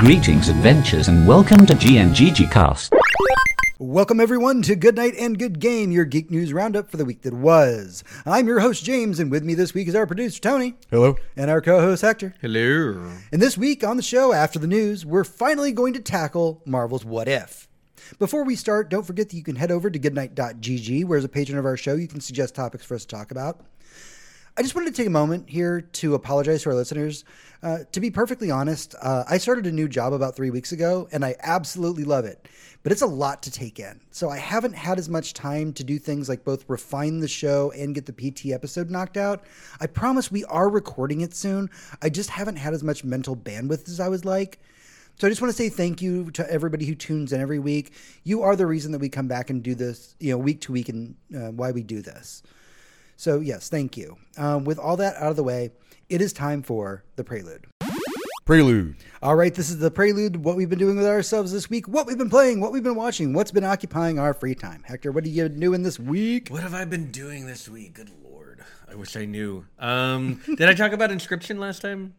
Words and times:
Greetings, 0.00 0.48
adventures, 0.48 1.08
and 1.08 1.28
welcome 1.28 1.66
to 1.66 1.74
GNGG 1.74 2.50
Cast. 2.50 2.90
Welcome, 3.78 4.18
everyone, 4.18 4.62
to 4.62 4.74
Good 4.74 4.96
Night 4.96 5.12
and 5.18 5.38
Good 5.38 5.60
Game, 5.60 5.92
your 5.92 6.06
geek 6.06 6.30
news 6.30 6.54
roundup 6.54 6.90
for 6.90 6.96
the 6.96 7.04
week 7.04 7.20
that 7.20 7.34
was. 7.34 8.02
I'm 8.24 8.46
your 8.46 8.60
host, 8.60 8.82
James, 8.82 9.20
and 9.20 9.30
with 9.30 9.44
me 9.44 9.52
this 9.52 9.74
week 9.74 9.88
is 9.88 9.94
our 9.94 10.06
producer, 10.06 10.40
Tony, 10.40 10.74
Hello. 10.90 11.16
and 11.36 11.50
our 11.50 11.60
co 11.60 11.80
host, 11.80 12.00
Hector. 12.00 12.34
Hello. 12.40 13.12
And 13.30 13.42
this 13.42 13.58
week 13.58 13.84
on 13.84 13.98
the 13.98 14.02
show, 14.02 14.32
after 14.32 14.58
the 14.58 14.66
news, 14.66 15.04
we're 15.04 15.22
finally 15.22 15.70
going 15.70 15.92
to 15.92 16.00
tackle 16.00 16.62
Marvel's 16.64 17.04
What 17.04 17.28
If. 17.28 17.68
Before 18.18 18.42
we 18.42 18.56
start, 18.56 18.88
don't 18.88 19.06
forget 19.06 19.28
that 19.28 19.36
you 19.36 19.42
can 19.42 19.56
head 19.56 19.70
over 19.70 19.90
to 19.90 19.98
goodnight.gg, 19.98 21.04
where 21.04 21.18
as 21.18 21.24
a 21.24 21.28
patron 21.28 21.58
of 21.58 21.66
our 21.66 21.76
show, 21.76 21.94
you 21.94 22.08
can 22.08 22.22
suggest 22.22 22.54
topics 22.54 22.86
for 22.86 22.94
us 22.94 23.04
to 23.04 23.14
talk 23.14 23.30
about. 23.30 23.66
I 24.60 24.62
just 24.62 24.74
wanted 24.74 24.94
to 24.94 24.96
take 24.98 25.06
a 25.06 25.10
moment 25.10 25.48
here 25.48 25.80
to 25.80 26.14
apologize 26.14 26.64
to 26.64 26.68
our 26.68 26.74
listeners. 26.74 27.24
Uh, 27.62 27.78
to 27.92 27.98
be 27.98 28.10
perfectly 28.10 28.50
honest, 28.50 28.94
uh, 29.00 29.24
I 29.26 29.38
started 29.38 29.66
a 29.66 29.72
new 29.72 29.88
job 29.88 30.12
about 30.12 30.36
three 30.36 30.50
weeks 30.50 30.70
ago, 30.70 31.08
and 31.12 31.24
I 31.24 31.34
absolutely 31.40 32.04
love 32.04 32.26
it. 32.26 32.46
But 32.82 32.92
it's 32.92 33.00
a 33.00 33.06
lot 33.06 33.42
to 33.44 33.50
take 33.50 33.80
in. 33.80 34.00
So 34.10 34.28
I 34.28 34.36
haven't 34.36 34.74
had 34.74 34.98
as 34.98 35.08
much 35.08 35.32
time 35.32 35.72
to 35.72 35.82
do 35.82 35.98
things 35.98 36.28
like 36.28 36.44
both 36.44 36.68
refine 36.68 37.20
the 37.20 37.26
show 37.26 37.70
and 37.70 37.94
get 37.94 38.04
the 38.04 38.12
PT 38.12 38.52
episode 38.52 38.90
knocked 38.90 39.16
out. 39.16 39.44
I 39.80 39.86
promise 39.86 40.30
we 40.30 40.44
are 40.44 40.68
recording 40.68 41.22
it 41.22 41.32
soon. 41.32 41.70
I 42.02 42.10
just 42.10 42.28
haven't 42.28 42.56
had 42.56 42.74
as 42.74 42.84
much 42.84 43.02
mental 43.02 43.34
bandwidth 43.34 43.88
as 43.88 43.98
I 43.98 44.08
would 44.08 44.26
like. 44.26 44.60
So 45.18 45.26
I 45.26 45.30
just 45.30 45.40
want 45.40 45.56
to 45.56 45.56
say 45.56 45.70
thank 45.70 46.02
you 46.02 46.30
to 46.32 46.50
everybody 46.52 46.84
who 46.84 46.94
tunes 46.94 47.32
in 47.32 47.40
every 47.40 47.60
week. 47.60 47.94
You 48.24 48.42
are 48.42 48.56
the 48.56 48.66
reason 48.66 48.92
that 48.92 49.00
we 49.00 49.08
come 49.08 49.26
back 49.26 49.48
and 49.48 49.62
do 49.62 49.74
this, 49.74 50.16
you 50.20 50.32
know, 50.32 50.38
week 50.38 50.60
to 50.62 50.72
week, 50.72 50.90
and 50.90 51.14
uh, 51.34 51.50
why 51.50 51.70
we 51.70 51.82
do 51.82 52.02
this. 52.02 52.42
So 53.20 53.40
yes, 53.40 53.68
thank 53.68 53.98
you. 53.98 54.16
Um, 54.38 54.64
with 54.64 54.78
all 54.78 54.96
that 54.96 55.14
out 55.16 55.28
of 55.28 55.36
the 55.36 55.44
way, 55.44 55.72
it 56.08 56.22
is 56.22 56.32
time 56.32 56.62
for 56.62 57.04
the 57.16 57.22
prelude. 57.22 57.66
Prelude. 58.46 58.96
All 59.22 59.36
right, 59.36 59.54
this 59.54 59.68
is 59.68 59.78
the 59.78 59.90
prelude. 59.90 60.36
What 60.42 60.56
we've 60.56 60.70
been 60.70 60.78
doing 60.78 60.96
with 60.96 61.04
ourselves 61.04 61.52
this 61.52 61.68
week, 61.68 61.86
what 61.86 62.06
we've 62.06 62.16
been 62.16 62.30
playing, 62.30 62.62
what 62.62 62.72
we've 62.72 62.82
been 62.82 62.94
watching, 62.94 63.34
what's 63.34 63.50
been 63.50 63.62
occupying 63.62 64.18
our 64.18 64.32
free 64.32 64.54
time. 64.54 64.82
Hector, 64.86 65.12
what 65.12 65.24
are 65.24 65.28
you 65.28 65.50
doing 65.50 65.82
this 65.82 65.98
week? 65.98 66.48
What 66.48 66.62
have 66.62 66.72
I 66.72 66.86
been 66.86 67.10
doing 67.10 67.44
this 67.44 67.68
week? 67.68 67.92
Good 67.92 68.10
lord. 68.24 68.64
I 68.90 68.94
wish 68.94 69.14
I 69.14 69.26
knew. 69.26 69.66
Um, 69.78 70.40
did 70.46 70.62
I 70.70 70.72
talk 70.72 70.92
about 70.92 71.10
Inscryption 71.10 71.58
last 71.58 71.82
time? 71.82 72.14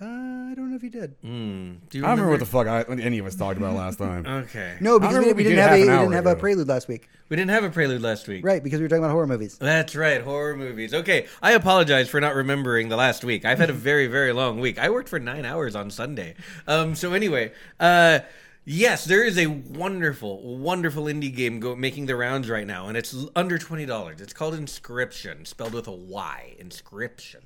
Uh, 0.00 0.04
I 0.04 0.54
don't 0.56 0.70
know 0.70 0.76
if 0.76 0.82
you 0.82 0.90
did. 0.90 1.20
Mm, 1.22 1.76
do 1.90 1.98
you 1.98 2.04
I 2.04 2.08
don't 2.08 2.18
remember 2.18 2.30
what 2.30 2.40
the 2.40 2.46
fuck 2.46 2.66
I, 2.66 2.82
any 3.00 3.18
of 3.18 3.26
us 3.26 3.34
talked 3.36 3.58
about 3.58 3.74
last 3.74 3.98
time. 3.98 4.26
Okay. 4.26 4.76
No, 4.80 4.98
because 4.98 5.18
we, 5.18 5.24
didn't- 5.24 5.36
we 5.36 5.42
we 5.44 5.48
didn't 5.50 5.58
have 5.68 5.72
a 5.72 5.80
we 5.80 5.86
didn't 5.86 6.12
have 6.12 6.26
a 6.26 6.36
prelude 6.36 6.66
last 6.68 6.88
week, 6.88 7.08
We 7.28 7.36
didn't 7.36 7.50
have 7.50 7.62
a 7.64 7.70
prelude 7.70 8.00
last 8.02 8.26
week. 8.26 8.44
right? 8.44 8.62
Because 8.64 8.80
we 8.80 8.84
were 8.84 8.88
talking 8.88 9.04
about 9.04 9.12
horror 9.12 9.26
movies. 9.26 9.58
That's 9.58 9.94
right, 9.94 10.22
horror 10.22 10.56
movies. 10.56 10.92
Okay, 10.94 11.26
I 11.42 11.52
apologize 11.52 12.08
for 12.08 12.20
not 12.20 12.34
remembering 12.34 12.88
the 12.88 12.96
last 12.96 13.22
week. 13.22 13.44
I've 13.44 13.58
had 13.58 13.70
a 13.70 13.74
very, 13.74 14.06
very 14.06 14.32
long 14.32 14.60
week. 14.60 14.78
I 14.78 14.90
worked 14.90 15.08
for 15.08 15.18
nine 15.20 15.44
hours 15.44 15.76
on 15.76 15.90
Sunday. 15.90 16.34
Um, 16.66 16.94
so 16.94 17.12
anyway, 17.12 17.52
uh, 17.78 18.20
yes, 18.64 19.04
there 19.04 19.22
is 19.22 19.36
a 19.38 19.46
wonderful, 19.46 20.56
wonderful 20.58 21.04
indie 21.04 21.34
game 21.34 21.60
go- 21.60 21.76
making 21.76 22.06
the 22.06 22.16
rounds 22.16 22.48
right 22.48 22.66
now, 22.66 22.88
and 22.88 22.96
it's 22.96 23.14
under 23.36 23.58
twenty 23.58 23.86
dollars. 23.86 24.20
It's 24.20 24.32
called 24.32 24.54
Inscryption, 24.54 25.46
spelled 25.46 25.74
with 25.74 25.86
a 25.86 25.92
Y. 25.92 26.56
Inscryption. 26.60 27.42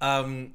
Um, 0.00 0.54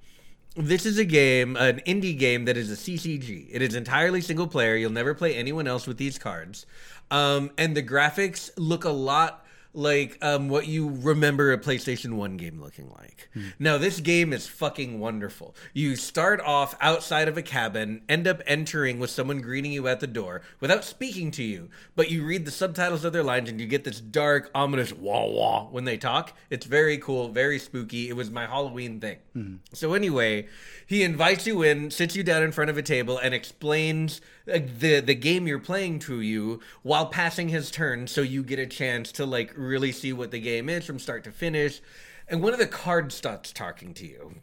this 0.55 0.85
is 0.85 0.97
a 0.97 1.05
game, 1.05 1.55
an 1.57 1.81
indie 1.85 2.17
game 2.17 2.45
that 2.45 2.57
is 2.57 2.71
a 2.71 2.75
CCG. 2.75 3.47
It 3.51 3.61
is 3.61 3.75
entirely 3.75 4.21
single 4.21 4.47
player. 4.47 4.75
You'll 4.75 4.91
never 4.91 5.13
play 5.13 5.35
anyone 5.35 5.67
else 5.67 5.85
with 5.85 5.97
these 5.97 6.17
cards. 6.17 6.65
Um, 7.11 7.51
and 7.57 7.75
the 7.75 7.83
graphics 7.83 8.49
look 8.57 8.83
a 8.83 8.89
lot 8.89 9.44
like 9.75 10.17
um, 10.21 10.49
what 10.49 10.67
you 10.67 10.89
remember 11.01 11.51
a 11.51 11.57
PlayStation 11.57 12.13
1 12.13 12.37
game 12.37 12.61
looking 12.61 12.89
like. 12.91 13.29
Now, 13.59 13.77
this 13.77 13.99
game 13.99 14.33
is 14.33 14.47
fucking 14.47 14.99
wonderful. 14.99 15.55
You 15.73 15.95
start 15.95 16.39
off 16.41 16.75
outside 16.79 17.27
of 17.27 17.37
a 17.37 17.41
cabin, 17.41 18.01
end 18.07 18.27
up 18.27 18.41
entering 18.47 18.99
with 18.99 19.09
someone 19.09 19.41
greeting 19.41 19.71
you 19.71 19.87
at 19.87 19.99
the 19.99 20.07
door 20.07 20.41
without 20.59 20.83
speaking 20.83 21.31
to 21.31 21.43
you, 21.43 21.69
but 21.95 22.09
you 22.09 22.25
read 22.25 22.45
the 22.45 22.51
subtitles 22.51 23.03
of 23.03 23.13
their 23.13 23.23
lines 23.23 23.49
and 23.49 23.59
you 23.59 23.67
get 23.67 23.83
this 23.83 23.99
dark, 23.99 24.49
ominous 24.55 24.93
wah 24.93 25.25
wah 25.25 25.65
when 25.65 25.83
they 25.85 25.97
talk. 25.97 26.33
It's 26.49 26.65
very 26.65 26.97
cool, 26.97 27.29
very 27.29 27.59
spooky. 27.59 28.09
It 28.09 28.15
was 28.15 28.31
my 28.31 28.45
Halloween 28.45 28.99
thing. 28.99 29.17
So, 29.73 29.93
anyway, 29.93 30.47
he 30.87 31.03
invites 31.03 31.45
you 31.45 31.61
in, 31.61 31.91
sits 31.91 32.15
you 32.15 32.23
down 32.23 32.43
in 32.43 32.51
front 32.51 32.69
of 32.69 32.77
a 32.77 32.81
table, 32.81 33.17
and 33.17 33.33
explains 33.33 34.21
the 34.45 34.99
the 34.99 35.15
game 35.15 35.47
you're 35.47 35.59
playing 35.59 35.99
to 35.99 36.21
you 36.21 36.59
while 36.83 37.07
passing 37.07 37.49
his 37.49 37.71
turn, 37.71 38.07
so 38.07 38.21
you 38.21 38.43
get 38.43 38.59
a 38.59 38.67
chance 38.67 39.11
to 39.13 39.25
like 39.25 39.53
really 39.55 39.91
see 39.91 40.13
what 40.13 40.31
the 40.31 40.39
game 40.39 40.69
is 40.69 40.85
from 40.85 40.99
start 40.99 41.23
to 41.23 41.31
finish. 41.31 41.81
And 42.27 42.41
one 42.41 42.53
of 42.53 42.59
the 42.59 42.67
cards 42.67 43.13
starts 43.15 43.51
talking 43.51 43.93
to 43.95 44.05
you. 44.05 44.35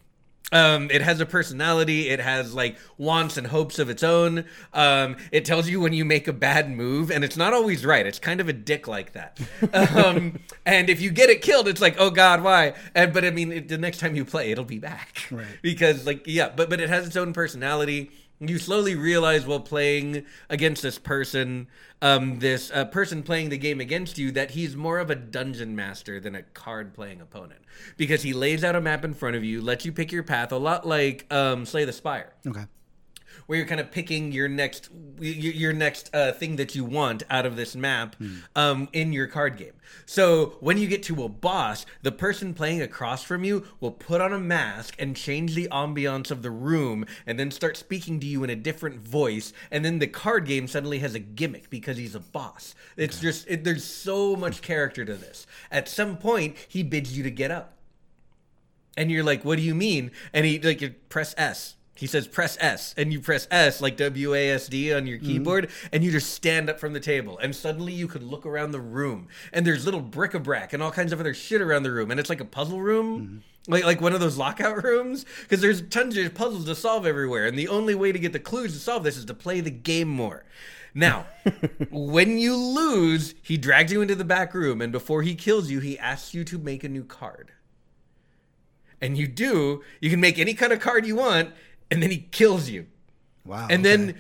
Um, 0.53 0.91
it 0.91 1.01
has 1.01 1.19
a 1.19 1.25
personality. 1.25 2.11
It 2.11 2.21
has 2.21 2.53
like 2.53 2.77
wants 2.99 3.39
and 3.39 3.47
hopes 3.47 3.79
of 3.79 3.89
its 3.89 4.03
own. 4.03 4.45
Um, 4.75 5.17
it 5.33 5.47
tells 5.47 5.67
you 5.67 5.81
when 5.81 5.95
you 5.95 6.05
make 6.05 6.29
a 6.29 6.33
bad 6.33 6.71
move, 6.71 7.11
and 7.11 7.25
it's 7.25 7.39
not 7.39 7.55
always 7.55 7.87
right. 7.87 8.07
It's 8.07 8.19
kind 8.19 8.39
of 8.39 8.49
a 8.51 8.53
dick 8.53 8.87
like 8.87 9.13
that. 9.15 9.41
Um, 9.73 10.41
and 10.67 10.91
if 10.91 11.01
you 11.01 11.11
get 11.11 11.31
it 11.31 11.41
killed, 11.43 11.67
it's 11.69 11.81
like, 11.81 11.97
oh 11.99 12.11
god, 12.11 12.43
why? 12.43 12.75
And 12.95 13.13
but 13.13 13.25
I 13.25 13.31
mean, 13.31 13.51
it, 13.53 13.69
the 13.69 13.79
next 13.79 13.99
time 13.99 14.15
you 14.15 14.25
play, 14.25 14.51
it'll 14.51 14.65
be 14.65 14.79
back, 14.79 15.27
Right. 15.31 15.47
Because 15.63 16.05
like, 16.07 16.27
yeah, 16.27 16.51
but 16.55 16.69
but 16.69 16.81
it 16.81 16.91
has 16.91 17.07
its 17.07 17.17
own 17.17 17.33
personality. 17.33 18.11
You 18.45 18.59
slowly 18.59 18.97
realize 18.97 19.47
while 19.47 19.61
playing 19.61 20.25
against 20.51 20.83
this 20.83 20.99
person, 20.99 21.69
um, 22.01 22.41
this 22.41 22.73
uh, 22.73 22.87
person 22.87 23.23
playing 23.23 23.51
the 23.51 23.59
game 23.59 23.81
against 23.81 24.19
you, 24.19 24.33
that 24.33 24.51
he's 24.51 24.75
more 24.75 24.99
of 24.99 25.11
a 25.11 25.15
dungeon 25.15 25.77
master 25.77 26.19
than 26.19 26.35
a 26.35 26.43
card 26.43 26.93
playing 26.93 27.21
opponent 27.21 27.61
because 27.97 28.23
he 28.23 28.33
lays 28.33 28.65
out 28.65 28.75
a 28.75 28.81
map 28.81 29.05
in 29.05 29.15
front 29.15 29.37
of 29.37 29.45
you, 29.45 29.63
lets 29.63 29.85
you 29.85 29.93
pick 29.93 30.11
your 30.11 30.25
path, 30.25 30.51
a 30.51 30.57
lot 30.57 30.87
like 30.87 31.33
um, 31.33 31.65
Slay 31.65 31.85
the 31.85 31.93
Spire 31.93 32.33
Okay. 32.47 32.65
Where 33.47 33.59
you're 33.59 33.67
kind 33.67 33.81
of 33.81 33.91
picking 33.91 34.33
your 34.33 34.49
next 34.49 34.91
your, 35.21 35.73
next 35.73 36.11
uh, 36.15 36.33
thing 36.33 36.57
that 36.57 36.75
you 36.75 36.85
want 36.85 37.23
out 37.31 37.47
of 37.47 37.57
this 37.57 37.77
map 37.77 38.17
um, 38.57 38.89
in 38.93 39.13
your 39.13 39.27
card 39.27 39.57
game. 39.57 39.73
So 40.07 40.57
when 40.61 40.79
you 40.79 40.89
get 40.89 41.03
to 41.05 41.25
a 41.25 41.29
boss, 41.29 41.87
the 42.03 42.13
person 42.13 42.55
playing 42.55 42.83
across 42.83 43.23
from 43.23 43.45
you 43.45 43.65
will 43.81 43.91
put 43.93 44.21
on 44.21 44.33
a 44.33 44.41
mask 44.41 44.95
and 44.99 45.17
change 45.17 45.55
the 45.55 45.69
ambiance 45.71 46.31
of 46.31 46.43
the 46.43 46.51
room, 46.51 47.07
and 47.27 47.39
then 47.39 47.51
start 47.51 47.77
speaking 47.77 48.19
to 48.21 48.27
you 48.27 48.43
in 48.45 48.51
a 48.51 48.57
different 48.57 49.01
voice. 49.01 49.53
And 49.71 49.85
then 49.85 49.99
the 49.99 50.07
card 50.07 50.47
game 50.47 50.67
suddenly 50.67 50.99
has 51.01 51.15
a 51.15 51.19
gimmick 51.19 51.71
because 51.71 51.97
he's 51.97 52.15
a 52.15 52.21
boss. 52.21 52.75
It's 52.97 53.21
just 53.21 53.47
it, 53.49 53.65
there's 53.65 53.85
so 53.85 54.35
much 54.37 54.63
character 54.63 55.05
to 55.05 55.15
this. 55.15 55.47
At 55.71 55.89
some 55.89 56.17
point, 56.17 56.57
he 56.69 56.83
bids 56.83 57.17
you 57.17 57.23
to 57.23 57.31
get 57.31 57.51
up. 57.51 57.79
And 58.97 59.11
you're 59.11 59.25
like, 59.25 59.45
what 59.45 59.57
do 59.57 59.63
you 59.63 59.75
mean? 59.75 60.11
And 60.33 60.45
he 60.45 60.59
like 60.59 60.81
you 60.81 60.95
press 61.09 61.35
S. 61.39 61.77
He 61.95 62.07
says 62.07 62.27
press 62.27 62.57
S, 62.61 62.95
and 62.97 63.13
you 63.13 63.21
press 63.21 63.47
S 63.51 63.81
like 63.81 63.97
W 63.97 64.35
A 64.35 64.51
S 64.51 64.67
D 64.67 64.93
on 64.93 65.07
your 65.07 65.19
mm-hmm. 65.19 65.27
keyboard, 65.27 65.71
and 65.93 66.03
you 66.03 66.11
just 66.11 66.33
stand 66.33 66.71
up 66.71 66.81
from 66.81 66.95
the 66.95 67.01
table, 67.01 67.39
and 67.39 67.55
suddenly 67.55 67.93
you 67.93 68.09
could 68.09 68.23
look 68.23 68.47
around 68.47 68.71
the 68.71 68.81
room, 68.81 69.29
and 69.53 69.67
there's 69.67 69.85
little 69.85 70.01
bric-a-brac 70.01 70.73
and 70.73 70.83
all 70.83 70.91
kinds 70.91 71.13
of 71.13 71.21
other 71.21 71.35
shit 71.35 71.61
around 71.61 71.83
the 71.83 71.93
room, 71.93 72.11
and 72.11 72.19
it's 72.19 72.31
like 72.31 72.41
a 72.41 72.47
puzzle 72.47 72.81
room. 72.81 73.21
Mm-hmm. 73.21 73.39
Like, 73.69 73.85
like 73.85 74.01
one 74.01 74.13
of 74.13 74.19
those 74.19 74.37
lockout 74.37 74.83
rooms 74.85 75.25
because 75.43 75.61
there's 75.61 75.83
tons 75.83 76.17
of 76.17 76.35
puzzles 76.35 76.65
to 76.65 76.75
solve 76.75 77.07
everywhere 77.07 77.47
and 77.47 77.57
the 77.57 77.69
only 77.69 77.95
way 77.95 78.11
to 78.11 78.19
get 78.19 78.33
the 78.33 78.41
clues 78.41 78.73
to 78.73 78.81
solve 78.81 79.05
this 79.05 79.17
is 79.17 79.25
to 79.27 79.35
play 79.35 79.61
the 79.61 79.71
game 79.71 80.09
more. 80.09 80.45
Now 80.95 81.27
when 81.93 82.39
you 82.39 82.57
lose 82.57 83.37
he 83.41 83.57
drags 83.57 83.93
you 83.93 84.03
into 84.03 84.17
the 84.17 84.25
back 84.25 84.53
room 84.53 84.83
and 84.83 84.91
before 84.91 85.23
he 85.23 85.37
kills 85.37 85.71
you 85.71 85.79
he 85.79 85.97
asks 85.97 86.35
you 86.35 86.43
to 86.43 86.59
make 86.59 86.83
a 86.83 86.89
new 86.89 87.05
card. 87.05 87.53
And 89.01 89.17
you 89.17 89.29
do, 89.29 89.83
you 90.01 90.11
can 90.11 90.21
make 90.21 90.41
any 90.41 90.55
kind 90.55 90.73
of 90.73 90.81
card 90.81 91.07
you 91.07 91.15
want, 91.17 91.53
and 91.93 92.03
then 92.03 92.11
he 92.11 92.27
kills 92.31 92.69
you. 92.69 92.87
Wow. 93.45 93.67
And 93.71 93.85
okay. 93.85 93.97
then 93.97 94.15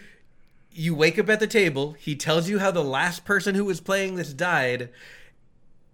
you 0.73 0.95
wake 0.95 1.19
up 1.19 1.29
at 1.29 1.41
the 1.41 1.47
table, 1.47 1.93
he 1.99 2.15
tells 2.15 2.49
you 2.49 2.59
how 2.59 2.71
the 2.71 2.85
last 2.85 3.25
person 3.25 3.55
who 3.55 3.65
was 3.65 3.81
playing 3.81 4.17
this 4.17 4.33
died, 4.33 4.91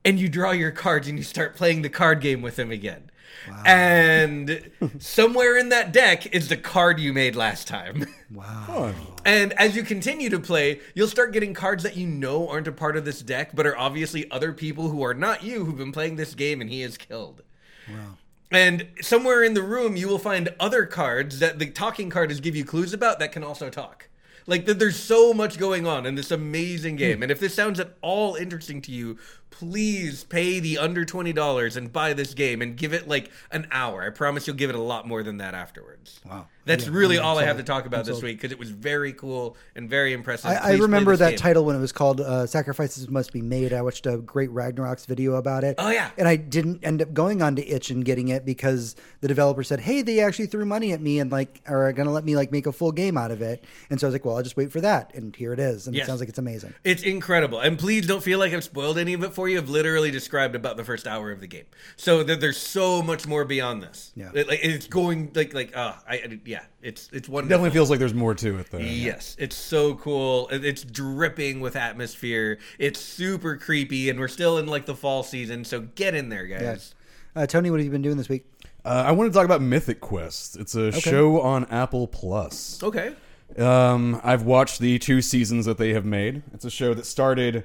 and 0.05 0.19
you 0.19 0.29
draw 0.29 0.51
your 0.51 0.71
cards 0.71 1.09
and 1.09 1.19
you 1.19 1.25
start 1.25 1.57
playing 1.57 1.83
the 1.83 1.89
card 1.89 2.21
game 2.21 2.43
with 2.43 2.59
him 2.59 2.71
again. 2.71 3.11
Wow. 3.49 3.63
And 3.65 4.71
somewhere 4.99 5.57
in 5.57 5.69
that 5.69 5.93
deck 5.93 6.35
is 6.35 6.49
the 6.49 6.57
card 6.57 6.99
you 6.99 7.13
made 7.13 7.37
last 7.37 7.69
time. 7.69 8.07
wow. 8.33 8.93
And 9.25 9.53
as 9.55 9.77
you 9.77 9.83
continue 9.83 10.31
to 10.31 10.41
play, 10.41 10.81
you'll 10.95 11.09
start 11.09 11.33
getting 11.33 11.55
cards 11.55 11.83
that 11.83 11.97
you 11.97 12.07
know 12.07 12.49
aren't 12.49 12.69
a 12.69 12.73
part 12.73 12.97
of 12.97 13.05
this 13.05 13.23
deck, 13.23 13.51
but 13.55 13.67
are 13.67 13.79
obviously 13.79 14.31
other 14.31 14.53
people 14.53 14.89
who 14.89 15.03
are 15.03 15.15
not 15.15 15.43
you 15.43 15.65
who've 15.65 15.77
been 15.77 15.93
playing 15.93 16.17
this 16.17 16.35
game 16.35 16.61
and 16.61 16.71
he 16.71 16.83
is 16.83 16.97
killed. 16.97 17.43
Wow. 17.89 18.17
And 18.51 18.87
somewhere 19.01 19.43
in 19.43 19.55
the 19.55 19.63
room, 19.63 19.97
you 19.97 20.09
will 20.09 20.19
find 20.19 20.55
other 20.59 20.87
cards 20.87 21.39
that 21.39 21.59
the 21.59 21.71
talking 21.71 22.09
card 22.09 22.31
is 22.31 22.41
give 22.41 22.57
you 22.57 22.65
clues 22.65 22.93
about 22.93 23.19
that 23.19 23.33
can 23.33 23.45
also 23.45 23.69
talk. 23.69 24.09
Like 24.47 24.65
th- 24.65 24.79
there's 24.79 24.99
so 24.99 25.35
much 25.35 25.59
going 25.59 25.87
on 25.87 26.07
in 26.07 26.15
this 26.15 26.31
amazing 26.31 26.97
game. 26.97 27.19
Hmm. 27.19 27.25
And 27.25 27.33
if 27.33 27.41
this 27.41 27.55
sounds 27.55 27.79
at 27.79 27.97
all 28.01 28.35
interesting 28.35 28.81
to 28.83 28.93
you, 28.93 29.19
please 29.51 30.25
pay 30.25 30.61
the 30.61 30.79
under 30.79 31.05
twenty 31.05 31.33
dollars 31.33 31.77
and 31.77 31.93
buy 31.93 32.13
this 32.13 32.35
game 32.35 32.63
and 32.63 32.77
give 32.77 32.93
it 32.93 33.09
like 33.09 33.31
an 33.51 33.67
hour. 33.73 34.03
I 34.05 34.11
promise 34.11 34.47
you'll 34.47 34.57
give 34.57 34.71
it 34.71 34.77
a 34.77 34.81
lot 34.83 35.07
more 35.07 35.23
than 35.23 35.39
that 35.39 35.55
afterwards. 35.55 36.21
Wow. 36.29 36.47
That's 36.65 36.87
really 36.87 37.17
all 37.17 37.39
I 37.39 37.45
have 37.45 37.57
to 37.57 37.63
talk 37.63 37.87
about 37.87 38.05
this 38.05 38.23
week 38.23 38.37
because 38.37 38.53
it 38.53 38.59
was 38.59 38.69
very 38.69 39.15
cool 39.15 39.57
and 39.75 39.89
very 39.89 40.13
impressive. 40.13 40.51
I, 40.51 40.57
I 40.57 40.73
remember 40.75 41.17
that 41.17 41.31
game. 41.31 41.39
title 41.39 41.65
when 41.65 41.75
it 41.75 41.81
was 41.81 41.93
called 41.93 42.21
uh, 42.21 42.47
"Sacrifices 42.47 43.09
Must 43.09 43.33
Be 43.33 43.41
Made." 43.41 43.73
I 43.73 43.81
watched 43.81 44.05
a 44.07 44.19
great 44.19 44.51
Ragnarok's 44.51 45.07
video 45.07 45.37
about 45.37 45.65
it. 45.65 45.77
Oh, 45.79 45.89
yeah. 45.91 46.11
and 46.19 46.29
I 46.29 46.37
didn't 46.37 46.85
end 46.85 47.01
up 47.01 47.15
going 47.15 47.41
on 47.41 47.57
to 47.57 47.67
Itch 47.67 47.89
and 47.91 48.05
getting 48.05 48.29
it 48.29 48.45
because 48.45 48.97
the 49.23 49.29
developer 49.29 49.63
said, 49.65 49.81
"Hey, 49.81 50.03
they 50.03 50.21
actually 50.21 50.47
threw 50.47 50.67
money 50.67 50.93
at 50.93 51.01
me 51.01 51.21
and 51.21 51.33
like 51.33 51.63
are 51.67 51.91
going 51.95 52.07
to 52.07 52.13
let 52.13 52.25
me 52.27 52.37
like 52.37 52.53
make 52.53 52.67
a 52.67 52.73
full 52.73 52.93
game 52.93 53.17
out 53.17 53.31
of 53.31 53.41
it." 53.41 53.65
And 53.89 53.99
so 53.99 54.07
I 54.07 54.09
was 54.09 54.15
like, 54.15 54.27
"Well, 54.27 54.37
I'll 54.37 54.43
just 54.43 54.59
wait 54.59 54.71
for 54.71 54.83
that." 54.83 55.15
And 55.15 55.35
here 55.35 55.55
it 55.55 55.61
is, 55.61 55.87
and 55.87 55.97
Yes. 55.97 56.05
it 56.05 56.09
sounds 56.09 56.21
like 56.21 56.29
it's 56.29 56.39
amazing. 56.39 56.75
It's 56.85 57.03
incredible, 57.03 57.61
and 57.61 57.79
please 57.79 58.07
don't 58.07 58.23
feel 58.23 58.39
like 58.39 58.53
I've 58.53 58.63
spoiled 58.63 58.99
any 58.99 59.15
of 59.15 59.25
it 59.25 59.33
for 59.39 59.49
you. 59.49 59.57
I've 59.59 59.69
literally 59.69 60.11
described 60.11 60.57
about 60.57 60.77
the 60.77 60.83
first 60.83 61.07
hour 61.07 61.31
of 61.31 61.39
the 61.41 61.47
game, 61.47 61.67
so 61.95 62.25
there, 62.25 62.35
there's 62.35 62.57
so 62.57 63.01
much 63.03 63.25
more 63.25 63.45
beyond 63.45 63.85
this. 63.85 64.11
Yeah. 64.17 64.31
It- 64.35 64.49
like 64.49 64.59
it's 64.65 64.89
going 64.89 65.31
like 65.35 65.55
like 65.55 65.77
uh, 65.77 65.95
I 66.09 66.15
I- 66.15 66.41
yeah, 66.45 66.63
it's 66.83 67.09
it's 67.13 67.29
wonderful. 67.29 67.51
Definitely 67.51 67.71
feels 67.77 67.89
like 67.91 68.01
there's 68.01 68.15
more 68.15 68.35
to 68.35 68.59
it 68.59 68.71
though. 68.73 68.79
Yes, 68.79 69.37
it's 69.39 69.55
so 69.55 69.95
cool. 69.95 70.49
It- 70.49 70.65
It's 70.65 70.83
dripping 70.83 71.61
with 71.61 71.77
atmosphere. 71.77 72.59
It's 72.81 72.99
super 72.99 73.57
creepy, 73.57 74.11
and 74.11 74.19
we're 74.19 74.27
still 74.27 74.59
in 74.59 74.67
like 74.67 74.87
the 74.87 74.97
fall 74.97 75.23
season. 75.23 75.65
So 75.65 75.83
get 75.83 76.15
in 76.17 76.29
there, 76.31 76.47
guys. 76.47 76.61
Yes. 76.63 76.95
Uh, 77.37 77.47
Tony, 77.47 77.71
what 77.71 77.79
have 77.79 77.85
you 77.85 77.93
been 77.93 78.03
doing 78.03 78.17
this 78.17 78.29
week? 78.29 78.45
Uh, 78.85 79.05
I 79.07 79.13
want 79.13 79.31
to 79.33 79.37
talk 79.37 79.45
about 79.45 79.63
Mythic 79.63 80.01
Quest. 80.01 80.57
It's 80.57 80.75
a 80.75 80.91
show 80.91 81.41
on 81.41 81.65
Apple 81.67 82.09
Plus. 82.09 82.83
Okay. 82.83 83.15
Um, 83.57 84.21
I've 84.25 84.43
watched 84.43 84.79
the 84.81 84.99
two 84.99 85.23
seasons 85.23 85.65
that 85.67 85.79
they 85.79 85.93
have 85.95 86.05
made. 86.05 86.43
It's 86.53 86.65
a 86.65 86.71
show 86.71 86.93
that 86.95 87.07
started 87.07 87.65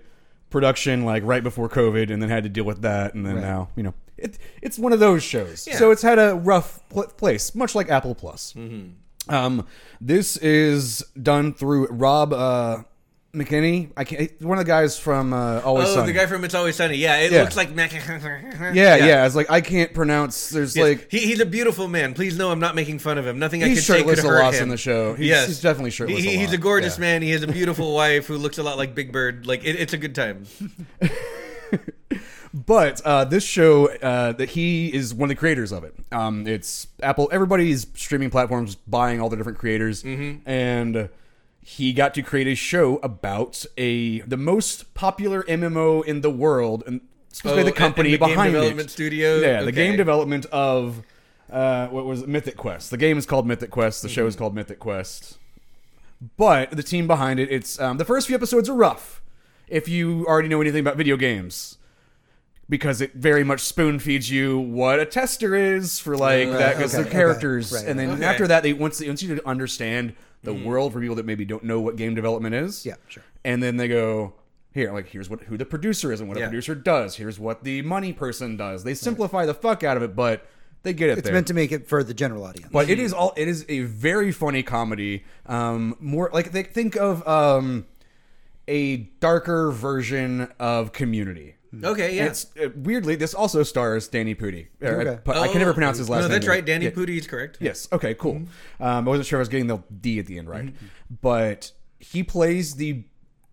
production 0.54 1.04
like 1.04 1.22
right 1.26 1.44
before 1.44 1.68
COVID, 1.68 2.10
and 2.10 2.22
then 2.22 2.30
had 2.30 2.44
to 2.44 2.50
deal 2.50 2.64
with 2.64 2.82
that, 2.84 3.14
and 3.14 3.26
then 3.26 3.36
Right. 3.36 3.42
now 3.44 3.68
you 3.76 3.84
know 3.84 3.94
it, 4.18 4.38
it's 4.62 4.80
one 4.80 4.94
of 4.94 5.00
those 5.02 5.22
shows. 5.24 5.68
Yeah. 5.68 5.76
So 5.76 5.92
it's 5.92 6.02
had 6.04 6.18
a 6.20 6.36
rough 6.36 6.80
pl- 6.90 7.08
place, 7.18 7.54
much 7.54 7.76
like 7.76 7.90
Apple 7.90 8.16
Plus. 8.16 8.54
Um, 9.28 9.66
this 10.00 10.38
is 10.38 11.04
done 11.22 11.54
through 11.54 11.88
Rob 11.88 12.32
uh, 12.34 12.84
McKinney. 13.36 13.90
I 13.98 14.04
can't, 14.04 14.32
one 14.44 14.60
of 14.60 14.64
the 14.66 14.70
guys 14.70 15.00
from 15.00 15.34
uh, 15.34 15.60
Always 15.62 15.88
Oh, 15.90 15.96
Sunny. 15.96 16.08
the 16.14 16.14
guy 16.20 16.28
from 16.28 16.44
It's 16.44 16.54
Always 16.54 16.76
Sunny. 16.76 16.98
Yeah, 16.98 17.18
it 17.18 17.32
Yeah. 17.32 17.42
looks 17.42 17.58
like. 17.58 17.74
McKinney. 17.76 18.74
Yeah, 18.76 18.96
yeah, 18.98 19.26
It's 19.26 19.36
like 19.36 19.50
I 19.50 19.62
can't 19.62 19.92
pronounce. 19.94 20.50
There's 20.50 20.76
Yes. 20.76 20.84
like 20.88 21.12
he, 21.12 21.20
he's 21.20 21.40
a 21.40 21.46
beautiful 21.46 21.88
man. 21.88 22.14
Please 22.14 22.38
know 22.38 22.52
I'm 22.52 22.60
not 22.60 22.76
making 22.76 23.00
fun 23.00 23.18
of 23.18 23.26
him. 23.26 23.40
Nothing 23.40 23.64
I 23.64 23.70
He's 23.70 23.80
could 23.80 23.86
say 23.86 23.98
shirtless 24.00 24.20
could 24.22 24.30
a 24.30 24.32
hurt 24.32 24.44
lot 24.44 24.54
him 24.54 24.64
in 24.64 24.70
the 24.70 24.78
show. 24.78 25.16
He's- 25.16 25.30
yes, 25.30 25.48
he's 25.48 25.62
definitely 25.62 25.90
shirtless 25.92 26.22
He- 26.22 26.28
a 26.36 26.38
he's 26.38 26.48
lot. 26.50 26.54
a 26.56 26.58
gorgeous 26.60 26.98
Yeah. 26.98 27.02
man. 27.02 27.22
He 27.24 27.32
has 27.32 27.42
a 27.42 27.48
beautiful 27.48 27.94
wife 27.96 28.28
who 28.28 28.38
looks 28.38 28.60
a 28.60 28.64
lot 28.64 28.78
like 28.78 28.94
Big 28.94 29.12
Bird. 29.12 29.48
Like 29.48 29.64
it, 29.66 29.78
it's 29.80 29.94
a 29.94 29.98
good 29.98 30.14
time. 30.16 30.46
But 32.56 33.02
uh, 33.04 33.26
this 33.26 33.44
show, 33.44 33.88
uh, 33.88 34.34
that 34.34 34.50
he 34.50 34.94
is 34.94 35.12
one 35.12 35.26
of 35.28 35.30
the 35.36 35.40
creators 35.40 35.72
of 35.72 35.84
it. 35.86 35.96
Um, 36.12 36.46
it's 36.46 36.86
Apple. 37.02 37.28
Everybody's 37.32 37.88
streaming 37.96 38.30
platforms 38.30 38.76
buying 38.76 39.20
all 39.20 39.30
the 39.30 39.36
different 39.38 39.58
creators, 39.58 40.04
Mm-hmm. 40.04 40.48
and 40.48 41.10
he 41.64 41.94
got 41.94 42.14
to 42.16 42.22
create 42.22 42.48
a 42.48 42.56
show 42.56 42.98
about 42.98 43.66
a 43.78 44.20
the 44.22 44.38
most 44.38 44.94
popular 44.94 45.44
MMO 45.44 46.04
in 46.06 46.22
the 46.22 46.30
world, 46.30 46.84
and 46.86 47.02
specifically 47.30 47.62
Oh, 47.62 47.66
the 47.66 47.72
company 47.72 48.14
and 48.14 48.22
the 48.22 48.26
game 48.26 48.36
behind 48.36 48.54
development 48.54 48.90
it. 48.90 48.92
studio? 48.92 49.40
Yeah, 49.40 49.62
the 49.64 49.72
game 49.72 49.96
development 49.98 50.46
of 50.48 51.02
uh, 51.52 51.88
what 51.88 52.06
was 52.06 52.22
it? 52.24 52.30
Mythic 52.30 52.58
Quest. 52.58 52.90
The 52.92 52.98
game 52.98 53.18
is 53.18 53.26
called 53.26 53.46
Mythic 53.48 53.72
Quest. 53.72 54.02
The 54.02 54.10
show 54.10 54.22
Mm-hmm. 54.22 54.28
is 54.30 54.36
called 54.36 54.56
Mythic 54.56 54.80
Quest. 54.80 55.38
But 56.38 56.72
the 56.72 56.84
team 56.84 57.06
behind 57.08 57.40
it, 57.40 57.52
it's 57.52 57.80
um, 57.80 57.98
the 57.98 58.06
first 58.06 58.28
few 58.28 58.36
episodes 58.36 58.70
are 58.70 58.74
rough. 58.76 59.22
If 59.68 59.88
you 59.90 60.26
already 60.28 60.48
know 60.48 60.62
anything 60.62 60.80
about 60.82 60.96
video 60.98 61.18
games, 61.18 61.78
because 62.70 63.02
it 63.02 63.14
very 63.14 63.44
much 63.44 63.60
spoon 63.62 64.00
feeds 64.00 64.30
you 64.30 64.58
what 64.58 65.00
a 65.00 65.06
tester 65.06 65.54
is 65.56 66.00
for 66.00 66.16
like 66.16 66.50
that 66.50 66.78
because 66.78 66.94
okay, 66.96 67.04
they're 67.04 67.12
characters, 67.12 67.74
okay, 67.74 67.82
right. 67.84 67.90
and 67.90 68.00
then 68.00 68.10
Okay. 68.12 68.26
after 68.26 68.48
that 68.48 68.64
they 68.64 68.72
once 68.74 68.98
they 69.00 69.08
want 69.08 69.22
you 69.22 69.40
understand 69.46 70.16
the 70.44 70.54
world 70.54 70.94
for 70.94 71.00
people 71.00 71.16
that 71.16 71.26
maybe 71.26 71.46
don't 71.46 71.64
know 71.64 71.80
what 71.82 71.96
game 71.96 72.16
development 72.16 72.54
is. 72.56 72.86
Yeah, 72.86 72.96
sure. 73.08 73.24
And 73.46 73.62
then 73.64 73.78
they 73.78 73.88
go 73.88 74.34
here, 74.74 74.92
like 74.92 75.08
here's 75.08 75.30
what 75.30 75.42
who 75.44 75.58
the 75.58 75.66
producer 75.66 76.12
is 76.12 76.20
and 76.20 76.28
what 76.30 76.38
Yeah. 76.38 76.46
a 76.46 76.48
producer 76.50 76.76
does. 76.76 77.16
Here's 77.16 77.40
what 77.40 77.64
the 77.64 77.82
money 77.82 78.12
person 78.14 78.58
does. 78.58 78.84
They 78.84 78.94
simplify 78.94 79.46
the 79.46 79.54
fuck 79.54 79.84
out 79.84 79.98
of 79.98 80.04
it, 80.04 80.16
but 80.16 80.46
they 80.84 80.94
get 80.94 81.10
it 81.10 81.18
It's 81.20 81.26
there. 81.26 81.34
meant 81.34 81.48
to 81.48 81.54
make 81.54 81.72
it 81.72 81.88
for 81.88 82.04
the 82.04 82.14
general 82.14 82.44
audience. 82.44 82.70
But 82.72 82.90
it 82.90 83.00
is 83.00 83.14
all. 83.14 83.34
It 83.38 83.48
is 83.48 83.66
a 83.70 83.82
very 83.82 84.32
funny 84.32 84.64
comedy. 84.64 85.24
Um, 85.46 85.96
more 86.00 86.30
like 86.34 86.52
they 86.52 86.64
think 86.64 86.96
of 86.98 87.26
um, 87.28 87.86
a 88.68 88.98
darker 89.20 89.72
version 89.72 90.50
of 90.60 90.92
Community. 90.92 91.56
Okay, 91.84 92.16
yeah. 92.18 92.26
It's 92.26 92.46
uh, 92.62 92.70
weirdly 92.76 93.16
this 93.16 93.34
also 93.34 93.64
stars 93.64 94.08
Danny 94.08 94.36
Pudi. 94.36 94.68
Uh, 94.82 94.88
Okay. 94.88 95.20
but 95.24 95.38
I 95.38 95.48
can 95.48 95.60
never 95.60 95.74
pronounce 95.74 95.98
his 95.98 96.10
last 96.10 96.20
Oh, 96.20 96.22
No, 96.24 96.28
name. 96.28 96.32
that's 96.34 96.48
right. 96.48 96.66
Danny 96.66 96.86
Yeah. 96.86 96.92
Pudi 96.92 97.18
is 97.18 97.28
correct. 97.28 97.58
Yes. 97.60 97.88
Okay. 97.92 98.14
Cool. 98.14 98.36
Mm-hmm. 98.36 98.84
Um, 98.84 99.08
I 99.08 99.10
wasn't 99.10 99.28
sure 99.28 99.38
if 99.38 99.42
I 99.42 99.44
was 99.44 99.50
getting 99.50 99.68
the 99.68 99.80
D 100.02 100.20
at 100.20 100.26
the 100.28 100.38
end 100.38 100.50
right, 100.50 100.74
but 101.22 101.72
he 102.00 102.22
plays 102.24 102.76
the 102.76 103.06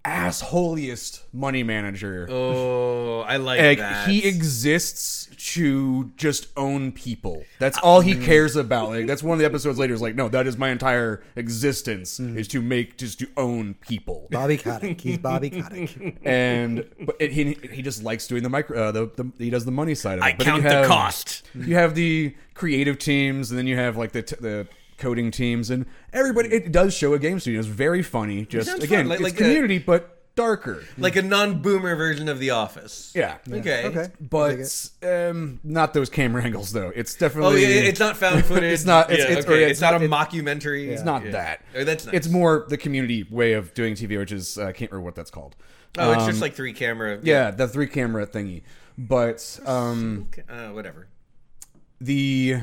assholiest 0.04 1.22
money 1.32 1.62
manager. 1.62 2.26
Oh, 2.30 3.20
I 3.20 3.36
like 3.36 3.60
Like 3.60 3.78
that. 3.78 4.08
he 4.08 4.26
exists 4.26 5.28
to 5.54 6.10
just 6.16 6.48
own 6.56 6.92
people. 6.92 7.44
That's 7.58 7.78
uh, 7.78 7.82
all 7.82 8.00
he 8.00 8.14
mm. 8.14 8.24
cares 8.24 8.56
about. 8.56 8.90
Like 8.90 9.06
that's 9.06 9.22
one 9.22 9.34
of 9.34 9.38
the 9.38 9.44
episodes 9.44 9.78
later. 9.78 9.94
Is 9.94 10.02
like, 10.02 10.14
no, 10.14 10.28
that 10.28 10.46
is 10.46 10.56
my 10.56 10.70
entire 10.70 11.22
existence 11.36 12.18
mm. 12.18 12.36
is 12.36 12.48
to 12.48 12.62
make 12.62 12.96
just 12.96 13.18
to 13.20 13.28
own 13.36 13.74
people. 13.74 14.28
Bobby 14.30 14.56
Kotick. 14.56 15.00
He's 15.00 15.18
Bobby 15.18 15.50
Kotick. 15.50 16.18
And 16.24 16.88
but 17.00 17.16
it, 17.18 17.32
he 17.32 17.56
he 17.72 17.82
just 17.82 18.02
likes 18.02 18.26
doing 18.26 18.42
the 18.42 18.48
micro. 18.48 18.88
Uh, 18.88 18.92
the, 18.92 19.06
the 19.16 19.32
he 19.38 19.50
does 19.50 19.64
the 19.64 19.70
money 19.70 19.94
side 19.94 20.18
of 20.18 20.24
it. 20.24 20.26
I 20.26 20.34
But 20.34 20.44
count 20.44 20.62
you 20.62 20.68
the 20.68 20.86
cost. 20.86 21.42
You 21.54 21.74
have 21.74 21.94
the 21.94 22.34
creative 22.54 22.98
teams, 22.98 23.50
and 23.50 23.58
then 23.58 23.66
you 23.66 23.76
have 23.76 23.96
like 23.96 24.12
the 24.12 24.22
t- 24.22 24.36
the 24.38 24.66
coding 25.00 25.30
teams, 25.32 25.70
and 25.70 25.86
everybody. 26.12 26.50
It 26.50 26.70
does 26.70 26.94
show 26.94 27.14
a 27.14 27.18
game 27.18 27.40
studio. 27.40 27.58
It's 27.58 27.68
very 27.68 28.02
funny. 28.04 28.44
Just 28.46 28.68
sounds 28.68 28.84
again, 28.84 29.00
fun. 29.00 29.08
Like- 29.08 29.20
it's 29.20 29.24
like 29.30 29.34
a- 29.34 29.44
community, 29.44 29.78
but 29.78 30.16
darker. 30.36 30.84
Like 30.96 31.16
a 31.16 31.22
non-boomer 31.22 31.96
version 31.96 32.28
of 32.28 32.38
The 32.38 32.50
Office. 32.50 33.12
Yeah. 33.14 33.38
Okay. 33.50 33.84
Okay. 33.86 34.06
But 34.20 34.90
um, 35.02 35.58
not 35.64 35.92
those 35.92 36.08
camera 36.08 36.42
angles 36.44 36.72
though. 36.72 36.92
It's 36.94 37.14
definitely. 37.14 37.48
Oh 37.48 37.52
definitely. 37.56 37.82
yeah, 37.82 37.88
it's 37.90 38.00
not 38.00 38.16
found 38.16 38.44
footage. 38.46 38.72
It's 38.72 38.84
not- 38.84 39.10
it's- 39.10 39.18
Yeah, 39.26 39.32
it's- 39.32 39.44
okay. 39.44 39.54
or 39.54 39.66
it's, 39.66 39.70
it's 39.72 39.80
not, 39.80 39.92
not- 39.92 40.02
a 40.02 40.04
it- 40.04 40.10
mockumentary. 40.10 40.88
It's 40.88 41.02
not 41.02 41.24
Yeah. 41.24 41.30
that. 41.32 41.64
Oh, 41.76 41.84
that's 41.84 42.06
nice. 42.06 42.14
It's 42.14 42.28
more 42.28 42.64
the 42.68 42.76
community 42.78 43.24
way 43.28 43.54
of 43.54 43.74
doing 43.74 43.94
TV, 43.94 44.16
which 44.18 44.32
is 44.32 44.56
uh, 44.56 44.66
I 44.66 44.72
can't 44.72 44.90
remember 44.92 45.04
what 45.06 45.14
that's 45.16 45.30
called. 45.32 45.56
Oh, 45.98 46.12
it's 46.12 46.22
Um, 46.22 46.28
just 46.30 46.40
like 46.40 46.54
three 46.54 46.72
camera. 46.72 47.18
yeah, 47.22 47.50
the 47.50 47.66
three 47.66 47.88
camera 47.88 48.24
thingy. 48.26 48.62
But 48.96 49.58
um, 49.66 50.28
Okay, 50.32 50.42
Uh, 50.48 50.72
whatever. 50.72 51.08
the 52.00 52.60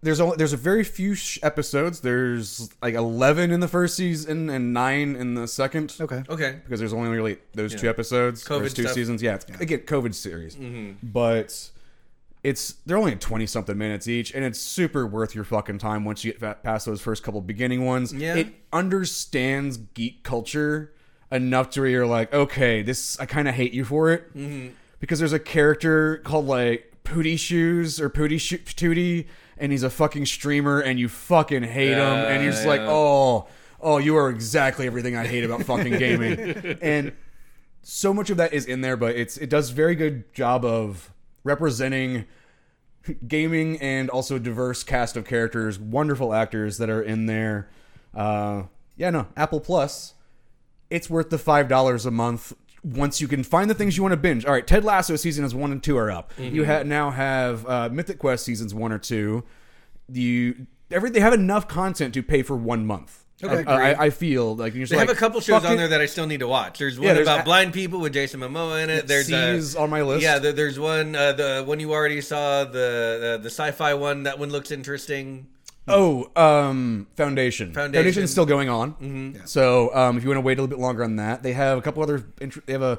there's 0.00 0.20
only 0.20 0.36
there's 0.36 0.52
a 0.52 0.58
very 0.58 0.84
few 0.84 1.14
sh- 1.14 1.38
episodes. 1.42 2.00
There's 2.00 2.70
like 2.80 2.94
eleven 2.94 3.50
in 3.50 3.60
the 3.60 3.68
first 3.68 3.96
season 3.96 4.48
and 4.48 4.72
nine 4.72 5.16
in 5.16 5.34
the 5.34 5.48
second. 5.48 5.94
Okay. 6.00 6.22
Okay. 6.28 6.60
because 6.64 6.78
there's 6.78 6.92
only 6.92 7.10
really 7.10 7.38
those 7.54 7.74
two 7.74 7.88
episodes, 7.88 8.44
COVID 8.44 8.60
those 8.60 8.74
two 8.74 8.82
stuff. 8.82 8.94
seasons. 8.94 9.22
Yeah, 9.22 9.34
it's 9.36 9.46
again 9.60 9.80
COVID 9.80 10.14
series, 10.14 10.54
mm-hmm. 10.54 10.92
but 11.02 11.70
it's 12.44 12.74
they're 12.86 12.96
only 12.96 13.16
twenty 13.16 13.46
something 13.46 13.76
minutes 13.76 14.06
each, 14.06 14.32
and 14.34 14.44
it's 14.44 14.60
super 14.60 15.06
worth 15.06 15.34
your 15.34 15.44
fucking 15.44 15.78
time 15.78 16.04
once 16.04 16.24
you 16.24 16.32
get 16.32 16.40
fa- 16.40 16.58
past 16.62 16.86
those 16.86 17.00
first 17.00 17.22
couple 17.22 17.40
beginning 17.40 17.84
ones. 17.84 18.12
Yeah. 18.12 18.36
it 18.36 18.54
understands 18.72 19.78
geek 19.78 20.22
culture 20.22 20.92
enough 21.32 21.70
to 21.70 21.80
where 21.80 21.90
you're 21.90 22.06
like, 22.06 22.32
okay, 22.32 22.82
this 22.82 23.18
I 23.18 23.26
kind 23.26 23.48
of 23.48 23.54
hate 23.54 23.72
you 23.72 23.84
for 23.84 24.12
it 24.12 24.34
mm-hmm. 24.36 24.68
because 25.00 25.18
there's 25.18 25.32
a 25.32 25.40
character 25.40 26.18
called 26.18 26.46
like 26.46 26.94
Pooty 27.04 27.36
Shoes 27.36 28.00
or 28.00 28.08
Pooty 28.08 28.38
Sho- 28.38 28.56
Tootie, 28.58 29.26
and 29.60 29.72
he's 29.72 29.82
a 29.82 29.90
fucking 29.90 30.26
streamer, 30.26 30.80
and 30.80 30.98
you 30.98 31.08
fucking 31.08 31.62
hate 31.62 31.92
him, 31.92 32.00
and 32.00 32.42
you're 32.42 32.52
just 32.52 32.66
like, 32.66 32.80
oh, 32.82 33.46
oh, 33.80 33.98
you 33.98 34.16
are 34.16 34.30
exactly 34.30 34.86
everything 34.86 35.16
I 35.16 35.26
hate 35.26 35.44
about 35.44 35.62
fucking 35.62 35.98
gaming, 35.98 36.78
and 36.82 37.12
so 37.82 38.12
much 38.12 38.30
of 38.30 38.36
that 38.36 38.52
is 38.52 38.66
in 38.66 38.80
there, 38.82 38.96
but 38.96 39.16
it's 39.16 39.36
it 39.38 39.48
does 39.48 39.70
very 39.70 39.94
good 39.94 40.32
job 40.34 40.64
of 40.64 41.12
representing 41.44 42.26
gaming 43.26 43.80
and 43.80 44.10
also 44.10 44.36
a 44.36 44.38
diverse 44.38 44.82
cast 44.82 45.16
of 45.16 45.24
characters, 45.24 45.78
wonderful 45.78 46.34
actors 46.34 46.78
that 46.78 46.90
are 46.90 47.02
in 47.02 47.26
there. 47.26 47.70
Uh, 48.14 48.64
yeah, 48.96 49.10
no, 49.10 49.28
Apple 49.36 49.60
Plus, 49.60 50.14
it's 50.90 51.08
worth 51.08 51.30
the 51.30 51.38
five 51.38 51.68
dollars 51.68 52.04
a 52.04 52.10
month. 52.10 52.52
Once 52.84 53.20
you 53.20 53.28
can 53.28 53.42
find 53.42 53.68
the 53.68 53.74
things 53.74 53.96
you 53.96 54.02
want 54.02 54.12
to 54.12 54.16
binge. 54.16 54.44
All 54.44 54.52
right, 54.52 54.66
Ted 54.66 54.84
Lasso 54.84 55.16
seasons 55.16 55.54
one 55.54 55.72
and 55.72 55.82
two 55.82 55.96
are 55.96 56.10
up. 56.10 56.32
You 56.38 56.64
ha- 56.64 56.82
now 56.84 57.10
have 57.10 57.66
uh, 57.66 57.88
Mythic 57.90 58.18
Quest 58.18 58.44
seasons 58.44 58.74
one 58.74 58.92
or 58.92 58.98
two. 58.98 59.44
You 60.12 60.66
every 60.90 61.10
they 61.10 61.20
have 61.20 61.34
enough 61.34 61.68
content 61.68 62.14
to 62.14 62.22
pay 62.22 62.42
for 62.42 62.56
one 62.56 62.86
month. 62.86 63.24
Okay. 63.42 63.70
I, 63.70 63.92
I, 63.92 64.04
I 64.06 64.10
feel 64.10 64.56
like 64.56 64.74
you're 64.74 64.82
just 64.82 64.90
They 64.90 64.96
like, 64.96 65.08
have 65.08 65.16
a 65.16 65.20
couple 65.20 65.40
shows 65.40 65.64
on 65.64 65.76
there 65.76 65.86
that 65.88 66.00
I 66.00 66.06
still 66.06 66.26
need 66.26 66.40
to 66.40 66.48
watch. 66.48 66.80
There's 66.80 66.98
one 66.98 67.06
Yeah, 67.06 67.14
there's 67.14 67.28
about 67.28 67.40
a- 67.40 67.44
blind 67.44 67.72
people 67.72 68.00
with 68.00 68.12
Jason 68.12 68.40
Momoa 68.40 68.82
in 68.82 68.90
it. 68.90 69.06
There's 69.06 69.26
See 69.26 69.34
uh, 69.34 69.52
is 69.52 69.76
on 69.76 69.90
my 69.90 70.02
list. 70.02 70.22
Yeah, 70.24 70.40
there, 70.40 70.52
there's 70.52 70.76
one. 70.78 71.14
Uh, 71.14 71.32
the 71.34 71.62
one 71.64 71.78
you 71.78 71.92
already 71.92 72.20
saw, 72.20 72.64
the 72.64 73.36
uh, 73.38 73.42
the 73.42 73.50
sci-fi 73.50 73.94
one. 73.94 74.24
That 74.24 74.38
one 74.40 74.50
looks 74.50 74.72
interesting. 74.72 75.46
Oh, 75.88 76.30
um, 76.36 77.06
Foundation. 77.16 77.72
Foundation. 77.72 77.92
Foundation 77.94 78.22
is 78.24 78.30
still 78.30 78.46
going 78.46 78.68
on. 78.68 78.92
Mm-hmm. 78.94 79.44
So, 79.46 79.94
um, 79.94 80.16
if 80.16 80.22
you 80.22 80.28
want 80.28 80.38
to 80.38 80.42
wait 80.42 80.58
a 80.58 80.62
little 80.62 80.68
bit 80.76 80.80
longer 80.82 81.04
on 81.04 81.16
that, 81.16 81.42
they 81.42 81.52
have 81.52 81.78
a 81.78 81.82
couple 81.82 82.02
other. 82.02 82.24
Int- 82.40 82.64
they 82.66 82.72
have 82.72 82.82
a 82.82 82.98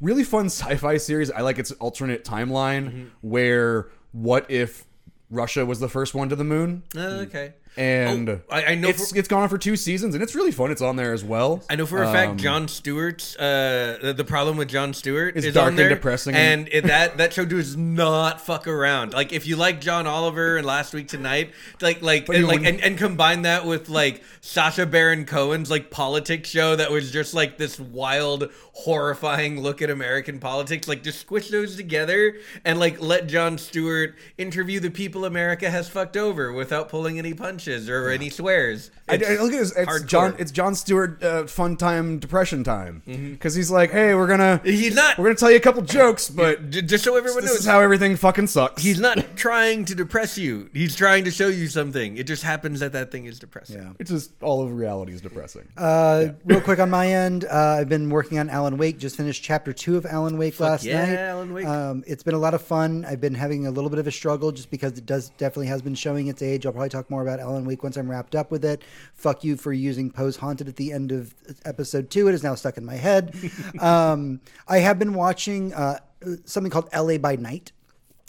really 0.00 0.24
fun 0.24 0.46
sci-fi 0.50 0.96
series. 0.96 1.30
I 1.30 1.40
like 1.40 1.58
its 1.58 1.72
alternate 1.72 2.24
timeline 2.24 2.86
Mm-hmm. 2.88 3.04
where 3.22 3.88
what 4.12 4.50
if 4.50 4.84
Russia 5.30 5.66
was 5.66 5.80
the 5.80 5.88
first 5.88 6.14
one 6.14 6.28
to 6.30 6.36
the 6.36 6.44
moon? 6.44 6.82
Uh, 6.96 7.24
okay. 7.26 7.54
And 7.78 8.28
Oh, 8.28 8.40
I- 8.50 8.64
I 8.64 8.74
know 8.74 8.88
it's 8.88 9.12
for- 9.12 9.16
it's 9.18 9.28
gone 9.28 9.44
on 9.44 9.48
for 9.48 9.56
two 9.56 9.76
seasons, 9.76 10.14
and 10.14 10.22
it's 10.22 10.34
really 10.34 10.50
fun. 10.50 10.72
It's 10.72 10.82
on 10.82 10.96
there 10.96 11.12
as 11.12 11.22
well. 11.22 11.62
I 11.70 11.76
know 11.76 11.86
for 11.86 12.02
a 12.02 12.08
Um, 12.08 12.12
fact 12.12 12.36
Jon 12.38 12.66
Stewart's 12.66 13.36
uh, 13.36 13.98
the- 14.02 14.12
the 14.12 14.24
problem 14.24 14.56
with 14.56 14.68
Jon 14.68 14.92
Stewart 14.92 15.36
It's 15.36 15.46
is 15.46 15.54
dark 15.54 15.74
on 15.74 15.78
and 15.78 15.88
depressing 15.90 16.34
and 16.34 16.68
it, 16.72 16.86
that 16.88 17.18
that 17.18 17.32
show 17.32 17.44
does 17.44 17.76
not 17.76 18.44
fuck 18.44 18.66
around. 18.66 19.12
Like 19.14 19.32
if 19.32 19.46
you 19.46 19.54
like 19.54 19.80
John 19.80 20.08
Oliver 20.08 20.56
and 20.56 20.66
Last 20.66 20.92
Week 20.92 21.06
Tonight, 21.06 21.52
like 21.80 22.02
like 22.02 22.28
and, 22.28 22.48
like 22.48 22.64
and, 22.64 22.80
and 22.80 22.98
combine 22.98 23.42
that 23.42 23.64
with 23.64 23.88
like 23.88 24.24
Sacha 24.40 24.84
Baron 24.84 25.24
Cohen's 25.24 25.70
like 25.70 25.88
politics 25.90 26.48
show 26.48 26.74
that 26.74 26.90
was 26.90 27.12
just 27.12 27.32
like 27.32 27.58
this 27.58 27.78
wild, 27.78 28.50
horrifying 28.72 29.60
look 29.60 29.80
at 29.82 29.88
American 29.90 30.40
politics. 30.40 30.88
Like 30.88 31.04
just 31.04 31.20
squish 31.20 31.48
those 31.50 31.76
together 31.76 32.34
and 32.64 32.80
like 32.80 33.00
let 33.00 33.28
Jon 33.28 33.56
Stewart 33.56 34.16
interview 34.36 34.80
the 34.80 34.90
people 34.90 35.24
America 35.24 35.70
has 35.70 35.88
fucked 35.88 36.16
over 36.16 36.52
without 36.52 36.88
pulling 36.88 37.18
any 37.20 37.34
punches 37.34 37.67
or 37.68 38.10
any 38.10 38.30
swears. 38.30 38.90
I, 39.08 39.14
I 39.14 39.16
look 39.40 39.52
at 39.52 39.58
this. 39.58 39.74
It's 39.76 39.90
hardcore. 39.90 40.06
John. 40.06 40.36
It's 40.38 40.50
Jon 40.50 40.74
Stewart. 40.74 41.22
Uh, 41.22 41.46
fun 41.46 41.76
time, 41.76 42.18
depression 42.18 42.64
time. 42.64 43.02
Because 43.06 43.54
he's 43.54 43.70
like, 43.70 43.90
hey, 43.90 44.14
we're 44.14 44.26
gonna 44.26 44.60
He's 44.64 44.94
not 44.94 45.18
we're 45.18 45.26
gonna 45.26 45.36
tell 45.36 45.50
you 45.50 45.56
a 45.56 45.60
couple 45.60 45.82
jokes, 45.82 46.28
but 46.28 46.70
J- 46.70 46.82
just 46.82 47.04
so 47.04 47.16
everyone 47.16 47.42
this 47.42 47.52
knows 47.52 47.60
is 47.60 47.66
how 47.66 47.80
everything 47.80 48.16
fucking 48.16 48.46
sucks. 48.48 48.82
He's 48.82 49.00
not 49.00 49.18
trying 49.36 49.84
to 49.86 49.94
depress 49.94 50.36
you. 50.36 50.68
He's 50.72 50.94
trying 50.94 51.24
to 51.24 51.30
show 51.30 51.48
you 51.48 51.68
something. 51.68 52.16
It 52.16 52.26
just 52.26 52.42
happens 52.42 52.80
that 52.80 52.92
that 52.92 53.10
thing 53.10 53.26
is 53.26 53.38
depressing. 53.38 53.82
Yeah. 53.82 53.92
It's 53.98 54.10
just 54.10 54.32
all 54.42 54.62
of 54.62 54.72
reality 54.72 55.12
is 55.12 55.20
depressing. 55.20 55.68
Uh, 55.76 56.28
Real 56.44 56.60
quick 56.60 56.78
on 56.78 56.90
my 56.90 57.06
end, 57.08 57.44
uh, 57.44 57.78
I've 57.80 57.88
been 57.88 58.10
working 58.10 58.38
on 58.38 58.50
Alan 58.50 58.76
Wake. 58.76 58.98
Just 58.98 59.16
finished 59.16 59.42
chapter 59.42 59.72
two 59.72 59.96
of 59.96 60.06
Alan 60.06 60.38
Wake 60.38 60.58
last 60.60 60.84
yeah, 60.84 61.04
night. 61.06 61.18
Alan 61.18 61.52
Wake. 61.52 61.66
Um, 61.66 62.04
it's 62.06 62.22
been 62.22 62.34
a 62.34 62.38
lot 62.38 62.54
of 62.54 62.62
fun. 62.62 63.04
I've 63.04 63.20
been 63.20 63.34
having 63.34 63.66
a 63.66 63.70
little 63.70 63.90
bit 63.90 63.98
of 63.98 64.06
a 64.06 64.12
struggle 64.12 64.52
just 64.52 64.70
because 64.70 64.98
it 64.98 65.06
does 65.06 65.30
definitely 65.30 65.68
has 65.68 65.82
been 65.82 65.94
showing 65.94 66.26
its 66.28 66.42
age. 66.42 66.66
I'll 66.66 66.72
probably 66.72 66.88
talk 66.90 67.10
more 67.10 67.22
about 67.22 67.40
Alan 67.40 67.47
Wake 67.64 67.82
once 67.82 67.96
I'm 67.96 68.10
wrapped 68.10 68.34
up 68.34 68.50
with 68.50 68.64
it. 68.64 68.82
Fuck 69.14 69.44
you 69.44 69.56
for 69.56 69.72
using 69.72 70.10
Poe's 70.10 70.36
Haunted 70.36 70.68
at 70.68 70.76
the 70.76 70.92
end 70.92 71.12
of 71.12 71.34
episode 71.64 72.10
two. 72.10 72.28
It 72.28 72.34
is 72.34 72.42
now 72.42 72.54
stuck 72.54 72.76
in 72.76 72.84
my 72.84 72.94
head. 72.94 73.34
um, 73.80 74.40
I 74.66 74.78
have 74.78 74.98
been 74.98 75.14
watching 75.14 75.74
uh, 75.74 75.98
something 76.44 76.70
called 76.70 76.88
LA 76.94 77.18
by 77.18 77.36
Night. 77.36 77.72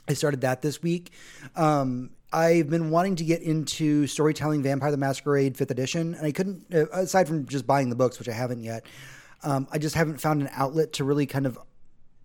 I 0.07 0.13
started 0.13 0.41
that 0.41 0.61
this 0.61 0.81
week. 0.81 1.11
Um, 1.55 2.11
I've 2.31 2.69
been 2.69 2.91
wanting 2.91 3.15
to 3.17 3.23
get 3.23 3.41
into 3.41 4.05
storytelling 4.07 4.61
Vampire 4.61 4.91
the 4.91 4.97
Masquerade 4.97 5.55
5th 5.55 5.71
edition, 5.71 6.13
and 6.13 6.25
I 6.25 6.31
couldn't, 6.31 6.65
uh, 6.73 6.85
aside 6.91 7.27
from 7.27 7.47
just 7.47 7.65
buying 7.65 7.89
the 7.89 7.95
books, 7.95 8.19
which 8.19 8.29
I 8.29 8.33
haven't 8.33 8.63
yet, 8.63 8.85
um, 9.43 9.67
I 9.71 9.77
just 9.77 9.95
haven't 9.95 10.19
found 10.19 10.41
an 10.41 10.49
outlet 10.51 10.93
to 10.93 11.03
really 11.03 11.25
kind 11.25 11.45
of 11.45 11.57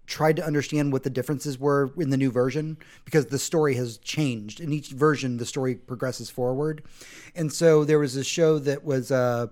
tried 0.07 0.37
to 0.37 0.45
understand 0.45 0.93
what 0.93 1.03
the 1.03 1.11
differences 1.11 1.59
were 1.59 1.93
in 1.97 2.11
the 2.11 2.17
new 2.17 2.31
version 2.31 2.77
because 3.05 3.27
the 3.27 3.39
story 3.39 3.75
has 3.75 3.99
changed. 3.99 4.61
In 4.61 4.73
each 4.73 4.91
version, 4.91 5.37
the 5.37 5.47
story 5.47 5.75
progresses 5.75 6.31
forward. 6.31 6.83
And 7.35 7.53
so 7.53 7.85
there 7.85 7.99
was 7.99 8.17
a 8.17 8.25
show 8.25 8.59
that 8.61 8.85
was 8.85 9.11
uh, 9.11 9.47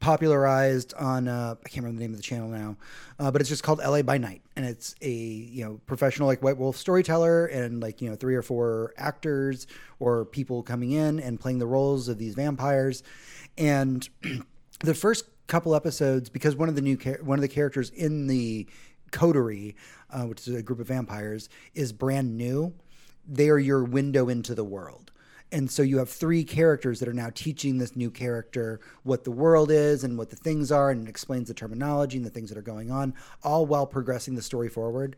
popularized 0.00 0.92
on, 0.94 1.28
uh, 1.28 1.54
I 1.64 1.68
can't 1.68 1.84
remember 1.84 1.98
the 1.98 2.04
name 2.04 2.10
of 2.12 2.18
the 2.18 2.22
channel 2.22 2.48
now, 2.48 2.76
uh, 3.18 3.30
but 3.30 3.40
it's 3.40 3.48
just 3.48 3.62
called 3.62 3.78
LA 3.78 4.02
by 4.02 4.18
Night. 4.18 4.42
And 4.56 4.66
it's 4.66 4.94
a, 5.00 5.10
you 5.10 5.64
know, 5.64 5.80
professional 5.86 6.28
like 6.28 6.42
White 6.42 6.58
Wolf 6.58 6.76
storyteller 6.76 7.46
and 7.46 7.80
like, 7.80 8.02
you 8.02 8.10
know, 8.10 8.16
three 8.16 8.34
or 8.34 8.42
four 8.42 8.92
actors 8.96 9.66
or 10.00 10.24
people 10.24 10.62
coming 10.62 10.92
in 10.92 11.20
and 11.20 11.40
playing 11.40 11.58
the 11.58 11.66
roles 11.66 12.08
of 12.08 12.18
these 12.18 12.34
vampires. 12.34 13.02
And 13.56 14.08
the 14.80 14.94
first 14.94 15.24
couple 15.46 15.74
episodes, 15.74 16.28
because 16.28 16.56
one 16.56 16.68
of 16.68 16.74
the 16.74 16.82
new, 16.82 16.96
one 17.22 17.38
of 17.38 17.42
the 17.42 17.48
characters 17.48 17.90
in 17.90 18.26
the 18.26 18.66
coterie, 19.14 19.76
uh, 20.10 20.24
which 20.24 20.46
is 20.46 20.54
a 20.54 20.62
group 20.62 20.80
of 20.80 20.88
vampires, 20.88 21.48
is 21.74 21.92
brand 21.92 22.36
new. 22.36 22.74
They 23.26 23.48
are 23.48 23.58
your 23.58 23.84
window 23.84 24.28
into 24.28 24.54
the 24.54 24.64
world. 24.64 25.12
And 25.52 25.70
so 25.70 25.82
you 25.82 25.98
have 25.98 26.08
three 26.08 26.42
characters 26.42 26.98
that 26.98 27.08
are 27.08 27.12
now 27.12 27.30
teaching 27.32 27.78
this 27.78 27.94
new 27.94 28.10
character 28.10 28.80
what 29.04 29.22
the 29.22 29.30
world 29.30 29.70
is 29.70 30.02
and 30.02 30.18
what 30.18 30.30
the 30.30 30.36
things 30.36 30.72
are, 30.72 30.90
and 30.90 31.06
explains 31.08 31.46
the 31.46 31.54
terminology 31.54 32.16
and 32.16 32.26
the 32.26 32.30
things 32.30 32.48
that 32.48 32.58
are 32.58 32.62
going 32.62 32.90
on, 32.90 33.14
all 33.44 33.64
while 33.64 33.86
progressing 33.86 34.34
the 34.34 34.42
story 34.42 34.68
forward. 34.68 35.14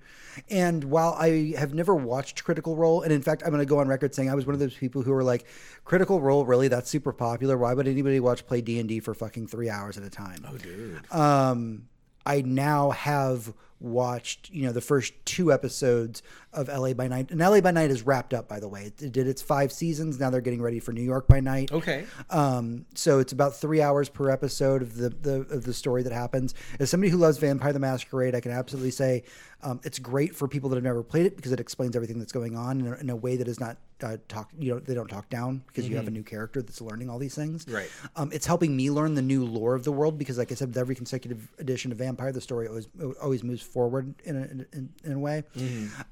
And 0.50 0.84
while 0.84 1.14
I 1.18 1.54
have 1.56 1.72
never 1.72 1.94
watched 1.94 2.44
Critical 2.44 2.76
Role, 2.76 3.00
and 3.00 3.12
in 3.12 3.22
fact, 3.22 3.44
I'm 3.44 3.50
going 3.50 3.60
to 3.60 3.66
go 3.66 3.78
on 3.78 3.88
record 3.88 4.14
saying 4.14 4.28
I 4.28 4.34
was 4.34 4.44
one 4.44 4.52
of 4.52 4.60
those 4.60 4.74
people 4.74 5.00
who 5.00 5.12
were 5.12 5.24
like, 5.24 5.46
"Critical 5.86 6.20
Role, 6.20 6.44
really? 6.44 6.68
That's 6.68 6.90
super 6.90 7.14
popular. 7.14 7.56
Why 7.56 7.72
would 7.72 7.88
anybody 7.88 8.20
watch 8.20 8.46
play 8.46 8.60
D 8.60 8.78
and 8.78 8.88
D 8.90 9.00
for 9.00 9.14
fucking 9.14 9.46
three 9.46 9.70
hours 9.70 9.96
at 9.96 10.04
a 10.04 10.10
time?" 10.10 10.44
Oh, 10.46 10.58
dude. 10.58 11.10
Um, 11.10 11.88
I 12.26 12.42
now 12.42 12.90
have 12.90 13.54
watched, 13.80 14.50
you 14.50 14.64
know, 14.64 14.72
the 14.72 14.80
first 14.80 15.12
two 15.24 15.52
episodes 15.52 16.22
of 16.52 16.68
LA 16.68 16.94
by 16.94 17.08
Night. 17.08 17.30
And 17.30 17.40
LA 17.40 17.60
by 17.60 17.70
Night 17.70 17.90
is 17.90 18.02
wrapped 18.02 18.32
up, 18.32 18.48
by 18.48 18.58
the 18.58 18.68
way. 18.68 18.92
It 18.98 19.12
did 19.12 19.26
its 19.26 19.42
five 19.42 19.72
seasons. 19.72 20.18
Now 20.18 20.30
they're 20.30 20.40
getting 20.40 20.62
ready 20.62 20.80
for 20.80 20.92
New 20.92 21.02
York 21.02 21.28
by 21.28 21.40
Night. 21.40 21.70
Okay. 21.72 22.06
Um, 22.30 22.86
so 22.94 23.18
it's 23.18 23.32
about 23.32 23.56
three 23.56 23.82
hours 23.82 24.08
per 24.08 24.30
episode 24.30 24.82
of 24.82 24.96
the, 24.96 25.10
the 25.10 25.34
of 25.50 25.64
the 25.64 25.74
story 25.74 26.02
that 26.02 26.12
happens. 26.12 26.54
As 26.80 26.90
somebody 26.90 27.10
who 27.10 27.18
loves 27.18 27.38
Vampire 27.38 27.72
the 27.72 27.78
Masquerade, 27.78 28.34
I 28.34 28.40
can 28.40 28.52
absolutely 28.52 28.90
say 28.90 29.24
um, 29.62 29.80
it's 29.84 29.98
great 29.98 30.34
for 30.34 30.48
people 30.48 30.70
that 30.70 30.76
have 30.76 30.84
never 30.84 31.02
played 31.02 31.26
it 31.26 31.36
because 31.36 31.52
it 31.52 31.60
explains 31.60 31.96
everything 31.96 32.18
that's 32.18 32.32
going 32.32 32.56
on 32.56 32.80
in 32.80 32.86
a, 32.86 32.96
in 32.96 33.10
a 33.10 33.16
way 33.16 33.36
that 33.36 33.48
is 33.48 33.60
not 33.60 33.76
uh, 34.02 34.16
talk. 34.28 34.50
You 34.58 34.74
know, 34.74 34.78
they 34.80 34.94
don't 34.94 35.08
talk 35.08 35.28
down 35.28 35.62
because 35.66 35.88
you 35.88 35.96
have 35.96 36.06
a 36.06 36.10
new 36.10 36.22
character 36.22 36.62
that's 36.62 36.80
learning 36.80 37.10
all 37.10 37.18
these 37.18 37.34
things. 37.34 37.66
Right. 37.68 37.90
Um, 38.16 38.30
it's 38.32 38.46
helping 38.46 38.76
me 38.76 38.90
learn 38.90 39.14
the 39.14 39.22
new 39.22 39.44
lore 39.44 39.74
of 39.74 39.84
the 39.84 39.92
world 39.92 40.18
because, 40.18 40.38
like 40.38 40.52
I 40.52 40.54
said, 40.54 40.68
with 40.68 40.78
every 40.78 40.94
consecutive 40.94 41.48
edition 41.58 41.92
of 41.92 41.98
Vampire, 41.98 42.32
the 42.32 42.40
story 42.40 42.68
always 42.68 42.88
always 43.22 43.42
moves 43.42 43.62
forward 43.62 44.14
in 44.24 44.36
a, 44.36 44.76
in, 44.76 44.92
in 45.04 45.12
a 45.12 45.18
way. 45.18 45.44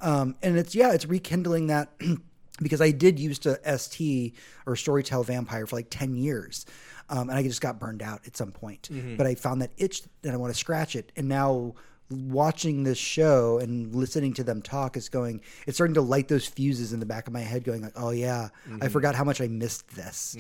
Um, 0.01 0.37
and 0.43 0.57
it's 0.59 0.75
yeah, 0.75 0.93
it's 0.93 1.07
rekindling 1.07 1.69
that. 1.69 1.91
because 2.63 2.81
I 2.81 2.93
did 2.93 3.19
used 3.19 3.43
to 3.43 3.59
ST 3.79 4.33
or 4.65 4.75
Storytell 4.75 5.25
Vampire 5.27 5.67
for 5.67 5.75
like 5.75 5.89
10 5.91 6.15
years. 6.15 6.67
Um, 7.09 7.29
and 7.29 7.37
I 7.37 7.43
just 7.43 7.61
got 7.61 7.81
burned 7.81 8.01
out 8.01 8.21
at 8.27 8.37
some 8.37 8.53
point. 8.53 8.89
But 9.17 9.27
I 9.27 9.35
found 9.35 9.61
that 9.63 9.73
itch 9.77 10.03
and 10.23 10.33
I 10.33 10.37
want 10.37 10.53
to 10.55 10.59
scratch 10.59 10.95
it. 10.95 11.11
And 11.17 11.29
now 11.29 11.75
watching 12.11 12.85
this 12.85 12.99
show 12.99 13.59
and 13.59 13.95
listening 13.95 14.35
to 14.35 14.45
them 14.45 14.61
talk 14.63 14.97
is 14.97 15.09
going, 15.09 15.41
it's 15.67 15.77
starting 15.77 15.95
to 15.95 16.03
light 16.03 16.29
those 16.29 16.47
fuses 16.47 16.93
in 16.93 17.01
the 17.01 17.07
back 17.07 17.27
of 17.27 17.33
my 17.33 17.41
head, 17.41 17.65
going 17.65 17.83
like, 17.83 17.95
oh 17.97 18.11
yeah, 18.11 18.49
I 18.83 18.89
forgot 18.89 19.15
how 19.15 19.25
much 19.25 19.41
I 19.41 19.49
missed 19.49 19.89
this. 19.97 20.37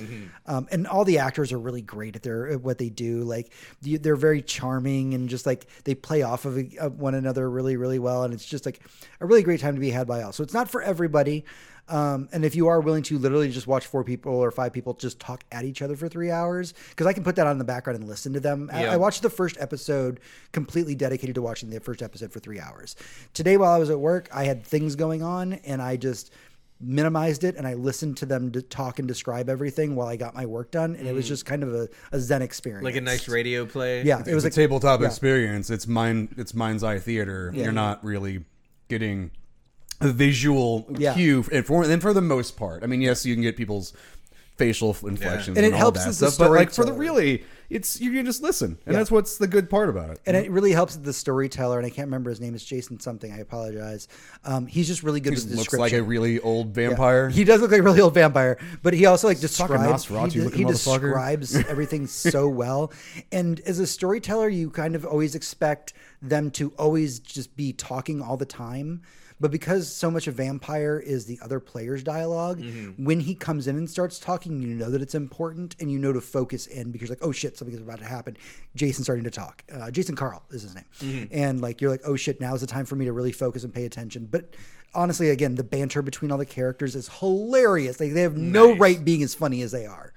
Um, 0.46 0.68
and 0.70 0.86
all 0.86 1.04
the 1.04 1.18
actors 1.18 1.52
are 1.52 1.58
really 1.58 1.82
great 1.82 2.16
at 2.16 2.22
their 2.22 2.48
at 2.48 2.60
what 2.60 2.78
they 2.78 2.90
do. 2.90 3.22
Like 3.22 3.50
they're 3.82 4.14
very 4.14 4.42
charming 4.42 5.14
and 5.14 5.28
just 5.28 5.46
like 5.46 5.66
they 5.84 5.94
play 5.94 6.22
off 6.22 6.44
of, 6.44 6.58
of 6.78 7.00
one 7.00 7.14
another 7.14 7.48
really, 7.48 7.76
really 7.76 7.98
well. 7.98 8.24
And 8.24 8.34
it's 8.34 8.44
just 8.46 8.66
like 8.66 8.80
a 9.20 9.26
really 9.26 9.42
great 9.42 9.60
time 9.60 9.74
to 9.74 9.80
be 9.80 9.90
had 9.90 10.06
by 10.06 10.22
all. 10.22 10.32
So 10.32 10.42
it's 10.42 10.54
not 10.54 10.68
for 10.68 10.82
everybody. 10.82 11.44
Um, 11.88 12.28
and 12.32 12.44
if 12.44 12.54
you 12.54 12.68
are 12.68 12.80
willing 12.80 13.02
to 13.04 13.18
literally 13.18 13.50
just 13.50 13.66
watch 13.66 13.86
four 13.86 14.04
people 14.04 14.32
or 14.32 14.50
five 14.50 14.72
people 14.72 14.94
just 14.94 15.20
talk 15.20 15.44
at 15.52 15.64
each 15.64 15.82
other 15.82 15.96
for 15.96 16.08
three 16.08 16.30
hours, 16.30 16.72
because 16.90 17.06
I 17.06 17.12
can 17.12 17.24
put 17.24 17.36
that 17.36 17.46
on 17.46 17.52
in 17.52 17.58
the 17.58 17.64
background 17.64 17.98
and 17.98 18.08
listen 18.08 18.32
to 18.32 18.40
them. 18.40 18.70
I, 18.72 18.84
Yeah. 18.84 18.92
I 18.92 18.96
watched 18.96 19.22
the 19.22 19.30
first 19.30 19.56
episode 19.60 20.20
completely 20.52 20.94
dedicated 20.94 21.34
to 21.34 21.42
watching 21.42 21.70
the 21.70 21.80
first 21.80 22.02
episode 22.02 22.32
for 22.32 22.40
three 22.40 22.58
hours. 22.60 22.96
Today, 23.34 23.56
while 23.56 23.72
I 23.72 23.78
was 23.78 23.90
at 23.90 24.00
work, 24.00 24.28
I 24.32 24.44
had 24.44 24.64
things 24.64 24.96
going 24.96 25.22
on 25.22 25.54
and 25.64 25.82
I 25.82 25.96
just 25.96 26.32
minimized 26.80 27.44
it 27.44 27.56
and 27.56 27.66
I 27.66 27.74
listened 27.74 28.16
to 28.18 28.26
them 28.26 28.50
to 28.52 28.62
talk 28.62 28.98
and 28.98 29.06
describe 29.06 29.48
everything 29.48 29.94
while 29.94 30.08
I 30.08 30.16
got 30.16 30.34
my 30.34 30.46
work 30.46 30.70
done. 30.70 30.96
And 30.96 31.06
it 31.06 31.12
was 31.12 31.28
just 31.28 31.46
kind 31.46 31.62
of 31.62 31.74
a, 31.74 31.88
a 32.12 32.18
zen 32.18 32.42
experience. 32.42 32.82
Mm. 32.82 32.86
Like 32.86 32.96
a 32.96 33.00
nice 33.00 33.28
radio 33.28 33.64
play. 33.66 34.02
Yeah, 34.02 34.20
it 34.20 34.28
It 34.28 34.34
was 34.34 34.36
was 34.36 34.44
a 34.44 34.46
like 34.46 34.54
tabletop 34.54 35.00
yeah. 35.00 35.06
experience. 35.06 35.70
It's 35.70 35.86
mind. 35.86 36.34
It's 36.36 36.54
mind's 36.54 36.82
eye 36.82 36.98
theater. 36.98 37.52
Yeah. 37.54 37.64
You're 37.64 37.72
not 37.72 38.04
really 38.04 38.44
getting 38.88 39.30
a 39.30 39.43
visual 40.00 40.86
Yeah. 40.98 41.14
cue, 41.14 41.44
and 41.52 41.64
for 41.66 41.84
and 41.84 42.00
for 42.02 42.12
the 42.12 42.20
most 42.22 42.56
part, 42.56 42.82
I 42.82 42.86
mean, 42.86 43.00
yes, 43.00 43.24
you 43.26 43.34
can 43.34 43.42
get 43.42 43.56
people's 43.56 43.92
facial 44.56 44.90
inflections, 45.04 45.56
And 45.56 45.58
and, 45.58 45.66
it 45.66 45.72
all 45.72 45.78
helps 45.80 46.04
that 46.04 46.10
the 46.10 46.30
stuff. 46.30 46.38
But 46.38 46.52
like 46.52 46.70
for 46.70 46.84
the 46.84 46.92
really, 46.92 47.42
it's 47.70 48.00
you 48.00 48.12
can 48.12 48.24
just 48.24 48.40
listen, 48.40 48.78
and 48.86 48.92
Yeah. 48.94 49.00
that's 49.00 49.10
what's 49.10 49.36
the 49.36 49.48
good 49.48 49.68
part 49.68 49.88
about 49.88 50.10
it. 50.10 50.20
And 50.26 50.36
it 50.36 50.48
really 50.48 50.70
helps 50.70 50.94
the 50.94 51.12
storyteller, 51.12 51.76
and 51.76 51.84
I 51.84 51.90
can't 51.90 52.06
remember 52.06 52.30
his 52.30 52.40
name, 52.40 52.54
is 52.54 52.64
Jason 52.64 53.00
something. 53.00 53.32
I 53.32 53.38
apologize. 53.38 54.06
Um, 54.44 54.66
he's 54.68 54.86
just 54.86 55.02
really 55.02 55.18
good 55.18 55.32
He 55.32 55.36
with 55.40 55.46
looks 55.46 55.56
description. 55.70 55.80
like 55.80 55.92
a 55.92 56.04
really 56.04 56.38
old 56.38 56.68
Yeah. 56.68 56.88
vampire. 56.90 57.30
He 57.30 57.42
does 57.42 57.62
look 57.62 57.72
like 57.72 57.80
a 57.80 57.82
really 57.82 58.00
old 58.00 58.14
vampire, 58.14 58.56
but 58.84 58.94
he 58.94 59.06
also 59.06 59.26
like 59.26 59.40
describes. 59.40 60.04
He, 60.04 60.40
looking 60.40 60.58
he 60.68 60.72
describes 60.72 61.56
everything 61.68 62.06
so 62.06 62.48
well, 62.48 62.92
and 63.32 63.58
as 63.66 63.80
a 63.80 63.88
storyteller, 63.88 64.48
you 64.48 64.70
kind 64.70 64.94
of 64.94 65.04
always 65.04 65.34
expect 65.34 65.94
them 66.22 66.52
to 66.52 66.72
always 66.78 67.18
just 67.18 67.56
be 67.56 67.72
talking 67.72 68.22
all 68.22 68.36
the 68.36 68.46
time. 68.46 69.02
But 69.44 69.50
because 69.50 69.92
so 69.92 70.10
much 70.10 70.26
of 70.26 70.36
Vampire 70.36 70.98
is 70.98 71.26
the 71.26 71.38
other 71.42 71.60
player's 71.60 72.02
dialog 72.02 72.62
when 72.96 73.20
he 73.20 73.34
comes 73.34 73.66
in 73.66 73.76
and 73.76 73.90
starts 73.90 74.18
talking, 74.18 74.62
you 74.62 74.68
know 74.68 74.88
that 74.88 75.02
it's 75.02 75.14
important 75.14 75.76
and 75.78 75.92
you 75.92 75.98
know 75.98 76.14
to 76.14 76.22
focus 76.22 76.66
in 76.66 76.90
because, 76.90 77.10
like, 77.10 77.18
oh 77.20 77.30
shit, 77.30 77.58
something's 77.58 77.82
about 77.82 77.98
to 77.98 78.06
happen. 78.06 78.38
Jason's 78.74 79.04
starting 79.04 79.24
to 79.24 79.30
talk. 79.30 79.62
Uh, 79.70 79.90
Jason 79.90 80.16
Carl 80.16 80.42
is 80.48 80.62
his 80.62 80.74
name. 80.74 81.28
And, 81.30 81.60
like, 81.60 81.82
you're 81.82 81.90
like, 81.90 82.00
oh 82.06 82.16
shit, 82.16 82.40
now's 82.40 82.62
the 82.62 82.66
time 82.66 82.86
for 82.86 82.96
me 82.96 83.04
to 83.04 83.12
really 83.12 83.32
focus 83.32 83.64
and 83.64 83.74
pay 83.74 83.84
attention. 83.84 84.28
But 84.30 84.54
honestly, 84.94 85.28
again, 85.28 85.56
the 85.56 85.62
banter 85.62 86.00
between 86.00 86.32
all 86.32 86.38
the 86.38 86.46
characters 86.46 86.96
is 86.96 87.10
hilarious. 87.10 88.00
Like, 88.00 88.14
they 88.14 88.22
have 88.22 88.38
no 88.38 88.74
right 88.74 89.04
being 89.04 89.22
as 89.22 89.34
funny 89.34 89.60
as 89.60 89.72
they 89.72 89.84
are. 89.84 90.14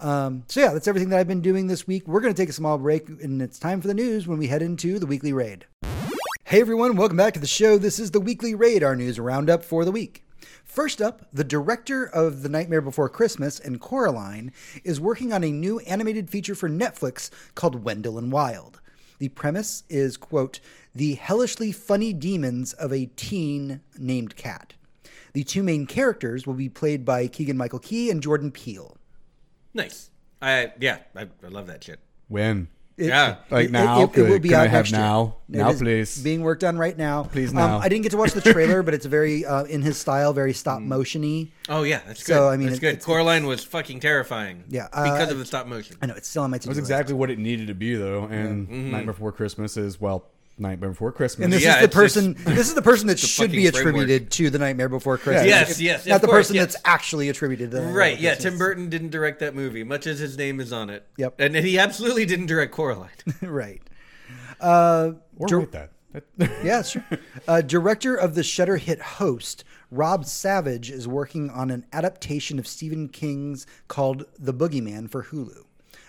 Um, 0.00 0.44
so, 0.48 0.60
yeah, 0.60 0.72
that's 0.72 0.88
everything 0.88 1.10
that 1.10 1.20
I've 1.20 1.28
been 1.28 1.42
doing 1.42 1.66
this 1.66 1.86
week. 1.86 2.08
We're 2.08 2.22
going 2.22 2.32
to 2.32 2.42
take 2.42 2.48
a 2.48 2.54
small 2.54 2.78
break, 2.78 3.10
and 3.10 3.42
it's 3.42 3.58
time 3.58 3.82
for 3.82 3.88
the 3.88 3.94
news 3.94 4.26
when 4.26 4.38
we 4.38 4.46
head 4.46 4.62
into 4.62 4.98
the 4.98 5.04
weekly 5.04 5.34
raid. 5.34 5.66
Hey 6.46 6.60
everyone, 6.60 6.96
welcome 6.96 7.16
back 7.16 7.32
to 7.34 7.40
the 7.40 7.46
show. 7.46 7.78
This 7.78 7.98
is 7.98 8.10
the 8.10 8.20
weekly 8.20 8.54
Radar 8.54 8.94
news 8.94 9.18
roundup 9.18 9.64
for 9.64 9.82
the 9.82 9.90
week. 9.90 10.24
First 10.62 11.00
up, 11.00 11.26
the 11.32 11.42
director 11.42 12.04
of 12.04 12.42
The 12.42 12.50
Nightmare 12.50 12.82
Before 12.82 13.08
Christmas 13.08 13.58
and 13.58 13.80
Coraline 13.80 14.52
is 14.84 15.00
working 15.00 15.32
on 15.32 15.42
a 15.42 15.50
new 15.50 15.78
animated 15.80 16.28
feature 16.28 16.54
for 16.54 16.68
Netflix 16.68 17.30
called 17.54 17.82
Wendell 17.82 18.18
and 18.18 18.30
Wild. 18.30 18.82
The 19.18 19.30
premise 19.30 19.84
is, 19.88 20.18
quote, 20.18 20.60
the 20.94 21.14
hellishly 21.14 21.72
funny 21.72 22.12
demons 22.12 22.74
of 22.74 22.92
a 22.92 23.06
teen 23.16 23.80
named 23.98 24.36
Cat. 24.36 24.74
The 25.32 25.44
two 25.44 25.62
main 25.62 25.86
characters 25.86 26.46
will 26.46 26.54
be 26.54 26.68
played 26.68 27.06
by 27.06 27.26
Keegan 27.26 27.56
Michael 27.56 27.78
Key 27.78 28.10
and 28.10 28.22
Jordan 28.22 28.50
Peele. 28.50 28.98
Nice. 29.72 30.10
I 30.42 30.72
yeah, 30.78 30.98
I, 31.16 31.22
I 31.22 31.48
love 31.48 31.68
that 31.68 31.82
shit. 31.82 32.00
When? 32.28 32.68
It- 32.96 33.06
Yeah. 33.06 33.36
Like 33.50 33.66
it- 33.66 33.70
now? 33.72 34.02
it, 34.04 34.16
it 34.16 34.22
will 34.30 34.38
be 34.38 34.54
out 34.54 34.60
I 34.62 34.68
have 34.68 34.72
next 34.84 34.90
year. 34.92 35.00
now? 35.00 35.36
It 35.52 35.56
Now, 35.56 35.72
please. 35.72 36.22
Being 36.22 36.42
worked 36.42 36.62
on 36.64 36.78
right 36.78 36.96
now. 36.96 37.24
Please 37.24 37.50
Um, 37.50 37.56
now. 37.56 37.78
I 37.78 37.88
didn't 37.88 38.02
get 38.02 38.10
to 38.12 38.16
watch 38.16 38.32
the 38.32 38.40
trailer, 38.40 38.82
but 38.82 38.94
it's 38.94 39.04
very 39.06 39.44
uh, 39.44 39.64
in 39.64 39.82
his 39.82 39.98
style, 39.98 40.32
very 40.32 40.52
stop 40.52 40.80
motiony. 40.80 41.50
Oh 41.68 41.82
yeah, 41.82 42.00
that's 42.06 42.22
good. 42.22 42.34
So, 42.34 42.48
I 42.48 42.56
mean, 42.56 42.68
that's 42.68 42.78
it- 42.78 42.80
good. 42.80 42.88
it's- 42.94 43.04
Coraline 43.04 43.46
was 43.46 43.64
fucking 43.64 44.00
terrifying. 44.00 44.64
Yeah, 44.68 44.88
uh, 44.92 45.04
because 45.12 45.30
of 45.32 45.38
the 45.38 45.44
stop 45.44 45.66
motion. 45.66 45.96
I 46.02 46.06
know 46.06 46.14
it's 46.14 46.28
still 46.28 46.44
on 46.44 46.50
my 46.50 46.58
to 46.58 46.62
That 46.62 46.68
was 46.68 46.78
exactly 46.78 47.14
what 47.14 47.30
it 47.30 47.38
needed 47.38 47.66
to 47.68 47.74
be, 47.74 47.94
though. 47.96 48.24
And 48.24 48.68
Mm-hmm. 48.68 48.90
Nightmare 48.92 49.12
Before 49.14 49.32
Christmas 49.32 49.76
is 49.76 50.00
well, 50.00 50.26
Nightmare 50.56 50.90
Before 50.90 51.10
Christmas. 51.12 51.44
And 51.44 51.52
this 51.52 51.62
Yeah, 51.64 51.70
is 51.70 51.76
the 51.78 51.84
it's- 51.84 51.94
person. 51.94 52.34
This 52.44 52.68
is 52.68 52.74
the 52.74 52.82
person 52.82 53.08
that 53.08 53.18
should 53.20 53.50
be 53.50 53.64
fucking 53.66 53.72
framework. 53.82 54.02
attributed 54.04 54.30
to 54.32 54.50
the 54.50 54.58
Nightmare 54.58 54.88
Before 54.88 55.18
Christmas. 55.18 55.46
Yes, 55.48 55.70
If- 55.72 55.80
yes, 55.80 56.06
Not 56.06 56.16
of 56.16 56.20
the 56.20 56.26
course, 56.28 56.38
person 56.46 56.56
yes. 56.56 56.72
that's 56.74 56.82
actually 56.84 57.28
attributed 57.28 57.70
to 57.72 57.76
the 57.76 57.82
Nightmare 57.82 57.98
Right, 57.98 58.10
Before 58.16 58.22
yeah. 58.24 58.30
Christmas. 58.34 58.52
Tim 58.52 58.58
Burton 58.58 58.88
didn't 58.90 59.10
direct 59.10 59.40
that 59.40 59.54
movie, 59.54 59.82
much 59.84 60.06
as 60.06 60.18
his 60.20 60.36
name 60.38 60.60
is 60.60 60.72
on 60.72 60.90
it. 60.90 61.06
Yep. 61.16 61.34
And, 61.40 61.56
and 61.56 61.66
he 61.66 61.78
absolutely 61.78 62.24
didn't 62.26 62.46
direct 62.46 62.72
Coraline. 62.72 63.08
right. 63.42 63.82
Uh, 64.60 65.12
or 65.36 65.46
dir- 65.48 65.58
write 65.58 65.72
that. 65.72 65.90
That- 66.38 66.50
yeah, 66.64 66.82
sure. 66.82 67.04
Uh, 67.48 67.60
director 67.60 68.14
of 68.14 68.36
the 68.36 68.44
Shudder 68.44 68.76
hit 68.76 69.00
Host, 69.00 69.64
Rob 69.90 70.24
Savage, 70.24 70.88
is 70.90 71.08
working 71.08 71.50
on 71.50 71.72
an 71.72 71.84
adaptation 71.92 72.60
of 72.60 72.68
Stephen 72.68 73.08
King's 73.08 73.66
called 73.88 74.24
The 74.38 74.54
Boogeyman 74.54 75.10
for 75.10 75.24
Hulu. 75.24 75.64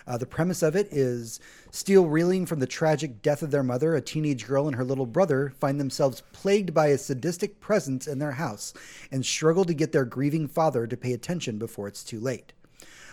Uh, 0.08 0.18
the 0.18 0.26
premise 0.26 0.62
of 0.62 0.76
it 0.76 0.88
is 0.92 1.40
still 1.72 2.08
reeling 2.08 2.46
from 2.46 2.60
the 2.60 2.68
tragic 2.68 3.22
death 3.22 3.42
of 3.42 3.52
their 3.52 3.64
mother, 3.64 3.96
a 3.96 4.02
teenage 4.02 4.46
girl 4.46 4.68
and 4.68 4.76
her 4.76 4.84
little 4.84 5.06
brother 5.06 5.54
find 5.60 5.80
themselves 5.80 6.22
plagued 6.32 6.74
by 6.74 6.88
a 6.88 6.98
sadistic 6.98 7.60
presence 7.60 8.08
in 8.08 8.20
their 8.20 8.34
house 8.34 8.74
and 9.12 9.26
struggle 9.26 9.66
to 9.66 9.74
get 9.74 9.92
their 9.92 10.06
grieving 10.06 10.48
father 10.48 10.86
to 10.86 10.98
pay 10.98 11.14
attention 11.14 11.58
before 11.58 11.88
it's 11.88 12.04
too 12.04 12.20
late. 12.20 12.54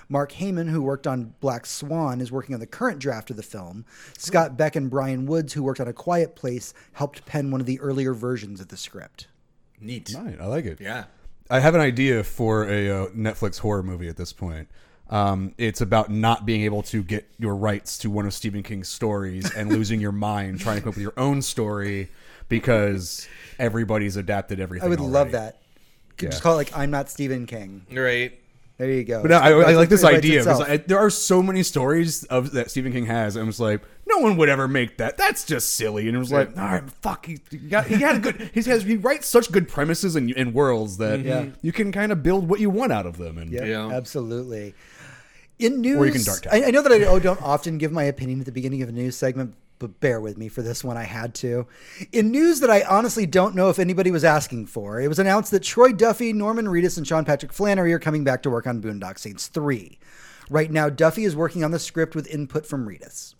Mark 0.09 0.33
Heyman, 0.33 0.69
who 0.69 0.83
worked 0.83 1.07
on 1.07 1.33
Black 1.41 1.65
Swan, 1.65 2.21
is 2.21 2.31
working 2.31 2.55
on 2.55 2.61
the 2.61 2.67
current 2.67 2.99
draft 2.99 3.31
of 3.31 3.37
the 3.37 3.43
film. 3.43 3.87
Scott 4.19 4.59
Beck 4.59 4.77
and 4.77 4.91
Bryan 4.91 5.25
Woods, 5.25 5.55
who 5.55 5.63
worked 5.63 5.81
on 5.81 5.89
A 5.89 5.93
Quiet 5.95 6.37
Place, 6.37 6.75
helped 6.93 7.25
pen 7.25 7.51
one 7.51 7.61
of 7.61 7.67
the 7.67 7.81
earlier 7.81 8.13
versions 8.13 8.61
of 8.61 8.69
the 8.69 8.77
script. 8.77 9.29
Neat. 9.81 10.11
Right, 10.15 10.39
I 10.39 10.47
like 10.47 10.67
it. 10.67 10.81
Yeah. 10.81 11.05
I 11.49 11.61
have 11.61 11.75
an 11.75 11.81
idea 11.81 12.25
for 12.25 12.69
a 12.69 12.91
uh, 12.91 13.07
Netflix 13.09 13.61
horror 13.61 13.83
movie 13.83 14.09
at 14.09 14.17
this 14.17 14.33
point. 14.33 14.69
Um, 15.11 15.55
it's 15.59 15.81
about 15.83 16.11
not 16.11 16.47
being 16.47 16.63
able 16.63 16.83
to 16.85 17.03
get 17.03 17.29
your 17.39 17.55
rights 17.55 17.99
to 17.99 18.11
one 18.11 18.25
of 18.27 18.33
Stephen 18.33 18.63
King's 18.63 18.89
stories 18.89 19.53
and 19.55 19.69
losing 19.73 20.01
your 20.01 20.13
mind 20.13 20.61
trying 20.61 20.77
to 20.77 20.81
come 20.83 20.89
up 20.91 20.95
with 20.95 21.03
your 21.03 21.13
own 21.19 21.43
story 21.43 22.11
because 22.49 23.29
everybody's 23.59 24.17
adapted 24.17 24.59
everything. 24.61 24.87
I 24.87 24.89
would 24.91 25.01
already. 25.01 25.13
love 25.13 25.33
that. 25.33 25.59
Could 26.17 26.27
Yeah. 26.27 26.31
just 26.31 26.43
call 26.43 26.55
it 26.55 26.57
like 26.57 26.77
I'm 26.77 26.91
not 26.91 27.11
Stephen 27.11 27.47
King. 27.47 27.85
Right. 27.93 28.39
There 28.79 28.91
you 28.91 29.05
go. 29.05 29.23
But 29.23 29.31
no, 29.31 29.37
I, 29.39 29.51
I 29.51 29.73
like 29.75 29.91
this 29.91 30.03
idea 30.03 30.41
because 30.41 30.61
itself. 30.61 30.87
There 30.87 30.99
are 30.99 31.11
so 31.11 31.41
many 31.43 31.63
stories 31.63 32.25
of 32.25 32.53
that 32.53 32.71
Stephen 32.71 32.91
King 32.91 33.07
has, 33.07 33.37
and 33.37 33.45
it 33.45 33.47
was 33.47 33.61
like, 33.61 33.81
no 34.09 34.19
one 34.19 34.37
would 34.39 34.49
ever 34.49 34.67
make 34.67 34.97
that. 34.97 35.17
That's 35.19 35.45
just 35.45 35.77
silly. 35.77 36.09
And 36.09 36.17
it 36.17 36.19
was 36.19 36.33
like, 36.33 36.57
all 36.59 36.65
right, 36.65 36.91
fuck, 36.91 37.27
he, 37.27 37.39
he 37.51 37.59
got 37.59 37.87
he 37.87 37.97
had 37.97 38.17
a 38.17 38.19
good. 38.19 38.51
He 38.55 38.63
has 38.63 38.83
he 38.83 38.97
writes 38.97 39.29
such 39.29 39.53
good 39.53 39.69
premises 39.69 40.17
and, 40.17 40.31
and 40.33 40.53
worlds 40.53 40.97
that 40.97 41.21
Yeah. 41.21 41.47
you 41.61 41.71
can 41.71 41.93
kind 41.93 42.11
of 42.11 42.23
build 42.25 42.49
what 42.49 42.59
you 42.61 42.71
want 42.71 42.93
out 42.93 43.07
of 43.07 43.19
them. 43.19 43.39
And 43.39 43.53
Yep, 43.53 43.67
Yeah. 43.67 43.89
absolutely. 43.91 44.75
In 45.59 45.81
news, 45.81 45.99
Or 45.99 46.07
you 46.07 46.13
can 46.13 46.25
dark. 46.25 46.47
I, 46.51 46.65
I 46.65 46.71
know 46.71 46.83
that 46.83 46.93
I 46.93 47.19
don't 47.19 47.43
often 47.43 47.79
give 47.79 47.93
my 47.93 48.05
opinion 48.05 48.41
at 48.41 48.47
the 48.47 48.53
beginning 48.53 48.83
of 48.83 48.89
a 48.89 48.93
news 48.93 49.17
segment, 49.17 49.55
but 49.79 50.01
bear 50.01 50.21
with 50.21 50.37
me 50.37 50.49
for 50.49 50.63
this 50.63 50.83
one. 50.83 50.97
I 50.97 51.05
had 51.05 51.35
to. 51.37 51.67
In 52.11 52.31
news 52.31 52.61
that 52.61 52.71
I 52.71 52.83
honestly 52.83 53.27
don't 53.27 53.55
know 53.55 53.69
if 53.69 53.79
anybody 53.79 54.11
was 54.11 54.25
asking 54.25 54.67
for, 54.67 55.01
it 55.01 55.09
was 55.09 55.19
announced 55.19 55.51
that 55.53 55.63
Troy 55.63 55.93
Duffy, 55.93 56.33
Norman 56.33 56.67
Reedus, 56.67 56.97
and 56.97 57.07
Sean 57.07 57.25
Patrick 57.25 57.53
Flanery 57.53 57.93
are 57.93 57.99
coming 57.99 58.25
back 58.25 58.43
to 58.43 58.51
work 58.51 58.67
on 58.67 58.83
Boondock 58.83 59.19
Saints 59.19 59.47
3. 59.49 59.99
Right 60.51 60.71
now, 60.71 60.89
Duffy 60.89 61.25
is 61.25 61.37
working 61.37 61.65
on 61.65 61.71
the 61.71 61.79
script 61.79 62.15
with 62.15 62.27
input 62.27 62.67
from 62.67 62.87
Reedus. 62.89 63.35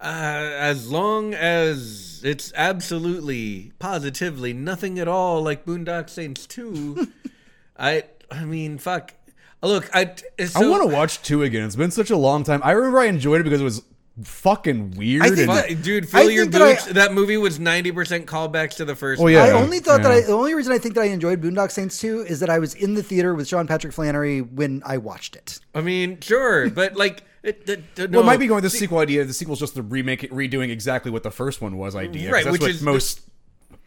Uh, 0.00 0.04
as 0.04 0.90
long 0.90 1.34
as 1.34 2.20
it's 2.24 2.52
absolutely, 2.56 3.72
positively 3.78 4.52
nothing 4.52 4.98
at 4.98 5.08
all 5.08 5.42
like 5.42 5.64
Boondock 5.64 6.10
Saints 6.10 6.46
2, 6.46 7.08
I 7.78 8.04
I 8.30 8.44
mean, 8.44 8.78
fuck. 8.78 9.14
Look, 9.62 9.90
I 9.94 10.14
it's 10.38 10.56
I 10.56 10.66
want 10.66 10.88
to 10.88 10.94
watch 10.94 11.22
two 11.22 11.42
again. 11.42 11.64
It's 11.64 11.76
been 11.76 11.90
such 11.90 12.10
a 12.10 12.16
long 12.16 12.44
time. 12.44 12.60
I 12.64 12.70
remember 12.72 12.98
I 13.00 13.06
enjoyed 13.06 13.40
it 13.40 13.44
because 13.44 13.60
it 13.60 13.64
was 13.64 13.82
fucking 14.22 14.92
weird. 14.92 15.22
I 15.22 15.26
think 15.28 15.38
and, 15.40 15.50
that- 15.50 15.68
Fuck, 15.68 15.82
dude, 15.82 16.04
I 16.04 16.06
fill 16.06 16.30
your 16.30 16.44
think 16.44 16.52
that 16.54 16.62
I- 16.88 16.92
That, 16.92 17.14
movie 17.14 17.36
was 17.36 17.58
90% 17.58 18.24
callbacks 18.26 18.76
to 18.76 18.84
the 18.84 18.94
first 18.94 19.20
Oh, 19.20 19.24
one. 19.24 19.32
yeah. 19.32 19.44
I 19.44 19.50
only 19.52 19.78
thought 19.80 20.02
that. 20.02 20.10
I, 20.12 20.20
the 20.22 20.32
only 20.32 20.54
reason 20.54 20.72
I 20.72 20.78
think 20.78 20.94
that 20.94 21.02
I 21.02 21.06
enjoyed 21.06 21.40
Boondock 21.42 21.70
Saints 21.70 21.98
2 22.00 22.20
is 22.22 22.40
that 22.40 22.50
I 22.50 22.58
was 22.58 22.74
in 22.74 22.94
the 22.94 23.02
theater 23.02 23.34
with 23.34 23.48
Sean 23.48 23.66
Patrick 23.66 23.92
Flanery 23.92 24.40
when 24.42 24.82
I 24.84 24.98
watched 24.98 25.36
it. 25.36 25.60
I 25.74 25.80
mean, 25.80 26.20
sure, 26.20 26.68
but 26.70 26.96
like, 26.96 27.22
it, 27.42 27.62
it, 27.68 27.82
it- 27.96 28.10
well, 28.10 28.20
it 28.20 28.26
might 28.26 28.38
be 28.38 28.46
going 28.46 28.62
with 28.62 28.70
the 28.70 28.78
sequel 28.78 28.98
idea. 28.98 29.24
The 29.24 29.32
sequel's 29.32 29.60
just 29.60 29.74
the 29.74 29.82
remake, 29.82 30.22
redoing 30.30 30.70
exactly 30.70 31.10
what 31.10 31.22
the 31.22 31.30
first 31.30 31.60
one 31.62 31.76
was 31.78 31.96
idea. 31.96 32.24
'cause 32.28 32.32
Right, 32.32 32.44
that's 32.44 32.52
which 32.52 32.60
what 32.62 32.70
is- 32.70 32.82
most 32.82 33.20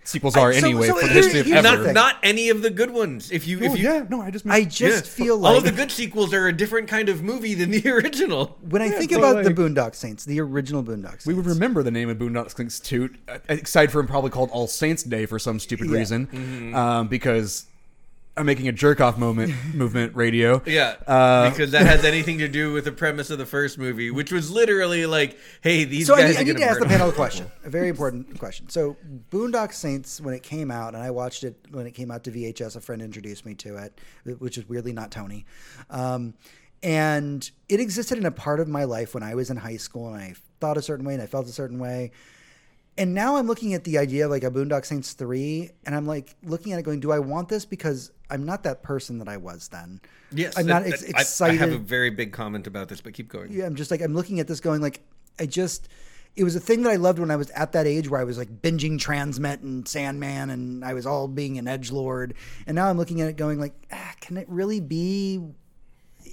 sequels 0.05 0.35
are 0.37 0.51
so- 0.53 0.65
anyway 0.65 0.87
so 0.87 0.95
for 0.99 1.07
the 1.07 1.13
history 1.13 1.39
of 1.39 1.47
ever. 1.65 1.85
not, 1.85 1.93
not 1.93 2.15
any 2.23 2.49
of 2.49 2.61
the 2.61 2.69
good 2.69 2.91
ones. 2.91 3.31
If 3.31 3.47
you, 3.47 3.59
Oh, 3.61 3.65
if 3.73 3.77
you, 3.79 3.83
yeah, 3.85 4.05
no, 4.09 4.21
I 4.21 4.31
just 4.31 4.45
I 4.47 4.63
just 4.63 5.05
Yeah. 5.05 5.25
feel 5.25 5.33
all 5.35 5.53
like 5.53 5.57
of 5.57 5.63
the 5.63 5.71
good 5.71 5.91
sequels 5.91 6.33
are 6.33 6.47
a 6.47 6.53
different 6.53 6.87
kind 6.87 7.09
of 7.09 7.23
movie 7.23 7.53
than 7.53 7.71
the 7.71 7.87
original. 7.89 8.57
when 8.69 8.81
I 8.81 8.89
think 8.89 9.11
but 9.11 9.19
about 9.19 9.43
the 9.43 9.49
like- 9.49 9.55
Boondock 9.55 9.95
Saints, 9.95 10.25
the 10.25 10.39
original 10.41 10.83
Boondock 10.83 11.09
Saints. 11.11 11.25
we 11.25 11.33
would 11.33 11.45
remember 11.45 11.83
the 11.83 11.91
name 11.91 12.09
of 12.09 12.17
Boondock 12.17 12.55
Saints 12.55 12.79
2, 12.79 13.09
uh, 13.27 13.37
aside 13.49 13.91
from 13.91 14.07
probably 14.07 14.29
called 14.29 14.49
All 14.51 14.67
Saints 14.67 15.03
Day 15.03 15.25
for 15.25 15.39
some 15.39 15.59
stupid 15.59 15.89
Yeah. 15.89 15.97
reason, 15.97 16.27
Mm-hmm. 16.27 16.75
um, 16.75 17.07
because 17.07 17.65
I'm 18.35 18.47
making 18.47 18.67
a 18.67 18.71
jerk 18.71 18.99
off 18.99 19.17
moment 19.17 19.53
movement 19.75 20.15
radio. 20.15 20.61
Yeah, 20.65 20.95
Uh, 21.05 21.49
because 21.51 21.71
that 21.71 21.85
has 21.85 22.03
anything 22.03 22.39
to 22.39 22.47
do 22.47 22.73
with 22.73 22.85
the 22.85 22.91
premise 22.91 23.29
of 23.29 23.37
the 23.37 23.45
first 23.45 23.77
movie, 23.77 24.09
which 24.09 24.31
was 24.31 24.49
literally 24.49 25.05
like, 25.05 25.37
"Hey, 25.61 25.83
these 25.83 26.07
So 26.07 26.15
I 26.15 26.21
guys 26.21 26.29
need, 26.29 26.35
are 26.37 26.39
I 26.39 26.43
need 26.43 26.53
gonna 26.53 26.65
ask 26.65 26.79
the 26.79 26.85
panel 26.87 27.09
a 27.09 27.13
question, 27.13 27.45
a 27.63 27.69
very 27.69 27.89
important 27.89 28.39
question. 28.39 28.69
So, 28.69 28.97
Boondock 29.29 29.71
Saints, 29.71 30.19
when 30.19 30.33
it 30.33 30.41
came 30.41 30.71
out, 30.71 30.95
and 30.95 31.03
I 31.03 31.11
watched 31.11 31.43
it 31.43 31.57
when 31.71 31.85
it 31.85 31.91
came 31.91 32.09
out 32.09 32.23
to 32.23 32.31
VHS, 32.31 32.75
a 32.75 32.81
friend 32.81 33.01
introduced 33.03 33.45
me 33.45 33.53
to 33.55 33.77
it, 33.77 33.99
which 34.39 34.57
is 34.57 34.67
weirdly 34.67 34.93
not 34.93 35.11
Tony. 35.11 35.45
Um, 35.91 36.33
and 36.81 37.49
it 37.69 37.79
existed 37.79 38.17
in 38.17 38.25
a 38.25 38.31
part 38.31 38.59
of 38.59 38.67
my 38.67 38.83
life 38.83 39.13
when 39.13 39.23
I 39.23 39.35
was 39.35 39.49
in 39.49 39.57
high 39.57 39.77
school, 39.77 40.07
and 40.11 40.17
I 40.17 40.33
thought 40.59 40.75
a 40.77 40.81
certain 40.81 41.05
way, 41.05 41.13
and 41.13 41.21
I 41.21 41.27
felt 41.27 41.47
a 41.47 41.51
certain 41.51 41.77
way. 41.79 42.11
And 42.97 43.13
now 43.13 43.37
I'm 43.37 43.47
looking 43.47 43.73
at 43.73 43.85
the 43.85 43.97
idea 43.97 44.25
of 44.25 44.31
like 44.31 44.43
a 44.43 44.51
Boondock 44.51 44.85
Saints 44.85 45.13
3, 45.13 45.71
and 45.85 45.95
I'm 45.95 46.05
like 46.05 46.35
looking 46.43 46.73
at 46.73 46.79
it 46.79 46.83
going, 46.83 46.99
do 46.99 47.11
I 47.11 47.19
want 47.19 47.49
this? 47.49 47.65
Because 47.65 48.11
I'm 48.33 48.45
not 48.45 48.63
that 48.63 48.81
person 48.83 49.19
that 49.19 49.29
I 49.29 49.37
was 49.37 49.67
then. 49.69 50.01
Yes, 50.31 50.57
I'm 50.57 50.65
not 50.65 50.83
that- 50.83 50.93
ex- 50.93 51.37
that- 51.37 51.45
I- 51.45 51.51
I, 51.51 51.55
have 51.55 51.71
a 51.71 51.77
very 51.77 52.09
big 52.09 52.33
comment 52.33 52.67
about 52.67 52.89
this, 52.89 52.99
but 52.99 53.13
keep 53.13 53.29
going. 53.29 53.51
yeah, 53.51 53.65
I'm 53.65 53.75
just 53.75 53.91
like 53.91 54.01
I'm 54.01 54.13
looking 54.15 54.39
at 54.39 54.47
this 54.47 54.59
going 54.59 54.81
like 54.81 55.01
I 55.39 55.45
just 55.45 55.87
it 56.35 56.43
was 56.43 56.55
a 56.55 56.59
thing 56.59 56.81
that 56.81 56.89
I 56.89 56.95
loved 56.95 57.19
when 57.19 57.29
I 57.29 57.35
was 57.35 57.51
at 57.51 57.73
that 57.73 57.85
age 57.85 58.09
where 58.09 58.19
I 58.19 58.23
was 58.23 58.39
like 58.39 58.61
binging 58.61 58.97
Transmet 58.97 59.61
and 59.61 59.87
Sandman 59.87 60.49
and 60.49 60.83
I 60.83 60.95
was 60.95 61.05
all 61.05 61.27
being 61.27 61.59
an 61.59 61.67
edge 61.67 61.91
lord. 61.91 62.33
And 62.65 62.73
now 62.73 62.87
I'm 62.89 62.97
looking 62.97 63.21
at 63.21 63.29
it 63.29 63.37
going 63.37 63.59
like, 63.59 63.73
ah, 63.91 64.13
can 64.19 64.37
it 64.37 64.49
really 64.49 64.79
be 64.79 65.39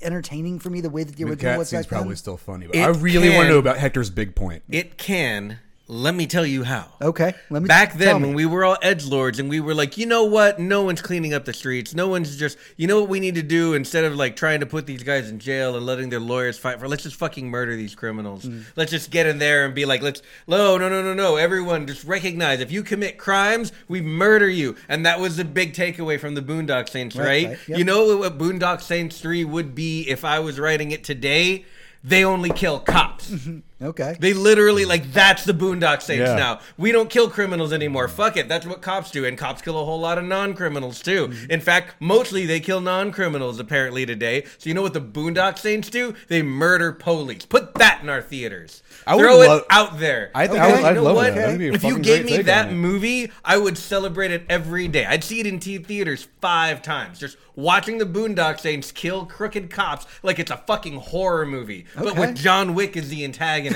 entertaining 0.03 0.59
for 0.59 0.71
me 0.71 0.81
the 0.81 0.89
way 0.91 1.03
that 1.05 1.17
the 1.17 1.25
The 1.25 1.31
original 1.31 1.53
cat 1.53 1.59
was 1.59 1.69
scene's 1.69 1.85
back 1.87 1.91
then? 1.91 1.99
probably 1.99 2.17
still 2.17 2.37
funny, 2.39 2.67
but 2.67 2.77
It 2.77 2.81
I 2.81 2.89
really 2.89 3.29
want 3.29 3.47
to 3.49 3.53
know 3.53 3.59
about 3.59 3.77
Hector's 3.77 4.09
big 4.11 4.35
point. 4.35 4.63
It 4.71 4.97
can. 4.97 5.59
Let 5.91 6.15
me 6.15 6.29
tell 6.29 6.47
you 6.47 6.63
how. 6.63 6.87
Okay, 7.03 7.35
let 7.51 7.63
me 7.63 7.67
Back 7.67 7.95
then, 7.95 8.23
when 8.23 8.33
we 8.33 8.47
were 8.47 8.65
all 8.65 8.77
edge 8.81 9.05
lords, 9.07 9.41
and 9.41 9.51
we 9.51 9.59
were 9.59 9.75
like, 9.75 9.99
you 9.99 10.07
know 10.07 10.23
what? 10.23 10.61
No 10.61 10.85
one's 10.85 11.03
cleaning 11.03 11.35
up 11.35 11.47
the 11.47 11.53
streets. 11.53 11.97
No 11.97 12.07
one's 12.07 12.37
just, 12.37 12.57
you 12.77 12.87
know 12.87 13.01
what 13.01 13.09
we 13.09 13.19
need 13.19 13.35
to 13.35 13.43
do 13.43 13.75
instead 13.75 14.05
of 14.05 14.15
like 14.15 14.37
trying 14.37 14.61
to 14.61 14.67
put 14.67 14.87
these 14.87 15.03
guys 15.03 15.29
in 15.29 15.41
jail 15.41 15.75
and 15.75 15.85
letting 15.85 16.09
their 16.09 16.21
lawyers 16.21 16.57
fight 16.57 16.79
for. 16.79 16.87
Let's 16.87 17.03
just 17.03 17.17
fucking 17.17 17.51
murder 17.51 17.75
these 17.75 17.97
criminals. 17.97 18.45
Mm. 18.45 18.67
Let's 18.77 18.93
just 18.93 19.11
get 19.11 19.27
in 19.27 19.41
there 19.41 19.65
and 19.65 19.75
be 19.75 19.85
like, 19.85 20.01
let's. 20.01 20.23
No, 20.47 20.79
no, 20.79 20.89
no, 20.89 21.03
no, 21.03 21.13
no. 21.13 21.35
Everyone, 21.35 21.89
just 21.89 22.05
recognize 22.05 22.61
if 22.61 22.71
you 22.71 22.85
commit 22.85 23.19
crimes, 23.19 23.73
we 23.89 24.01
murder 24.01 24.49
you. 24.49 24.77
And 24.89 25.05
that 25.07 25.19
was 25.19 25.39
the 25.39 25.45
big 25.45 25.73
takeaway 25.73 26.21
from 26.21 26.37
the 26.37 26.43
Boondock 26.43 26.89
Saints, 26.89 27.17
Right, 27.17 27.27
right? 27.27 27.47
right, 27.49 27.59
yep. 27.69 27.79
You 27.79 27.85
know 27.85 28.19
what 28.19 28.39
Boondock 28.39 28.81
Saints 28.81 29.21
three 29.21 29.43
would 29.43 29.75
be 29.75 30.09
if 30.09 30.25
I 30.25 30.39
was 30.39 30.61
writing 30.61 30.93
it 30.93 31.03
today? 31.03 31.65
They 32.05 32.25
only 32.25 32.51
kill 32.51 32.79
cops. 32.79 33.35
Okay. 33.83 34.17
They 34.21 34.35
literally 34.35 34.85
like 34.85 35.13
that's 35.13 35.45
the 35.45 35.55
Boondock 35.55 36.03
Saints 36.03 36.29
Yeah. 36.29 36.35
now. 36.37 36.61
We 36.77 36.93
don't 36.93 37.09
kill 37.09 37.31
criminals 37.31 37.73
anymore. 37.73 38.09
Fuck 38.09 38.37
it. 38.37 38.47
That's 38.49 38.67
what 38.67 38.83
cops 38.83 39.11
do, 39.11 39.25
and 39.25 39.39
cops 39.39 39.63
kill 39.63 39.81
a 39.81 39.85
whole 39.85 40.01
lot 40.01 40.19
of 40.19 40.25
non-criminals 40.25 41.01
too. 41.03 41.29
Mm-hmm. 41.29 41.51
In 41.51 41.61
fact, 41.61 41.95
mostly 41.99 42.45
they 42.45 42.61
kill 42.61 42.81
non-criminals 42.83 43.59
apparently 43.59 44.05
today. 44.05 44.45
So 44.59 44.69
you 44.69 44.75
know 44.75 44.83
what 44.83 44.93
the 44.93 45.01
Boondock 45.01 45.59
Saints 45.59 45.89
do? 45.89 46.15
They 46.29 46.43
murder 46.43 46.93
police. 46.93 47.47
Put 47.47 47.75
that 47.77 48.01
in 48.03 48.11
our 48.11 48.21
theaters. 48.21 48.83
I 49.07 49.15
would 49.17 49.23
Throw 49.23 49.41
it 49.41 49.49
love- 49.49 49.65
out 49.71 49.99
there. 49.99 50.31
I 50.35 50.47
think 50.47 50.61
Okay. 50.63 50.73
I 50.73 50.77
would, 50.77 50.85
I'd 50.85 50.89
You 50.91 50.95
know 50.97 51.03
love 51.05 51.17
what? 51.17 51.35
that. 51.35 51.41
That'd 51.41 51.59
be 51.59 51.69
a 51.69 51.73
if 51.73 51.83
you 51.83 51.99
gave 51.99 52.27
great 52.27 52.39
me 52.39 52.43
that 52.43 52.73
movie, 52.73 53.33
I 53.45 53.57
would 53.57 53.79
celebrate 53.79 54.31
it 54.31 54.45
every 54.51 54.89
day. 54.89 55.07
I'd 55.07 55.25
see 55.25 55.41
it 55.41 55.47
in 55.47 55.59
t- 55.59 55.79
theaters 55.79 56.29
five 56.43 56.83
times, 56.83 57.19
just 57.19 57.39
watching 57.57 57.97
the 57.99 58.05
Boondock 58.07 58.61
Saints 58.61 58.93
kill 58.93 59.25
crooked 59.27 59.71
cops 59.71 60.07
like 60.23 60.39
it's 60.39 60.51
a 60.51 60.57
fucking 60.59 60.97
horror 60.97 61.47
movie, 61.47 61.87
but 61.97 62.17
with 62.19 62.37
John 62.37 62.75
Wick 62.75 62.95
as 62.97 63.09
the 63.09 63.25
antagonist. 63.25 63.70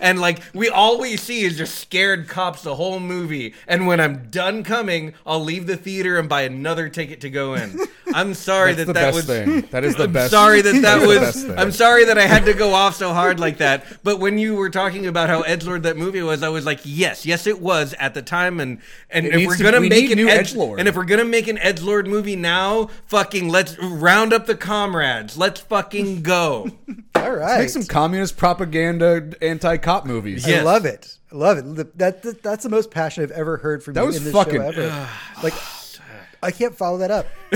And 0.00 0.20
like 0.20 0.40
we 0.52 0.68
all 0.68 0.98
we 1.00 1.16
see 1.16 1.42
is 1.42 1.56
just 1.56 1.76
scared 1.78 2.28
cops 2.28 2.62
the 2.62 2.74
whole 2.74 3.00
movie. 3.00 3.54
And 3.66 3.86
when 3.86 4.00
I'm 4.00 4.30
done 4.30 4.62
coming, 4.64 5.14
I'll 5.26 5.42
leave 5.42 5.66
the 5.66 5.76
theater 5.76 6.18
and 6.18 6.28
buy 6.28 6.42
another 6.42 6.88
ticket 6.88 7.20
to 7.22 7.30
go 7.30 7.54
in. 7.54 7.78
I'm 8.14 8.34
sorry 8.34 8.74
That's 8.74 8.86
that 8.86 8.92
the 8.92 8.92
that 8.94 9.04
best 9.06 9.14
was. 9.16 9.26
thing. 9.26 9.60
That 9.70 9.84
is 9.84 9.96
the 9.96 10.04
I'm 10.04 10.12
best. 10.12 10.30
sorry 10.30 10.60
that 10.62 10.72
that 10.72 10.82
That's 10.82 11.02
the 11.02 11.08
was. 11.08 11.18
best 11.20 11.46
thing. 11.46 11.58
I'm 11.58 11.72
sorry 11.72 12.04
that 12.06 12.18
I 12.18 12.26
had 12.26 12.44
to 12.44 12.52
go 12.54 12.74
off 12.74 12.94
so 12.96 13.12
hard 13.12 13.40
like 13.40 13.58
that. 13.58 13.84
But 14.02 14.20
when 14.20 14.38
you 14.38 14.54
were 14.56 14.70
talking 14.70 15.06
about 15.06 15.28
how 15.28 15.42
edgelord 15.42 15.82
that 15.82 15.96
movie 15.96 16.22
was, 16.22 16.42
I 16.42 16.48
was 16.50 16.66
like, 16.66 16.80
yes, 16.84 17.24
yes, 17.26 17.46
it 17.46 17.60
was 17.60 17.94
at 17.98 18.14
the 18.14 18.22
time. 18.22 18.60
And 18.60 18.80
and 19.10 19.26
It 19.26 19.34
if 19.34 19.46
we're 19.46 19.56
gonna 19.58 19.80
we 19.80 19.88
make 19.88 20.10
an 20.10 20.16
new 20.16 20.28
edge, 20.28 20.52
edgelord. 20.54 20.78
and 20.78 20.88
if 20.88 20.96
we're 20.96 21.04
gonna 21.04 21.24
make 21.24 21.48
an 21.48 21.56
edgelord 21.56 22.06
movie 22.06 22.36
now, 22.36 22.88
fucking 23.06 23.48
let's 23.48 23.76
round 23.82 24.32
up 24.32 24.46
the 24.46 24.56
comrades. 24.56 25.36
Let's 25.36 25.60
fucking 25.60 26.22
go. 26.22 26.70
All 27.16 27.30
right. 27.32 27.60
Make 27.60 27.68
some 27.70 27.84
communist 27.84 28.36
propaganda 28.36 29.32
anti-cop 29.42 30.06
movies. 30.06 30.48
I 30.48 30.62
love 30.62 30.84
it. 30.86 31.18
I 31.32 31.36
love 31.36 31.58
it. 31.58 31.62
The- 31.74 31.90
That, 31.96 32.22
that 32.22 32.42
that's 32.42 32.62
the 32.62 32.68
most 32.70 32.90
passion 32.90 33.22
I've 33.22 33.30
ever 33.30 33.56
heard 33.58 33.82
from 33.82 33.94
That 33.94 34.02
you 34.02 34.06
was 34.08 34.16
in 34.18 34.24
this 34.24 34.32
fucking- 34.32 34.54
show 34.54 34.68
ever. 34.68 35.08
like, 35.42 35.54
I 36.42 36.50
can't 36.50 36.74
follow 36.76 36.98
that 36.98 37.10
up. 37.10 37.26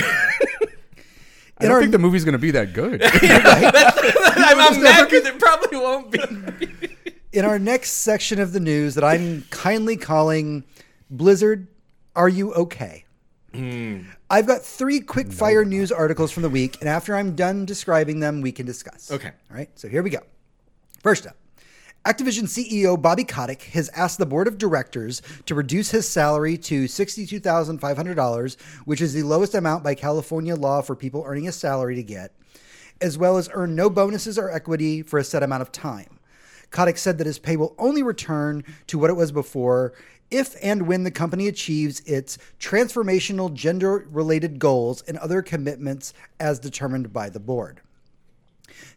I 1.61 1.67
don't 1.67 1.81
think 1.81 1.93
the 1.93 1.99
movie's 1.99 2.25
going 2.25 2.35
to 2.35 2.39
be 2.39 2.53
that 2.53 2.73
good. 2.73 3.03
I'm, 3.13 4.61
I'm 4.61 4.83
mad 4.83 5.11
because 5.11 5.27
it 5.27 5.39
probably 5.41 5.77
won't 5.79 6.11
be. 6.13 7.09
In 7.33 7.45
our 7.45 7.59
next 7.59 7.91
section 7.91 8.41
of 8.41 8.53
the 8.53 8.61
news 8.61 8.95
that 8.95 9.03
I'm 9.05 9.43
kindly 9.51 9.97
calling 9.97 10.63
Blizzard, 11.11 11.67
Are 12.15 12.29
You 12.29 12.55
Okay? 12.55 13.05
Hmm. 13.53 14.03
I've 14.31 14.47
got 14.47 14.63
three 14.63 15.01
quick 15.01 15.33
fire 15.33 15.65
news 15.65 15.91
articles 15.91 16.31
from 16.31 16.43
the 16.45 16.51
week, 16.51 16.77
and 16.81 16.89
after 16.89 17.17
I'm 17.17 17.35
done 17.35 17.65
describing 17.65 18.21
them, 18.21 18.41
we 18.41 18.53
can 18.53 18.65
discuss. 18.67 19.11
Okay. 19.11 19.33
All 19.51 19.57
right, 19.57 19.71
so 19.75 19.89
here 19.89 20.03
we 20.03 20.11
go. 20.11 20.21
First 21.03 21.27
up 21.27 21.37
Activision 22.05 22.45
CEO 22.45 23.01
Bobby 23.01 23.25
Kotick 23.25 23.65
has 23.73 23.91
asked 23.91 24.19
the 24.19 24.25
board 24.25 24.47
of 24.47 24.57
directors 24.57 25.21
to 25.45 25.55
reduce 25.55 25.91
his 25.91 26.09
salary 26.09 26.57
to 26.57 26.85
$62,500, 26.85 28.61
which 28.85 29.03
is 29.03 29.13
the 29.13 29.25
lowest 29.25 29.55
amount 29.55 29.85
by 29.85 29.95
California 29.95 30.55
law 30.55 30.81
for 30.81 30.95
people 30.95 31.25
earning 31.27 31.49
a 31.49 31.53
salary 31.53 31.97
to 31.97 32.03
get, 32.03 32.33
as 33.01 33.19
well 33.19 33.37
as 33.37 33.51
earn 33.53 33.75
no 33.75 33.91
bonuses 33.91 34.39
or 34.39 34.51
equity 34.51 35.03
for 35.03 35.19
a 35.19 35.25
set 35.25 35.43
amount 35.43 35.61
of 35.61 35.73
time. 35.73 36.19
Kotick 36.71 36.99
said 36.99 37.19
that 37.19 37.27
his 37.27 37.39
pay 37.39 37.57
will 37.57 37.75
only 37.79 38.03
return 38.03 38.65
to 38.87 38.99
what 38.99 39.11
it 39.11 39.17
was 39.17 39.33
before 39.33 39.93
if 40.31 40.57
and 40.63 40.87
when 40.87 41.05
the 41.05 41.11
company 41.11 41.49
achieves 41.49 42.01
its 42.01 42.39
transformational 42.61 43.53
gender 43.53 44.07
related 44.11 44.59
goals 44.59 45.03
and 45.03 45.19
other 45.19 45.43
commitments 45.43 46.15
as 46.39 46.59
determined 46.59 47.13
by 47.13 47.29
the 47.29 47.41
board. 47.41 47.81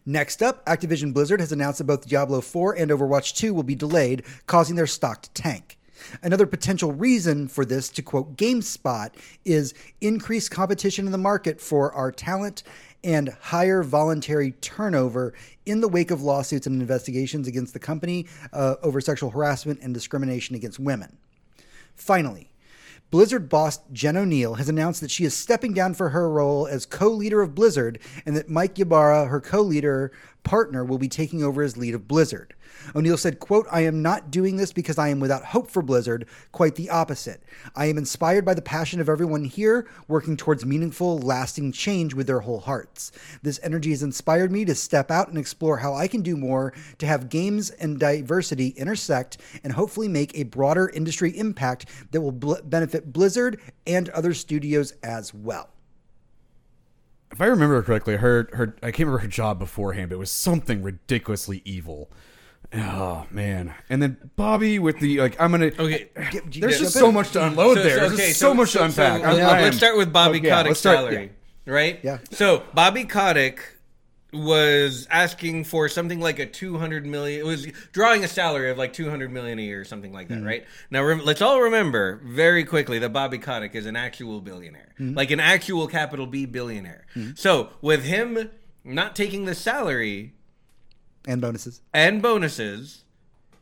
Next 0.04 0.42
up, 0.42 0.64
Activision 0.66 1.12
Blizzard 1.12 1.40
has 1.40 1.52
announced 1.52 1.78
that 1.78 1.84
both 1.84 2.08
Diablo 2.08 2.40
4 2.40 2.74
and 2.74 2.90
Overwatch 2.90 3.34
2 3.36 3.54
will 3.54 3.62
be 3.62 3.74
delayed, 3.74 4.24
causing 4.46 4.76
their 4.76 4.86
stock 4.86 5.22
to 5.22 5.30
tank. 5.30 5.78
Another 6.22 6.46
potential 6.46 6.92
reason 6.92 7.48
for 7.48 7.64
this, 7.64 7.88
to 7.90 8.02
quote 8.02 8.36
GameSpot, 8.36 9.10
is 9.44 9.74
increased 10.00 10.50
competition 10.50 11.06
in 11.06 11.12
the 11.12 11.18
market 11.18 11.60
for 11.60 11.92
our 11.92 12.10
talent 12.10 12.62
and 13.04 13.30
higher 13.40 13.82
voluntary 13.82 14.52
turnover 14.60 15.34
in 15.66 15.80
the 15.80 15.88
wake 15.88 16.10
of 16.10 16.22
lawsuits 16.22 16.66
and 16.66 16.80
investigations 16.80 17.48
against 17.48 17.72
the 17.72 17.78
company 17.78 18.26
uh, 18.52 18.76
over 18.82 19.00
sexual 19.00 19.30
harassment 19.30 19.80
and 19.82 19.92
discrimination 19.92 20.54
against 20.54 20.78
women. 20.78 21.16
Finally, 21.94 22.51
Blizzard 23.12 23.50
boss 23.50 23.78
Jen 23.92 24.14
Oneal 24.14 24.56
has 24.56 24.70
announced 24.70 25.02
that 25.02 25.10
she 25.10 25.24
is 25.24 25.34
stepping 25.34 25.74
down 25.74 25.92
for 25.92 26.08
her 26.08 26.30
role 26.30 26.66
as 26.66 26.86
co-leader 26.86 27.42
of 27.42 27.54
Blizzard 27.54 27.98
and 28.24 28.34
that 28.34 28.48
Mike 28.48 28.78
Ybarra, 28.78 29.26
her 29.26 29.38
co-leader 29.38 30.12
partner, 30.44 30.82
will 30.82 30.96
be 30.96 31.10
taking 31.10 31.42
over 31.42 31.62
as 31.62 31.76
lead 31.76 31.94
of 31.94 32.08
Blizzard. 32.08 32.54
Oneal 32.94 33.18
said, 33.18 33.38
quote, 33.38 33.66
I 33.70 33.80
am 33.82 34.02
not 34.02 34.30
doing 34.30 34.56
this 34.56 34.72
because 34.72 34.98
I 34.98 35.08
am 35.08 35.20
without 35.20 35.44
hope 35.44 35.70
for 35.70 35.82
Blizzard, 35.82 36.26
quite 36.52 36.74
the 36.74 36.90
opposite. 36.90 37.42
I 37.74 37.86
am 37.86 37.98
inspired 37.98 38.44
by 38.44 38.54
the 38.54 38.62
passion 38.62 39.00
of 39.00 39.08
everyone 39.08 39.44
here 39.44 39.88
working 40.08 40.36
towards 40.36 40.66
meaningful, 40.66 41.18
lasting 41.18 41.72
change 41.72 42.14
with 42.14 42.26
their 42.26 42.40
whole 42.40 42.60
hearts. 42.60 43.12
This 43.42 43.60
energy 43.62 43.90
has 43.90 44.02
inspired 44.02 44.52
me 44.52 44.64
to 44.64 44.74
step 44.74 45.10
out 45.10 45.28
and 45.28 45.38
explore 45.38 45.78
how 45.78 45.94
I 45.94 46.08
can 46.08 46.22
do 46.22 46.36
more 46.36 46.72
to 46.98 47.06
have 47.06 47.28
games 47.28 47.70
and 47.70 47.98
diversity 47.98 48.68
intersect 48.68 49.38
and 49.64 49.72
hopefully 49.72 50.08
make 50.08 50.36
a 50.36 50.44
broader 50.44 50.88
industry 50.88 51.36
impact 51.38 51.86
that 52.10 52.20
will 52.20 52.32
bl- 52.32 52.54
benefit 52.64 53.12
Blizzard 53.12 53.60
and 53.86 54.08
other 54.10 54.34
studios 54.34 54.92
as 55.02 55.32
well. 55.34 55.70
if 57.30 57.40
I 57.40 57.46
remember 57.46 57.82
correctly, 57.82 58.16
her 58.16 58.48
her 58.52 58.76
I 58.82 58.90
can't 58.90 59.06
remember 59.06 59.18
her 59.18 59.28
job 59.28 59.58
beforehand, 59.58 60.10
but 60.10 60.16
it 60.16 60.18
was 60.18 60.30
something 60.30 60.82
ridiculously 60.82 61.62
evil. 61.64 62.10
Oh 62.74 63.26
man! 63.30 63.74
And 63.90 64.02
then 64.02 64.30
Bobby 64.36 64.78
with 64.78 64.98
the 64.98 65.20
like, 65.20 65.38
I'm 65.40 65.50
gonna. 65.50 65.66
Okay. 65.78 66.08
There's 66.46 66.78
just 66.78 66.94
so 66.94 67.12
much 67.12 67.32
to 67.32 67.44
unload 67.46 67.76
there. 67.78 68.00
There's 68.08 68.16
just 68.16 68.38
so, 68.40 68.54
much 68.54 68.72
to 68.72 68.84
unpack. 68.84 69.22
I'm- 69.22 69.36
let- 69.36 69.44
I 69.46 69.62
let's 69.62 69.76
start 69.76 69.96
with 69.98 70.12
Bobby 70.12 70.40
Oh, 70.40 70.42
yeah, 70.44 70.50
Kotick's 70.62 70.68
let's 70.68 70.80
start- 70.80 70.96
salary, 70.96 71.32
right? 71.66 72.00
Yeah. 72.02 72.18
So 72.30 72.62
Bobby 72.74 73.04
Kotick 73.04 73.60
was 74.32 75.06
asking 75.10 75.64
for 75.64 75.90
something 75.90 76.18
like 76.18 76.38
a 76.38 76.46
200 76.46 77.04
million 77.04 77.38
it 77.38 77.44
was 77.44 77.66
drawing 77.92 78.24
a 78.24 78.28
salary 78.28 78.70
of 78.70 78.78
like 78.78 78.94
200 78.94 79.30
million 79.30 79.58
a 79.58 79.62
year 79.62 79.82
or 79.82 79.84
something 79.84 80.10
like 80.10 80.28
that 80.28 80.38
Mm-hmm. 80.38 80.46
right 80.46 80.64
now 80.90 81.02
rem- 81.04 81.22
let's 81.22 81.42
all 81.42 81.60
remember 81.60 82.18
very 82.24 82.64
quickly 82.64 82.98
that 83.00 83.12
bobby 83.12 83.36
kotick 83.36 83.74
is 83.74 83.84
an 83.84 83.94
actual 83.94 84.40
billionaire 84.40 84.94
Mm-hmm. 84.98 85.14
like 85.18 85.30
an 85.32 85.40
actual 85.40 85.86
capital 85.86 86.26
b 86.26 86.46
billionaire 86.46 87.04
so 87.34 87.68
with 87.82 88.04
him 88.04 88.48
not 88.84 89.14
taking 89.14 89.44
the 89.44 89.54
salary 89.54 90.32
And 91.26 91.40
bonuses. 91.40 91.80
and 91.92 92.20
bonuses 92.20 93.04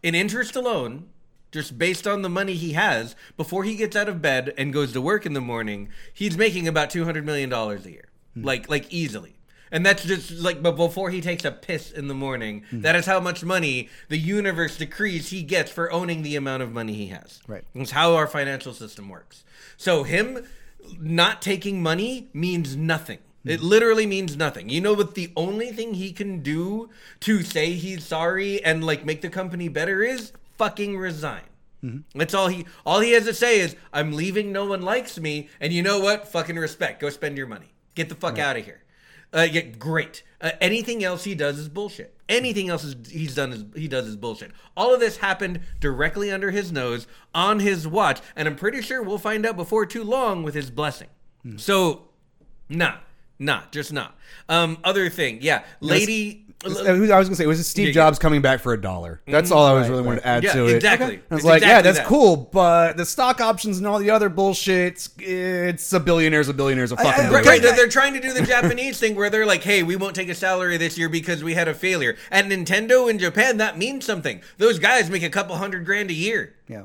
in 0.02 0.14
interest 0.14 0.56
alone, 0.56 1.08
just 1.52 1.78
based 1.78 2.06
on 2.06 2.22
the 2.22 2.28
money 2.28 2.54
he 2.54 2.72
has, 2.72 3.14
before 3.36 3.64
he 3.64 3.76
gets 3.76 3.96
out 3.96 4.08
of 4.08 4.22
bed 4.22 4.54
and 4.56 4.72
goes 4.72 4.92
to 4.92 5.00
work 5.00 5.26
in 5.26 5.34
the 5.34 5.40
morning, 5.40 5.88
he's 6.12 6.36
making 6.36 6.66
about 6.66 6.90
two 6.90 7.04
hundred 7.04 7.26
million 7.26 7.50
dollars 7.50 7.84
a 7.86 7.90
year, 7.90 8.08
hmm. 8.34 8.44
like 8.44 8.70
like 8.70 8.92
easily. 8.92 9.36
And 9.72 9.86
that's 9.86 10.04
just 10.04 10.32
like, 10.32 10.62
but 10.62 10.72
before 10.72 11.10
he 11.10 11.20
takes 11.20 11.44
a 11.44 11.52
piss 11.52 11.92
in 11.92 12.08
the 12.08 12.14
morning, 12.14 12.64
hmm. 12.70 12.80
that 12.80 12.96
is 12.96 13.06
how 13.06 13.20
much 13.20 13.44
money 13.44 13.88
the 14.08 14.18
universe 14.18 14.76
decrees 14.76 15.30
he 15.30 15.42
gets 15.42 15.70
for 15.70 15.92
owning 15.92 16.22
the 16.22 16.34
amount 16.34 16.62
of 16.62 16.72
money 16.72 16.94
he 16.94 17.06
has. 17.08 17.40
Right. 17.46 17.62
It's 17.74 17.92
how 17.92 18.14
our 18.14 18.26
financial 18.26 18.74
system 18.74 19.08
works. 19.08 19.44
So 19.76 20.02
him 20.02 20.44
not 20.98 21.40
taking 21.42 21.82
money 21.82 22.30
means 22.32 22.76
nothing. 22.76 23.18
It 23.44 23.62
literally 23.62 24.06
means 24.06 24.36
nothing. 24.36 24.68
You 24.68 24.80
know 24.80 24.92
what 24.92 25.14
the 25.14 25.32
only 25.34 25.72
thing 25.72 25.94
he 25.94 26.12
can 26.12 26.42
do 26.42 26.90
to 27.20 27.42
say 27.42 27.72
he's 27.72 28.04
sorry 28.04 28.62
and 28.62 28.84
like 28.84 29.04
make 29.04 29.22
the 29.22 29.30
company 29.30 29.68
better 29.68 30.02
is 30.02 30.32
fucking 30.58 30.98
resign. 30.98 31.42
That's 32.14 32.34
all 32.34 32.48
he 32.48 32.66
all 32.84 33.00
he 33.00 33.12
has 33.12 33.24
to 33.24 33.32
say 33.32 33.60
is 33.60 33.74
I'm 33.92 34.12
leaving 34.12 34.52
no 34.52 34.66
one 34.66 34.82
likes 34.82 35.18
me 35.18 35.48
and 35.58 35.72
you 35.72 35.82
know 35.82 35.98
what? 36.00 36.28
Fucking 36.28 36.56
respect. 36.56 37.00
Go 37.00 37.08
spend 37.08 37.38
your 37.38 37.46
money. 37.46 37.72
Get 37.94 38.10
the 38.10 38.14
fuck 38.14 38.38
out 38.38 38.58
of 38.58 38.64
here. 38.66 38.82
Uh, 39.32 39.46
yeah, 39.50 39.62
great. 39.62 40.22
Uh, 40.40 40.50
anything 40.60 41.02
else 41.04 41.24
he 41.24 41.34
does 41.34 41.58
is 41.58 41.68
bullshit. 41.68 42.16
Anything 42.28 42.68
else 42.68 42.84
is, 42.84 42.96
he's 43.10 43.34
done 43.34 43.52
is 43.52 43.64
he 43.74 43.88
does 43.88 44.06
is 44.06 44.16
bullshit. 44.16 44.50
All 44.76 44.92
of 44.92 45.00
this 45.00 45.18
happened 45.18 45.60
directly 45.78 46.30
under 46.30 46.50
his 46.50 46.72
nose 46.72 47.06
on 47.34 47.60
his 47.60 47.86
watch, 47.86 48.20
and 48.36 48.46
I'm 48.48 48.56
pretty 48.56 48.82
sure 48.82 49.02
we'll 49.02 49.18
find 49.18 49.46
out 49.46 49.56
before 49.56 49.86
too 49.86 50.04
long 50.04 50.42
with 50.42 50.54
his 50.54 50.70
blessing. 50.70 51.08
So, 51.56 52.08
nah, 52.68 52.96
nah, 53.40 53.62
just 53.72 53.92
not. 53.92 54.16
Um, 54.48 54.78
other 54.84 55.10
thing, 55.10 55.38
yeah, 55.42 55.64
lady. 55.80 56.46
I 56.62 56.68
was 56.68 56.76
gonna 56.82 57.34
say, 57.36 57.44
it 57.44 57.46
was 57.46 57.58
it 57.58 57.64
Steve 57.64 57.86
Yeah, 57.86 57.92
Jobs 57.94 58.18
coming 58.18 58.42
back 58.42 58.60
for 58.60 58.74
a 58.74 58.80
dollar? 58.80 59.22
That's 59.26 59.50
all 59.50 59.64
I 59.64 59.72
was 59.72 59.88
really 59.88 60.02
wanted 60.02 60.20
to 60.20 60.26
add 60.26 60.44
Yeah, 60.44 60.52
to 60.52 60.66
it. 60.66 60.74
exactly. 60.76 61.16
I 61.30 61.34
was 61.34 61.38
It's 61.40 61.44
like, 61.46 61.62
yeah, 61.62 61.80
that's 61.80 61.96
that. 61.96 62.06
cool, 62.06 62.36
but 62.36 62.98
the 62.98 63.06
stock 63.06 63.40
options 63.40 63.78
and 63.78 63.86
all 63.86 63.98
the 63.98 64.10
other 64.10 64.28
bullshit, 64.28 65.08
it's 65.20 65.92
a 65.94 65.98
billionaire's 65.98 66.50
a 66.50 66.52
billionaire's 66.52 66.92
a 66.92 66.96
fucking 66.98 67.08
I- 67.12 67.14
Right, 67.14 67.18
billionaire. 67.30 67.44
right, 67.52 67.62
they're, 67.62 67.76
they're 67.76 67.88
trying 67.88 68.12
to 68.12 68.20
do 68.20 68.34
the 68.34 68.42
Japanese 68.42 69.00
thing 69.00 69.14
where 69.16 69.30
they're 69.30 69.46
like, 69.46 69.62
"Hey, 69.62 69.82
we 69.82 69.96
won't 69.96 70.14
take 70.14 70.28
a 70.28 70.34
salary 70.34 70.76
this 70.76 70.98
year 70.98 71.08
because 71.08 71.42
we 71.42 71.54
had 71.54 71.66
a 71.66 71.72
failure." 71.72 72.14
At 72.30 72.44
Nintendo 72.44 73.08
in 73.10 73.18
Japan, 73.18 73.56
that 73.56 73.78
means 73.78 74.04
something. 74.04 74.42
Those 74.58 74.78
guys 74.78 75.08
make 75.08 75.22
a 75.22 75.30
couple 75.30 75.56
hundred 75.56 75.86
grand 75.86 76.10
a 76.10 76.14
year. 76.14 76.56
Yeah. 76.68 76.82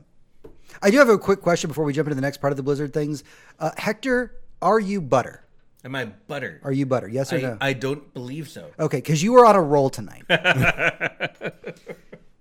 I 0.82 0.90
do 0.90 1.00
have 1.00 1.10
a 1.10 1.18
quick 1.18 1.42
question 1.42 1.68
before 1.68 1.84
we 1.84 1.92
jump 1.92 2.08
into 2.08 2.16
the 2.16 2.22
next 2.22 2.38
part 2.38 2.54
of 2.54 2.58
the 2.58 2.64
Blizzard 2.64 2.94
things. 2.94 3.26
Uh, 3.60 3.72
Hector, 3.78 4.36
are 4.62 4.80
you 4.80 5.02
butter? 5.02 5.42
Am 5.86 5.94
I 5.96 6.06
butter? 6.06 6.60
Are 6.64 6.72
you 6.72 6.88
butter? 6.88 7.08
Yes 7.08 7.32
or 7.32 7.38
I, 7.38 7.42
no? 7.42 7.58
I 7.62 7.74
don't 7.74 8.12
believe 8.16 8.50
so. 8.50 8.72
Okay, 8.80 8.98
because 8.98 9.22
you 9.22 9.34
were 9.34 9.46
on 9.46 9.56
a 9.56 9.62
roll 9.62 9.90
tonight. 9.90 10.24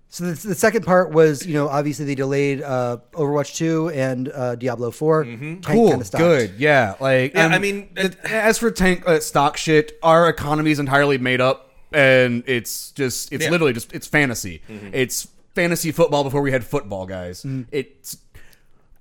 So 0.07 0.23
the, 0.31 0.47
the 0.47 0.55
second 0.55 0.85
part 0.85 1.11
was, 1.11 1.45
you 1.45 1.55
know, 1.55 1.67
obviously 1.67 2.05
they 2.05 2.15
delayed 2.15 2.61
uh, 2.61 2.99
Overwatch 3.11 3.57
2 3.57 3.89
and 3.89 4.29
uh, 4.29 4.55
Diablo 4.55 4.89
4. 4.89 5.25
Tank 5.25 5.65
cool, 5.65 5.89
kinda 5.89 6.05
good, 6.17 6.53
yeah. 6.57 6.95
Like, 7.01 7.33
Yeah, 7.33 7.47
um, 7.47 7.51
I 7.51 7.59
mean, 7.59 7.89
th- 7.95 8.13
as 8.23 8.57
for 8.57 8.71
tank 8.71 9.03
uh, 9.05 9.19
stock 9.19 9.57
shit, 9.57 9.99
our 10.01 10.29
economy 10.29 10.71
is 10.71 10.79
entirely 10.79 11.17
made 11.17 11.41
up, 11.41 11.69
and 11.91 12.45
it's 12.47 12.91
just 12.91 13.33
it's 13.33 13.43
Yeah. 13.43 13.49
literally 13.51 13.73
just 13.73 13.91
it's 13.93 14.07
fantasy. 14.07 14.61
It's 14.93 15.27
fantasy 15.53 15.91
football 15.91 16.23
before 16.23 16.41
we 16.41 16.51
had 16.53 16.63
football, 16.63 17.05
guys. 17.05 17.45
It's 17.73 18.15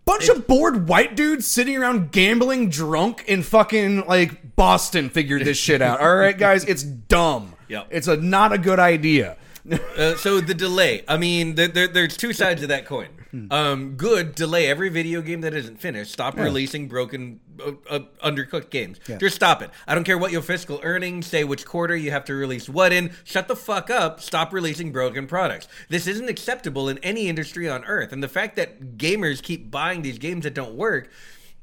bunch 0.05 0.29
of 0.29 0.47
bored 0.47 0.89
white 0.89 1.17
dudes 1.17 1.47
sitting 1.47 1.77
around 1.77 2.13
gambling 2.13 2.69
drunk 2.69 3.25
in 3.27 3.43
fucking 3.43 4.07
like 4.07 4.57
Boston 4.57 5.09
figured 5.09 5.45
this 5.45 5.59
shit 5.59 5.83
out. 5.83 6.01
All 6.01 6.15
right, 6.15 6.37
guys, 6.37 6.65
it's 6.65 6.83
dumb. 6.83 7.51
Yep. 7.67 7.89
It's 7.91 8.09
a 8.09 8.17
not 8.19 8.53
a 8.53 8.59
good 8.59 8.79
idea. 8.79 9.39
Uh, 9.97 10.17
so 10.17 10.41
the 10.41 10.55
delay. 10.55 11.03
I 11.07 11.17
mean, 11.17 11.55
there, 11.55 11.69
there, 11.69 11.87
there's 11.87 12.17
two 12.17 12.33
sides 12.33 12.63
of 12.63 12.69
that 12.69 12.85
coin. 12.85 13.09
Um, 13.51 13.95
good 13.97 14.35
delay 14.35 14.67
every 14.69 14.89
video 14.89 15.23
game 15.23 15.41
that 15.41 15.55
isn't 15.55 15.81
finished. 15.81 16.13
Stop 16.13 16.37
releasing 16.37 16.87
broken, 16.89 17.41
uh, 17.65 17.73
uh, 17.89 18.01
undercooked 18.23 18.71
games. 18.71 18.99
Just 19.19 19.37
stop 19.37 19.63
it. 19.63 19.71
I 19.87 19.95
don't 19.95 20.05
care 20.05 20.19
what 20.19 20.33
your 20.33 20.43
fiscal 20.43 20.81
earnings 20.83 21.27
say, 21.27 21.45
which 21.45 21.65
quarter 21.65 21.97
you 21.97 22.11
have 22.11 22.25
to 22.27 22.35
release 22.35 22.69
what 22.69 22.93
in. 22.93 23.13
Shut 23.25 23.49
the 23.49 23.57
fuck 23.57 23.89
up. 23.91 24.21
Stop 24.21 24.53
releasing 24.53 24.93
broken 24.93 25.27
products. 25.27 25.67
This 25.89 26.07
isn't 26.07 26.29
acceptable 26.29 26.89
in 26.89 26.99
any 26.99 27.29
industry 27.29 27.69
on 27.69 27.85
earth. 27.85 28.13
And 28.13 28.23
the 28.23 28.29
fact 28.29 28.57
that 28.57 28.99
gamers 28.99 29.43
keep 29.43 29.71
buying 29.71 30.03
these 30.03 30.19
games 30.19 30.45
that 30.45 30.55
don't 30.55 30.75
work 30.75 31.09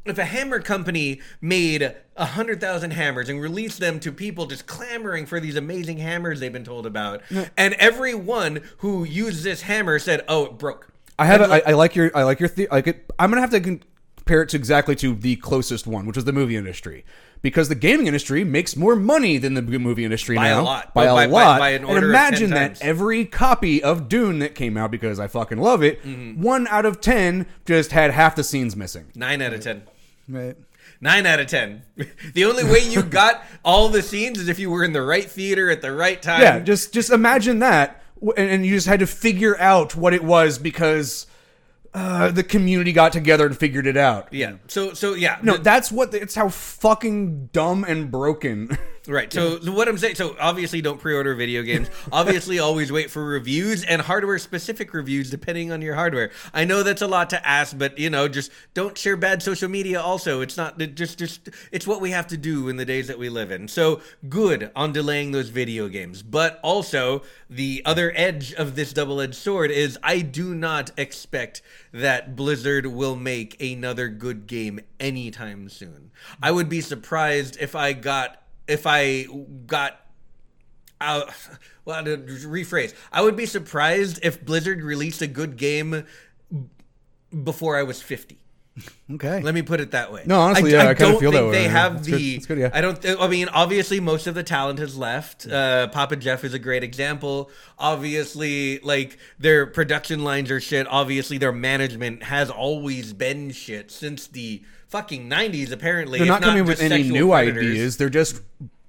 if 0.06 0.18
a 0.18 0.26
hammer 0.26 0.60
company 0.62 1.22
made 1.42 1.96
a 2.18 2.26
hundred 2.26 2.60
thousand 2.60 2.92
hammers 2.92 3.30
and 3.30 3.42
released 3.42 3.80
them 3.80 4.00
to 4.00 4.12
people 4.12 4.46
just 4.48 4.66
clamoring 4.66 5.26
for 5.26 5.40
these 5.40 5.56
amazing 5.56 5.98
hammers 5.98 6.40
they've 6.40 6.52
been 6.54 6.64
told 6.64 6.86
about, 6.86 7.22
and 7.58 7.74
everyone 7.76 8.62
who 8.80 9.04
used 9.04 9.44
this 9.44 9.62
hammer 9.64 10.00
said, 10.00 10.24
"Oh, 10.28 10.46
it 10.46 10.58
broke." 10.58 10.88
I 11.20 11.26
have. 11.26 11.42
A, 11.42 11.46
I, 11.46 11.62
I 11.68 11.72
like 11.74 11.96
your. 11.96 12.12
I 12.16 12.24
like 12.24 12.40
your. 12.40 12.50
The, 12.50 12.68
I 12.72 12.82
could, 12.82 13.00
I'm 13.20 13.30
gonna 13.30 13.42
have 13.42 13.52
to 13.52 13.62
compare 13.62 14.42
it 14.42 14.50
to 14.50 14.58
exactly 14.58 14.96
to 14.98 15.14
the 15.16 15.36
closest 15.38 15.86
one, 15.88 16.06
which 16.06 16.18
is 16.18 16.26
the 16.26 16.34
movie 16.34 16.56
industry, 16.56 17.06
because 17.44 17.70
the 17.70 17.76
gaming 17.76 18.08
industry 18.08 18.44
makes 18.44 18.76
more 18.76 18.96
money 18.96 19.38
than 19.38 19.54
the 19.54 19.62
movie 19.62 20.04
industry 20.04 20.36
By 20.36 20.48
a 20.48 20.56
now. 20.56 20.64
lot. 20.64 20.94
By 20.96 21.06
a 21.06 21.14
By- 21.14 21.28
by- 21.28 21.32
lot. 21.32 21.60
by 21.60 21.70
an 21.72 21.86
and 21.86 21.98
imagine 22.04 22.50
10 22.50 22.50
that 22.52 22.68
times. 22.70 22.80
every 22.82 23.26
copy 23.26 23.84
of 23.84 24.10
Dune 24.10 24.40
that 24.40 24.56
came 24.56 24.78
out, 24.78 24.90
because 24.90 25.20
I 25.20 25.28
fucking 25.28 25.60
love 25.60 25.84
it, 25.84 26.02
Mm-hmm. 26.04 26.42
one 26.42 26.68
out 26.68 26.86
of 26.86 27.02
ten 27.02 27.46
just 27.66 27.92
had 27.92 28.12
half 28.12 28.36
the 28.36 28.44
scenes 28.44 28.76
missing. 28.76 29.12
nine 29.16 29.42
out 29.44 29.54
of 29.54 29.62
ten. 29.62 29.84
Right. 30.32 30.56
Nine 31.00 31.26
out 31.26 31.40
of 31.40 31.48
ten. 31.48 31.84
the 32.34 32.46
only 32.46 32.64
way 32.64 32.80
you 32.80 33.02
got 33.22 33.44
all 33.64 33.90
the 33.90 34.02
scenes 34.02 34.40
is 34.40 34.48
if 34.50 34.60
you 34.60 34.70
were 34.72 34.84
in 34.84 34.94
the 34.94 35.02
right 35.02 35.30
theater 35.30 35.70
at 35.70 35.82
the 35.82 35.92
right 35.92 36.22
time. 36.22 36.42
Yeah, 36.42 36.60
just 36.60 36.94
just 36.94 37.10
imagine 37.12 37.60
that, 37.60 38.02
and, 38.22 38.50
and 38.50 38.66
you 38.66 38.76
just 38.76 38.88
had 38.88 39.00
to 39.02 39.08
figure 39.08 39.58
out 39.60 39.96
what 39.96 40.14
it 40.14 40.24
was 40.24 40.58
because 40.58 41.28
uh, 41.94 42.32
the 42.32 42.44
community 42.44 42.94
got 42.94 43.12
together 43.14 43.46
and 43.46 43.58
figured 43.58 43.86
it 43.86 43.98
out. 43.98 44.34
yeah. 44.34 44.54
So 44.68 44.94
so 44.94 45.14
yeah. 45.14 45.38
No, 45.44 45.58
the- 45.58 45.64
that's 45.64 45.92
what. 45.92 46.14
It's 46.14 46.36
how 46.36 46.50
fucking 46.50 47.48
dumb 47.54 47.84
and 47.84 48.10
broken. 48.12 48.78
Right. 49.12 49.32
So 49.32 49.60
so 49.60 49.72
what 49.74 49.90
I'm 49.90 49.98
saying, 49.98 50.16
so 50.16 50.38
obviously 50.40 50.82
don't 50.82 51.00
pre-order 51.00 51.36
video 51.36 51.64
games. 51.64 51.90
obviously 52.12 52.60
always 52.60 52.92
wait 52.92 53.12
for 53.12 53.26
reviews 53.26 53.84
and 53.84 54.02
hardware-specific 54.02 54.94
reviews 54.94 55.30
depending 55.30 55.72
on 55.72 55.82
your 55.82 55.96
hardware. 55.96 56.32
I 56.54 56.64
know 56.64 56.82
that's 56.82 57.02
a 57.02 57.08
lot 57.08 57.30
to 57.32 57.48
ask, 57.48 57.78
but 57.78 58.00
you 58.00 58.10
know, 58.10 58.30
just 58.30 58.52
don't 58.74 58.98
share 58.98 59.18
bad 59.18 59.44
social 59.44 59.68
media. 59.68 60.02
Also, 60.02 60.40
it's 60.40 60.56
not 60.56 60.82
it 60.82 60.96
just 60.96 61.20
just 61.20 61.50
it's 61.74 61.86
what 61.86 62.00
we 62.00 62.12
have 62.12 62.28
to 62.28 62.38
do 62.38 62.70
in 62.70 62.78
the 62.78 62.86
days 62.86 63.08
that 63.08 63.20
we 63.20 63.28
live 63.28 63.52
in. 63.52 63.68
So 63.68 64.02
good 64.30 64.72
on 64.76 64.94
delaying 64.94 65.32
those 65.32 65.50
video 65.50 65.90
games, 65.90 66.24
but 66.24 66.60
also 66.64 67.24
the 67.50 67.82
other 67.86 68.14
edge 68.16 68.54
of 68.54 68.76
this 68.76 68.94
double-edged 68.94 69.36
sword 69.36 69.72
is 69.72 70.00
I 70.02 70.22
do 70.22 70.56
not 70.56 70.92
expect 70.96 71.62
that 71.92 72.36
Blizzard 72.38 72.86
will 72.86 73.18
make 73.18 73.62
another 73.62 74.08
good 74.08 74.48
game 74.48 74.80
anytime 75.02 75.68
soon. 75.68 76.12
I 76.42 76.52
would 76.52 76.70
be 76.70 76.80
surprised 76.80 77.58
if 77.60 77.76
I 77.76 77.94
got 77.94 78.41
if 78.68 78.86
I 78.86 79.26
got 79.66 80.00
uh, 81.00 81.24
well 81.86 82.04
to 82.04 82.18
rephrase 82.18 82.94
i 83.12 83.22
would 83.22 83.36
be 83.36 83.48
surprised 83.48 84.20
if 84.22 84.46
blizzard 84.46 84.84
released 84.84 85.22
a 85.24 85.28
good 85.28 85.58
game 85.58 86.06
before 87.44 87.76
i 87.76 87.82
was 87.82 88.02
50 88.02 88.38
Okay. 89.14 89.42
let 89.42 89.54
me 89.54 89.62
put 89.62 89.82
it 89.82 89.92
that 89.92 90.14
way. 90.14 90.24
No, 90.26 90.40
honestly, 90.40 90.74
I, 90.74 90.84
yeah, 90.84 90.88
I 90.88 90.92
I 90.92 90.94
kinda 90.94 91.12
don't 91.12 91.20
feel 91.20 91.32
that 91.32 91.44
way, 91.44 91.52
they 91.52 91.68
have 91.68 91.96
That's 91.96 92.08
the. 92.08 92.38
good, 92.38 92.48
good, 92.48 92.58
yeah. 92.60 92.70
I 92.74 92.80
don't. 92.80 93.06
I 93.20 93.28
mean, 93.28 93.50
obviously, 93.50 94.00
most 94.00 94.26
of 94.26 94.36
the 94.36 94.44
talent 94.44 94.80
has 94.80 94.98
left. 94.98 95.46
Uh, 95.46 95.90
Papa 95.90 96.16
Jeff 96.16 96.46
is 96.46 96.54
a 96.54 96.60
great 96.60 96.82
example. 96.82 97.52
Obviously, 97.78 98.80
like 98.80 99.18
their 99.38 99.66
production 99.68 100.24
lines 100.24 100.50
are 100.50 100.62
shit. 100.62 100.88
Obviously, 100.88 101.38
their 101.38 101.52
management 101.52 102.24
has 102.24 102.50
always 102.50 103.12
been 103.12 103.52
shit 103.52 103.92
since 103.92 104.28
the 104.28 104.64
fucking 104.92 105.28
nineties. 105.28 105.72
Apparently, 105.72 106.20
They're 106.20 106.28
if 106.28 106.30
not 106.30 106.42
coming 106.44 106.66
with 106.66 106.82
any 106.82 107.10
new 107.10 107.30
predators. 107.30 107.66
ideas. 107.66 107.98
They're 107.98 108.10
just 108.10 108.42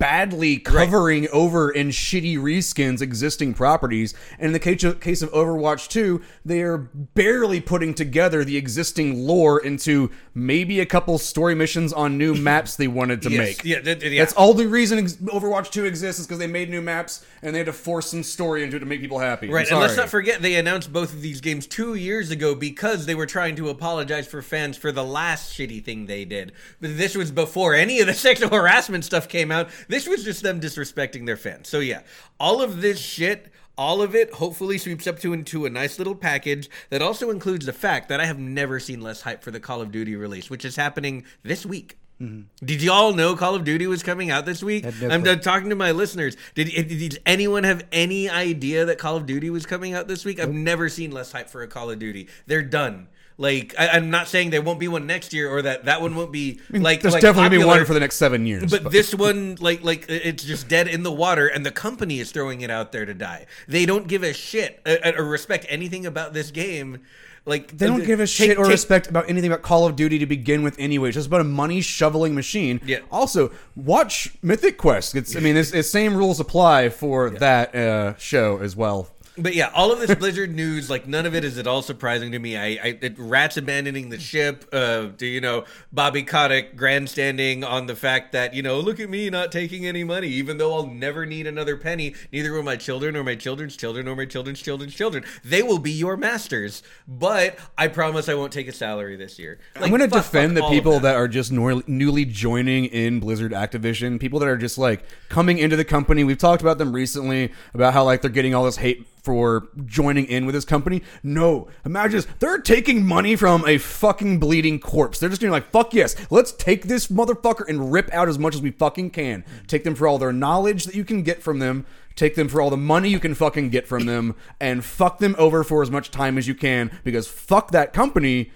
badly 0.03 0.59
covering 0.59 1.29
over 1.29 1.71
in 1.71 1.91
shitty 1.91 2.37
reskins 2.37 3.01
existing 3.01 3.55
properties. 3.55 4.15
And 4.37 4.47
in 4.49 4.53
the 4.53 4.59
case 4.59 4.83
of, 4.83 4.99
case 4.99 5.23
of 5.23 5.31
Overwatch 5.31 5.87
2, 5.91 6.21
they 6.45 6.61
are 6.63 6.77
barely 6.77 7.61
putting 7.61 7.95
together 7.95 8.43
the 8.43 8.57
existing 8.57 9.25
lore 9.25 9.61
into 9.65 10.11
maybe 10.35 10.81
a 10.81 10.87
couple 10.87 11.19
story 11.19 11.55
missions 11.55 11.93
on 11.93 12.19
new 12.19 12.35
maps 12.51 12.75
they 12.75 12.89
wanted 12.89 13.23
to 13.23 13.31
Yes, 13.31 13.39
make. 13.39 13.65
yeah, 13.65 13.81
th- 13.81 14.01
th- 14.01 14.13
yeah. 14.13 14.23
That's 14.23 14.33
all 14.33 14.55
the 14.55 14.67
reason 14.67 15.07
Overwatch 15.07 15.71
2 15.71 15.85
exists 15.85 16.21
is 16.23 16.27
because 16.27 16.41
they 16.41 16.49
made 16.49 16.69
new 16.69 16.83
maps 16.83 17.25
and 17.41 17.55
they 17.55 17.61
had 17.61 17.67
to 17.67 17.73
force 17.73 18.11
some 18.11 18.25
story 18.25 18.65
into 18.65 18.79
it 18.79 18.81
to 18.81 18.87
make 18.87 19.01
people 19.01 19.21
happy. 19.21 19.49
Right, 19.51 19.71
and 19.71 19.79
let's 19.79 19.97
not 19.97 20.09
forget 20.09 20.43
they 20.43 20.57
announced 20.57 20.93
both 20.93 21.13
of 21.13 21.23
these 21.23 21.41
games 21.41 21.69
two 21.69 21.95
years 21.95 22.33
ago 22.33 22.57
because 22.57 23.07
they 23.07 23.15
were 23.15 23.27
trying 23.27 23.55
to 23.55 23.69
apologize 23.69 24.27
for 24.27 24.43
fans 24.43 24.77
for 24.77 24.91
the 24.91 25.05
last 25.05 25.57
shitty 25.57 25.85
thing 25.85 26.07
they 26.07 26.25
did. 26.25 26.51
But 26.81 26.97
this 26.99 27.15
was 27.17 27.31
before 27.31 27.77
any 27.77 28.01
of 28.01 28.09
the 28.09 28.15
sexual 28.23 28.51
harassment 28.51 29.05
stuff 29.05 29.29
came 29.29 29.53
out. 29.53 29.69
This 29.93 30.09
was 30.09 30.25
just 30.25 30.43
them 30.43 30.59
disrespecting 30.59 31.27
their 31.27 31.37
fans. 31.37 31.69
So 31.69 31.79
yeah, 31.81 32.01
all 32.41 32.63
of 32.63 32.81
this 32.81 32.99
shit. 32.99 33.53
All 33.77 34.03
of 34.03 34.15
it 34.15 34.35
hopefully 34.35 34.77
sweeps 34.77 35.07
up 35.07 35.19
to 35.21 35.33
into 35.33 35.65
a 35.65 35.71
nice 35.71 35.99
little 35.99 36.15
package 36.15 36.69
that 36.91 37.01
also 37.01 37.31
includes 37.31 37.65
the 37.65 37.73
fact 37.73 38.11
that 38.11 38.21
I 38.21 38.27
have 38.27 38.39
never 38.39 38.79
seen 38.79 39.01
less 39.01 39.23
hype 39.23 39.43
for 39.43 39.51
the 39.51 39.61
Call 39.61 39.81
of 39.81 39.91
Duty 39.91 40.15
release, 40.15 40.51
which 40.51 40.65
is 40.65 40.77
happening 40.77 41.25
this 41.43 41.65
week. 41.65 41.97
Mm-hmm. 42.23 42.65
Did 42.65 42.83
you 42.83 42.93
all 42.93 43.13
know 43.13 43.35
Call 43.35 43.55
of 43.55 43.65
Duty 43.65 43.87
was 43.87 44.03
coming 44.03 44.31
out 44.31 44.47
this 44.47 44.63
week? 44.63 44.85
No 45.01 45.09
I'm 45.09 45.23
done 45.23 45.41
talking 45.41 45.71
to 45.71 45.75
my 45.75 45.91
listeners. 45.91 46.37
Did, 46.55 46.69
did 46.69 47.19
anyone 47.27 47.65
have 47.65 47.87
any 47.93 48.29
idea 48.31 48.85
that 48.85 48.99
Call 48.99 49.17
of 49.17 49.27
Duty 49.27 49.51
was 49.51 49.67
coming 49.67 49.95
out 49.95 50.07
this 50.07 50.25
week? 50.25 50.39
I've 50.39 50.53
never 50.53 50.89
seen 50.89 51.11
less 51.11 51.33
hype 51.33 51.51
for 51.51 51.63
a 51.63 51.69
Call 51.69 51.91
of 51.91 51.99
Duty. 51.99 52.29
They're 52.47 52.63
done. 52.63 53.09
Like 53.39 53.75
I, 53.79 53.89
I'm 53.89 54.11
not 54.11 54.29
saying 54.29 54.51
there 54.51 54.63
won't 54.63 54.79
be 54.79 54.89
one 54.89 55.07
next 55.07 55.33
year 55.33 55.49
or 55.49 55.63
that 55.63 55.87
that 55.87 56.01
one 56.03 56.15
won't 56.15 56.33
be 56.33 56.61
like. 56.71 57.01
There's 57.03 57.15
like 57.15 57.23
definitely 57.23 57.51
going 57.57 57.61
to 57.61 57.67
be 57.67 57.79
one 57.79 57.85
for 57.87 57.95
the 57.95 58.01
next 58.01 58.17
seven 58.17 58.47
years. 58.47 58.71
But 58.71 58.91
this 58.93 59.15
one, 59.15 59.57
like, 59.61 59.83
like 59.83 60.07
it's 60.09 60.45
just 60.45 60.69
dead 60.69 60.87
in 60.89 61.03
the 61.03 61.13
water, 61.13 61.47
and 61.47 61.65
the 61.65 61.71
company 61.71 62.21
is 62.21 62.31
throwing 62.31 62.61
it 62.61 62.71
out 62.71 62.93
there 62.93 63.07
to 63.07 63.15
die. 63.15 63.47
They 63.67 63.87
don't 63.87 64.07
give 64.07 64.23
a 64.23 64.33
shit 64.33 64.81
uh, 64.87 65.13
or 65.17 65.25
respect 65.25 65.67
anything 65.69 66.07
about 66.07 66.35
this 66.35 66.51
game. 66.51 67.01
Like 67.45 67.77
They 67.77 67.89
don't 67.89 68.05
give 68.05 68.21
a 68.21 68.27
take- 68.27 68.29
shit 68.51 68.59
or 68.59 68.65
take- 68.67 68.73
respect 68.73 69.09
about 69.09 69.29
anything 69.29 69.51
about 69.51 69.63
Call 69.63 69.85
of 69.87 69.97
Duty 69.97 70.21
to 70.21 70.27
begin 70.27 70.63
with, 70.63 70.79
anyway. 70.79 71.09
It's 71.09 71.17
just 71.17 71.27
about 71.27 71.41
a 71.41 71.45
money 71.45 71.81
shoveling 71.81 72.37
machine. 72.37 72.81
Yeah. 72.85 72.99
Also, 73.11 73.51
watch 73.75 74.31
Mythic 74.43 74.79
Quest. 74.79 75.17
It's, 75.17 75.35
I 75.35 75.41
mean, 75.41 75.57
it's, 75.57 75.73
it's 75.73 75.91
same 75.91 76.15
rules 76.15 76.39
apply 76.39 76.91
for 76.91 77.31
that 77.31 77.75
uh, 77.75 78.17
show 78.17 78.59
as 78.59 78.77
well. 78.77 79.09
But 79.39 79.55
yeah, 79.55 79.71
all 79.75 79.91
of 79.93 79.99
this 79.99 80.15
Blizzard 80.15 80.55
news, 80.55 80.91
like 80.91 81.07
none 81.07 81.25
of 81.25 81.35
it 81.35 81.43
is 81.43 81.57
at 81.57 81.67
all 81.67 81.81
surprising 81.81 82.33
to 82.33 82.39
me. 82.39 82.57
I, 82.57 82.65
I 82.65 82.99
it, 83.01 83.19
rats 83.19 83.57
abandoning 83.57 84.11
the 84.11 84.21
ship. 84.21 84.69
Uh, 84.73 85.09
to 85.17 85.27
you 85.27 85.41
know, 85.41 85.65
Bobby 85.91 86.23
Kotick 86.23 86.77
grandstanding 86.77 87.65
on 87.65 87.87
the 87.87 87.97
fact 87.97 88.33
that 88.33 88.53
you 88.53 88.63
know, 88.63 88.79
look 88.79 89.01
at 89.01 89.09
me 89.09 89.31
not 89.31 89.51
taking 89.51 89.87
any 89.87 90.05
money, 90.05 90.29
even 90.29 90.59
though 90.59 90.75
I'll 90.75 90.87
never 90.87 91.25
need 91.25 91.47
another 91.47 91.79
penny. 91.79 92.15
Neither 92.31 92.53
will 92.53 92.63
my 92.63 92.77
children, 92.77 93.17
or 93.17 93.25
my 93.25 93.35
children's 93.35 93.75
children, 93.75 94.07
or 94.07 94.15
my 94.15 94.27
children's 94.27 94.61
children's 94.61 94.95
children. 94.95 95.25
They 95.43 95.63
will 95.63 95.79
be 95.79 95.93
your 95.93 96.19
masters. 96.19 96.83
But 97.09 97.59
I 97.79 97.89
promise 97.89 98.29
I 98.29 98.35
won't 98.35 98.53
take 98.53 98.69
a 98.69 98.73
salary 98.73 99.17
this 99.17 99.39
year. 99.39 99.61
I'm 99.77 99.89
going 99.89 100.03
to 100.03 100.09
defend 100.09 100.59
fuck 100.59 100.69
the 100.69 100.77
people 100.77 101.01
that. 101.01 101.17
are 101.17 101.29
just 101.29 101.53
nor- 101.53 101.83
newly 101.87 102.27
joining 102.27 102.85
in 102.87 103.21
Blizzard 103.21 103.53
Activision. 103.53 104.21
People 104.21 104.41
that 104.41 104.49
are 104.49 104.59
just 104.59 104.77
like 104.77 105.05
coming 105.31 105.57
into 105.57 105.77
the 105.77 105.85
company. 105.87 106.23
We've 106.23 106.37
talked 106.37 106.61
about 106.61 106.77
them 106.77 106.93
recently 106.93 107.51
about 107.73 107.95
how 107.95 108.05
like 108.05 108.21
they're 108.21 108.31
getting 108.31 108.55
all 108.55 108.65
this 108.65 108.77
hate 108.77 109.07
for 109.23 109.69
joining 109.85 110.27
in 110.27 110.45
with 110.47 110.55
this 110.55 110.65
company. 110.65 111.03
No, 111.23 111.69
imagine 111.85 112.19
this. 112.19 112.27
They're 112.41 112.59
taking 112.59 113.07
money 113.07 113.37
from 113.37 113.67
a 113.67 113.79
fucking 113.79 114.39
bleeding 114.39 114.81
corpse. 114.81 115.19
They're 115.19 115.29
just 115.29 115.41
doing 115.41 115.53
like, 115.53 115.71
fuck 115.71 115.95
yes, 115.95 116.15
let's 116.31 116.53
take 116.53 116.85
this 116.85 117.07
motherfucker 117.07 117.69
and 117.69 117.93
rip 117.93 118.13
out 118.13 118.29
as 118.29 118.39
much 118.39 118.55
as 118.55 118.63
we 118.63 118.73
fucking 118.73 119.11
can. 119.11 119.45
Take 119.67 119.85
them 119.85 119.95
for 119.95 120.09
all 120.09 120.19
their 120.19 120.33
knowledge 120.33 120.85
that 120.85 120.95
you 120.95 121.05
can 121.05 121.23
get 121.23 121.43
from 121.43 121.61
them. 121.61 121.87
Take 122.15 122.35
them 122.35 122.49
for 122.49 122.61
all 122.61 122.69
the 122.69 122.77
money 122.77 123.09
you 123.09 123.21
can 123.21 123.35
fucking 123.35 123.71
get 123.71 123.87
from 123.87 124.05
them 124.05 124.35
and 124.61 124.85
fuck 124.85 125.19
them 125.19 125.35
over 125.39 125.65
for 125.65 125.83
as 125.83 125.91
much 125.91 126.11
time 126.11 126.37
as 126.37 126.47
you 126.47 126.55
can 126.55 126.91
because 127.05 127.27
fuck 127.27 127.71
that 127.71 127.93
company 127.95 128.53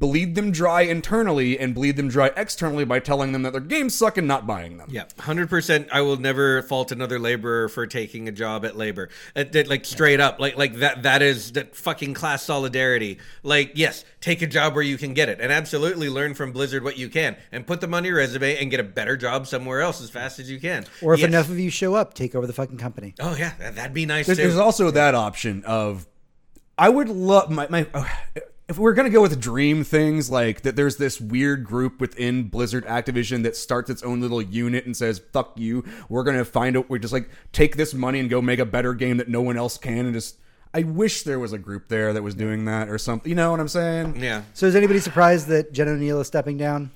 bleed 0.00 0.34
them 0.34 0.50
dry 0.50 0.80
internally 0.80 1.56
and 1.58 1.74
bleed 1.74 1.94
them 1.96 2.08
dry 2.08 2.32
externally 2.36 2.84
by 2.84 2.98
telling 2.98 3.30
them 3.32 3.42
that 3.42 3.52
their 3.52 3.60
games 3.60 3.94
suck 3.94 4.16
and 4.16 4.26
not 4.26 4.46
buying 4.46 4.78
them. 4.78 4.88
Yeah, 4.90 5.04
hundred 5.20 5.48
percent. 5.48 5.88
I 5.92 6.00
will 6.00 6.16
never 6.16 6.62
fault 6.62 6.90
another 6.90 7.18
laborer 7.20 7.68
for 7.68 7.86
taking 7.86 8.26
a 8.26 8.32
job 8.32 8.64
at 8.64 8.76
labor. 8.76 9.10
It, 9.36 9.54
it- 9.54 9.68
like 9.68 9.84
straight 9.84 10.18
up, 10.18 10.40
like 10.40 10.56
like 10.56 10.74
that. 10.76 11.04
That 11.04 11.22
is 11.22 11.52
that 11.52 11.76
fucking 11.76 12.14
class 12.14 12.42
solidarity. 12.42 13.18
Like, 13.44 13.72
yes, 13.74 14.04
take 14.20 14.42
a 14.42 14.46
job 14.46 14.74
where 14.74 14.82
you 14.82 14.96
can 14.98 15.14
get 15.14 15.28
it, 15.28 15.38
and 15.40 15.52
absolutely 15.52 16.08
learn 16.08 16.34
from 16.34 16.50
Blizzard 16.52 16.82
what 16.82 16.96
you 16.96 17.08
can, 17.08 17.36
and 17.52 17.66
put 17.66 17.80
them 17.80 17.92
on 17.94 18.04
your 18.04 18.16
resume 18.16 18.56
and 18.56 18.70
get 18.70 18.80
a 18.80 18.84
better 18.84 19.16
job 19.16 19.46
somewhere 19.46 19.82
else 19.82 20.00
as 20.00 20.08
fast 20.10 20.38
as 20.40 20.50
you 20.50 20.58
can. 20.58 20.86
Or 21.02 21.12
if 21.14 21.20
Yes. 21.20 21.28
enough 21.28 21.50
of 21.50 21.58
you 21.58 21.70
show 21.70 21.94
up, 21.94 22.14
take 22.14 22.34
over 22.34 22.46
the 22.46 22.52
fucking 22.54 22.78
company. 22.78 23.14
Oh 23.20 23.36
yeah, 23.36 23.52
that- 23.58 23.76
that'd 23.76 23.92
be 23.94 24.06
nice 24.06 24.24
There's, 24.26 24.38
too. 24.38 24.44
there's 24.44 24.56
also 24.56 24.90
that 24.90 25.14
option 25.14 25.62
of 25.66 26.06
I 26.78 26.88
would 26.88 27.10
love 27.10 27.50
my, 27.50 27.68
my 27.68 27.86
oh, 27.92 28.08
if 28.70 28.78
we're 28.78 28.94
gonna 28.94 29.10
go 29.10 29.20
with 29.20 29.40
dream 29.40 29.82
things 29.82 30.30
like 30.30 30.60
that 30.60 30.76
there's 30.76 30.96
this 30.96 31.20
weird 31.20 31.64
group 31.64 32.00
within 32.00 32.44
Blizzard 32.44 32.86
Activision 32.86 33.42
that 33.42 33.56
starts 33.56 33.90
its 33.90 34.00
own 34.04 34.20
little 34.20 34.40
unit 34.40 34.86
and 34.86 34.96
says 34.96 35.20
fuck 35.32 35.58
you 35.58 35.84
we're 36.08 36.22
gonna 36.22 36.44
find 36.44 36.76
out 36.76 36.88
we're 36.88 36.98
just 36.98 37.12
like 37.12 37.28
take 37.50 37.76
this 37.76 37.92
money 37.92 38.20
and 38.20 38.30
go 38.30 38.40
make 38.40 38.60
a 38.60 38.64
better 38.64 38.94
game 38.94 39.16
that 39.16 39.28
no 39.28 39.42
one 39.42 39.56
else 39.56 39.76
can 39.76 40.06
and 40.06 40.14
just 40.14 40.36
I 40.72 40.84
wish 40.84 41.24
there 41.24 41.40
was 41.40 41.52
a 41.52 41.58
group 41.58 41.88
there 41.88 42.12
that 42.12 42.22
was 42.22 42.36
doing 42.36 42.64
that 42.66 42.88
or 42.88 42.96
something 42.96 43.28
you 43.28 43.34
know 43.34 43.50
what 43.50 43.58
I'm 43.58 43.66
saying 43.66 44.22
yeah. 44.22 44.42
So 44.54 44.66
is 44.66 44.76
anybody 44.76 45.00
surprised 45.00 45.48
that 45.48 45.72
Jen 45.72 45.88
Oneal 45.88 46.20
is 46.20 46.28
stepping 46.28 46.56
down? 46.56 46.92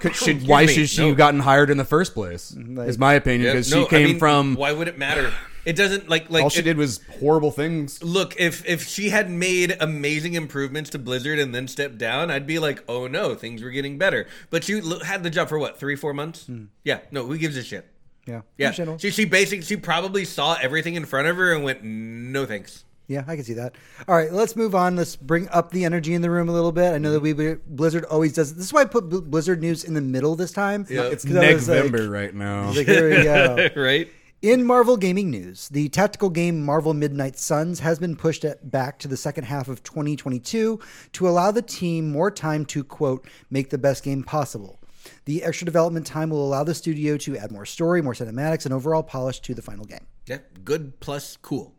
Could- 0.00 0.14
should, 0.16 0.46
why 0.46 0.66
me. 0.66 0.72
should 0.72 0.88
she 0.90 1.00
No. 1.02 1.08
have 1.08 1.16
gotten 1.16 1.40
hired 1.40 1.70
in 1.70 1.76
the 1.76 1.84
first 1.84 2.14
place 2.14 2.54
like- 2.56 2.88
is 2.88 2.98
my 2.98 3.14
opinion 3.14 3.42
Yeah, 3.46 3.52
because 3.52 3.70
no, 3.70 3.82
she 3.82 3.86
I 3.86 3.90
came 3.90 4.06
mean, 4.08 4.18
from 4.18 4.54
Why 4.54 4.72
would 4.72 4.88
it 4.88 4.98
matter? 4.98 5.32
It 5.64 5.74
doesn't 5.74 6.08
like 6.08 6.30
like 6.30 6.44
all 6.44 6.48
she 6.50 6.60
it- 6.60 6.62
did 6.62 6.76
was 6.76 7.00
horrible 7.18 7.50
things 7.50 8.00
Look, 8.02 8.34
if 8.38 8.64
if 8.66 8.86
she 8.86 9.10
had 9.10 9.28
made 9.30 9.76
amazing 9.80 10.34
improvements 10.34 10.90
to 10.90 10.98
Blizzard 10.98 11.38
and 11.40 11.52
then 11.54 11.66
stepped 11.66 11.98
down, 11.98 12.30
I'd 12.30 12.46
be 12.46 12.58
like, 12.60 12.82
oh 12.88 13.06
no, 13.08 13.34
things 13.34 13.62
were 13.62 13.70
getting 13.70 13.98
better. 13.98 14.26
But 14.50 14.62
she 14.64 14.80
had 15.04 15.22
the 15.24 15.30
job 15.30 15.48
for 15.48 15.58
what, 15.58 15.78
three, 15.78 15.96
four 15.96 16.14
months? 16.14 16.46
Hmm. 16.46 16.64
Yeah, 16.84 17.00
no, 17.10 17.26
who 17.26 17.36
gives 17.36 17.56
a 17.56 17.64
shit? 17.64 17.86
Yeah. 18.26 18.40
Yeah, 18.58 18.72
she 18.98 19.10
she 19.10 19.24
basically 19.24 19.62
she 19.64 19.76
probably 19.76 20.24
saw 20.24 20.56
everything 20.60 20.94
in 20.94 21.04
front 21.04 21.28
of 21.28 21.36
her 21.36 21.52
and 21.52 21.62
went, 21.64 21.82
no 21.84 22.44
thanks. 22.46 22.84
Yeah, 23.08 23.24
I 23.26 23.36
can 23.36 23.44
see 23.44 23.54
that. 23.54 23.76
All 24.08 24.16
right, 24.16 24.32
let's 24.32 24.56
move 24.56 24.74
on. 24.74 24.96
Let's 24.96 25.14
bring 25.14 25.48
up 25.50 25.70
the 25.70 25.84
energy 25.84 26.14
in 26.14 26.22
the 26.22 26.30
room 26.30 26.48
a 26.48 26.52
little 26.52 26.72
bit. 26.72 26.92
I 26.92 26.98
know 26.98 27.12
that 27.12 27.22
mm-hmm. 27.22 27.38
we 27.38 27.54
Blizzard 27.68 28.04
always 28.04 28.32
does. 28.32 28.54
This 28.54 28.66
is 28.66 28.72
why 28.72 28.82
I 28.82 28.84
put 28.86 29.08
Blizzard 29.08 29.60
news 29.60 29.84
in 29.84 29.94
the 29.94 30.00
middle 30.00 30.34
this 30.34 30.52
time. 30.52 30.86
Yeah. 30.88 31.02
it's 31.02 31.24
'Cause 31.24 31.36
I 31.36 31.54
was 31.54 31.68
like- 31.68 31.84
November 31.84 32.10
right 32.10 32.34
now 32.34 32.70
Like, 32.72 32.86
here 32.86 33.10
we 33.10 33.22
go. 33.22 33.68
right? 33.76 34.08
In 34.42 34.64
Marvel 34.64 34.96
gaming 34.98 35.30
news, 35.30 35.68
the 35.70 35.88
tactical 35.88 36.28
game 36.28 36.62
Marvel 36.62 36.92
Midnight 36.92 37.38
Suns 37.38 37.80
has 37.80 37.98
been 37.98 38.16
pushed 38.16 38.44
at, 38.44 38.70
back 38.70 38.98
to 38.98 39.08
the 39.08 39.16
second 39.16 39.44
half 39.44 39.66
of 39.66 39.82
2022 39.82 40.78
to 41.12 41.28
allow 41.28 41.50
the 41.50 41.62
team 41.62 42.10
more 42.10 42.30
time 42.30 42.66
to, 42.66 42.84
quote, 42.84 43.26
make 43.50 43.70
the 43.70 43.78
best 43.78 44.04
game 44.04 44.22
possible. 44.22 44.78
The 45.24 45.42
extra 45.42 45.64
development 45.64 46.06
time 46.06 46.30
will 46.30 46.46
allow 46.46 46.64
the 46.64 46.74
studio 46.74 47.16
to 47.18 47.38
add 47.38 47.50
more 47.50 47.64
story, 47.64 48.02
more 48.02 48.12
cinematics, 48.12 48.66
and 48.66 48.74
overall 48.74 49.02
polish 49.02 49.40
to 49.40 49.54
the 49.54 49.62
final 49.62 49.84
game. 49.86 50.06
Yeah, 50.26 50.38
good 50.64 51.00
plus 51.00 51.38
cool. 51.40 51.75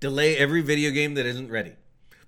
Delay 0.00 0.36
every 0.36 0.60
video 0.60 0.90
game 0.90 1.14
that 1.14 1.26
isn't 1.26 1.50
ready. 1.50 1.72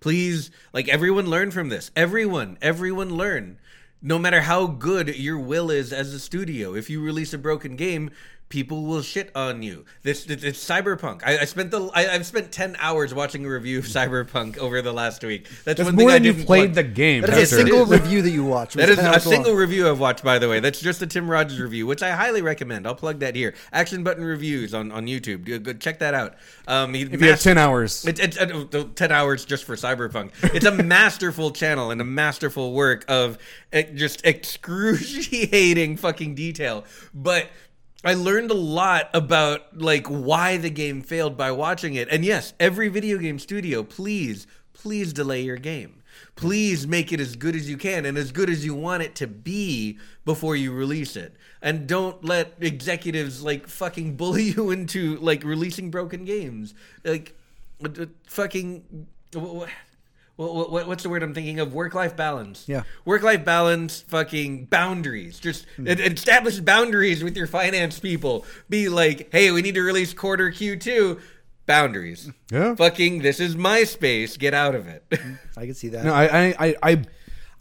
Please, 0.01 0.51
like 0.73 0.89
everyone 0.89 1.27
learn 1.27 1.51
from 1.51 1.69
this. 1.69 1.91
Everyone, 1.97 2.57
everyone 2.63 3.11
learn. 3.11 3.59
No 4.01 4.19
matter 4.19 4.43
how 4.43 4.67
good 4.67 5.17
your 5.17 5.39
will 5.39 5.71
is 5.71 5.93
as 5.93 6.15
a 6.15 6.21
studio, 6.21 6.75
if 6.75 6.89
you 6.89 7.03
release 7.03 7.35
a 7.35 7.39
broken 7.39 7.75
game, 7.75 8.11
people 8.49 8.85
will 8.85 9.03
shit 9.03 9.31
on 9.35 9.63
you. 9.63 9.85
This 10.03 10.27
it's, 10.27 10.65
cyberpunk. 10.65 11.23
I, 11.25 11.39
I 11.39 11.45
spent 11.45 11.71
the 11.71 11.91
I, 11.95 12.15
I've 12.15 12.27
spent 12.27 12.53
ten 12.53 12.77
hours 12.79 13.15
watching 13.15 13.45
a 13.45 13.49
review 13.49 13.79
of 13.79 13.85
cyberpunk 13.87 14.59
over 14.59 14.83
the 14.83 14.93
last 14.93 15.23
week. 15.25 15.49
That's, 15.65 15.79
That's 15.79 15.83
one 15.85 15.97
more 15.97 16.11
thing 16.11 16.15
I 16.15 16.19
didn't 16.19 16.47
played 16.47 16.75
the 16.75 16.83
game. 16.83 17.23
That 17.23 17.31
is 17.39 17.53
a 17.53 17.57
single 17.57 17.85
review 17.87 18.23
that 18.23 18.31
you 18.31 18.45
watched. 18.45 18.77
That 18.77 18.89
is 18.89 18.97
10 18.97 19.07
a 19.07 19.11
long. 19.11 19.21
single 19.21 19.55
review 19.55 19.89
I've 19.89 20.01
watched, 20.01 20.25
by 20.25 20.39
the 20.39 20.49
way. 20.49 20.61
That's 20.61 20.81
just 20.81 21.03
a 21.03 21.07
Tim 21.07 21.31
Rogers 21.31 21.61
review, 21.61 21.87
which 21.87 22.03
I 22.03 22.13
highly 22.13 22.43
recommend. 22.43 22.87
I'll 22.87 22.95
plug 22.95 23.21
that 23.21 23.35
here. 23.35 23.55
Action 23.73 24.03
Button 24.03 24.25
Reviews 24.25 24.75
on, 24.75 24.93
on 24.93 25.07
YouTube. 25.07 25.45
Go, 25.45 25.59
go 25.59 25.73
check 25.73 25.99
that 26.01 26.15
out. 26.15 26.37
Um, 26.67 26.95
If 26.95 27.21
you 27.21 27.31
have 27.31 27.41
10 27.41 27.59
hours. 27.59 28.05
It's, 28.05 28.21
it's 28.21 28.39
uh, 28.39 28.85
ten 28.95 29.13
hours 29.13 29.45
just 29.45 29.65
for 29.65 29.77
Cyberpunk. 29.77 30.31
It's 30.55 30.67
a 30.67 30.71
masterful 30.83 31.51
channel 31.51 31.91
and 31.91 32.01
a 32.01 32.05
masterful 32.05 32.73
work 32.73 33.05
of 33.09 33.39
uh, 33.73 33.83
just 33.95 34.25
excruciating 34.25 35.97
fucking 35.97 36.35
detail. 36.35 36.85
But 37.15 37.49
I 38.05 38.15
learned 38.15 38.51
a 38.51 38.55
lot 38.55 39.11
about 39.13 39.79
like 39.79 40.07
why 40.07 40.57
the 40.57 40.71
game 40.71 41.03
failed 41.03 41.37
by 41.37 41.51
watching 41.51 41.95
it. 41.95 42.09
And 42.11 42.25
yes, 42.25 42.55
every 42.61 42.89
video 42.89 43.19
game 43.19 43.39
studio, 43.39 43.83
please, 43.83 44.47
please 44.73 45.13
delay 45.13 45.43
your 45.43 45.57
game. 45.57 46.03
Please 46.37 46.87
make 46.87 47.13
it 47.13 47.21
as 47.21 47.35
good 47.35 47.57
as 47.57 47.69
you 47.69 47.77
can 47.77 48.05
and 48.07 48.17
as 48.17 48.31
good 48.31 48.49
as 48.49 48.65
you 48.65 48.75
want 48.75 49.03
it 49.03 49.15
to 49.17 49.27
be 49.27 49.99
before 50.25 50.55
you 50.55 50.73
release 50.73 51.17
it. 51.17 51.35
And 51.61 51.89
don't 51.89 52.25
let 52.25 52.55
executives 52.61 53.43
like 53.43 53.67
fucking 53.67 54.17
bully 54.17 54.43
you 54.57 54.71
into 54.71 55.17
like 55.17 55.43
releasing 55.43 55.91
broken 55.91 56.25
games. 56.25 56.75
Like 57.05 57.37
uh, 57.85 57.89
uh, 58.03 58.07
fucking 58.29 59.07
what, 60.39 60.55
what, 60.55 60.71
what, 60.71 60.87
what's 60.87 61.03
the 61.03 61.09
word 61.09 61.25
I'm 61.25 61.35
thinking 61.35 61.59
of? 61.59 61.75
Work 61.75 61.95
life 61.95 62.17
balance. 62.17 62.65
Yeah. 62.69 62.85
Work 63.05 63.25
life 63.25 63.45
balance, 63.45 64.03
fucking 64.03 64.67
boundaries. 64.67 65.41
Just 65.41 65.67
hmm. 65.75 65.89
e- 65.89 65.91
establish 65.91 66.61
boundaries 66.61 67.25
with 67.25 67.37
your 67.37 67.49
finance 67.49 67.99
people. 67.99 68.47
Be 68.69 68.89
like, 68.89 69.31
hey, 69.33 69.51
we 69.51 69.63
need 69.63 69.75
to 69.75 69.83
release 69.83 70.15
quarter 70.15 70.53
Q2. 70.53 71.21
Boundaries. 71.67 72.31
Yeah. 72.53 72.77
Fucking, 72.77 73.21
this 73.23 73.41
is 73.41 73.57
my 73.57 73.83
space. 73.83 74.37
Get 74.37 74.55
out 74.55 74.77
of 74.77 74.87
it. 74.87 75.03
Hmm. 75.13 75.35
I 75.57 75.67
can 75.67 75.75
see 75.75 75.89
that. 75.89 76.05
No, 76.05 76.15
I, 76.15 76.55
I, 76.57 76.77
I, 76.83 77.03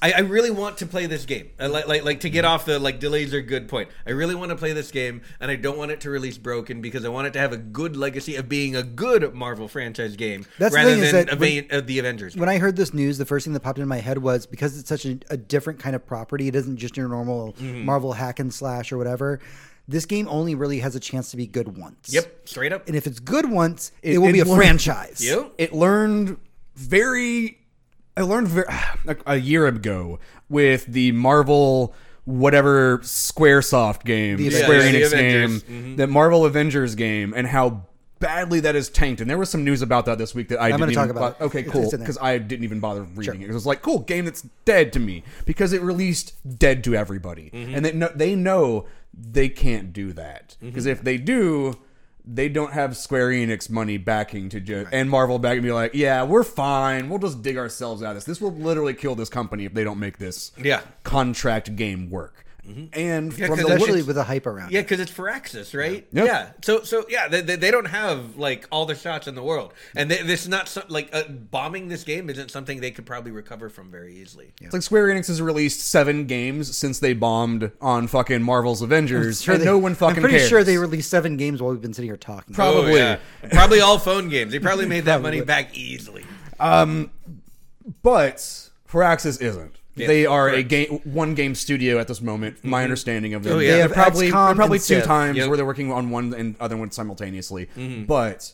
I 0.01 0.11
I, 0.11 0.13
I 0.17 0.19
really 0.19 0.51
want 0.51 0.77
to 0.77 0.85
play 0.85 1.05
this 1.07 1.25
game. 1.25 1.49
I 1.59 1.67
like, 1.67 1.87
like, 1.87 2.03
like 2.03 2.19
to 2.19 2.29
get 2.29 2.45
off 2.45 2.65
the 2.65 2.77
like 2.79 2.99
delays 2.99 3.33
are 3.33 3.41
good 3.41 3.67
point. 3.67 3.89
I 4.05 4.11
really 4.11 4.35
want 4.35 4.51
to 4.51 4.55
play 4.55 4.71
this 4.73 4.91
game, 4.91 5.21
and 5.39 5.49
I 5.49 5.55
don't 5.55 5.77
want 5.77 5.89
it 5.91 6.01
to 6.01 6.09
release 6.11 6.37
broken 6.37 6.81
because 6.81 7.03
I 7.03 7.09
want 7.09 7.27
it 7.27 7.33
to 7.33 7.39
have 7.39 7.51
a 7.51 7.57
good 7.57 7.97
legacy 7.97 8.35
of 8.35 8.47
being 8.47 8.75
a 8.75 8.83
good 8.83 9.33
Marvel 9.33 9.67
franchise 9.67 10.15
game 10.15 10.45
That's 10.59 10.75
rather 10.75 10.91
thing 10.93 11.03
is 11.03 11.11
than 11.11 11.25
that 11.25 11.41
Ava- 11.43 11.77
uh, 11.77 11.81
the 11.81 11.97
Avengers. 11.99 12.35
when 12.35 12.47
I 12.49 12.57
heard 12.59 12.75
this 12.75 12.93
news, 12.93 13.17
the 13.17 13.25
first 13.25 13.45
thing 13.45 13.53
that 13.53 13.61
popped 13.61 13.79
into 13.79 13.87
my 13.87 13.97
head 13.99 14.19
was 14.19 14.45
because 14.45 14.77
it's 14.77 14.87
such 14.89 15.05
a, 15.05 15.17
a 15.31 15.37
different 15.37 15.79
kind 15.79 15.95
of 15.95 16.05
property. 16.05 16.47
It 16.47 16.55
isn't 16.55 16.77
just 16.77 16.95
your 16.95 17.07
normal 17.09 17.53
Mm-hmm. 17.53 17.85
Marvel 17.85 18.13
hack 18.13 18.39
and 18.39 18.53
slash 18.53 18.91
or 18.91 18.97
whatever. 18.97 19.39
This 19.87 20.05
game 20.05 20.27
only 20.29 20.53
really 20.53 20.79
has 20.79 20.95
a 20.95 20.99
chance 20.99 21.31
to 21.31 21.37
be 21.37 21.47
good 21.47 21.77
once. 21.77 22.13
Yep, 22.13 22.47
straight 22.47 22.71
up. 22.73 22.87
And 22.87 22.95
if 22.95 23.07
it's 23.07 23.19
good 23.19 23.49
once, 23.49 23.91
it, 24.03 24.13
It- 24.13 24.17
will 24.19 24.31
be 24.31 24.39
a 24.39 24.43
it 24.43 24.47
learned- 24.47 24.57
franchise. 24.61 25.25
Yep. 25.25 25.53
it 25.57 25.73
learned 25.73 26.37
very 26.75 27.57
I 28.17 28.21
learned 28.21 28.47
very, 28.49 28.65
like 29.05 29.21
a 29.25 29.37
year 29.37 29.67
ago 29.67 30.19
with 30.49 30.85
the 30.87 31.11
Marvel 31.13 31.93
whatever 32.25 32.97
SquareSoft 32.99 34.03
game, 34.03 34.37
The 34.37 34.49
Square 34.49 34.79
Avengers. 34.79 35.11
Enix 35.13 35.15
the 35.15 35.17
game, 35.17 35.49
Mm-hmm. 35.61 35.95
the 35.95 36.07
Marvel 36.07 36.45
Avengers 36.45 36.95
game, 36.95 37.33
and 37.35 37.47
how 37.47 37.85
badly 38.19 38.59
that 38.61 38.75
is 38.75 38.89
tanked. 38.89 39.21
And 39.21 39.29
there 39.29 39.37
was 39.37 39.49
some 39.49 39.63
news 39.63 39.81
about 39.81 40.05
that 40.07 40.17
this 40.17 40.33
week 40.35 40.49
that 40.49 40.59
I 40.59 40.71
I'm 40.71 40.79
didn't 40.79 40.93
talk 40.95 41.09
about 41.09 41.39
bo- 41.39 41.45
it. 41.45 41.47
Okay, 41.47 41.63
cool, 41.63 41.83
it's 41.83 41.93
in 41.93 41.99
there. 41.99 42.05
because 42.07 42.17
I 42.21 42.37
didn't 42.39 42.63
even 42.65 42.79
bother 42.81 43.03
reading 43.03 43.35
Sure. 43.35 43.43
it. 43.47 43.51
It 43.51 43.53
was 43.53 43.65
like, 43.65 43.81
cool, 43.81 43.99
game 43.99 44.25
that's 44.25 44.41
dead 44.65 44.91
to 44.93 44.99
me 44.99 45.23
because 45.45 45.71
it 45.71 45.81
released 45.81 46.33
dead 46.59 46.83
to 46.85 46.95
everybody, 46.95 47.49
Mm-hmm. 47.53 47.75
and 47.75 47.85
they 47.85 47.91
know, 47.93 48.09
they 48.13 48.35
know 48.35 48.85
they 49.13 49.47
can't 49.49 49.93
do 49.93 50.11
that 50.13 50.57
because 50.61 50.83
Mm-hmm. 50.85 50.91
if 50.91 51.01
they 51.03 51.17
do. 51.17 51.75
They 52.29 52.49
don't 52.49 52.73
have 52.73 52.97
Square 52.97 53.29
Enix 53.29 53.69
money 53.69 53.97
backing 53.97 54.49
to 54.49 54.59
just 54.59 54.89
and 54.91 55.09
Marvel 55.09 55.39
backing 55.39 55.63
be 55.63 55.71
like, 55.71 55.93
yeah, 55.93 56.23
we're 56.23 56.43
fine. 56.43 57.07
We'll 57.09 57.19
just 57.19 57.41
dig 57.41 57.57
ourselves 57.57 58.03
out 58.03 58.09
of 58.09 58.15
this. 58.15 58.25
This 58.25 58.41
will 58.41 58.51
literally 58.51 58.93
kill 58.93 59.15
this 59.15 59.29
company 59.29 59.63
if 59.63 59.73
they 59.73 59.83
don't 59.85 59.99
make 59.99 60.17
this 60.17 60.51
Yeah. 60.61 60.81
contract 61.03 61.75
game 61.77 62.09
work. 62.09 62.43
Mm-hmm. 62.67 62.85
And 62.99 63.31
Yeah, 63.37 63.47
from 63.47 63.55
'cause 63.55 63.63
the 63.63 63.69
that 63.69 63.79
look- 63.79 63.79
Especially 63.87 64.01
with 64.03 64.17
a 64.17 64.23
hype 64.23 64.45
around. 64.45 64.71
Yeah, 64.71 64.79
it. 64.79 64.83
because 64.83 64.99
it's 64.99 65.11
Firaxis, 65.11 65.73
right? 65.77 66.05
Yep. 66.11 66.25
Yeah. 66.25 66.49
So, 66.61 66.83
so 66.83 67.05
yeah, 67.09 67.27
they, 67.29 67.41
they, 67.41 67.55
they 67.55 67.71
don't 67.71 67.85
have 67.85 68.35
like 68.35 68.67
all 68.71 68.85
the 68.85 68.95
shots 68.95 69.27
in 69.27 69.35
the 69.35 69.43
world, 69.43 69.69
mm-hmm. 69.71 69.97
and 69.99 70.11
they, 70.11 70.21
this 70.23 70.41
is 70.43 70.49
not 70.49 70.67
some, 70.67 70.83
like 70.89 71.09
uh, 71.13 71.23
bombing 71.29 71.87
this 71.87 72.03
game 72.03 72.29
isn't 72.29 72.51
something 72.51 72.81
they 72.81 72.91
could 72.91 73.05
probably 73.05 73.31
recover 73.31 73.69
from 73.69 73.89
very 73.89 74.13
easily. 74.15 74.53
It's 74.61 74.73
like 74.73 74.81
Square 74.83 75.07
Enix 75.07 75.27
has 75.27 75.41
released 75.41 75.79
seven 75.79 76.25
games 76.25 76.75
since 76.75 76.99
they 76.99 77.13
bombed 77.13 77.71
on 77.79 78.07
fucking 78.07 78.41
Marvel's 78.43 78.81
Avengers, 78.81 79.41
Sure 79.41 79.53
and 79.53 79.61
they- 79.61 79.65
no 79.65 79.77
one 79.77 79.95
fucking 79.95 80.17
I'm 80.17 80.21
pretty 80.23 80.37
cares. 80.39 80.49
sure 80.49 80.63
they 80.63 80.77
released 80.77 81.09
seven 81.09 81.37
games 81.37 81.61
while 81.61 81.71
we've 81.71 81.81
been 81.81 81.93
sitting 81.93 82.09
here 82.09 82.17
talking. 82.17 82.53
Oh, 82.53 82.55
probably. 82.55 82.93
Oh, 82.93 82.95
yeah. 82.95 83.17
probably 83.51 83.79
all 83.79 83.97
phone 83.97 84.27
games. 84.29 84.51
They 84.51 84.59
probably 84.59 84.85
made 84.87 85.05
that 85.05 85.21
money 85.21 85.41
back 85.41 85.77
easily. 85.77 86.25
Um, 86.59 87.11
but 88.03 88.37
Firaxis 88.91 89.41
isn't. 89.41 89.75
Yeah, 89.97 90.07
they 90.07 90.25
are 90.25 90.49
a 90.49 90.63
game, 90.63 90.99
one 91.03 91.33
game 91.35 91.55
studio 91.55 91.99
at 91.99 92.07
this 92.07 92.21
moment. 92.21 92.63
My 92.63 92.83
understanding 92.83 93.33
of 93.33 93.43
them. 93.43 93.57
Oh, 93.57 93.59
yeah. 93.59 93.71
They 93.73 93.79
have 93.79 93.91
probably 93.93 94.29
XCOM 94.31 94.55
probably 94.55 94.77
two 94.79 94.83
Civ. 94.83 95.03
times 95.03 95.37
Yep. 95.37 95.47
where 95.49 95.57
they're 95.57 95.65
working 95.65 95.91
on 95.91 96.09
one 96.09 96.33
and 96.33 96.55
other 96.59 96.77
one 96.77 96.91
simultaneously. 96.91 97.67
But 98.07 98.53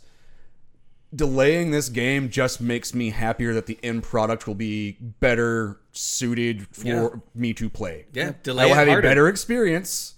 delaying 1.16 1.72
this 1.72 1.90
game 1.90 2.30
just 2.30 2.60
makes 2.60 2.94
me 2.96 3.12
happier 3.12 3.54
that 3.54 3.68
the 3.68 3.78
end 3.84 4.04
product 4.04 4.48
will 4.48 4.56
be 4.56 4.98
better 5.20 5.78
suited 5.92 6.66
for 6.72 6.88
Yeah. 6.88 7.08
me 7.36 7.54
to 7.54 7.70
play. 7.70 8.06
Yeah, 8.14 8.32
I 8.48 8.52
will 8.52 8.74
have 8.74 8.88
harder. 8.88 9.00
a 9.00 9.02
better 9.02 9.28
experience. 9.28 10.16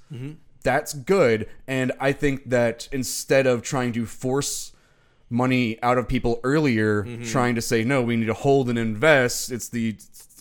That's 0.64 0.94
good, 0.94 1.48
and 1.68 1.92
I 2.00 2.12
think 2.12 2.50
that 2.50 2.88
instead 2.92 3.46
of 3.46 3.62
trying 3.62 3.92
to 3.94 4.06
force 4.08 4.72
money 5.30 5.78
out 5.84 5.98
of 5.98 6.08
people 6.08 6.40
earlier, 6.44 7.06
trying 7.26 7.56
to 7.56 7.62
say 7.62 7.84
no, 7.84 8.02
we 8.02 8.16
need 8.16 8.26
to 8.28 8.34
hold 8.34 8.70
and 8.70 8.80
invest. 8.80 9.52
It's 9.52 9.68
the 9.70 9.96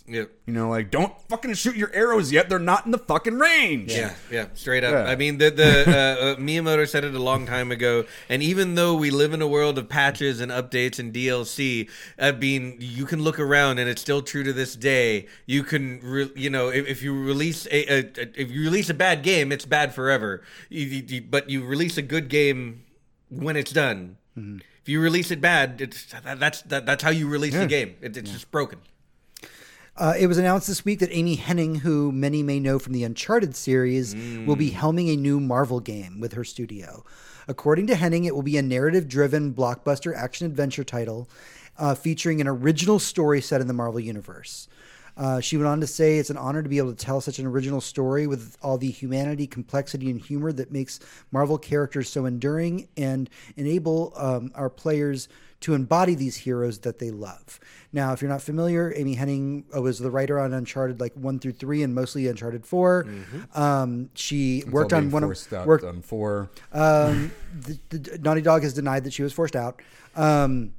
Yep. 0.07 0.31
You 0.47 0.53
know, 0.53 0.69
like 0.69 0.91
don't 0.91 1.19
fucking 1.31 1.55
shoot 1.55 1.77
your 1.77 1.91
arrows 1.95 2.31
yet. 2.31 2.51
They're 2.51 2.59
not 2.59 2.85
in 2.85 2.91
the 2.93 2.99
fucking 2.99 3.39
range. 3.39 3.91
Yeah, 3.91 4.15
yeah, 4.31 4.49
straight 4.53 4.85
up. 4.85 4.93
Yeah. 4.93 5.05
I 5.11 5.17
mean, 5.17 5.39
the 5.39 5.51
the 5.51 5.85
uh, 5.89 6.25
uh, 6.25 6.37
Miyamoto 6.39 6.87
said 6.87 7.05
it 7.05 7.15
a 7.15 7.19
long 7.19 7.47
time 7.47 7.73
ago, 7.73 8.05
and 8.29 8.43
even 8.43 8.75
though 8.75 8.95
we 8.95 9.11
live 9.11 9.33
in 9.33 9.41
a 9.41 9.49
world 9.49 9.79
of 9.79 9.89
patches 9.89 10.43
and 10.43 10.53
updates 10.53 10.99
and 10.99 11.11
DLC, 11.11 11.89
I 12.19 12.33
mean, 12.33 12.77
you 12.81 13.07
can 13.07 13.23
look 13.23 13.39
around 13.41 13.79
and 13.79 13.89
it's 13.89 14.03
still 14.03 14.21
true 14.21 14.43
to 14.45 14.53
this 14.53 14.77
day. 14.77 15.27
You 15.47 15.63
can, 15.63 16.01
re- 16.03 16.33
you 16.37 16.51
know, 16.51 16.69
if, 16.69 16.87
if 16.87 17.03
you 17.03 17.15
release 17.19 17.65
a, 17.71 17.91
a, 17.91 17.99
a 18.01 18.41
if 18.43 18.51
you 18.51 18.61
release 18.63 18.91
a 18.91 18.95
bad 18.95 19.23
game, 19.23 19.53
it's 19.53 19.65
bad 19.65 19.95
forever. 19.95 20.43
You, 20.69 20.85
you, 20.85 21.23
but 21.23 21.49
you 21.49 21.65
release 21.65 21.97
a 21.97 22.03
good 22.03 22.29
game 22.29 22.85
when 23.31 23.57
it's 23.57 23.73
done. 23.73 24.19
If 24.37 24.87
you 24.89 25.01
release 25.01 25.31
it 25.31 25.41
bad, 25.41 25.81
it's 25.81 26.05
that, 26.25 26.39
that's 26.39 26.61
that, 26.63 26.85
that's 26.85 27.03
how 27.03 27.11
you 27.11 27.27
release 27.27 27.55
Yeah. 27.55 27.61
the 27.61 27.67
game. 27.69 27.95
It, 28.03 28.17
it's 28.19 28.31
just 28.31 28.51
broken. 28.51 28.81
Uh, 29.97 30.15
it 30.19 30.27
was 30.27 30.39
announced 30.39 30.67
this 30.67 30.85
week 30.85 30.99
that 30.99 31.13
Amy 31.13 31.37
Hennig, 31.37 31.79
who 31.79 32.11
many 32.11 32.43
may 32.43 32.59
know 32.59 32.81
from 32.81 32.93
the 32.93 33.05
Uncharted 33.05 33.55
series, 33.55 34.15
will 34.45 34.57
be 34.57 34.73
helming 34.73 35.13
a 35.13 35.17
new 35.17 35.39
Marvel 35.39 35.79
game 35.79 36.19
with 36.19 36.33
her 36.33 36.43
studio. 36.43 37.05
According 37.47 37.87
to 37.89 37.95
Hennig, 37.95 38.27
it 38.27 38.35
will 38.35 38.43
be 38.43 38.57
a 38.57 38.63
narrative 38.63 39.07
driven 39.07 39.55
blockbuster 39.55 40.17
action 40.17 40.47
adventure 40.47 40.83
title 40.83 41.29
uh, 41.79 41.95
featuring 41.95 42.41
an 42.41 42.49
original 42.49 42.99
story 42.99 43.41
set 43.41 43.61
in 43.61 43.69
the 43.69 43.73
Marvel 43.73 44.01
Universe. 44.01 44.67
Uh, 45.17 45.39
she 45.39 45.57
went 45.57 45.69
on 45.69 45.81
to 45.81 45.87
say 45.87 46.19
it's 46.19 46.31
an 46.31 46.37
honor 46.37 46.61
to 46.61 46.69
be 46.69 46.79
able 46.79 46.93
to 46.93 47.05
tell 47.05 47.21
such 47.21 47.39
an 47.39 47.47
original 47.47 47.81
story 47.81 48.27
with 48.27 48.57
all 48.63 48.79
the 48.79 48.91
humanity, 48.91 49.47
complexity, 49.47 50.11
and 50.11 50.21
humor 50.21 50.53
that 50.53 50.73
makes 50.73 50.99
Marvel 51.31 51.57
characters 51.57 52.09
so 52.09 52.25
enduring 52.27 52.89
and 52.97 53.31
enable 53.57 54.13
um, 54.17 54.51
our 54.57 54.69
players 54.69 55.29
to 55.65 55.73
embody 55.73 56.15
these 56.15 56.37
heroes 56.37 56.81
that 56.81 56.99
they 56.99 57.11
love. 57.11 57.59
Now, 57.91 58.13
if 58.13 58.21
you're 58.21 58.31
not 58.31 58.43
familiar, 58.43 58.93
Amy 58.97 59.17
Hennig 59.17 59.65
uh, 59.75 59.81
was 59.81 59.99
the 59.99 60.11
writer 60.11 60.39
on 60.39 60.53
Uncharted 60.53 61.01
like 61.01 61.15
one 61.15 61.39
through 61.39 61.53
three 61.53 61.83
and 61.83 61.95
mostly 61.95 62.29
Uncharted 62.29 62.67
4 62.67 63.07
Um, 63.55 64.11
she 64.13 64.59
It's 64.59 64.67
worked 64.69 64.93
on 64.93 65.11
one 65.11 65.25
of 65.25 65.31
worked 65.67 65.85
on 65.85 66.03
four. 66.03 66.51
um, 66.73 67.33
the, 67.59 67.79
the, 67.89 68.19
Naughty 68.19 68.43
Dog 68.43 68.63
has 68.63 68.75
denied 68.75 69.05
that 69.05 69.15
she 69.15 69.23
was 69.23 69.33
forced 69.33 69.57
out. 69.57 69.81
Um, 70.15 70.75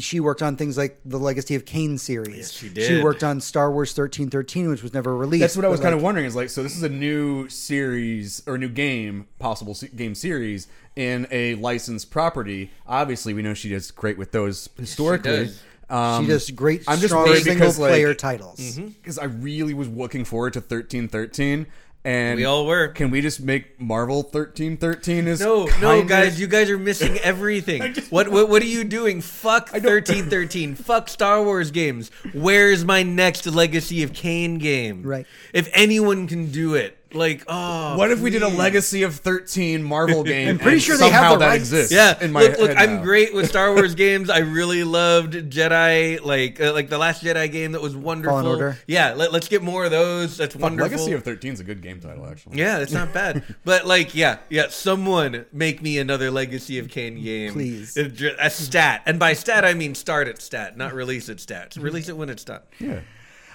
she 0.00 0.20
worked 0.20 0.42
on 0.42 0.56
things 0.56 0.76
like 0.78 1.00
the 1.04 1.18
Legacy 1.18 1.54
of 1.54 1.64
Kain 1.64 1.98
series. 1.98 2.36
Yes, 2.36 2.52
she 2.52 2.68
She 2.82 3.02
worked 3.02 3.24
on 3.24 3.40
Star 3.40 3.70
Wars 3.72 3.92
thirteen 3.92 4.30
thirteen, 4.30 4.68
which 4.68 4.82
was 4.82 4.94
never 4.94 5.16
released. 5.16 5.40
That's 5.40 5.56
what 5.56 5.64
I 5.64 5.68
was 5.68 5.80
but, 5.80 5.84
kind 5.86 5.94
like, 5.94 6.00
of 6.00 6.04
wondering. 6.04 6.26
Is 6.26 6.36
like, 6.36 6.50
so 6.50 6.62
this 6.62 6.76
is 6.76 6.82
a 6.82 6.88
new 6.88 7.48
series 7.48 8.42
or 8.46 8.58
new 8.58 8.68
game, 8.68 9.26
possible 9.38 9.76
game 9.96 10.14
series 10.14 10.68
in 10.94 11.26
a 11.30 11.56
licensed 11.56 12.10
property. 12.10 12.70
Obviously, 12.86 13.34
we 13.34 13.42
know 13.42 13.54
she 13.54 13.68
does 13.70 13.90
great 13.90 14.18
with 14.18 14.32
those 14.32 14.68
historically. 14.78 15.46
does. 15.46 15.62
Um, 15.90 16.24
She 16.24 16.30
does 16.30 16.50
great, 16.52 16.84
I'm 16.88 16.98
just 17.00 17.08
strong 17.08 17.26
single 17.34 17.54
because, 17.54 17.78
like- 17.78 17.90
player 17.90 18.14
titles. 18.14 18.78
because 18.78 19.18
I 19.18 19.24
really 19.24 19.74
was 19.74 19.88
looking 19.88 20.24
forward 20.24 20.54
to 20.54 20.60
thirteen 20.62 21.06
thirteen, 21.08 21.66
and 22.04 22.36
We 22.36 22.44
all 22.44 22.66
were. 22.66 22.88
Can 22.88 23.10
we 23.10 23.20
just 23.20 23.40
make 23.40 23.80
Marvel 23.80 24.22
thirteen 24.22 24.76
thirteen? 24.76 25.28
Is 25.28 25.40
No, 25.40 25.66
no, 25.80 25.98
kinda- 25.98 26.04
guys, 26.08 26.40
you 26.40 26.46
guys 26.46 26.68
are 26.70 26.78
missing 26.78 27.18
everything. 27.22 27.94
what, 28.10 28.28
what 28.28 28.48
what 28.48 28.62
are 28.62 28.66
you 28.66 28.84
doing? 28.84 29.20
Fuck 29.20 29.68
thirteen 29.70 30.28
thirteen. 30.28 30.74
Fuck 30.82 31.08
Star 31.08 31.42
Wars 31.42 31.70
games. 31.70 32.10
Where's 32.34 32.84
my 32.84 33.02
next 33.02 33.46
Legacy 33.46 34.02
of 34.02 34.12
Kain 34.12 34.58
game? 34.58 35.02
Right. 35.02 35.26
If 35.52 35.68
anyone 35.72 36.26
can 36.26 36.50
do 36.50 36.74
it, 36.74 36.96
like 37.14 37.44
oh, 37.48 37.96
What 37.96 38.10
if 38.10 38.20
we 38.20 38.30
did 38.30 38.42
a 38.42 38.48
please. 38.48 38.58
Legacy 38.58 39.02
of 39.02 39.16
thirteen 39.16 39.82
Marvel 39.82 40.22
game? 40.24 40.48
I'm 40.48 40.58
pretty 40.58 40.74
and 40.76 40.82
sure 40.82 40.96
they 40.96 41.10
have 41.10 41.32
the 41.32 41.38
that 41.38 41.46
rights. 41.48 41.58
exists. 41.60 41.92
Yeah, 41.92 42.22
in 42.22 42.32
my 42.32 42.42
look, 42.42 42.58
look, 42.58 42.68
head 42.70 42.76
I'm 42.78 42.96
now. 42.96 43.02
great 43.02 43.34
with 43.34 43.48
Star 43.48 43.74
Wars 43.74 43.94
games. 43.96 44.30
I 44.30 44.38
really 44.38 44.84
loved 44.84 45.34
Jedi, 45.34 46.24
like 46.24 46.60
uh, 46.60 46.72
like 46.72 46.88
the 46.88 46.98
Last 46.98 47.22
Jedi 47.24 47.50
game 47.50 47.72
that 47.72 47.82
was 47.82 47.94
wonderful. 47.96 48.38
Fallen 48.38 48.46
Order. 48.46 48.78
Yeah, 48.86 49.14
let, 49.14 49.34
us 49.34 49.48
get 49.48 49.62
more 49.62 49.84
of 49.84 49.90
those. 49.90 50.36
That's 50.36 50.54
Fuck, 50.54 50.62
wonderful. 50.62 50.90
Legacy 50.92 51.12
of 51.12 51.22
thirteen 51.24 51.52
is 51.52 51.60
a 51.60 51.64
good 51.64 51.82
game 51.82 52.00
title, 52.00 52.26
actually. 52.26 52.58
Yeah, 52.58 52.78
it's 52.78 52.92
not 52.92 53.12
bad. 53.12 53.44
but 53.64 53.86
like, 53.86 54.14
yeah, 54.14 54.38
yeah. 54.48 54.68
Someone 54.68 55.46
make 55.52 55.82
me 55.82 55.98
another 55.98 56.30
Legacy 56.30 56.78
of 56.78 56.88
Kain 56.88 57.22
game, 57.22 57.52
Please. 57.52 57.96
A, 57.96 58.08
dr- 58.08 58.36
a 58.38 58.50
stat, 58.50 59.02
and 59.06 59.18
by 59.18 59.32
stat 59.34 59.64
I 59.64 59.74
mean 59.74 59.94
start 59.94 60.28
at 60.28 60.40
stat, 60.40 60.76
not 60.76 60.94
release 60.94 61.28
at 61.28 61.40
stat. 61.40 61.76
Release 61.76 62.08
it 62.08 62.16
when 62.16 62.28
it's 62.28 62.44
done. 62.44 62.60
yeah. 62.78 63.00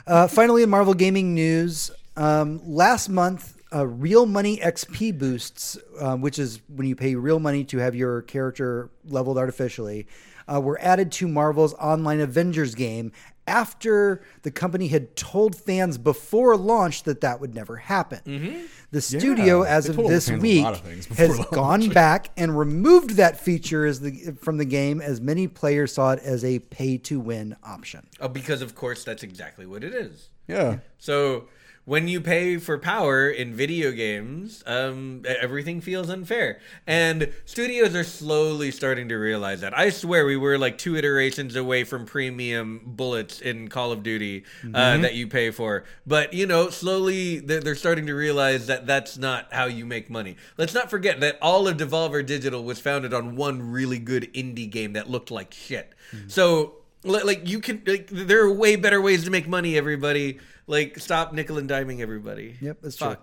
Uh, 0.06 0.26
finally, 0.26 0.64
in 0.64 0.70
Marvel 0.70 0.94
gaming 0.94 1.34
news, 1.34 1.92
um, 2.18 2.62
last 2.66 3.10
month, 3.10 3.58
uh, 3.74 3.86
Real 3.86 4.26
Money 4.26 4.58
XP 4.58 5.18
boosts, 5.18 5.78
um, 6.00 6.22
which 6.22 6.40
is 6.40 6.62
when 6.68 6.88
you 6.88 6.96
pay 6.96 7.16
real 7.16 7.40
money 7.40 7.64
to 7.66 7.78
have 7.78 7.96
your 7.96 8.22
character 8.24 8.90
leveled 9.06 9.38
artificially, 9.38 10.08
uh, 10.52 10.62
were 10.62 10.80
added 10.82 11.12
to 11.12 11.28
Marvel's 11.28 11.74
online 11.74 12.22
Avengers 12.22 12.76
game 12.76 13.12
after 13.46 14.22
the 14.44 14.52
company 14.52 14.88
had 14.88 15.16
told 15.16 15.56
fans 15.56 15.98
before 15.98 16.58
launch 16.58 17.04
that 17.04 17.22
that 17.22 17.40
would 17.40 17.56
never 17.56 17.78
happen. 17.78 18.68
The 18.92 19.02
studio, 19.02 19.64
as 19.64 19.90
of 19.90 19.96
this 19.96 20.30
week, 20.30 20.66
of 20.66 20.82
has 21.18 21.38
launch. 21.38 21.52
gone 21.52 21.90
back 21.90 22.30
and 22.38 22.58
removed 22.58 23.12
that 23.12 23.40
feature 23.40 23.86
as 23.86 24.00
the, 24.00 24.38
from 24.42 24.58
the 24.58 24.66
game, 24.66 25.02
as 25.02 25.20
many 25.22 25.48
players 25.48 25.94
saw 25.94 26.12
it 26.12 26.20
as 26.20 26.44
a 26.44 26.60
pay-to-win 26.60 27.56
option. 27.64 28.08
Oh, 28.20 28.28
because 28.28 28.62
of 28.62 28.76
course 28.76 29.04
that's 29.04 29.24
exactly 29.24 29.66
what 29.66 29.84
it 29.84 29.94
is. 29.94 30.30
Yeah. 30.48 30.80
So 30.98 31.48
when 31.88 32.10
you 32.10 32.20
pay 32.20 32.58
for 32.58 32.78
power 32.78 33.30
in 33.30 33.54
video 33.54 33.94
games, 33.94 34.62
um, 34.68 35.24
everything 35.26 35.80
feels 35.80 36.10
unfair, 36.10 36.60
and 36.86 37.32
studios 37.46 37.96
are 37.96 38.04
slowly 38.04 38.72
starting 38.72 39.08
to 39.08 39.16
realize 39.16 39.62
that. 39.62 39.76
I 39.76 39.90
swear, 39.90 40.26
we 40.26 40.36
were 40.36 40.58
like 40.58 40.78
two 40.78 40.98
iterations 40.98 41.56
away 41.56 41.86
from 41.86 42.06
premium 42.06 42.82
bullets 42.86 43.40
in 43.40 43.70
Call 43.70 43.94
of 43.94 44.04
Duty 44.04 44.44
uh, 44.76 44.98
that 44.98 45.14
you 45.14 45.28
pay 45.28 45.50
for. 45.50 45.86
But 46.06 46.34
you 46.34 46.46
know, 46.46 46.70
slowly 46.70 47.40
they're, 47.40 47.62
they're 47.62 47.76
starting 47.76 48.08
to 48.08 48.14
realize 48.16 48.68
that 48.68 48.86
that's 48.86 49.18
not 49.18 49.48
how 49.54 49.66
you 49.68 49.86
make 49.86 50.10
money. 50.10 50.36
Let's 50.58 50.74
not 50.74 50.90
forget 50.90 51.22
that 51.22 51.38
all 51.42 51.70
of 51.70 51.78
Devolver 51.78 52.26
Digital 52.26 52.66
was 52.66 52.82
founded 52.82 53.14
on 53.14 53.38
one 53.38 53.72
really 53.72 54.00
good 54.00 54.34
indie 54.34 54.70
game 54.70 54.92
that 54.94 55.10
looked 55.10 55.32
like 55.32 55.54
shit. 55.54 55.94
So 56.28 56.50
li- 56.58 56.72
like 57.04 57.48
you 57.48 57.60
can 57.60 57.82
like 57.86 58.08
there 58.08 58.42
are 58.44 58.52
way 58.54 58.76
better 58.76 59.02
ways 59.02 59.24
to 59.26 59.30
make 59.32 59.48
money 59.48 59.78
everybody 59.78 60.40
like 60.68 60.98
stop 61.00 61.32
nickel 61.34 61.58
and 61.58 61.70
diming 61.70 62.00
everybody 62.02 62.56
Yep, 62.62 62.78
that's 62.82 62.96
true. 62.98 63.16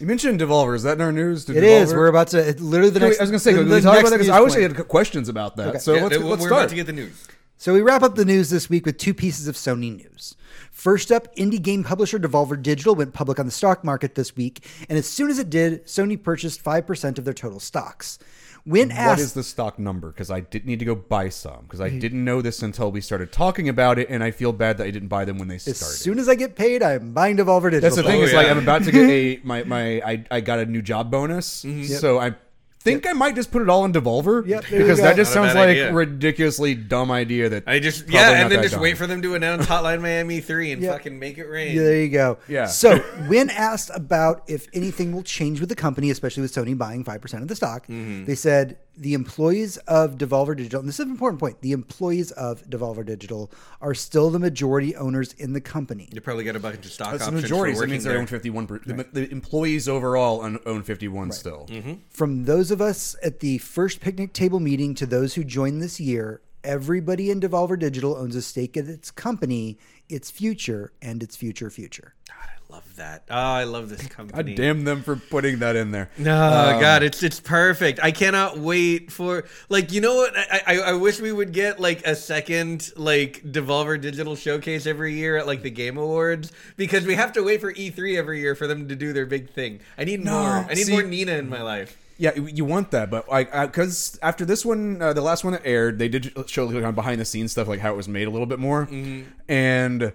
You 0.00 0.06
mentioned 0.06 0.40
Devolver. 0.40 0.74
Is 0.74 0.82
that 0.84 0.94
in 0.94 1.00
our 1.00 1.12
news? 1.12 1.44
Did 1.44 1.56
It 1.58 1.64
is. 1.64 1.92
Devolver- 1.92 1.96
We're 1.96 2.06
about 2.08 2.28
to 2.28 2.48
it- 2.48 2.60
literally 2.60 2.90
the 2.90 2.98
Can 2.98 3.08
we- 3.08 3.10
next. 3.10 3.20
I 3.20 3.22
was 3.24 3.30
going 3.30 3.38
to 3.38 3.44
say, 3.44 3.52
the, 3.52 3.58
can 3.60 3.68
the 3.68 3.74
we 3.76 3.80
talk 3.82 3.98
about 4.00 4.10
that? 4.10 4.16
Because 4.18 4.28
I 4.30 4.40
wish 4.40 4.56
I 4.56 4.60
had 4.60 4.88
questions 4.88 5.28
about 5.28 5.56
that. 5.56 5.68
Okay. 5.68 5.78
So 5.78 5.94
Yeah, 5.94 6.02
let's, 6.04 6.18
we're 6.18 6.24
let's 6.24 6.44
about 6.46 6.54
start. 6.56 6.68
to 6.70 6.74
get 6.74 6.86
the 6.86 6.92
news 6.94 7.28
So 7.58 7.74
we 7.74 7.82
wrap 7.82 8.02
up 8.02 8.14
the 8.16 8.24
news 8.24 8.50
this 8.50 8.68
week 8.70 8.86
with 8.86 8.96
two 8.96 9.14
pieces 9.14 9.46
of 9.48 9.54
Sony 9.54 9.94
news. 9.96 10.34
First 10.72 11.12
up, 11.12 11.32
indie 11.36 11.60
game 11.62 11.84
publisher 11.84 12.18
Devolver 12.18 12.60
Digital 12.60 12.94
went 12.94 13.12
public 13.12 13.38
on 13.38 13.44
the 13.46 13.52
stock 13.52 13.84
market 13.84 14.14
this 14.14 14.34
week, 14.34 14.64
and 14.88 14.98
as 14.98 15.06
soon 15.06 15.30
as 15.30 15.38
it 15.38 15.50
did, 15.50 15.84
Sony 15.86 16.20
purchased 16.20 16.60
five 16.62 16.86
percent 16.86 17.18
of 17.18 17.24
their 17.26 17.34
total 17.34 17.60
stocks. 17.60 18.18
When 18.64 18.90
What 18.90 18.96
asked, 18.98 19.20
is 19.22 19.32
the 19.32 19.42
stock 19.42 19.78
number? 19.78 20.08
Because 20.12 20.30
I 20.30 20.40
didn't 20.40 20.66
need 20.66 20.78
to 20.78 20.84
go 20.84 20.94
buy 20.94 21.30
some 21.30 21.62
because 21.62 21.80
I 21.80 21.88
didn't 21.90 22.24
know 22.24 22.40
this 22.40 22.62
until 22.62 22.92
we 22.92 23.00
started 23.00 23.32
talking 23.32 23.68
about 23.68 23.98
it, 23.98 24.08
and 24.08 24.22
I 24.22 24.30
feel 24.30 24.52
bad 24.52 24.78
that 24.78 24.86
I 24.86 24.90
didn't 24.90 25.08
buy 25.08 25.24
them 25.24 25.38
when 25.38 25.48
they 25.48 25.58
started. 25.58 25.80
as 25.82 25.98
soon 25.98 26.18
as 26.20 26.28
I 26.28 26.36
get 26.36 26.54
paid, 26.54 26.82
I'm 26.82 27.12
buying 27.12 27.36
Devolver 27.36 27.70
Digital. 27.70 27.80
That's 27.80 27.96
the 27.96 28.04
thing. 28.04 28.20
Oh, 28.20 28.24
is 28.24 28.32
like. 28.32 28.46
I'm 28.48 28.58
about 28.58 28.84
to 28.84 28.92
get 28.92 29.08
a 29.10 29.40
my 29.44 29.64
my 29.64 30.00
I, 30.02 30.24
I 30.30 30.40
got 30.40 30.60
a 30.60 30.66
new 30.66 30.80
job 30.82 31.10
bonus, 31.10 31.64
Mm-hmm. 31.64 31.84
so 31.94 32.20
I 32.20 32.34
think 32.82 33.06
I 33.06 33.12
might 33.12 33.34
just 33.34 33.50
put 33.50 33.62
it 33.62 33.68
all 33.68 33.84
in 33.84 33.92
Devolver. 33.92 34.46
Yep, 34.46 34.64
there 34.66 34.78
you 34.80 34.84
because 34.84 34.98
go. 34.98 35.04
that 35.04 35.16
just 35.16 35.34
Not 35.34 35.44
a 35.44 35.46
sounds 35.48 35.54
bad 35.54 35.60
like 35.60 35.68
idea. 35.70 35.92
ridiculously 35.92 36.74
dumb 36.74 37.10
idea. 37.10 37.48
That 37.48 37.64
i 37.66 37.78
just 37.78 38.00
probably 38.06 38.14
yeah 38.14 38.26
not 38.26 38.34
and 38.36 38.50
then 38.52 38.58
that 38.58 38.62
just 38.62 38.74
dumb. 38.74 38.82
wait 38.82 38.96
for 38.98 39.06
them 39.06 39.22
to 39.22 39.34
announce 39.34 39.66
hotline 39.66 40.00
miami 40.02 40.40
3 40.40 40.72
and 40.72 40.82
Yep. 40.82 40.92
fucking 40.92 41.18
make 41.18 41.38
it 41.38 41.46
rain 41.46 41.76
Yeah, 41.76 41.82
there 41.82 42.00
you 42.02 42.08
go. 42.08 42.38
Yeah. 42.48 42.66
So, 42.66 42.98
when 43.28 43.50
asked 43.50 43.90
about 43.94 44.42
if 44.48 44.66
anything 44.72 45.12
will 45.12 45.22
change 45.22 45.60
with 45.60 45.68
the 45.68 45.76
company, 45.76 46.10
especially 46.10 46.42
with 46.42 46.52
Sony 46.54 46.76
buying 46.76 47.04
5% 47.04 47.42
of 47.42 47.48
the 47.48 47.56
stock, 47.56 47.86
Mm-hmm. 47.86 48.24
they 48.24 48.34
said 48.34 48.78
the 48.96 49.14
employees 49.14 49.78
of 49.78 50.18
Devolver 50.18 50.56
Digital, 50.56 50.80
and 50.80 50.88
this 50.88 50.96
is 50.96 51.06
an 51.06 51.10
important 51.10 51.40
point, 51.40 51.60
the 51.60 51.72
employees 51.72 52.30
of 52.32 52.62
Devolver 52.68 53.04
Digital 53.04 53.50
are 53.80 53.94
still 53.94 54.30
the 54.30 54.38
majority 54.38 54.94
owners 54.96 55.32
in 55.34 55.52
the 55.52 55.60
company. 55.60 56.08
you 56.12 56.20
probably 56.20 56.44
got 56.44 56.56
a 56.56 56.60
bunch 56.60 56.84
of 56.84 56.92
stock 56.92 57.12
That's 57.12 57.24
the 57.24 57.28
options 57.28 57.42
majority. 57.42 57.78
that 57.78 57.88
means 57.88 58.04
they 58.04 58.16
own 58.16 58.26
51. 58.26 58.66
Per, 58.66 58.78
the, 58.80 59.06
the 59.12 59.30
employees 59.30 59.88
overall 59.88 60.42
own, 60.42 60.58
own 60.66 60.82
51 60.82 61.32
still. 61.32 61.66
Mm-hmm. 61.70 61.94
From 62.10 62.44
those 62.44 62.70
of 62.70 62.80
us 62.80 63.16
at 63.22 63.40
the 63.40 63.58
first 63.58 64.00
picnic 64.00 64.32
table 64.32 64.60
meeting 64.60 64.94
to 64.96 65.06
those 65.06 65.34
who 65.34 65.44
joined 65.44 65.80
this 65.80 65.98
year, 65.98 66.42
everybody 66.64 67.30
in 67.30 67.40
Devolver 67.40 67.78
Digital 67.78 68.16
owns 68.16 68.36
a 68.36 68.42
stake 68.42 68.76
in 68.76 68.88
its 68.88 69.10
company, 69.10 69.78
its 70.08 70.30
future, 70.30 70.92
and 71.00 71.22
its 71.22 71.36
future 71.36 71.70
future. 71.70 72.14
God, 72.28 72.48
i 72.48 72.61
love 72.72 72.96
that 72.96 73.22
oh 73.30 73.34
i 73.36 73.64
love 73.64 73.88
this 73.90 74.00
God 74.02 74.10
company 74.10 74.54
damn 74.54 74.84
them 74.84 75.02
for 75.02 75.14
putting 75.16 75.58
that 75.58 75.76
in 75.76 75.90
there. 75.90 76.10
No, 76.18 76.78
God, 76.80 77.02
it's 77.02 77.22
it's 77.22 77.38
perfect. 77.38 78.00
I 78.02 78.10
cannot 78.12 78.58
wait 78.58 79.12
for 79.12 79.44
like 79.68 79.92
you 79.92 80.00
know 80.00 80.14
what 80.16 80.34
I, 80.36 80.62
I 80.66 80.78
I 80.78 80.92
wish 80.94 81.20
we 81.20 81.32
would 81.32 81.52
get 81.52 81.78
like 81.80 82.06
a 82.06 82.16
second 82.16 82.90
like 82.96 83.42
Devolver 83.44 84.00
Digital 84.00 84.34
showcase 84.36 84.86
every 84.86 85.14
year 85.14 85.36
at 85.36 85.46
like 85.46 85.62
the 85.62 85.70
Game 85.70 85.98
Awards 85.98 86.50
because 86.76 87.04
we 87.06 87.14
have 87.14 87.32
to 87.34 87.42
wait 87.42 87.60
for 87.60 87.72
E3 87.72 88.16
every 88.16 88.40
year 88.40 88.54
for 88.54 88.66
them 88.66 88.88
to 88.88 88.96
do 88.96 89.12
their 89.12 89.26
big 89.26 89.50
thing. 89.50 89.80
I 89.98 90.04
need 90.04 90.24
No, 90.24 90.32
more. 90.32 90.66
I 90.68 90.74
need 90.74 90.86
see- 90.86 90.92
more 90.92 91.02
Nina 91.02 91.32
in 91.32 91.48
my 91.48 91.62
life. 91.62 91.98
Yeah, 92.18 92.34
you 92.36 92.64
want 92.64 92.90
that, 92.92 93.10
but 93.10 93.28
like 93.28 93.50
because 93.52 94.18
after 94.22 94.44
this 94.44 94.64
one, 94.64 95.02
uh, 95.02 95.12
the 95.12 95.22
last 95.22 95.42
one 95.44 95.54
that 95.54 95.62
aired, 95.64 95.98
they 95.98 96.08
did 96.08 96.32
show 96.48 96.66
like, 96.66 96.94
behind 96.94 97.20
the 97.20 97.24
scenes 97.24 97.50
stuff, 97.52 97.66
like 97.68 97.80
how 97.80 97.92
it 97.92 97.96
was 97.96 98.06
made 98.08 98.28
a 98.28 98.30
little 98.30 98.46
bit 98.46 98.58
more, 98.60 98.86
Mm-hmm. 98.86 99.22
and 99.48 100.12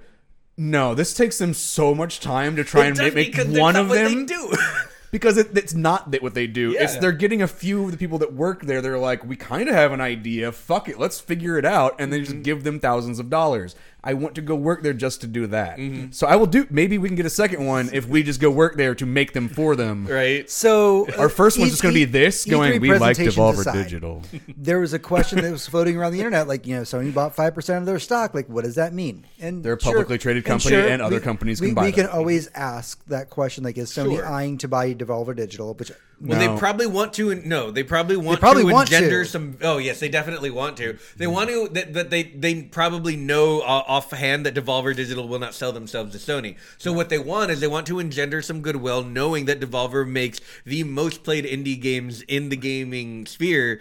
No, 0.58 0.96
this 0.96 1.14
takes 1.14 1.38
them 1.38 1.54
so 1.54 1.94
much 1.94 2.20
time 2.20 2.56
to 2.56 2.64
try 2.64 2.86
and 2.86 2.98
make, 2.98 3.14
make 3.14 3.28
because 3.32 3.46
that's 3.48 3.60
one 3.60 3.76
of 3.76 3.90
them 3.90 4.26
do. 4.26 4.54
because 5.12 5.38
it, 5.38 5.56
it's 5.56 5.74
not 5.76 6.10
that 6.12 6.24
what 6.24 6.34
they 6.34 6.48
do. 6.48 6.76
It's 6.78 6.98
they're 6.98 7.12
getting 7.12 7.42
a 7.44 7.48
few 7.48 7.86
of 7.86 7.92
the 7.92 7.98
people 7.98 8.18
that 8.18 8.34
work 8.34 8.64
there. 8.64 8.82
They're 8.82 8.98
like, 8.98 9.24
we 9.24 9.36
kind 9.36 9.70
of 9.70 9.76
have 9.76 9.92
an 9.92 10.02
idea. 10.02 10.52
Fuck 10.52 10.90
it, 10.90 10.98
let's 11.00 11.20
figure 11.20 11.58
it 11.60 11.66
out, 11.66 11.96
and 12.00 12.12
they 12.12 12.18
Mm-hmm. 12.22 12.32
just 12.32 12.44
give 12.44 12.64
them 12.64 12.80
thousands 12.80 13.20
of 13.20 13.30
dollars. 13.30 13.76
I 14.04 14.14
want 14.14 14.36
to 14.36 14.42
go 14.42 14.56
work 14.56 14.84
there 14.84 14.94
just 14.94 15.22
to 15.22 15.28
do 15.28 15.48
that. 15.48 15.78
Mm-hmm. 15.78 16.12
So 16.12 16.28
I 16.28 16.36
will 16.38 16.46
do. 16.46 16.66
Maybe 16.70 16.98
we 16.98 17.10
can 17.10 17.16
get 17.18 17.26
a 17.26 17.30
second 17.32 17.66
one 17.66 17.90
if 17.92 18.08
we 18.08 18.24
just 18.24 18.40
go 18.40 18.50
work 18.50 18.76
there 18.78 18.96
to 18.96 19.06
make 19.06 19.34
them 19.34 19.50
for 19.50 19.76
them. 19.76 20.06
right? 20.08 20.50
So 20.50 21.08
Our 21.18 21.28
first 21.30 21.58
one's 21.58 21.70
E- 21.70 21.72
just 21.72 21.84
going 21.84 21.96
to 21.96 22.00
E- 22.02 22.06
be 22.06 22.12
this 22.12 22.46
E3 22.46 22.50
going. 22.52 22.82
We 22.82 22.98
like 22.98 23.18
Devolver 23.18 23.60
aside, 23.60 23.74
Digital. 23.74 24.22
There 24.56 24.80
was 24.80 24.94
a 24.94 25.00
question 25.00 25.42
that 25.42 25.52
was 25.52 25.68
floating 25.68 25.98
around 25.98 26.14
the 26.14 26.20
internet, 26.20 26.48
like 26.48 26.66
you 26.68 26.76
know, 26.76 26.84
Sony 26.84 27.14
bought 27.14 27.36
five 27.36 27.54
percent 27.54 27.80
of 27.80 27.86
their 27.86 28.00
stock. 28.00 28.34
Like, 28.34 28.48
what 28.48 28.64
does 28.64 28.76
that 28.76 28.94
mean? 28.94 29.26
And 29.42 29.64
They're 29.64 29.74
a 29.74 29.82
sure- 29.82 29.94
publicly 29.94 30.18
traded 30.20 30.46
company 30.46 30.76
and 30.76 31.02
other 31.02 31.20
companies 31.20 31.60
we, 31.60 31.68
can 31.70 31.76
buy 31.76 31.86
We 31.86 31.92
can 31.92 32.08
always 32.08 32.48
ask 32.54 33.04
that 33.08 33.30
question, 33.30 33.64
like, 33.64 33.78
is 33.78 33.92
Sony 33.92 34.16
Sure. 34.18 34.26
eyeing 34.26 34.58
to 34.60 34.68
buy 34.68 34.94
Devolver 34.94 35.36
Digital? 35.36 35.74
Which 35.74 35.92
Well, 36.20 36.40
No. 36.40 36.54
they 36.54 36.60
probably 36.60 36.88
want 36.88 37.14
to. 37.14 37.36
No, 37.36 37.70
they 37.70 37.84
probably 37.84 38.18
want 38.18 38.40
probably 38.40 38.64
to 38.64 38.74
want 38.74 38.92
engender 38.92 39.24
to. 39.24 39.30
some. 39.30 39.58
Oh, 39.62 39.78
yes, 39.78 40.00
they 40.00 40.10
definitely 40.10 40.50
want 40.50 40.76
to. 40.78 40.98
They 41.16 41.26
mm-hmm. 41.26 41.34
want 41.34 41.50
to. 41.50 41.68
That, 41.92 42.10
they 42.10 42.24
they 42.24 42.64
probably 42.64 43.16
know 43.16 43.62
offhand 43.62 44.46
that 44.48 44.56
Devolver 44.56 44.96
Digital 44.96 45.28
will 45.28 45.38
not 45.38 45.54
sell 45.54 45.72
themselves 45.72 46.14
to 46.14 46.18
Sony. 46.18 46.56
So 46.80 46.92
what 46.92 47.10
they 47.10 47.20
want 47.20 47.52
is 47.52 47.60
they 47.60 47.68
want 47.68 47.86
to 47.88 48.00
engender 48.00 48.42
some 48.42 48.62
goodwill, 48.62 49.04
knowing 49.04 49.46
that 49.46 49.60
Devolver 49.60 50.08
makes 50.08 50.42
the 50.66 50.84
most 50.84 51.24
played 51.24 51.46
indie 51.46 51.80
games 51.80 52.24
in 52.24 52.50
the 52.50 52.58
gaming 52.58 53.28
sphere. 53.28 53.80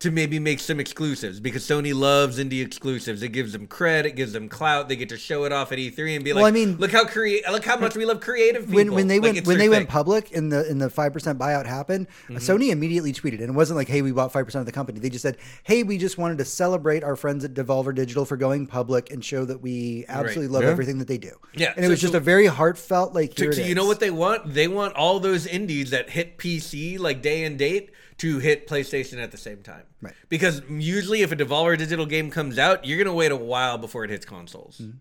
To 0.00 0.12
maybe 0.12 0.38
make 0.38 0.60
some 0.60 0.78
exclusives 0.78 1.40
because 1.40 1.64
Sony 1.64 1.92
loves 1.92 2.38
indie 2.38 2.64
exclusives. 2.64 3.20
It 3.20 3.30
gives 3.30 3.52
them 3.52 3.66
credit, 3.66 4.10
it 4.10 4.14
gives 4.16 4.32
them 4.32 4.48
clout. 4.48 4.88
They 4.88 4.94
get 4.94 5.08
to 5.08 5.16
show 5.18 5.42
it 5.44 5.50
off 5.52 5.72
at 5.72 5.78
E3 5.78 6.14
and 6.14 6.24
be 6.24 6.32
like, 6.32 6.36
Well, 6.42 6.46
I 6.46 6.52
mean- 6.52 6.76
look 6.76 6.92
how 6.92 7.04
create, 7.04 7.42
look 7.50 7.64
how 7.64 7.76
much 7.76 7.96
we 7.96 8.04
love 8.04 8.20
creative 8.20 8.62
people." 8.62 8.76
when 8.76 8.92
when 8.94 9.08
they 9.08 9.18
Like, 9.18 9.34
went 9.34 9.46
when 9.48 9.58
their 9.58 9.66
they 9.66 9.68
went 9.68 9.88
public 9.88 10.32
and 10.36 10.52
the 10.52 10.70
in 10.70 10.78
the 10.78 10.88
five 10.88 11.12
percent 11.12 11.36
buyout 11.36 11.66
happened, 11.66 12.06
Mm-hmm. 12.28 12.36
Sony 12.36 12.70
immediately 12.70 13.12
tweeted, 13.12 13.40
and 13.40 13.48
it 13.50 13.54
wasn't 13.54 13.76
like, 13.76 13.88
"Hey, 13.88 14.02
we 14.02 14.12
bought 14.12 14.32
five 14.32 14.44
percent 14.44 14.60
of 14.60 14.66
the 14.66 14.72
company." 14.72 15.00
They 15.00 15.10
just 15.10 15.22
said, 15.22 15.36
"Hey, 15.64 15.82
we 15.82 15.98
just 15.98 16.16
wanted 16.16 16.38
to 16.38 16.44
celebrate 16.44 17.02
our 17.02 17.16
friends 17.16 17.44
at 17.44 17.54
Devolver 17.54 17.92
Digital 17.92 18.24
for 18.24 18.36
going 18.36 18.68
public 18.68 19.10
and 19.10 19.24
show 19.24 19.44
that 19.46 19.60
we 19.62 20.04
absolutely 20.08 20.46
love 20.46 20.62
Yeah. 20.62 20.70
everything 20.70 20.98
that 20.98 21.08
they 21.08 21.18
do." 21.18 21.32
Yeah, 21.56 21.72
and 21.74 21.84
it 21.84 21.88
was 21.88 22.00
just 22.00 22.12
so- 22.12 22.18
a 22.18 22.20
very 22.20 22.46
heartfelt 22.46 23.14
like. 23.14 23.32
So, 23.36 23.42
Here 23.44 23.52
so 23.52 23.62
it 23.62 23.66
you 23.66 23.74
know 23.74 23.86
what 23.86 23.98
they 23.98 24.10
want? 24.12 24.54
They 24.54 24.68
want 24.68 24.94
all 24.94 25.18
those 25.18 25.44
indies 25.44 25.90
that 25.90 26.10
hit 26.10 26.38
PC 26.38 26.98
like 26.98 27.20
day 27.20 27.42
and 27.42 27.58
date 27.58 27.90
to 28.18 28.38
hit 28.38 28.66
PlayStation 28.66 29.22
at 29.22 29.30
the 29.30 29.36
same 29.36 29.62
time. 29.62 29.84
Right. 30.00 30.14
Because 30.28 30.62
usually, 30.68 31.22
if 31.22 31.32
a 31.32 31.36
Devolver 31.36 31.76
Digital 31.78 32.06
game 32.06 32.30
comes 32.30 32.58
out, 32.58 32.84
you're 32.84 32.98
gonna 32.98 33.14
wait 33.14 33.32
a 33.32 33.36
while 33.36 33.78
before 33.78 34.04
it 34.04 34.10
hits 34.10 34.26
consoles. 34.26 34.80
Mm-hmm. 34.82 34.98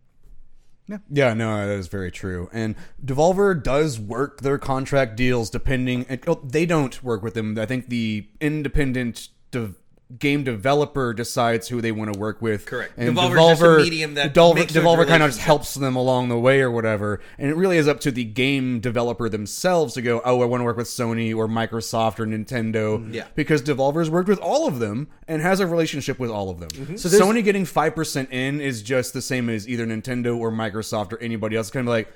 Yeah, 1.10 1.34
no, 1.34 1.68
that 1.68 1.74
is 1.74 1.88
very 1.88 2.12
true. 2.12 2.50
And 2.54 2.76
Devolver 3.04 3.62
does 3.62 4.00
work 4.00 4.42
their 4.42 4.58
contract 4.58 5.18
deals 5.18 5.50
depending. 5.50 6.06
And, 6.08 6.22
oh, 6.28 6.40
they 6.44 6.66
don't 6.66 7.04
work 7.04 7.22
with 7.24 7.34
them. 7.34 7.60
I 7.60 7.66
think 7.66 7.90
the 7.90 8.30
independent 8.40 9.28
de- 9.52 9.76
game 10.20 10.44
developer 10.44 11.14
decides 11.14 11.68
who 11.68 11.82
they 11.82 11.92
want 11.92 12.14
to 12.14 12.18
work 12.18 12.42
with. 12.42 12.66
Correct. 12.66 12.94
And 12.96 13.16
Devolver's 13.16 13.60
just 13.60 13.62
a 13.62 13.78
medium 13.78 14.14
that 14.14 14.34
Devolver, 14.34 14.56
makes 14.56 14.74
Devolver 14.74 15.06
kind 15.06 15.22
of 15.22 15.30
just 15.30 15.42
helps 15.42 15.74
them 15.74 15.96
along 15.96 16.30
the 16.30 16.40
way 16.40 16.62
or 16.62 16.72
whatever. 16.72 17.20
And 17.38 17.50
it 17.50 17.56
really 17.56 17.78
is 17.78 17.88
up 17.88 18.00
to 18.02 18.12
the 18.12 18.24
game 18.24 18.80
developer 18.80 19.28
themselves 19.28 19.94
to 19.96 20.02
go, 20.02 20.22
oh, 20.24 20.42
I 20.42 20.46
want 20.46 20.62
to 20.62 20.66
work 20.66 20.78
with 20.78 20.88
Sony 20.88 21.36
or 21.36 21.48
Microsoft 21.48 22.20
or 22.20 22.26
Nintendo. 22.26 23.14
Yeah. 23.14 23.26
Because 23.36 23.62
Devolver's 23.62 24.10
worked 24.10 24.30
with 24.30 24.40
all 24.40 24.68
of 24.68 24.80
them 24.80 25.10
and 25.28 25.42
has 25.42 25.60
a 25.60 25.68
relationship 25.68 26.20
with 26.20 26.30
all 26.30 26.50
of 26.50 26.60
them. 26.60 26.70
Mm-hmm. 26.70 26.96
So 26.96 27.10
Sony 27.10 27.44
getting 27.44 27.66
5% 27.66 28.32
in 28.32 28.62
is 28.62 28.82
just 28.82 29.14
the 29.14 29.22
same 29.22 29.50
as 29.50 29.68
either 29.68 29.86
Nintendo 29.86 30.38
or 30.38 30.52
Microsoft 30.52 31.12
or 31.12 31.20
anybody 31.20 31.58
else. 31.58 31.68
It's 31.68 31.74
kind 31.74 31.88
of 31.88 31.92
like, 31.92 32.12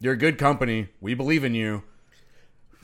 you're 0.00 0.14
a 0.14 0.18
good 0.18 0.38
company. 0.38 0.88
We 1.00 1.14
believe 1.14 1.44
in 1.44 1.54
you. 1.54 1.84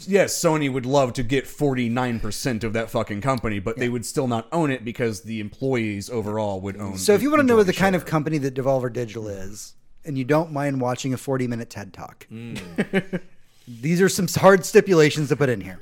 Yes, 0.00 0.38
Sony 0.38 0.70
would 0.70 0.84
love 0.84 1.14
to 1.14 1.22
get 1.22 1.44
49% 1.46 2.64
of 2.64 2.72
that 2.74 2.90
fucking 2.90 3.22
company, 3.22 3.58
but 3.58 3.76
they 3.78 3.88
would 3.88 4.04
still 4.04 4.28
not 4.28 4.46
own 4.52 4.70
it 4.70 4.84
because 4.84 5.22
the 5.22 5.40
employees 5.40 6.10
overall 6.10 6.60
would 6.60 6.76
own 6.76 6.94
it. 6.94 6.98
So 6.98 7.14
if 7.14 7.22
you 7.22 7.30
want 7.30 7.40
to 7.40 7.46
know 7.46 7.62
the 7.62 7.72
kind 7.72 7.96
of 7.96 8.04
company 8.04 8.38
that 8.38 8.54
Devolver 8.54 8.92
Digital 8.92 9.28
is, 9.28 9.74
and 10.04 10.18
you 10.18 10.24
don't 10.24 10.52
mind 10.52 10.80
watching 10.80 11.14
a 11.14 11.16
40 11.16 11.46
minute 11.46 11.70
TED 11.70 11.92
talk, 11.92 12.26
mm. 12.30 13.20
these 13.68 14.02
are 14.02 14.08
some 14.08 14.28
hard 14.28 14.64
stipulations 14.64 15.28
to 15.30 15.36
put 15.36 15.48
in 15.48 15.62
here. 15.62 15.80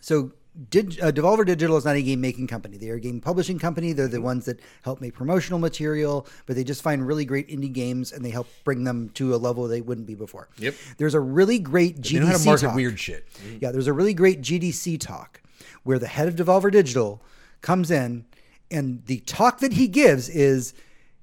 So 0.00 0.32
Dig, 0.68 0.98
uh, 1.00 1.12
Devolver 1.12 1.46
Digital 1.46 1.76
is 1.76 1.84
not 1.84 1.94
a 1.94 2.02
game 2.02 2.20
making 2.20 2.48
company. 2.48 2.76
They 2.76 2.90
are 2.90 2.96
a 2.96 3.00
game 3.00 3.20
publishing 3.20 3.58
company. 3.58 3.92
They're 3.92 4.08
the 4.08 4.20
ones 4.20 4.46
that 4.46 4.58
help 4.82 5.00
make 5.00 5.14
promotional 5.14 5.60
material, 5.60 6.26
but 6.46 6.56
they 6.56 6.64
just 6.64 6.82
find 6.82 7.06
really 7.06 7.24
great 7.24 7.48
indie 7.48 7.72
games 7.72 8.10
and 8.12 8.24
they 8.24 8.30
help 8.30 8.48
bring 8.64 8.82
them 8.82 9.10
to 9.14 9.32
a 9.34 9.36
level 9.36 9.68
they 9.68 9.80
wouldn't 9.80 10.08
be 10.08 10.16
before. 10.16 10.48
Yep. 10.58 10.74
There's 10.98 11.14
a 11.14 11.20
really 11.20 11.60
great 11.60 12.00
GDC 12.00 12.12
They 12.12 12.18
know 12.20 12.26
how 12.26 12.36
to 12.38 12.44
market 12.44 12.66
talk. 12.66 12.74
weird 12.74 12.98
shit. 12.98 13.28
Yeah, 13.60 13.70
there's 13.70 13.86
a 13.86 13.92
really 13.92 14.12
great 14.12 14.42
GDC 14.42 14.98
talk 14.98 15.40
where 15.84 15.98
the 16.00 16.08
head 16.08 16.26
of 16.26 16.34
Devolver 16.34 16.70
Digital 16.72 17.22
comes 17.60 17.90
in, 17.92 18.24
and 18.72 19.04
the 19.06 19.20
talk 19.20 19.60
that 19.60 19.74
he 19.74 19.86
gives 19.86 20.28
is, 20.28 20.74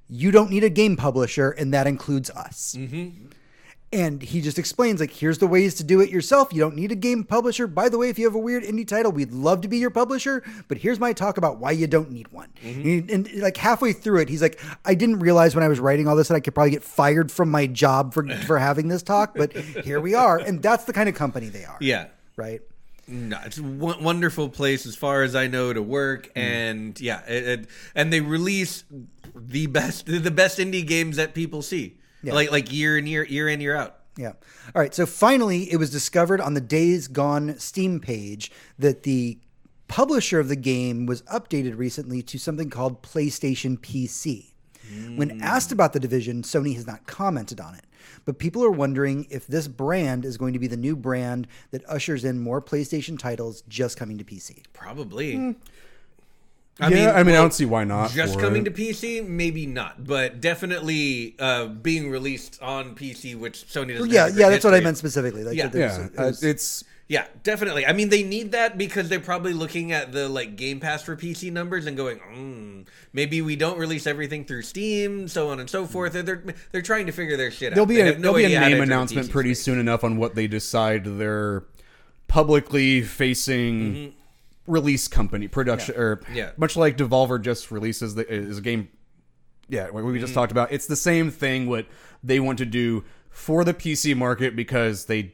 "You 0.08 0.32
don't 0.32 0.50
need 0.50 0.64
a 0.64 0.70
game 0.70 0.96
publisher, 0.96 1.52
and 1.52 1.74
that 1.74 1.86
includes 1.86 2.30
us." 2.30 2.76
And 3.94 4.22
he 4.22 4.42
just 4.42 4.60
explains 4.60 5.00
like, 5.00 5.12
here's 5.12 5.38
the 5.38 5.48
ways 5.48 5.76
to 5.76 5.84
do 5.84 6.02
it 6.02 6.10
yourself. 6.10 6.52
You 6.52 6.60
don't 6.60 6.76
need 6.76 6.92
a 6.92 6.96
game 6.96 7.24
publisher. 7.24 7.68
By 7.68 7.88
the 7.88 7.98
way, 7.98 8.10
if 8.10 8.20
you 8.20 8.26
have 8.26 8.36
a 8.36 8.40
weird 8.40 8.64
indie 8.64 8.86
title, 8.86 9.14
we'd 9.14 9.32
love 9.32 9.62
to 9.62 9.70
be 9.70 9.78
your 9.78 9.90
publisher. 9.90 10.44
But 10.68 10.80
here's 10.80 11.00
my 11.00 11.14
talk 11.14 11.38
about 11.38 11.60
why 11.60 11.72
you 11.72 11.88
don't 11.88 12.12
need 12.12 12.28
one. 12.28 12.50
Mm-hmm. 12.62 13.14
And, 13.14 13.28
and, 13.28 13.42
like 13.42 13.56
halfway 13.56 13.94
through 13.94 14.22
it, 14.22 14.30
he's 14.30 14.42
like, 14.42 14.60
I 14.84 14.94
didn't 14.94 15.20
realize 15.20 15.56
when 15.56 15.64
I 15.64 15.70
was 15.70 15.80
writing 15.80 16.06
all 16.06 16.18
this 16.18 16.28
that 16.28 16.36
I 16.36 16.42
could 16.42 16.54
probably 16.54 16.72
get 16.72 16.84
fired 16.84 17.32
from 17.32 17.50
my 17.50 17.66
job 17.66 18.14
for 18.14 18.28
for 18.46 18.60
having 18.60 18.90
this 18.90 19.04
talk. 19.04 19.36
But 19.36 19.54
here 19.54 20.02
we 20.02 20.16
are, 20.16 20.38
and 20.38 20.62
that's 20.62 20.84
the 20.84 20.94
kind 20.94 21.08
of 21.08 21.16
company 21.16 21.48
they 21.48 21.64
are. 21.64 21.78
Yeah. 21.80 22.08
Right. 22.36 22.62
No, 23.08 23.40
it's 23.46 23.58
a 23.58 23.62
w- 23.62 24.04
wonderful 24.04 24.50
place 24.50 24.86
as 24.86 24.98
far 24.98 25.24
as 25.24 25.34
I 25.34 25.48
know 25.48 25.72
to 25.72 25.82
work, 25.82 26.28
mm-hmm. 26.28 26.40
and 26.40 27.00
yeah, 27.00 27.26
it, 27.26 27.48
it, 27.48 27.68
and 27.96 28.12
they 28.12 28.20
release 28.20 28.84
the 29.34 29.68
best 29.68 30.08
the 30.08 30.32
best 30.32 30.60
indie 30.60 30.86
games 30.86 31.16
that 31.16 31.34
people 31.34 31.62
see, 31.62 31.98
Yeah. 32.28 32.34
like 32.34 32.52
like 32.52 32.72
year 32.72 32.98
in 32.98 33.08
year 33.08 33.24
year 33.24 33.50
in 33.50 33.62
year 33.62 33.76
out. 33.76 34.00
Yeah. 34.18 34.34
All 34.76 34.82
right. 34.82 34.94
So 34.94 35.06
finally, 35.06 35.72
it 35.72 35.78
was 35.78 35.90
discovered 35.90 36.42
on 36.42 36.54
the 36.54 36.62
Days 36.62 37.08
Gone 37.08 37.58
Steam 37.60 38.00
page 38.00 38.52
that 38.80 39.04
the 39.04 39.40
publisher 39.88 40.40
of 40.40 40.50
the 40.50 40.56
game 40.56 41.06
was 41.06 41.22
updated 41.24 41.78
recently 41.78 42.22
to 42.24 42.38
something 42.38 42.70
called 42.70 43.02
PlayStation 43.04 43.78
PC. 43.78 44.54
When 45.16 45.30
hmm. 45.32 45.44
asked 45.44 45.74
about 45.74 45.92
the 45.92 46.00
division, 46.00 46.44
Sony 46.44 46.74
has 46.76 46.88
not 46.88 47.06
commented 47.08 47.60
on 47.60 47.76
it. 47.76 47.84
But 48.24 48.40
people 48.40 48.64
are 48.64 48.72
wondering 48.72 49.28
if 49.30 49.46
this 49.46 49.68
brand 49.68 50.24
is 50.24 50.38
going 50.38 50.54
to 50.54 50.60
be 50.60 50.68
the 50.68 50.78
new 50.78 50.96
brand 50.96 51.48
that 51.72 51.88
ushers 51.90 52.24
in 52.24 52.40
more 52.40 52.62
PlayStation 52.62 53.20
titles 53.20 53.64
just 53.68 53.98
coming 53.98 54.18
to 54.18 54.24
PC. 54.24 54.64
Probably. 54.74 55.36
I 55.36 55.56
I 56.80 56.90
yeah, 56.90 57.12
I 57.14 57.24
mean, 57.24 57.34
I 57.34 57.40
don't 57.40 57.54
see 57.54 57.66
why 57.66 57.84
not. 57.84 58.12
Just 58.12 58.40
coming 58.40 58.66
it. 58.66 58.76
to 58.76 58.82
PC, 58.82 59.28
maybe 59.28 59.66
not, 59.66 60.06
but 60.06 60.40
definitely 60.40 61.36
uh, 61.40 61.66
being 61.66 62.12
released 62.12 62.62
on 62.62 62.94
PC, 62.96 63.36
which 63.36 63.66
Sony 63.68 63.94
doesn't. 63.94 64.12
Yeah, 64.12 64.28
have 64.28 64.38
yeah, 64.38 64.50
that's 64.50 64.64
what 64.64 64.76
I 64.76 64.82
meant 64.82 64.98
specifically. 64.98 65.44
Like, 65.44 65.56
Yeah. 65.56 65.72
Yeah, 65.74 66.06
it 66.06 66.12
uh, 66.20 66.32
it's 66.42 66.84
Yeah, 67.08 67.26
definitely. 67.42 67.88
I 67.88 67.94
mean, 67.94 68.10
they 68.10 68.22
need 68.22 68.52
that 68.52 68.78
because 68.78 69.10
they're 69.10 69.20
probably 69.20 69.54
looking 69.54 69.92
at 69.92 70.12
the 70.12 70.30
like 70.30 70.56
Game 70.56 70.80
Pass 70.80 71.02
for 71.02 71.16
PC 71.16 71.52
numbers 71.52 71.88
and 71.88 71.98
going, 71.98 72.20
mm, 72.20 72.86
maybe 73.12 73.42
we 73.42 73.56
don't 73.56 73.80
release 73.80 74.06
everything 74.06 74.46
through 74.46 74.62
Steam, 74.62 75.28
so 75.28 75.50
on 75.50 75.60
and 75.60 75.68
so 75.68 75.88
forth. 75.88 76.14
They're 76.14 76.22
they're, 76.22 76.44
they're 76.72 76.82
trying 76.84 77.08
to 77.08 77.12
figure 77.12 77.38
their 77.38 77.50
shit 77.50 77.74
there'll 77.74 77.86
out. 77.86 77.90
be 77.90 78.02
a 78.02 78.06
no 78.14 78.34
there'll 78.34 78.36
be 78.36 78.44
a 78.44 78.46
idea 78.48 78.60
how 78.60 78.68
to 78.68 78.74
name 78.76 78.84
announcement 78.84 79.32
pretty 79.32 79.56
space. 79.56 79.66
soon 79.66 79.80
enough 79.80 80.04
on 80.04 80.18
what 80.18 80.36
they 80.36 80.46
decide 80.46 81.06
their 81.06 81.64
publicly 82.28 83.02
facing 83.02 84.14
release 84.68 85.08
company 85.08 85.48
production 85.48 85.96
or 85.98 86.18
Mm-hmm. 86.18 86.36
Yeah. 86.36 86.52
much 86.58 86.76
like 86.76 86.98
Devolver 86.98 87.42
just 87.42 87.72
releases 87.72 88.16
the 88.16 88.28
is 88.32 88.58
a 88.60 88.62
game. 88.62 88.90
Yeah, 89.70 89.86
what 89.90 90.04
we 90.04 90.12
Mm-hmm. 90.14 90.20
just 90.22 90.34
talked 90.34 90.52
about. 90.52 90.72
It's 90.72 90.86
the 90.88 90.96
same 90.96 91.32
thing. 91.32 91.68
What 91.68 91.88
they 92.24 92.40
want 92.40 92.58
to 92.60 92.66
do 92.66 93.04
for 93.30 93.64
the 93.64 93.74
PC 93.74 94.16
market 94.16 94.56
because 94.56 95.06
they 95.06 95.34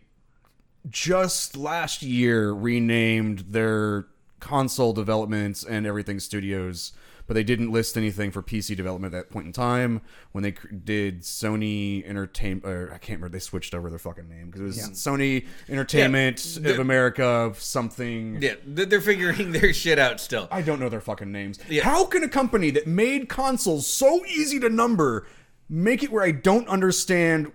just 0.90 1.56
last 1.56 2.02
year 2.04 2.52
renamed 2.52 3.40
their 3.50 4.06
console 4.40 4.92
developments 4.94 5.64
and 5.64 5.86
everything 5.88 6.20
studios, 6.20 6.92
but 7.28 7.34
they 7.36 7.44
didn't 7.44 7.72
list 7.72 7.98
anything 7.98 8.32
for 8.32 8.42
PC 8.42 8.76
development 8.76 9.14
at 9.14 9.18
that 9.18 9.32
point 9.34 9.46
in 9.48 9.54
time. 9.54 10.02
When 10.34 10.44
they 10.44 10.52
did 10.84 11.22
Sony 11.22 12.06
Entertainment, 12.06 12.66
or 12.66 12.88
I 12.94 12.98
can't 12.98 13.20
remember, 13.20 13.30
they 13.30 13.40
switched 13.40 13.74
over 13.74 13.90
their 13.90 14.00
fucking 14.00 14.28
name 14.30 14.48
because 14.48 14.62
it 14.62 14.66
was 14.66 14.78
Sony 15.00 15.46
Entertainment 15.70 16.60
Yeah, 16.62 16.72
of 16.72 16.80
America 16.80 17.54
something. 17.58 18.42
Yeah, 18.42 18.56
they're 18.66 18.86
they're 18.86 19.02
figuring 19.02 19.52
their 19.54 19.74
shit 19.74 20.00
out 20.00 20.20
still. 20.20 20.48
I 20.52 20.62
don't 20.62 20.80
know 20.80 20.90
their 20.90 21.02
fucking 21.02 21.32
names. 21.32 21.60
Yeah. 21.70 21.84
How 21.84 22.06
can 22.06 22.24
a 22.24 22.30
company 22.30 22.70
that 22.72 22.88
made 22.88 23.30
consoles 23.30 23.88
so 23.88 24.26
easy 24.26 24.60
to 24.60 24.70
number 24.70 25.28
make 25.70 26.04
it 26.04 26.12
where 26.12 26.24
I 26.24 26.32
don't 26.32 26.68
understand 26.68 27.52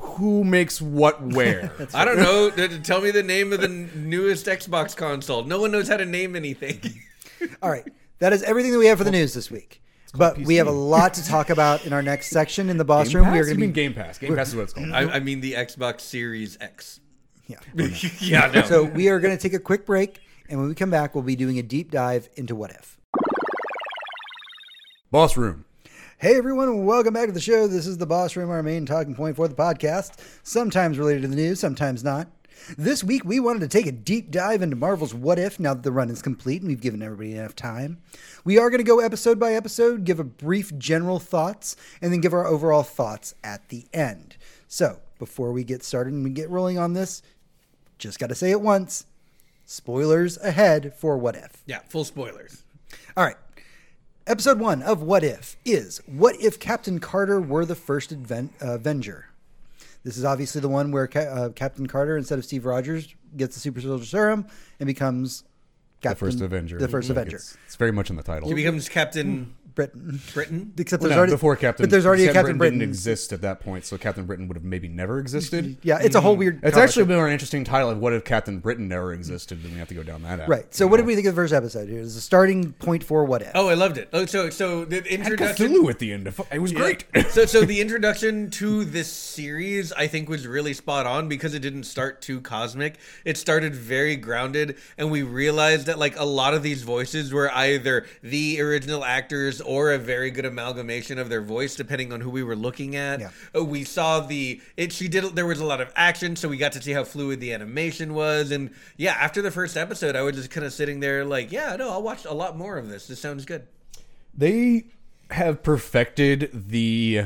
who 0.00 0.44
makes 0.44 0.80
what 0.80 1.20
where? 1.20 1.72
I 1.94 2.04
don't 2.04 2.18
know. 2.18 2.50
Th- 2.50 2.70
th- 2.70 2.82
Tell 2.82 3.00
me 3.00 3.10
the 3.10 3.22
name 3.24 3.52
of 3.52 3.60
the 3.60 3.68
newest 3.68 4.46
Xbox 4.46 4.96
console. 4.96 5.42
No 5.44 5.60
one 5.60 5.72
knows 5.72 5.88
how 5.88 5.96
to 5.96 6.04
name 6.06 6.36
anything. 6.36 6.80
All 7.62 7.70
right. 7.70 7.84
That 8.20 8.32
is 8.32 8.42
everything 8.42 8.72
that 8.72 8.78
we 8.78 8.86
have 8.86 8.98
for 8.98 9.04
the 9.04 9.10
news 9.10 9.34
this 9.34 9.50
week. 9.50 9.82
But 10.14 10.38
we 10.38 10.56
have 10.56 10.66
a 10.66 10.72
lot 10.72 11.14
to 11.14 11.24
talk 11.24 11.50
about 11.50 11.84
in 11.86 11.92
our 11.92 12.02
next 12.02 12.30
section 12.30 12.70
in 12.70 12.76
the 12.78 12.84
boss 12.84 13.08
Game 13.08 13.18
room. 13.18 13.32
We 13.32 13.38
are 13.38 13.44
going 13.44 13.48
You 13.50 13.54
to 13.54 13.60
mean 13.60 13.70
be 13.70 13.74
Game 13.74 13.94
Pass? 13.94 14.18
Game 14.18 14.34
Pass 14.34 14.48
is 14.48 14.56
what 14.56 14.62
it's 14.62 14.72
called. 14.72 14.90
I, 14.90 15.02
I 15.16 15.20
mean 15.20 15.40
the 15.40 15.52
Xbox 15.52 16.00
Series 16.00 16.56
X. 16.60 17.00
yeah. 17.46 17.58
yeah, 18.20 18.50
no. 18.52 18.62
So 18.62 18.84
we 18.84 19.08
are 19.08 19.20
going 19.20 19.36
to 19.36 19.40
take 19.40 19.52
a 19.52 19.58
quick 19.62 19.84
break, 19.86 20.20
and 20.48 20.58
when 20.58 20.68
we 20.68 20.74
come 20.74 20.90
back, 20.90 21.14
we'll 21.14 21.24
be 21.24 21.36
doing 21.36 21.58
a 21.58 21.62
deep 21.62 21.90
dive 21.90 22.28
into 22.36 22.54
what 22.56 22.70
if. 22.70 22.98
Boss 25.10 25.36
Room. 25.36 25.64
Hey 26.18 26.36
everyone, 26.36 26.84
welcome 26.84 27.14
back 27.14 27.26
to 27.26 27.32
the 27.32 27.40
show. 27.40 27.68
This 27.68 27.86
is 27.86 27.98
the 27.98 28.06
Boss 28.06 28.34
Room, 28.34 28.50
our 28.50 28.62
main 28.62 28.84
talking 28.86 29.14
point 29.14 29.36
for 29.36 29.46
the 29.46 29.54
podcast, 29.54 30.18
sometimes 30.42 30.98
related 30.98 31.22
to 31.22 31.28
the 31.28 31.36
news, 31.36 31.60
sometimes 31.60 32.02
not. 32.02 32.26
This 32.76 33.02
week 33.02 33.24
we 33.24 33.40
wanted 33.40 33.60
to 33.60 33.68
take 33.68 33.86
a 33.86 33.92
deep 33.92 34.30
dive 34.30 34.62
into 34.62 34.76
Marvel's 34.76 35.14
What 35.14 35.38
If 35.38 35.58
now 35.58 35.74
that 35.74 35.82
the 35.82 35.92
run 35.92 36.10
is 36.10 36.20
complete 36.22 36.60
and 36.60 36.68
we've 36.68 36.80
given 36.80 37.02
everybody 37.02 37.34
enough 37.34 37.56
time. 37.56 37.98
We 38.44 38.58
are 38.58 38.68
going 38.70 38.78
to 38.78 38.84
go 38.84 39.00
episode 39.00 39.38
by 39.38 39.54
episode, 39.54 40.04
give 40.04 40.20
a 40.20 40.24
brief 40.24 40.76
general 40.76 41.18
thoughts, 41.18 41.76
and 42.02 42.12
then 42.12 42.20
give 42.20 42.34
our 42.34 42.46
overall 42.46 42.82
thoughts 42.82 43.34
at 43.42 43.68
the 43.68 43.86
end. 43.92 44.36
So, 44.66 45.00
before 45.18 45.52
we 45.52 45.64
get 45.64 45.82
started 45.82 46.12
and 46.12 46.24
we 46.24 46.30
get 46.30 46.50
rolling 46.50 46.78
on 46.78 46.92
this, 46.92 47.22
just 47.98 48.18
got 48.18 48.28
to 48.28 48.34
say 48.34 48.50
it 48.50 48.60
once. 48.60 49.06
Spoilers 49.64 50.38
ahead 50.38 50.94
for 50.94 51.16
What 51.18 51.36
If. 51.36 51.62
yeah, 51.66 51.80
full 51.88 52.04
spoilers. 52.04 52.64
All 53.16 53.24
right. 53.24 53.36
Episode 54.26 54.58
one 54.58 54.82
of 54.82 55.00
What 55.02 55.24
If 55.24 55.56
is 55.64 56.02
What 56.06 56.36
if 56.40 56.60
Captain 56.60 56.98
Carter 56.98 57.40
were 57.40 57.64
the 57.64 57.74
first 57.74 58.12
advent, 58.12 58.52
uh, 58.62 58.74
Avenger? 58.74 59.26
This 60.08 60.16
is 60.16 60.24
obviously 60.24 60.62
the 60.62 60.70
one 60.70 60.90
where 60.90 61.06
Ca- 61.06 61.20
uh, 61.20 61.48
Captain 61.50 61.86
Carter, 61.86 62.16
instead 62.16 62.38
of 62.38 62.44
Steve 62.46 62.64
Rogers, 62.64 63.14
gets 63.36 63.54
the 63.54 63.60
Super 63.60 63.78
Soldier 63.82 64.06
Serum 64.06 64.46
and 64.80 64.86
becomes 64.86 65.44
The 66.00 66.14
first 66.14 66.40
Avenger. 66.40 66.78
The 66.78 66.88
1st 66.88 67.10
Avenger. 67.10 67.36
It's, 67.36 67.58
it's 67.66 67.76
very 67.76 67.92
much 67.92 68.08
in 68.08 68.16
the 68.16 68.22
title. 68.22 68.48
He 68.48 68.54
becomes 68.54 68.88
Captain 68.88 69.54
Britain. 69.78 70.20
Britain. 70.34 70.72
Except 70.78 71.00
Well, 71.00 71.08
there's 71.08 71.16
no, 71.16 71.18
already 71.20 71.32
before 71.32 71.54
Captain, 71.54 71.68
Britain. 71.68 71.84
but 71.84 71.90
there's 71.92 72.06
already 72.06 72.24
a 72.24 72.26
Captain 72.32 72.42
Britain, 72.42 72.58
Britain. 72.58 72.78
didn't 72.80 72.90
exist 72.90 73.32
at 73.32 73.42
that 73.42 73.60
point, 73.60 73.84
so 73.84 73.96
Captain 73.96 74.26
Britain 74.26 74.48
would 74.48 74.56
have 74.56 74.64
maybe 74.64 74.88
never 74.88 75.20
existed. 75.20 75.76
Yeah, 75.82 75.98
it's 76.02 76.16
a 76.16 76.20
whole 76.20 76.32
mm-hmm. 76.32 76.38
weird. 76.40 76.60
It's 76.64 76.76
actually 76.76 77.06
more 77.06 77.26
an 77.28 77.32
interesting 77.32 77.62
title 77.62 77.90
of 77.90 77.98
what 77.98 78.12
if 78.12 78.24
Captain 78.24 78.58
Britain 78.58 78.88
never 78.88 79.12
existed, 79.12 79.62
then 79.62 79.72
we 79.72 79.78
have 79.78 79.86
to 79.88 79.94
go 79.94 80.02
down 80.02 80.22
that 80.22 80.40
avenue. 80.40 80.50
right. 80.50 80.74
So, 80.74 80.86
what 80.88 80.96
did 80.96 81.06
we 81.06 81.14
think 81.14 81.28
of 81.28 81.36
the 81.36 81.40
first 81.40 81.54
episode? 81.54 81.88
Here's 81.88 82.16
the 82.16 82.20
starting 82.20 82.72
point 82.72 83.04
for 83.04 83.24
What 83.24 83.42
If. 83.42 83.52
Oh, 83.54 83.68
I 83.68 83.74
loved 83.74 83.98
it. 83.98 84.08
Oh, 84.12 84.26
so 84.26 84.50
so 84.50 84.84
the 84.84 85.04
introduction. 85.12 85.72
Cthulhu 85.72 85.90
at 85.90 86.00
the 86.00 86.12
end. 86.12 86.26
of- 86.26 86.40
It 86.50 86.58
was 86.58 86.72
great. 86.72 87.04
so 87.30 87.46
so 87.46 87.60
the 87.62 87.80
introduction 87.80 88.50
to 88.50 88.84
this 88.84 89.10
series 89.10 89.92
I 89.92 90.08
think 90.08 90.28
was 90.28 90.46
really 90.46 90.74
spot 90.74 91.06
on 91.06 91.28
because 91.28 91.54
it 91.54 91.60
didn't 91.60 91.84
start 91.84 92.20
too 92.20 92.40
cosmic. 92.40 92.98
It 93.24 93.36
started 93.36 93.74
very 93.74 94.16
grounded 94.16 94.76
and 94.96 95.10
we 95.10 95.22
realized 95.22 95.86
that 95.86 95.98
like 95.98 96.18
a 96.18 96.24
lot 96.24 96.54
of 96.54 96.62
these 96.62 96.82
voices 96.82 97.32
were 97.32 97.50
either 97.54 98.06
the 98.22 98.60
original 98.60 99.04
actors 99.04 99.60
or 99.68 99.92
a 99.92 99.98
very 99.98 100.30
good 100.30 100.44
amalgamation 100.44 101.18
of 101.18 101.28
their 101.28 101.42
voice 101.42 101.76
depending 101.76 102.12
on 102.12 102.20
who 102.20 102.30
we 102.30 102.42
were 102.42 102.56
looking 102.56 102.96
at. 102.96 103.20
Yeah. 103.20 103.30
Uh, 103.54 103.64
We 103.64 103.84
saw 103.84 104.20
the 104.20 104.60
it 104.76 104.92
she 104.92 105.06
did 105.08 105.24
there 105.36 105.46
was 105.46 105.60
a 105.60 105.64
lot 105.64 105.80
of 105.80 105.92
action 105.94 106.34
so 106.36 106.48
we 106.48 106.56
got 106.56 106.72
to 106.72 106.82
see 106.82 106.92
how 106.92 107.04
fluid 107.04 107.38
the 107.40 107.52
animation 107.52 108.14
was 108.14 108.50
and 108.50 108.70
yeah, 108.96 109.12
after 109.12 109.42
the 109.42 109.50
first 109.50 109.76
episode 109.76 110.16
I 110.16 110.22
was 110.22 110.34
just 110.36 110.50
kind 110.50 110.64
of 110.66 110.72
sitting 110.72 111.00
there 111.00 111.24
like, 111.24 111.52
yeah, 111.52 111.76
no, 111.76 111.90
I'll 111.90 112.02
watch 112.02 112.24
a 112.24 112.32
lot 112.34 112.56
more 112.56 112.78
of 112.78 112.88
this. 112.88 113.06
This 113.06 113.20
sounds 113.20 113.44
good. 113.44 113.66
they 114.34 114.86
have 115.30 115.62
perfected 115.62 116.50
the 116.52 117.24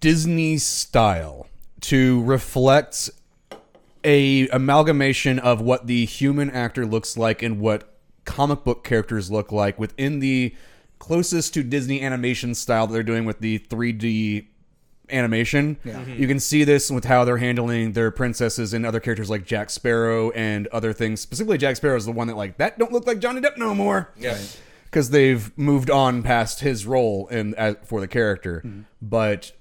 Disney 0.00 0.58
style 0.58 1.48
to 1.80 2.22
reflect 2.22 3.10
a 4.04 4.48
amalgamation 4.48 5.38
of 5.38 5.60
what 5.60 5.86
the 5.86 6.04
human 6.06 6.50
actor 6.50 6.86
looks 6.86 7.16
like 7.16 7.42
and 7.42 7.60
what 7.60 7.92
comic 8.24 8.62
book 8.64 8.84
characters 8.84 9.30
look 9.30 9.50
like 9.50 9.78
within 9.78 10.20
the 10.20 10.54
closest 11.00 11.52
to 11.54 11.64
Disney 11.64 12.00
animation 12.00 12.54
style 12.54 12.86
that 12.86 12.92
they're 12.92 13.02
doing 13.02 13.24
with 13.24 13.40
the 13.40 13.58
3D 13.58 14.46
animation. 15.10 15.76
Mm-hmm. 15.84 16.22
You 16.22 16.28
can 16.28 16.38
see 16.38 16.62
this 16.62 16.88
with 16.90 17.06
how 17.06 17.24
they're 17.24 17.38
handling 17.38 17.92
their 17.92 18.12
princesses 18.12 18.72
and 18.72 18.86
other 18.86 19.00
characters 19.00 19.28
like 19.28 19.44
Jack 19.44 19.70
Sparrow 19.70 20.30
and 20.30 20.68
other 20.68 20.92
things. 20.92 21.20
Specifically, 21.20 21.58
Jack 21.58 21.74
Sparrow 21.74 21.96
is 21.96 22.04
the 22.04 22.12
one 22.12 22.28
that 22.28 22.36
like 22.36 22.58
that 22.58 22.78
don't 22.78 22.92
look 22.92 23.08
like 23.08 23.18
Johnny 23.18 23.40
Depp 23.40 23.56
no 23.58 23.74
more. 23.74 24.12
Yeah. 24.16 24.38
because 24.84 25.10
they've 25.10 25.56
moved 25.58 25.90
on 25.90 26.22
past 26.22 26.60
his 26.60 26.86
role 26.86 27.28
in 27.28 27.54
as, 27.54 27.76
for 27.84 28.00
the 28.00 28.08
character, 28.08 28.62
mm-hmm. 28.64 28.82
but 29.00 29.52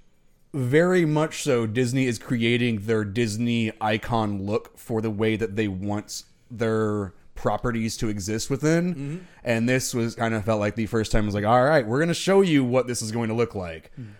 very 0.53 1.05
much 1.05 1.43
so 1.43 1.67
Disney 1.67 2.07
is 2.07 2.17
creating 2.17 2.81
their 2.81 3.03
Disney 3.03 3.71
icon 3.79 4.43
look 4.45 4.77
for 4.77 5.01
the 5.01 5.11
way 5.11 5.35
that 5.35 5.55
they 5.55 5.67
want 5.67 6.23
their 6.49 7.13
properties 7.39 7.97
to 7.97 8.09
exist 8.09 8.49
within. 8.49 8.93
Mm-hmm. 8.93 9.17
And 9.43 9.67
this 9.67 9.93
was 9.93 10.13
kind 10.15 10.33
of 10.33 10.43
felt 10.45 10.59
like 10.59 10.75
the 10.75 10.85
first 10.85 11.11
time 11.11 11.23
it 11.23 11.27
was 11.27 11.35
like, 11.35 11.45
all 11.45 11.63
right, 11.63 11.87
we're 11.87 11.97
going 11.99 12.09
to 12.09 12.13
show 12.13 12.41
you 12.41 12.63
what 12.63 12.85
this 12.85 13.01
is 13.01 13.11
going 13.11 13.29
to 13.29 13.33
look 13.35 13.55
like. 13.55 13.91
Mm-hmm. 13.99 14.11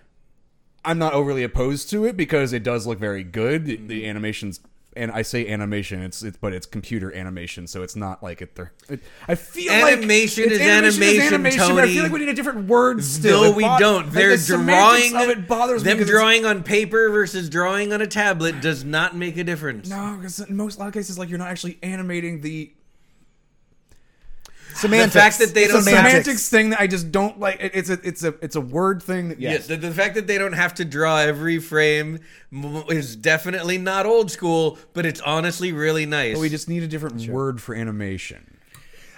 I'm 0.85 0.97
not 0.97 1.13
overly 1.13 1.43
opposed 1.43 1.89
to 1.91 2.05
it 2.05 2.15
because 2.15 2.53
it 2.53 2.63
does 2.63 2.87
look 2.87 2.99
very 2.99 3.23
good. 3.23 3.65
The, 3.65 3.75
the 3.75 4.07
animations, 4.07 4.61
and 4.95 5.11
I 5.11 5.23
say 5.23 5.45
animation, 5.47 6.01
it's 6.01 6.23
it's 6.23 6.37
but 6.37 6.53
it's 6.53 6.65
computer 6.65 7.13
animation, 7.13 7.67
so 7.67 7.83
it's 7.83 7.97
not 7.97 8.23
like 8.23 8.41
it. 8.41 8.57
It 8.87 9.01
I 9.27 9.35
feel 9.35 9.73
like 9.73 9.97
Animation 9.97 10.45
like 10.45 10.51
is 10.53 10.59
it's 10.59 10.67
animation, 10.67 11.43
but 11.43 11.53
I 11.53 11.57
Tony. 11.57 11.93
feel 11.93 12.03
like 12.03 12.11
we 12.13 12.19
need 12.19 12.29
a 12.29 12.33
different 12.33 12.67
word. 12.69 13.03
Still, 13.03 13.43
No, 13.43 13.51
we 13.51 13.63
bo- 13.65 13.77
don't. 13.77 14.11
They're 14.11 14.35
the 14.37 14.45
drawing. 14.57 15.15
Of 15.17 15.29
it 15.29 15.47
bothers 15.49 15.83
me 15.83 15.93
them 15.93 16.07
drawing 16.07 16.45
on 16.45 16.63
paper 16.63 17.09
versus 17.09 17.49
drawing 17.49 17.91
on 17.91 18.01
a 18.01 18.07
tablet 18.07 18.61
does 18.61 18.85
not 18.85 19.15
make 19.17 19.35
a 19.37 19.43
difference. 19.43 19.89
No, 19.89 20.15
because 20.17 20.39
in 20.39 20.55
most 20.55 20.77
a 20.77 20.79
lot 20.79 20.87
of 20.87 20.93
cases, 20.93 21.19
like 21.19 21.27
you're 21.29 21.37
not 21.39 21.49
actually 21.49 21.77
animating 21.83 22.39
the 22.39 22.71
Semantics. 24.79 25.13
The 25.13 25.19
fact 25.19 25.39
that 25.39 25.53
they 25.53 25.63
It's 25.63 25.73
don't- 25.73 25.83
semantics. 25.83 26.11
semantics 26.11 26.49
thing 26.49 26.69
that 26.71 26.79
I 26.81 26.87
just 26.87 27.11
don't 27.11 27.39
like. 27.39 27.59
It, 27.59 27.71
it's 27.75 27.89
a 27.89 27.99
it's 28.03 28.23
a 28.23 28.33
it's 28.41 28.55
a 28.55 28.61
word 28.61 29.03
thing 29.03 29.29
that 29.29 29.39
Yes, 29.39 29.51
yes. 29.53 29.67
the, 29.67 29.77
the 29.77 29.91
fact 29.91 30.15
that 30.15 30.27
they 30.27 30.37
don't 30.37 30.53
have 30.53 30.73
to 30.75 30.85
draw 30.85 31.17
every 31.19 31.59
frame 31.59 32.19
is 32.89 33.15
definitely 33.15 33.77
not 33.77 34.05
old 34.05 34.31
school, 34.31 34.77
but 34.93 35.05
it's 35.05 35.21
honestly 35.21 35.71
really 35.71 36.05
nice. 36.05 36.37
we 36.37 36.49
just 36.49 36.67
need 36.69 36.83
a 36.83 36.87
different 36.87 37.27
word 37.27 37.61
for 37.61 37.75
animation. 37.75 38.55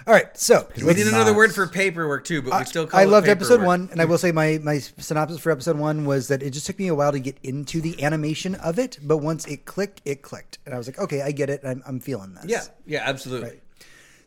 All 0.04 0.12
right. 0.12 0.36
So 0.36 0.66
we 0.76 0.94
need 0.94 1.06
another 1.06 1.32
word 1.32 1.54
for 1.54 1.64
paperwork 1.68 2.24
too, 2.24 2.42
but 2.42 2.58
we 2.58 2.64
still 2.64 2.88
call 2.88 2.98
I 2.98 3.04
it 3.04 3.06
loved 3.06 3.28
episode 3.28 3.62
one, 3.62 3.88
and 3.92 4.02
I 4.02 4.04
will 4.04 4.18
say 4.18 4.32
my 4.32 4.58
my 4.60 4.78
synopsis 4.78 5.38
for 5.38 5.52
episode 5.52 5.76
one 5.78 6.04
was 6.04 6.26
that 6.26 6.42
it 6.42 6.50
just 6.50 6.66
took 6.66 6.76
me 6.78 6.88
a 6.88 6.94
while 6.94 7.12
to 7.12 7.20
get 7.20 7.36
into 7.44 7.80
the 7.80 8.02
animation 8.02 8.56
of 8.56 8.80
it, 8.80 8.98
but 9.00 9.18
once 9.18 9.46
it 9.46 9.64
clicked, 9.64 10.02
it 10.04 10.22
clicked, 10.22 10.58
and 10.66 10.74
I 10.74 10.78
was 10.78 10.88
like, 10.88 10.98
okay, 10.98 11.22
I 11.22 11.30
get 11.30 11.50
it. 11.50 11.60
I'm, 11.64 11.84
I'm 11.86 12.00
feeling 12.00 12.34
this. 12.34 12.46
Yeah, 12.48 12.62
yeah, 12.84 13.02
absolutely. 13.08 13.60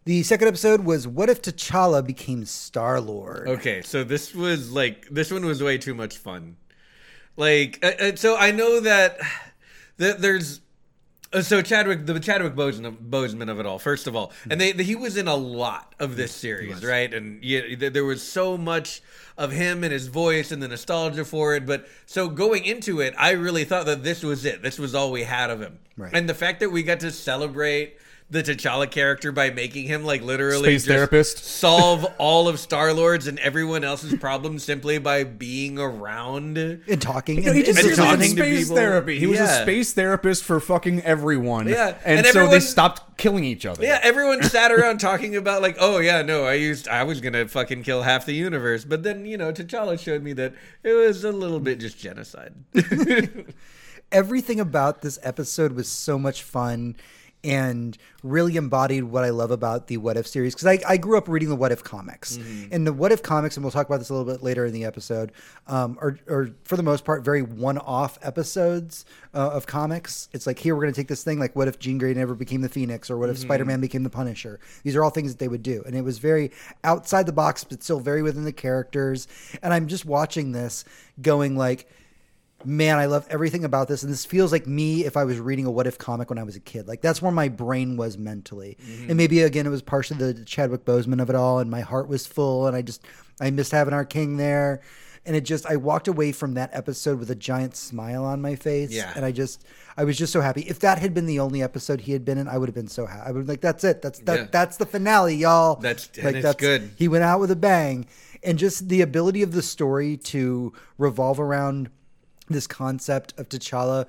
The 0.06 0.22
second 0.22 0.48
episode 0.48 0.82
was 0.86 1.08
what 1.08 1.30
if 1.30 1.42
T'Challa 1.42 2.06
became 2.06 2.46
Star 2.46 3.02
Lord? 3.02 3.48
Okay, 3.48 3.82
so 3.82 4.04
this 4.04 4.36
was 4.36 4.72
like 4.72 5.08
this 5.10 5.32
one 5.32 5.44
was 5.46 5.64
way 5.64 5.78
too 5.80 5.96
much 5.96 6.18
fun. 6.18 6.58
Like, 7.38 7.80
uh, 7.84 7.92
uh, 8.00 8.16
so 8.16 8.38
I 8.38 8.52
know 8.52 8.80
that 8.82 9.18
that 9.98 10.22
there's. 10.22 10.62
uh, 11.34 11.42
So 11.42 11.64
Chadwick, 11.64 12.06
the 12.06 12.20
Chadwick 12.20 12.54
Boseman, 12.54 12.96
Boseman 13.10 13.50
of 13.50 13.60
it 13.60 13.66
all. 13.66 13.80
First 13.80 14.06
of 14.06 14.16
all, 14.16 14.32
and 14.50 14.62
they, 14.62 14.74
he 14.74 14.96
was 14.96 15.18
in 15.18 15.28
a 15.28 15.36
lot 15.36 15.96
of 16.00 16.16
this 16.18 16.32
series, 16.32 16.86
right? 16.86 17.12
And 17.12 17.44
yeah, 17.44 17.90
there 17.90 18.06
was 18.06 18.22
so 18.22 18.58
much 18.60 19.02
of 19.40 19.52
him 19.52 19.84
and 19.84 19.92
his 19.92 20.06
voice 20.08 20.52
and 20.52 20.62
the 20.62 20.68
nostalgia 20.68 21.26
for 21.26 21.56
it. 21.56 21.66
But 21.66 21.88
so 22.06 22.30
going 22.30 22.64
into 22.64 23.02
it, 23.02 23.16
I 23.18 23.32
really 23.32 23.66
thought 23.66 23.88
that 23.88 24.04
this 24.04 24.22
was 24.22 24.46
it. 24.46 24.62
This 24.62 24.78
was 24.78 24.94
all 24.94 25.12
we 25.12 25.24
had 25.24 25.50
of 25.50 25.60
him. 25.62 25.80
Right. 25.98 26.12
And 26.14 26.30
the 26.30 26.36
fact 26.36 26.60
that 26.60 26.70
we 26.70 26.84
got 26.84 27.00
to 27.00 27.12
celebrate 27.12 27.98
the 28.28 28.42
T'Challa 28.42 28.90
character 28.90 29.32
by 29.32 29.52
making 29.52 29.86
him 29.86 30.04
like 30.04 30.24
literally 30.24 30.64
Space 30.64 30.86
just 30.86 30.88
therapist. 30.88 31.46
solve 31.46 32.06
all 32.18 32.48
of 32.48 32.60
Star 32.60 32.92
Lord's 32.92 33.28
and 33.28 33.38
everyone 33.40 33.84
else's 33.84 34.16
problems 34.16 34.64
simply 34.64 34.98
by 34.98 35.24
being 35.24 35.78
around. 35.78 36.58
And 36.58 37.02
talking. 37.02 37.44
No, 37.44 37.54
he 37.54 37.62
just 37.62 37.78
and 37.78 37.88
and 37.88 37.88
was 37.90 37.98
talking 37.98 38.20
to 38.22 38.28
space 38.30 38.64
people. 38.64 38.76
therapy. 38.78 39.20
He 39.20 39.28
was 39.28 39.40
a 39.40 39.62
space 39.62 39.94
therapist 39.94 40.44
for 40.44 40.60
fucking 40.60 41.02
everyone. 41.04 41.68
Yeah, 41.68 41.98
and, 42.04 42.26
and 42.26 42.28
so 42.28 42.48
they 42.48 42.60
stopped 42.60 43.18
killing 43.18 43.44
each 43.44 43.66
other. 43.66 43.84
Yeah, 43.84 44.00
everyone 44.02 44.42
sat 44.42 44.72
around 44.72 45.00
talking 45.00 45.36
about 45.36 45.62
like, 45.62 45.78
oh 45.80 46.00
yeah, 46.00 46.24
no, 46.24 46.46
I 46.46 46.54
used, 46.56 46.88
I 46.88 47.04
was 47.04 47.22
gonna 47.22 47.48
fucking 47.48 47.84
kill 47.84 48.02
half 48.02 48.26
the 48.26 48.34
universe, 48.34 48.86
but 48.86 49.04
then 49.04 49.26
you 49.26 49.38
know, 49.38 49.54
T'Challa 49.54 50.00
showed 50.00 50.24
me 50.24 50.34
that 50.34 50.54
it 50.84 50.94
was 50.94 51.24
a 51.24 51.32
little 51.32 51.60
bit 51.60 51.80
just 51.80 52.00
genocide. 52.00 52.54
everything 54.12 54.60
about 54.60 55.02
this 55.02 55.20
episode 55.24 55.74
was 55.74 55.88
so 55.88 56.18
much 56.18 56.44
fun 56.44 56.96
and 57.46 57.98
really 58.24 58.56
embodied 58.56 59.04
what 59.04 59.24
I 59.24 59.30
love 59.30 59.52
about 59.52 59.86
the 59.88 59.98
What 59.98 60.18
If 60.18 60.26
series. 60.26 60.56
Because 60.56 60.66
I, 60.66 60.80
I 60.88 60.98
grew 60.98 61.18
up 61.18 61.28
reading 61.30 61.50
the 61.50 61.56
What 61.56 61.72
If 61.72 61.84
comics. 61.84 62.38
And 62.72 62.88
the 62.88 62.92
What 62.92 63.12
If 63.12 63.22
comics, 63.22 63.56
and 63.56 63.64
we'll 63.64 63.72
talk 63.72 63.86
about 63.86 64.00
this 64.00 64.10
a 64.10 64.14
little 64.14 64.32
bit 64.32 64.42
later 64.42 64.66
in 64.66 64.74
the 64.74 64.84
episode, 64.84 65.32
um, 65.68 65.98
are, 66.02 66.18
are 66.28 66.50
for 66.64 66.76
the 66.76 66.84
most 66.84 67.06
part 67.06 67.24
very 67.24 67.44
one 67.44 67.78
off 67.78 68.18
episodes 68.24 69.06
uh, 69.34 69.52
of 69.52 69.68
comics. 69.68 70.28
It's 70.34 70.48
like, 70.48 70.58
here, 70.58 70.76
we're 70.76 70.82
going 70.82 70.94
to 70.94 71.00
take 71.00 71.08
this 71.08 71.24
thing, 71.24 71.40
like, 71.40 71.56
what 71.56 71.68
if 71.68 71.78
Jean 71.78 72.00
Grey 72.00 72.14
never 72.16 72.34
became 72.34 72.62
the 72.62 72.70
Phoenix, 72.70 73.12
or 73.12 73.18
what 73.18 73.30
if 73.30 73.38
Spider 73.38 73.64
Man 73.64 73.80
became 73.80 74.02
the 74.02 74.10
Punisher? 74.10 74.60
These 74.84 74.96
are 74.96 75.04
all 75.04 75.12
things 75.12 75.32
that 75.32 75.40
they 75.40 75.48
would 75.48 75.64
do. 75.64 75.84
And 75.86 75.96
it 75.96 76.02
was 76.02 76.18
very 76.18 76.52
outside 76.84 77.28
the 77.28 77.32
box, 77.32 77.64
but 77.64 77.84
still 77.84 78.00
very 78.00 78.24
within 78.24 78.44
the 78.44 78.52
characters. 78.52 79.28
And 79.62 79.72
I'm 79.72 79.88
just 79.88 80.06
watching 80.06 80.52
this 80.52 80.84
going, 81.22 81.56
like, 81.56 81.88
man, 82.66 82.98
I 82.98 83.06
love 83.06 83.28
everything 83.30 83.64
about 83.64 83.88
this. 83.88 84.04
And 84.04 84.12
this 84.12 84.26
feels 84.26 84.52
like 84.52 84.68
me 84.68 85.06
if 85.06 85.18
I 85.18 85.24
was 85.24 85.40
reading 85.40 85.66
a 85.66 85.72
What 85.72 85.88
If 85.88 85.98
comic 85.98 86.30
when 86.30 86.40
I 86.40 86.44
was 86.44 86.56
a 86.56 86.60
kid. 86.60 86.88
Like 86.88 87.02
that's 87.02 87.22
where 87.22 87.32
my 87.32 87.50
brain 87.50 87.98
was 87.98 88.18
mentally. 88.18 88.78
And 88.80 88.88
mm-hmm. 88.88 89.18
maybe 89.18 89.42
again, 89.42 89.66
it 89.66 89.70
was 89.70 89.82
partially 89.82 90.18
the 90.18 90.46
Chadwick 90.46 90.86
Boseman 90.86 91.22
of 91.22 91.30
it 91.30 91.36
all. 91.36 91.60
And 91.60 91.70
my 91.70 91.82
heart 91.82 92.08
was 92.08 92.26
full. 92.28 92.68
And 92.68 92.76
I 92.76 92.82
just, 92.82 93.04
I 93.40 93.50
missed 93.52 93.72
having 93.72 93.94
our 93.94 94.06
king 94.06 94.38
there. 94.38 94.82
And 95.28 95.36
it 95.36 95.42
just, 95.42 95.66
I 95.66 95.76
walked 95.76 96.08
away 96.08 96.32
from 96.32 96.54
that 96.54 96.70
episode 96.72 97.18
with 97.18 97.32
a 97.32 97.36
giant 97.36 97.76
smile 97.76 98.24
on 98.24 98.44
my 98.44 98.56
face. 98.56 98.92
Yeah. 98.92 99.12
And 99.16 99.26
I 99.26 99.32
just, 99.32 99.66
I 99.98 100.04
was 100.04 100.20
just 100.20 100.32
so 100.32 100.40
happy. 100.40 100.62
If 100.62 100.80
that 100.82 101.00
had 101.00 101.16
been 101.16 101.26
the 101.26 101.40
only 101.40 101.64
episode 101.64 102.02
he 102.02 102.12
had 102.12 102.24
been 102.24 102.38
in, 102.38 102.48
I 102.48 102.60
would 102.60 102.70
have 102.70 102.76
been 102.76 102.88
so 102.88 103.08
happy. 103.08 103.22
I 103.22 103.32
would 103.32 103.40
have 103.40 103.48
been 103.48 103.54
like, 103.54 103.62
that's 103.62 103.84
it. 103.84 104.04
That's 104.04 104.20
that. 104.20 104.38
Yeah. 104.38 104.48
That's 104.52 104.78
the 104.78 104.86
finale, 104.86 105.36
y'all. 105.36 105.78
That's- 105.78 106.10
and 106.22 106.36
it's 106.36 106.56
good. 106.56 106.92
He 106.96 107.08
went 107.08 107.24
out 107.24 107.40
with 107.40 107.50
a 107.50 107.56
bang, 107.56 108.06
and 108.44 108.60
just 108.60 108.88
the 108.88 109.02
ability 109.02 109.42
of 109.42 109.52
the 109.52 109.64
story 109.64 110.18
to 110.18 110.74
revolve 111.00 111.40
around 111.40 111.90
this 112.50 112.68
concept 112.68 113.34
of 113.38 113.50
T'Challa. 113.50 114.08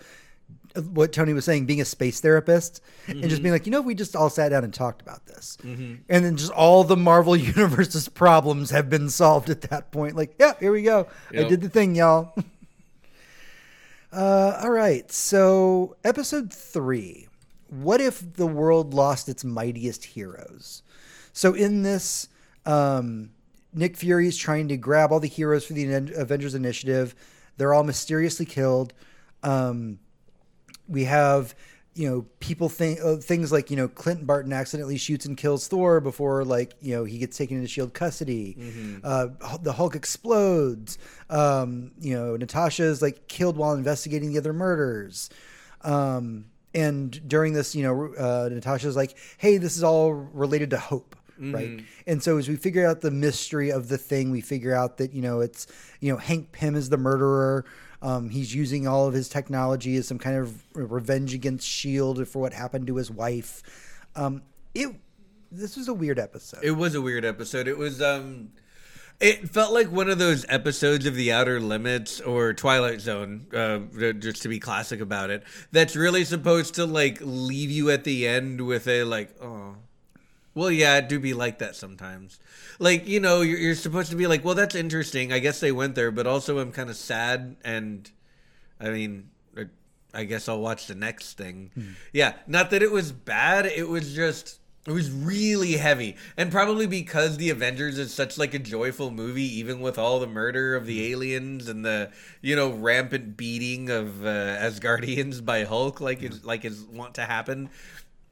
What 0.93 1.11
Tony 1.11 1.33
was 1.33 1.47
saying, 1.47 1.65
being 1.65 1.81
a 1.81 1.87
space 1.87 2.21
therapist, 2.21 2.83
and 3.07 3.23
just 3.31 3.43
being 3.43 3.53
like, 3.53 3.65
you 3.65 3.73
know, 3.73 3.81
if 3.81 3.87
we 3.87 3.95
just 3.95 4.15
all 4.15 4.29
sat 4.29 4.51
down 4.51 4.63
and 4.63 4.75
talked 4.75 5.01
about 5.01 5.25
this, 5.25 5.57
and 5.63 6.05
then 6.09 6.37
just 6.37 6.53
all 6.53 6.85
the 6.85 6.99
Marvel 6.99 7.35
Universe's 7.55 8.09
problems 8.11 8.71
have 8.71 8.91
been 8.91 9.09
solved 9.09 9.49
at 9.49 9.63
that 9.63 9.91
point. 9.91 10.17
Like, 10.17 10.35
yeah, 10.39 10.53
here 10.61 10.73
we 10.73 10.83
go. 10.83 11.09
I 11.31 11.45
did 11.49 11.63
the 11.63 11.71
thing, 11.71 11.95
y'all. 11.95 12.35
Uh, 14.13 14.61
all 14.63 14.71
right. 14.71 15.11
So, 15.13 15.97
episode 16.05 16.53
three. 16.53 17.29
What 17.69 18.01
if 18.01 18.35
the 18.35 18.47
world 18.47 18.95
lost 18.95 19.29
its 19.29 19.45
mightiest 19.45 20.05
heroes? 20.05 20.83
So, 21.33 21.53
in 21.55 21.83
this, 21.83 22.29
um, 22.65 23.31
Nick 23.75 23.97
Fury 23.97 24.27
is 24.29 24.37
trying 24.37 24.69
to 24.69 24.77
grab 24.77 25.13
all 25.13 25.21
the 25.21 25.29
heroes 25.29 25.67
for 25.67 25.75
the 25.75 25.93
Avengers 26.17 26.55
Initiative. 26.55 27.15
They're 27.57 27.75
all 27.75 27.85
mysteriously 27.85 28.47
killed. 28.47 28.93
Um, 29.43 29.99
we 30.89 31.05
have 31.05 31.55
you 31.95 32.09
know 32.09 32.27
people 32.41 32.69
think 32.69 33.01
uh, 33.03 33.17
things 33.17 33.51
like 33.51 33.71
you 33.71 33.77
know 33.77 33.89
Clinton 33.89 34.27
Barton 34.27 34.53
accidentally 34.53 34.99
shoots 34.99 35.25
and 35.25 35.37
kills 35.37 35.67
Thor 35.67 36.01
before 36.01 36.45
like 36.45 36.75
you 36.81 36.95
know 36.95 37.05
he 37.05 37.19
gets 37.19 37.37
taken 37.39 37.57
into 37.57 37.69
Shield 37.69 37.95
custody. 37.95 38.57
Uh, 39.03 39.29
the 39.63 39.73
Hulk 39.73 39.97
explodes. 39.97 40.99
Um, 41.31 41.93
you 41.99 42.15
know 42.15 42.37
Natasha's 42.37 43.01
like 43.01 43.29
killed 43.29 43.57
while 43.57 43.73
investigating 43.73 44.33
the 44.33 44.39
other 44.39 44.53
murders. 44.53 45.31
Um, 45.83 46.47
and 46.75 47.27
during 47.27 47.55
this, 47.55 47.75
you 47.75 47.83
know, 47.83 48.15
uh, 48.15 48.51
Natasha's 48.53 48.97
like, 48.97 49.17
"Hey, 49.39 49.57
this 49.57 49.77
is 49.77 49.83
all 49.83 50.13
related 50.13 50.71
to 50.71 50.79
hope." 50.79 51.17
Right. 51.39 51.85
And 52.07 52.23
so 52.23 52.39
as 52.39 52.49
we 52.49 52.57
figure 52.57 52.87
out 52.87 53.01
the 53.01 53.11
mystery 53.11 53.71
of 53.71 53.89
the 53.89 53.99
thing, 53.99 54.31
we 54.31 54.41
figure 54.41 54.75
out 54.75 54.99
that, 54.99 55.13
you 55.13 55.23
know, 55.23 55.41
it's, 55.41 55.67
you 56.01 56.13
know, 56.13 56.19
Hank 56.19 56.53
Pym 56.53 56.75
is 56.75 56.89
the 56.89 56.97
murderer. 56.97 57.65
Um, 58.03 58.29
he's 58.29 58.55
using 58.55 58.87
all 58.87 59.07
of 59.07 59.15
his 59.15 59.29
technology 59.29 59.97
as 59.97 60.07
some 60.07 60.19
kind 60.19 60.37
of 60.37 60.63
revenge 60.75 61.35
against 61.35 61.67
Shield 61.67 62.27
for 62.29 62.41
what 62.41 62.53
happened 62.53 62.87
to 62.89 62.97
his 62.97 63.11
wife. 63.11 63.63
Um, 64.15 64.43
it 64.75 64.95
this 65.51 65.77
was 65.77 65.89
a 65.89 65.95
weird 65.95 66.19
episode. 66.19 66.61
It 66.63 66.73
was 66.73 66.95
a 66.95 67.01
weird 67.01 67.25
episode. 67.25 67.69
It 67.69 67.79
was 67.79 68.03
um 68.03 68.51
it 69.19 69.49
felt 69.49 69.73
like 69.73 69.91
one 69.91 70.11
of 70.11 70.19
those 70.19 70.45
episodes 70.49 71.07
of 71.07 71.15
The 71.15 71.33
Outer 71.33 71.59
Limits 71.59 72.21
or 72.21 72.53
Twilight 72.53 73.01
Zone, 73.01 73.47
uh, 73.55 73.79
just 74.13 74.43
to 74.43 74.49
be 74.49 74.59
classic 74.59 75.01
about 75.01 75.31
it. 75.31 75.43
That's 75.73 75.97
really 75.97 76.25
supposed 76.25 76.75
to 76.75 76.85
like 76.85 77.19
leave 77.23 77.71
you 77.71 77.91
at 77.91 78.05
the 78.05 78.29
end 78.29 78.67
with 78.67 78.87
a 78.87 79.05
like, 79.05 79.35
oh, 79.41 79.77
well, 80.57 80.71
yeah, 80.71 80.97
it 80.97 81.09
do 81.09 81.21
be 81.21 81.35
like 81.35 81.59
that 81.59 81.77
sometimes. 81.77 82.41
Like 82.79 83.07
you 83.07 83.21
know, 83.21 83.43
you're, 83.43 83.59
you're 83.59 83.75
supposed 83.75 84.11
to 84.11 84.17
be 84.17 84.27
like, 84.27 84.43
well, 84.43 84.55
that's 84.55 84.75
interesting. 84.75 85.33
I 85.33 85.39
guess 85.39 85.61
they 85.61 85.71
went 85.71 85.95
there, 85.95 86.11
but 86.11 86.27
also 86.27 86.59
I'm 86.59 86.73
kind 86.73 86.89
of 86.89 86.97
sad, 86.97 87.57
and 87.63 88.11
I 88.81 88.89
mean, 88.89 89.29
I- 89.57 89.67
I 90.15 90.25
guess 90.25 90.49
I'll 90.49 90.61
watch 90.61 90.87
the 90.87 90.95
next 90.95 91.35
thing. 91.35 91.71
Hmm. 91.75 91.91
Yeah, 92.13 92.33
not 92.47 92.71
that 92.71 92.83
it 92.83 92.91
was 92.91 93.13
bad. 93.13 93.67
It 93.67 93.89
was 93.89 94.15
just. 94.15 94.59
It 94.87 94.93
was 94.93 95.11
really 95.11 95.73
heavy, 95.73 96.15
and 96.37 96.53
probably 96.53 96.87
because 96.87 97.39
the 97.39 97.51
Avengers 97.51 97.99
is 97.99 98.15
such 98.15 98.39
like 98.39 98.55
a 98.55 98.59
joyful 98.61 99.11
movie, 99.11 99.59
even 99.59 99.81
with 99.81 99.99
all 99.99 100.21
the 100.21 100.29
murder 100.29 100.77
of 100.77 100.87
the 100.87 100.99
hmm. 100.99 101.13
aliens 101.13 101.69
and 101.69 101.85
the 101.85 102.13
you 102.41 102.55
know 102.55 102.71
rampant 102.71 103.37
beating 103.37 103.91
of 103.91 104.25
uh, 104.25 104.29
Asgardians 104.29 105.45
by 105.45 105.65
Hulk, 105.65 106.01
like 106.01 106.21
hmm. 106.21 106.27
is 106.27 106.45
like 106.45 106.65
is 106.65 106.83
want 106.85 107.17
to 107.17 107.23
happen. 107.23 107.69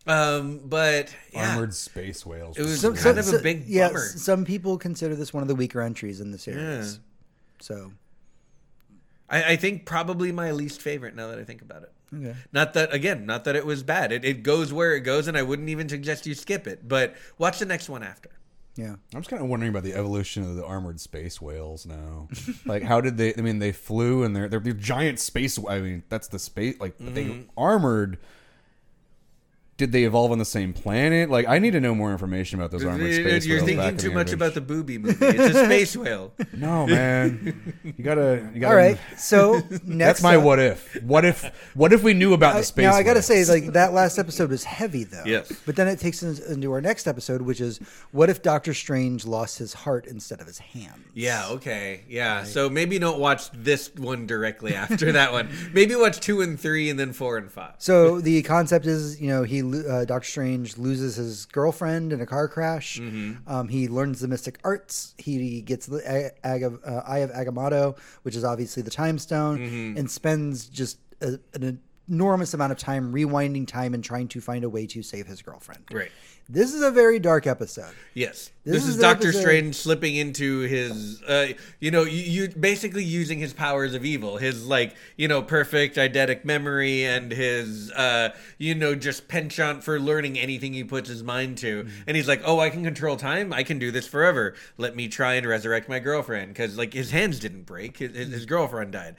Um, 0.07 0.61
but 0.65 1.15
yeah, 1.33 1.51
Armored 1.55 1.73
space 1.75 2.27
whales. 2.27 2.59
It 2.59 2.63
was 2.63 2.81
Some- 2.81 2.95
kind 2.95 3.23
some- 3.25 3.35
of 3.35 3.41
a 3.41 3.43
big 3.43 3.65
yeah, 3.67 3.89
bummer. 3.89 4.01
some 4.01 4.45
people 4.45 4.77
consider 4.77 5.15
this 5.15 5.33
one 5.33 5.43
of 5.43 5.49
the 5.49 5.55
weaker 5.55 5.81
entries 5.81 6.21
in 6.21 6.31
the 6.31 6.39
series. 6.39 6.95
Yeah. 6.95 7.01
So 7.61 7.93
I, 9.31 9.53
I 9.53 9.57
think 9.57 9.87
probably 9.87 10.31
my 10.33 10.51
least 10.53 10.81
favorite 10.83 11.15
now 11.17 11.29
that 11.29 11.39
I 11.39 11.45
think 11.45 11.63
about 11.63 11.85
it. 11.85 11.93
Okay. 12.15 12.37
Not 12.53 12.75
that 12.75 12.93
again, 12.95 13.25
not 13.27 13.45
that 13.45 13.57
it 13.57 13.65
was 13.67 13.83
bad. 13.83 14.13
It, 14.13 14.25
it 14.25 14.43
goes 14.43 14.73
where 14.73 14.95
it 14.95 15.01
goes, 15.01 15.27
and 15.27 15.37
I 15.37 15.43
wouldn't 15.43 15.69
even 15.71 15.89
suggest 15.89 16.27
you 16.27 16.35
skip 16.35 16.67
it. 16.67 16.87
But 16.87 17.15
watch 17.39 17.59
the 17.59 17.65
next 17.67 17.89
one 17.89 18.03
after. 18.03 18.29
yeah. 18.77 18.91
I'm 19.15 19.21
just 19.21 19.31
kind 19.31 19.43
of 19.43 19.49
wondering 19.49 19.71
about 19.71 19.83
the 19.85 19.95
evolution 19.95 20.43
of 20.45 20.55
the 20.55 20.65
armored 20.65 21.01
space 21.01 21.41
whales 21.41 21.87
now. 21.87 22.29
like, 22.67 22.83
how 22.83 23.01
did 23.01 23.17
they? 23.17 23.35
I 23.35 23.41
mean, 23.41 23.59
they 23.59 23.73
flew 23.73 24.23
and 24.23 24.37
they're 24.37 24.49
they're, 24.49 24.61
they're 24.61 24.75
giant 24.75 25.19
space. 25.19 25.59
I 25.67 25.81
mean, 25.81 26.03
that's 26.11 26.29
the 26.29 26.39
space. 26.39 26.79
Like, 26.79 26.99
Mm-hmm. 26.99 27.15
they 27.15 27.47
armored. 27.57 28.19
Did 29.77 29.91
they 29.91 30.05
evolve 30.05 30.31
on 30.31 30.39
the 30.39 30.45
same 30.45 30.73
planet? 30.73 31.29
Like, 31.31 31.49
I 31.49 31.59
need 31.59 31.73
to 31.73 31.81
know 31.81 31.97
more 31.97 32.13
information 32.13 32.61
about 32.61 32.71
those 32.71 32.85
armored 32.85 33.11
You're, 33.11 33.29
space 33.29 33.45
you're 33.45 33.57
whales. 33.65 33.67
back 33.77 33.77
thinking 33.77 33.89
in 33.95 33.97
too 33.99 34.09
the 34.11 34.15
much 34.15 34.27
Avengers. 34.33 34.35
about 34.35 34.55
the 34.55 34.61
booby 34.61 34.99
movie. 34.99 35.27
It's 35.27 35.57
a 35.57 35.65
space 35.67 35.97
whale. 35.97 36.33
No, 36.53 36.87
man. 36.87 37.75
You 37.83 38.05
gotta. 38.05 38.51
You 38.55 38.61
gotta 38.61 38.67
All 38.73 38.77
right. 38.77 38.99
So 39.19 39.55
next 39.85 40.21
That's 40.21 40.23
my 40.23 40.37
up- 40.37 40.45
what 40.45 40.59
if. 40.61 41.03
What 41.03 41.25
if? 41.25 41.45
What 41.75 41.93
if 41.93 42.05
we 42.05 42.15
knew 42.15 42.35
about 42.35 42.55
I- 42.55 42.59
the 42.61 42.65
space? 42.65 42.85
now 42.85 42.93
I 42.95 43.03
gotta 43.03 43.17
whales? 43.17 43.27
say, 43.27 43.45
like 43.47 43.73
that 43.73 43.93
last 43.93 44.17
episode 44.19 44.51
was 44.51 44.63
heavy, 44.63 45.03
though. 45.03 45.25
Yes. 45.27 45.53
But 45.67 45.75
then 45.75 45.89
it 45.89 45.99
takes 45.99 46.23
us 46.23 46.39
into 46.39 46.71
our 46.71 46.81
next 46.81 47.09
episode, 47.09 47.43
which 47.43 47.61
is 47.61 47.79
what 48.13 48.31
if 48.31 48.43
Doctor 48.43 48.75
Strange 48.75 49.25
lost 49.27 49.59
his 49.59 49.73
heart 49.75 50.07
instead 50.07 50.41
of 50.41 50.47
his 50.47 50.59
hand? 50.59 51.03
Yeah. 51.15 51.49
Okay. 51.49 52.05
Yeah. 52.09 52.45
So 52.45 52.71
maybe 52.71 52.97
don't 53.01 53.19
watch 53.19 53.51
this 53.51 53.93
one 53.97 54.29
directly 54.29 54.75
after 54.77 55.11
that 55.13 55.33
one. 55.33 55.49
Maybe 55.73 55.97
watch 55.97 56.21
two 56.21 56.43
and 56.43 56.61
three, 56.61 56.91
and 56.91 56.99
then 57.01 57.13
four 57.13 57.39
and 57.39 57.51
five. 57.51 57.75
So 57.79 58.21
the 58.21 58.41
concept 58.45 58.87
is, 58.87 59.21
you 59.21 59.27
know, 59.29 59.43
he 59.43 59.63
lo- 59.63 59.64
uh, 59.73 60.05
Doctor 60.05 60.29
Strange 60.29 60.77
loses 60.79 61.17
his 61.17 61.47
girlfriend 61.47 62.13
in 62.13 62.21
a 62.21 62.27
car 62.27 62.49
crash. 62.49 62.99
Mm-hmm. 63.01 63.49
Um, 63.53 63.69
he 63.69 63.89
learns 63.89 64.21
the 64.21 64.29
mystic 64.29 64.59
arts. 64.65 65.15
He 65.19 65.63
gets 65.63 65.87
the 65.87 66.03
A- 66.07 66.47
Ag- 66.47 66.65
uh, 66.85 67.03
Eye 67.07 67.19
of 67.19 67.31
Agamotto, 67.31 67.97
which 68.23 68.37
is 68.37 68.45
obviously 68.45 68.83
the 68.83 68.91
Time 68.91 69.19
Stone, 69.19 69.59
Mm-hmm. 69.59 69.99
and 69.99 70.11
spends 70.11 70.67
just 70.67 70.99
a, 71.21 71.39
an 71.55 71.81
enormous 72.09 72.55
amount 72.55 72.73
of 72.73 72.79
time 72.79 73.13
rewinding 73.13 73.67
time 73.67 73.95
and 73.95 74.05
trying 74.05 74.29
to 74.29 74.41
find 74.41 74.65
a 74.65 74.69
way 74.69 74.87
to 74.87 75.03
save 75.03 75.27
his 75.27 75.43
girlfriend. 75.43 75.85
Right. 75.93 76.11
This 76.47 76.75
is 76.75 76.83
a 76.83 76.91
very 76.91 77.19
dark 77.19 77.47
episode. 77.47 77.95
Yes. 78.13 78.51
This 78.65 78.75
This, 78.75 78.83
is 78.83 78.89
is, 78.97 79.01
Doctor 79.01 79.29
episode- 79.29 79.41
Strange 79.41 79.75
slipping 79.77 80.15
into 80.17 80.61
his, 80.61 81.23
uh, 81.23 81.49
you 81.81 81.91
know, 81.91 82.03
you, 82.03 82.23
you 82.45 82.49
basically 82.51 83.03
using 83.03 83.39
his 83.39 83.55
powers 83.55 83.95
of 83.95 84.05
evil, 84.05 84.37
his 84.37 84.67
like, 84.67 84.95
you 85.17 85.27
know, 85.27 85.41
perfect 85.41 85.97
eidetic 85.97 86.45
memory 86.45 87.07
and 87.07 87.33
his, 87.33 87.91
uh, 87.93 88.35
you 88.59 88.75
know, 88.75 88.95
just 88.95 89.27
penchant 89.27 89.83
for 89.83 89.99
learning 89.99 90.39
anything 90.39 90.75
he 90.75 90.85
puts 90.85 91.09
his 91.09 91.23
mind 91.23 91.57
to. 91.59 91.85
Mm-hmm. 91.85 92.03
And 92.09 92.17
he's 92.17 92.29
like, 92.29 92.43
oh, 92.45 92.61
I 92.61 92.69
can 92.69 92.85
control 92.85 93.17
time. 93.17 93.51
I 93.51 93.63
can 93.63 93.79
do 93.79 93.91
this 93.91 94.07
forever. 94.07 94.55
Let 94.77 94.95
me 94.95 95.09
try 95.09 95.35
and 95.35 95.47
resurrect 95.47 95.89
my 95.89 95.99
girlfriend 95.99 96.49
because 96.49 96.77
like 96.77 96.93
his 96.93 97.11
hands 97.11 97.39
didn't 97.41 97.63
break. 97.63 97.97
His, 97.97 98.15
his, 98.15 98.29
his 98.29 98.45
girlfriend 98.47 98.93
died. 98.93 99.17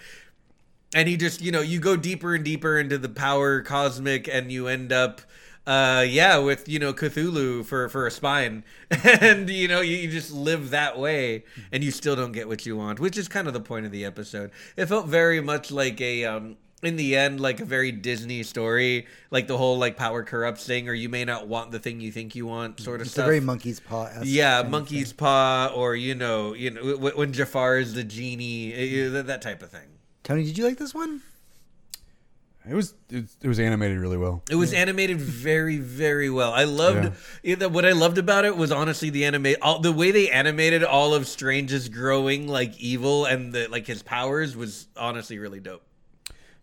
And 0.96 1.08
he 1.08 1.16
just, 1.18 1.42
you 1.42 1.52
know, 1.52 1.62
you 1.62 1.80
go 1.80 1.96
deeper 1.96 2.34
and 2.34 2.44
deeper 2.44 2.80
into 2.80 2.98
the 2.98 3.10
power 3.10 3.62
cosmic 3.62 4.28
and 4.28 4.52
you 4.52 4.68
end 4.68 4.92
up 4.92 5.22
uh 5.68 6.06
yeah 6.08 6.38
with 6.38 6.70
you 6.70 6.78
know 6.78 6.94
cthulhu 6.94 7.66
for 7.66 7.90
for 7.90 8.06
a 8.08 8.12
spine. 8.12 8.64
And 9.04 9.50
you 9.50 9.68
know 9.68 9.82
you, 9.82 9.98
you 9.98 10.10
just 10.12 10.32
live 10.32 10.70
that 10.70 10.98
way 10.98 11.44
and 11.72 11.84
you 11.84 11.90
still 11.92 12.16
don't 12.16 12.32
get 12.34 12.48
what 12.48 12.66
you 12.68 12.78
want 12.78 13.00
which 13.00 13.18
is 13.18 13.28
kind 13.28 13.48
of 13.48 13.54
the 13.54 13.60
point 13.62 13.86
of 13.86 13.92
the 13.92 14.06
episode. 14.06 14.52
It 14.78 14.86
felt 14.86 15.08
very 15.08 15.42
much 15.42 15.72
like 15.72 16.00
a 16.02 16.26
um 16.26 16.58
in 16.84 16.98
the 16.98 17.16
end 17.16 17.40
like 17.40 17.60
a 17.62 17.66
very 17.66 17.92
disney 17.92 18.44
story 18.44 19.08
like 19.32 19.48
the 19.48 19.58
whole 19.58 19.80
like 19.80 19.98
power 19.98 20.24
corrupts 20.24 20.68
thing 20.68 20.88
or 20.88 20.94
you 20.94 21.10
may 21.10 21.26
not 21.26 21.48
want 21.48 21.72
the 21.72 21.80
thing 21.80 22.00
you 22.00 22.12
think 22.12 22.36
you 22.36 22.46
want 22.46 22.80
sort 22.80 23.02
of 23.02 23.08
It's 23.08 23.12
stuff. 23.14 23.24
a 23.24 23.28
very 23.28 23.40
monkey's 23.40 23.80
paw. 23.80 24.08
yeah 24.24 24.62
monkey's 24.62 25.12
paw 25.14 25.72
or 25.74 25.96
you 25.96 26.14
know 26.14 26.54
you 26.54 26.70
know 26.72 26.96
when 27.16 27.34
jafar 27.34 27.80
is 27.80 27.96
the 27.96 28.04
genie 28.04 28.74
uh, 29.08 29.10
that, 29.14 29.28
that 29.28 29.42
type 29.42 29.64
of 29.64 29.72
thing 29.72 29.88
Tony, 30.26 30.44
did 30.44 30.58
you 30.58 30.66
like 30.66 30.80
this 30.80 30.94
one? 30.94 31.22
It 32.68 32.74
was 32.74 32.96
it, 33.12 33.26
it 33.44 33.48
was 33.48 33.60
animated 33.60 34.00
really 34.00 34.18
well. 34.18 34.42
It 34.50 34.56
was 34.56 34.74
animated 34.74 35.22
very, 35.22 35.78
very 35.78 36.32
well. 36.32 36.52
I 36.52 36.64
loved 36.64 37.14
yeah. 37.44 37.68
what 37.68 37.86
I 37.86 37.92
loved 37.92 38.18
about 38.18 38.44
it 38.44 38.58
was 38.58 38.72
honestly 38.72 39.12
the 39.12 39.26
anime 39.26 39.56
all 39.62 39.78
the 39.78 39.92
way 39.92 40.10
they 40.10 40.32
animated 40.32 40.84
all 40.84 41.14
of 41.14 41.28
Strange's 41.28 41.90
growing 41.90 42.48
like 42.48 42.76
evil 42.80 43.26
and 43.26 43.54
the 43.54 43.68
like 43.68 43.86
his 43.86 44.02
powers 44.02 44.58
was 44.58 44.88
honestly 44.98 45.38
really 45.38 45.60
dope. 45.60 45.84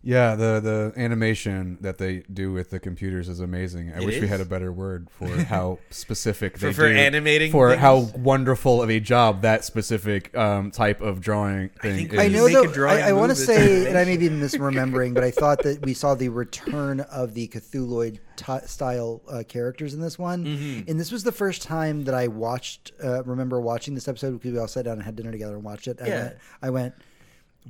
Yeah, 0.05 0.35
the 0.35 0.59
the 0.59 0.93
animation 1.01 1.77
that 1.79 1.97
they 1.97 2.23
do 2.31 2.51
with 2.51 2.69
the 2.71 2.79
computers 2.79 3.29
is 3.29 3.39
amazing. 3.39 3.93
I 3.93 4.01
It 4.01 4.05
wish 4.05 4.19
we 4.19 4.27
had 4.27 4.41
a 4.41 4.45
better 4.45 4.71
word 4.71 5.07
for 5.09 5.27
how 5.45 5.79
specific 5.91 6.59
they 6.59 6.73
for 6.73 6.89
do 6.89 6.95
animating 6.95 7.51
for 7.53 7.69
things? 7.69 7.81
how 7.81 7.99
wonderful 8.17 8.81
of 8.83 8.89
a 8.89 8.99
job 8.99 9.43
that 9.43 9.63
specific 9.63 10.35
um, 10.37 10.71
type 10.71 10.99
of 10.99 11.21
drawing 11.21 11.69
thing 11.81 11.95
think 12.09 12.13
is. 12.13 12.19
I 12.19 12.27
know 12.27 12.49
though. 12.49 12.85
I, 12.85 12.99
I 13.09 13.13
want 13.13 13.29
to 13.29 13.35
say, 13.35 13.87
and 13.87 13.97
I 13.97 14.03
may 14.03 14.17
be 14.17 14.27
misremembering, 14.29 15.13
but 15.13 15.23
I 15.23 15.31
thought 15.41 15.63
that 15.63 15.85
we 15.85 15.93
saw 15.93 16.15
the 16.15 16.27
return 16.29 16.99
of 16.99 17.33
the 17.33 17.47
Cthulhuid 17.47 18.19
t- 18.35 18.67
style 18.67 19.21
uh, 19.31 19.43
characters 19.47 19.93
in 19.93 20.01
this 20.01 20.19
one, 20.19 20.43
Mm-hmm. 20.45 20.89
and 20.89 20.99
this 20.99 21.11
was 21.13 21.23
the 21.23 21.31
first 21.31 21.61
time 21.61 22.03
that 22.03 22.13
I 22.15 22.27
watched. 22.27 22.91
Uh, 23.01 23.23
remember 23.23 23.61
watching 23.61 23.95
this 23.95 24.09
episode 24.09 24.33
because 24.33 24.51
we 24.51 24.59
all 24.59 24.67
sat 24.67 24.83
down 24.83 24.95
and 24.95 25.03
had 25.03 25.15
dinner 25.15 25.31
together 25.31 25.55
and 25.55 25.63
watched 25.63 25.87
it. 25.87 25.99
I 26.01 26.07
Yeah. 26.07 26.23
went, 26.23 26.35
I 26.61 26.69
went. 26.71 26.93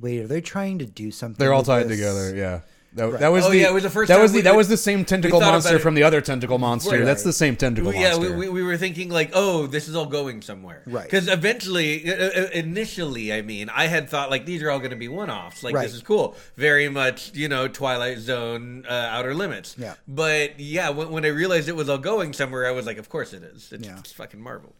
Wait, 0.00 0.20
are 0.20 0.26
they 0.26 0.40
trying 0.40 0.78
to 0.78 0.86
do 0.86 1.10
something? 1.10 1.38
They're 1.38 1.52
all 1.52 1.60
with 1.60 1.66
tied 1.68 1.88
this?" 1.88 1.98
together. 1.98 2.34
Yeah. 2.34 2.60
That, 2.96 3.18
that 3.18 3.28
was 3.32 3.44
Oh, 3.44 3.50
the 3.50 3.56
yeah, 3.58 3.70
it 3.70 3.72
was 3.74 3.82
the 3.82 3.90
first 3.90 4.06
that 4.06 4.20
was 4.20 4.30
the 4.30 4.38
we- 4.38 4.42
that 4.42 4.54
was 4.54 4.68
the 4.68 4.76
same 4.76 5.04
tentacle 5.04 5.40
monster 5.40 5.80
from 5.80 5.94
the 5.96 6.04
other 6.04 6.20
tentacle 6.20 6.58
monster. 6.58 6.92
Right. 6.98 7.04
That's 7.04 7.24
the 7.24 7.32
same 7.32 7.56
tentacle 7.56 7.90
We- 7.90 7.98
yeah, 7.98 8.12
we, 8.16 8.28
monster. 8.28 8.38
we, 8.38 8.48
we 8.50 8.62
were 8.62 8.76
thinking 8.76 9.08
like, 9.08 9.30
oh, 9.34 9.66
this 9.66 9.88
is 9.88 9.96
all 9.96 10.06
going 10.06 10.42
somewhere, 10.42 10.82
Right. 10.86 11.02
Because 11.02 11.26
eventually, 11.26 12.08
uh, 12.08 12.14
uh, 12.42 12.48
initially, 12.52 13.32
I 13.32 13.42
mean, 13.42 13.68
I 13.68 13.86
had 13.88 14.08
thought 14.08 14.30
like 14.30 14.46
these 14.46 14.62
are 14.62 14.70
all 14.70 14.78
going 14.78 14.92
to 14.92 14.96
be 14.96 15.08
one-offs. 15.08 15.64
Like 15.64 15.74
Right. 15.74 15.82
this 15.82 15.92
is 15.94 16.02
cool, 16.02 16.36
very 16.56 16.88
much, 16.88 17.34
you 17.34 17.48
know, 17.48 17.66
Twilight 17.66 18.18
Zone, 18.18 18.84
uh, 18.88 18.92
Outer 18.92 19.34
Limits. 19.34 19.74
Yeah. 19.76 19.94
But 20.06 20.60
yeah, 20.60 20.90
when, 20.90 21.10
when 21.10 21.24
I 21.24 21.28
realized 21.28 21.68
it 21.68 21.74
was 21.74 21.88
all 21.88 21.98
going 21.98 22.32
somewhere, 22.32 22.64
I 22.68 22.70
was 22.70 22.86
like, 22.86 22.98
of 22.98 23.08
course 23.08 23.32
it 23.32 23.42
is. 23.42 23.72
It's, 23.72 23.84
Yeah. 23.84 23.98
it's 23.98 24.12
fucking 24.12 24.40
Marvel. 24.40 24.72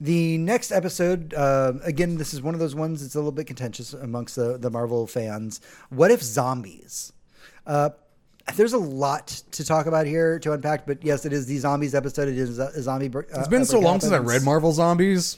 The 0.00 0.38
next 0.38 0.70
episode, 0.70 1.34
uh, 1.34 1.72
again, 1.82 2.18
this 2.18 2.32
is 2.32 2.40
one 2.40 2.54
of 2.54 2.60
those 2.60 2.74
ones 2.74 3.02
that's 3.02 3.16
a 3.16 3.18
little 3.18 3.32
bit 3.32 3.46
contentious 3.48 3.92
amongst 3.94 4.36
the, 4.36 4.56
the 4.56 4.70
Marvel 4.70 5.06
fans. 5.08 5.60
What 5.90 6.10
if 6.12 6.22
zombies? 6.22 7.12
Uh, 7.66 7.90
there's 8.54 8.72
a 8.74 8.78
lot 8.78 9.26
to 9.52 9.64
talk 9.64 9.86
about 9.86 10.06
here 10.06 10.38
to 10.38 10.52
unpack, 10.52 10.86
but 10.86 11.04
yes, 11.04 11.26
it 11.26 11.32
is 11.32 11.46
the 11.46 11.58
zombies 11.58 11.94
episode. 11.94 12.28
It 12.28 12.38
is 12.38 12.58
a, 12.58 12.80
zombie. 12.80 13.10
Uh, 13.14 13.22
it's 13.34 13.48
been 13.48 13.64
so 13.64 13.80
long 13.80 14.00
since 14.00 14.12
I 14.12 14.18
read 14.18 14.42
Marvel 14.44 14.72
Zombies 14.72 15.36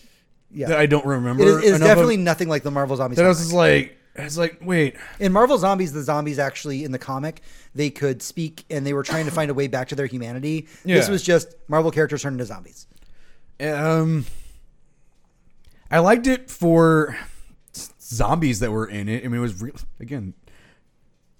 Yeah. 0.51 0.69
that 0.69 0.79
I 0.79 0.87
don't 0.87 1.07
remember. 1.07 1.43
It 1.43 1.49
is, 1.49 1.57
it 1.57 1.65
is 1.75 1.81
definitely 1.81 2.17
Of, 2.17 2.21
nothing 2.21 2.49
like 2.49 2.63
the 2.63 2.71
Marvel 2.71 2.97
zombies. 2.97 3.17
that 3.17 3.25
I 3.25 3.29
was 3.29 3.39
just 3.39 3.53
like, 3.55 3.97
it's 4.15 4.37
like, 4.37 4.59
wait, 4.61 4.97
in 5.19 5.33
Marvel 5.33 5.57
Zombies, 5.57 5.93
the 5.93 6.03
zombies 6.03 6.39
actually 6.39 6.85
in 6.85 6.93
the 6.93 6.99
comic 6.99 7.41
they 7.75 7.89
could 7.89 8.21
speak 8.23 8.65
and 8.69 8.87
they 8.87 8.93
were 8.93 9.05
trying 9.05 9.25
to 9.25 9.31
find 9.31 9.51
a 9.51 9.55
way 9.55 9.69
back 9.69 9.89
to 9.89 9.95
their 9.95 10.07
humanity. 10.07 10.69
This 10.85 11.09
was 11.09 11.23
just 11.23 11.55
Marvel 11.69 11.91
characters 11.91 12.23
turned 12.23 12.35
into 12.35 12.45
zombies. 12.45 12.87
Um, 13.61 14.27
I 15.91 15.99
liked 15.99 16.27
it 16.27 16.51
for 16.51 17.17
zombies 18.01 18.61
that 18.61 18.71
were 18.71 18.87
in 18.87 19.09
it. 19.09 19.25
I 19.25 19.29
mean, 19.29 19.39
it 19.39 19.43
was 19.43 19.61
real. 19.61 19.75
Again, 19.99 20.35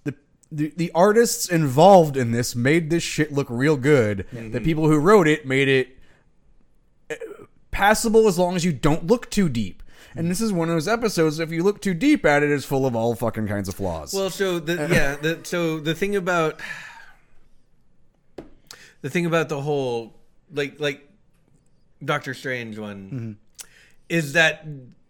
the, 0.03 0.15
the 0.51 0.73
the 0.75 0.91
artists 0.93 1.49
involved 1.49 2.17
in 2.17 2.31
this 2.31 2.55
made 2.55 2.89
this 2.89 3.03
shit 3.03 3.31
look 3.31 3.47
real 3.49 3.77
good. 3.77 4.27
The 4.31 4.61
people 4.61 4.87
who 4.87 4.99
wrote 4.99 5.27
it 5.27 5.45
made 5.45 5.67
it 5.67 5.97
uh, 7.09 7.15
passable 7.71 8.27
as 8.27 8.37
long 8.37 8.55
as 8.55 8.65
you 8.65 8.73
don't 8.73 9.07
look 9.07 9.29
too 9.29 9.49
deep. 9.49 9.83
And 10.13 10.29
this 10.29 10.41
is 10.41 10.51
one 10.51 10.67
of 10.67 10.75
those 10.75 10.89
episodes. 10.89 11.39
If 11.39 11.51
you 11.51 11.63
look 11.63 11.81
too 11.81 11.93
deep 11.93 12.25
at 12.25 12.43
it, 12.43 12.51
it's 12.51 12.65
full 12.65 12.85
of 12.85 12.95
all 12.97 13.15
fucking 13.15 13.47
kinds 13.47 13.69
of 13.69 13.75
flaws. 13.75 14.13
Well, 14.13 14.29
so 14.29 14.59
the 14.59 14.73
yeah, 14.91 15.15
the, 15.15 15.39
so 15.43 15.79
the 15.79 15.95
thing 15.95 16.17
about 16.17 16.59
the 19.01 19.09
thing 19.09 19.25
about 19.25 19.47
the 19.47 19.61
whole 19.61 20.13
like 20.53 20.79
like 20.79 21.07
Doctor 22.03 22.33
Strange 22.33 22.77
one 22.77 23.37
is 24.11 24.33
that 24.33 24.65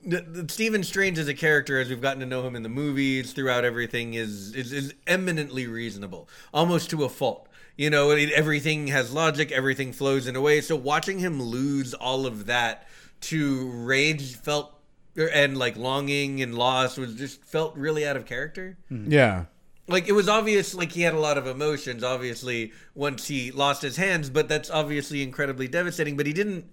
the, 0.05 0.21
the 0.21 0.51
Stephen 0.51 0.83
Strange 0.83 1.17
as 1.17 1.27
a 1.27 1.33
character, 1.33 1.79
as 1.79 1.89
we've 1.89 2.01
gotten 2.01 2.19
to 2.19 2.25
know 2.25 2.45
him 2.45 2.55
in 2.55 2.63
the 2.63 2.69
movies 2.69 3.33
throughout 3.33 3.65
everything, 3.65 4.13
is 4.13 4.53
is, 4.53 4.71
is 4.71 4.93
eminently 5.07 5.67
reasonable, 5.67 6.29
almost 6.53 6.89
to 6.91 7.03
a 7.03 7.09
fault. 7.09 7.47
You 7.77 7.89
know, 7.89 8.11
it, 8.11 8.31
everything 8.31 8.87
has 8.87 9.11
logic, 9.11 9.51
everything 9.51 9.91
flows 9.91 10.27
in 10.27 10.35
a 10.35 10.41
way. 10.41 10.61
So 10.61 10.75
watching 10.75 11.19
him 11.19 11.41
lose 11.41 11.93
all 11.93 12.27
of 12.27 12.45
that 12.45 12.87
to 13.21 13.69
rage 13.69 14.35
felt 14.35 14.77
and 15.15 15.57
like 15.57 15.75
longing 15.75 16.41
and 16.41 16.55
loss 16.55 16.97
was 16.97 17.15
just 17.15 17.43
felt 17.43 17.75
really 17.75 18.07
out 18.07 18.15
of 18.15 18.25
character 18.25 18.77
mm-hmm. 18.89 19.11
yeah. 19.11 19.43
like 19.89 20.07
it 20.07 20.13
was 20.13 20.29
obvious 20.29 20.73
like 20.73 20.93
he 20.93 21.01
had 21.01 21.13
a 21.13 21.19
lot 21.19 21.37
of 21.37 21.45
emotions 21.45 22.01
obviously 22.01 22.71
once 22.95 23.27
he 23.27 23.51
lost 23.51 23.81
his 23.81 23.97
hands 23.97 24.29
but 24.29 24.47
that's 24.47 24.69
obviously 24.71 25.21
incredibly 25.21 25.67
devastating 25.67 26.15
but 26.15 26.25
he 26.25 26.31
didn't 26.31 26.65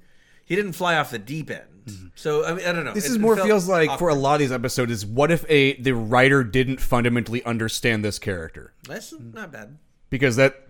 he 0.44 0.54
didn't 0.54 0.72
fly 0.72 0.96
off 0.96 1.10
the 1.10 1.18
deep 1.18 1.50
end 1.50 1.77
Mm-hmm. 1.92 2.06
so 2.14 2.44
i 2.44 2.54
mean 2.54 2.66
i 2.66 2.72
don't 2.72 2.84
know. 2.84 2.92
This 2.94 3.06
It- 3.06 3.12
is 3.12 3.18
more 3.18 3.36
feels 3.36 3.68
like 3.68 3.98
for 3.98 4.08
a 4.08 4.14
lot 4.14 4.34
of 4.34 4.40
these 4.40 4.52
episodes 4.52 4.92
is 4.92 5.04
what 5.06 5.30
if 5.30 5.44
a 5.48 5.80
the 5.80 5.92
writer 5.94 6.42
didn't 6.44 6.80
fundamentally 6.80 7.44
understand 7.44 8.04
this 8.04 8.18
character? 8.18 8.72
That's 8.88 9.12
not 9.18 9.52
bad. 9.52 9.78
Because 10.10 10.36
that 10.36 10.66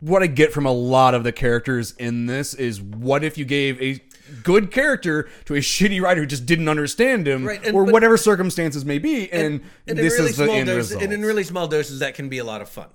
what 0.00 0.22
I 0.22 0.26
get 0.26 0.52
from 0.52 0.66
a 0.66 0.72
lot 0.72 1.14
of 1.14 1.22
the 1.24 1.32
characters 1.32 1.92
in 1.98 2.26
this 2.26 2.54
is 2.54 2.80
what 2.82 3.22
if 3.24 3.38
you 3.38 3.44
gave 3.44 3.80
a 3.80 4.00
good 4.42 4.70
character 4.70 5.28
to 5.44 5.54
a 5.54 5.58
shitty 5.58 6.00
writer 6.00 6.22
who 6.22 6.26
just 6.26 6.46
didn't 6.46 6.68
understand 6.68 7.26
him 7.28 7.44
Right, 7.46 7.64
and- 7.64 7.76
or 7.76 7.84
but- 7.84 7.92
whatever 7.92 8.16
circumstances 8.16 8.84
may 8.84 8.98
be 8.98 9.30
and, 9.32 9.60
and 9.86 9.98
this 9.98 10.14
really 10.14 10.30
is 10.30 10.36
the 10.36 10.44
small 10.46 10.56
end 10.56 10.66
doses, 10.66 10.90
result 10.90 11.02
and 11.04 11.12
in 11.12 11.22
really 11.22 11.44
small 11.44 11.68
doses 11.68 11.98
that 12.00 12.14
can 12.14 12.28
be 12.28 12.38
a 12.38 12.44
lot 12.44 12.60
of 12.60 12.68
fun 12.68 12.88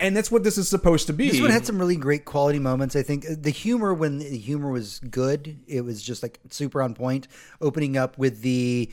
and 0.00 0.16
that's 0.16 0.30
what 0.30 0.42
this 0.42 0.56
is 0.56 0.68
supposed 0.68 1.06
to 1.08 1.12
be 1.12 1.30
This 1.30 1.40
one 1.40 1.50
had 1.50 1.66
some 1.66 1.78
really 1.78 1.96
great 1.96 2.24
quality 2.24 2.58
moments. 2.58 2.96
I 2.96 3.02
think 3.02 3.26
the 3.28 3.50
humor, 3.50 3.92
when 3.92 4.18
the 4.18 4.38
humor 4.38 4.70
was 4.70 5.00
good, 5.00 5.58
it 5.66 5.82
was 5.82 6.02
just 6.02 6.22
like 6.22 6.40
super 6.50 6.82
on 6.82 6.94
point. 6.94 7.28
Opening 7.60 7.96
up 7.96 8.16
with 8.16 8.40
the, 8.40 8.90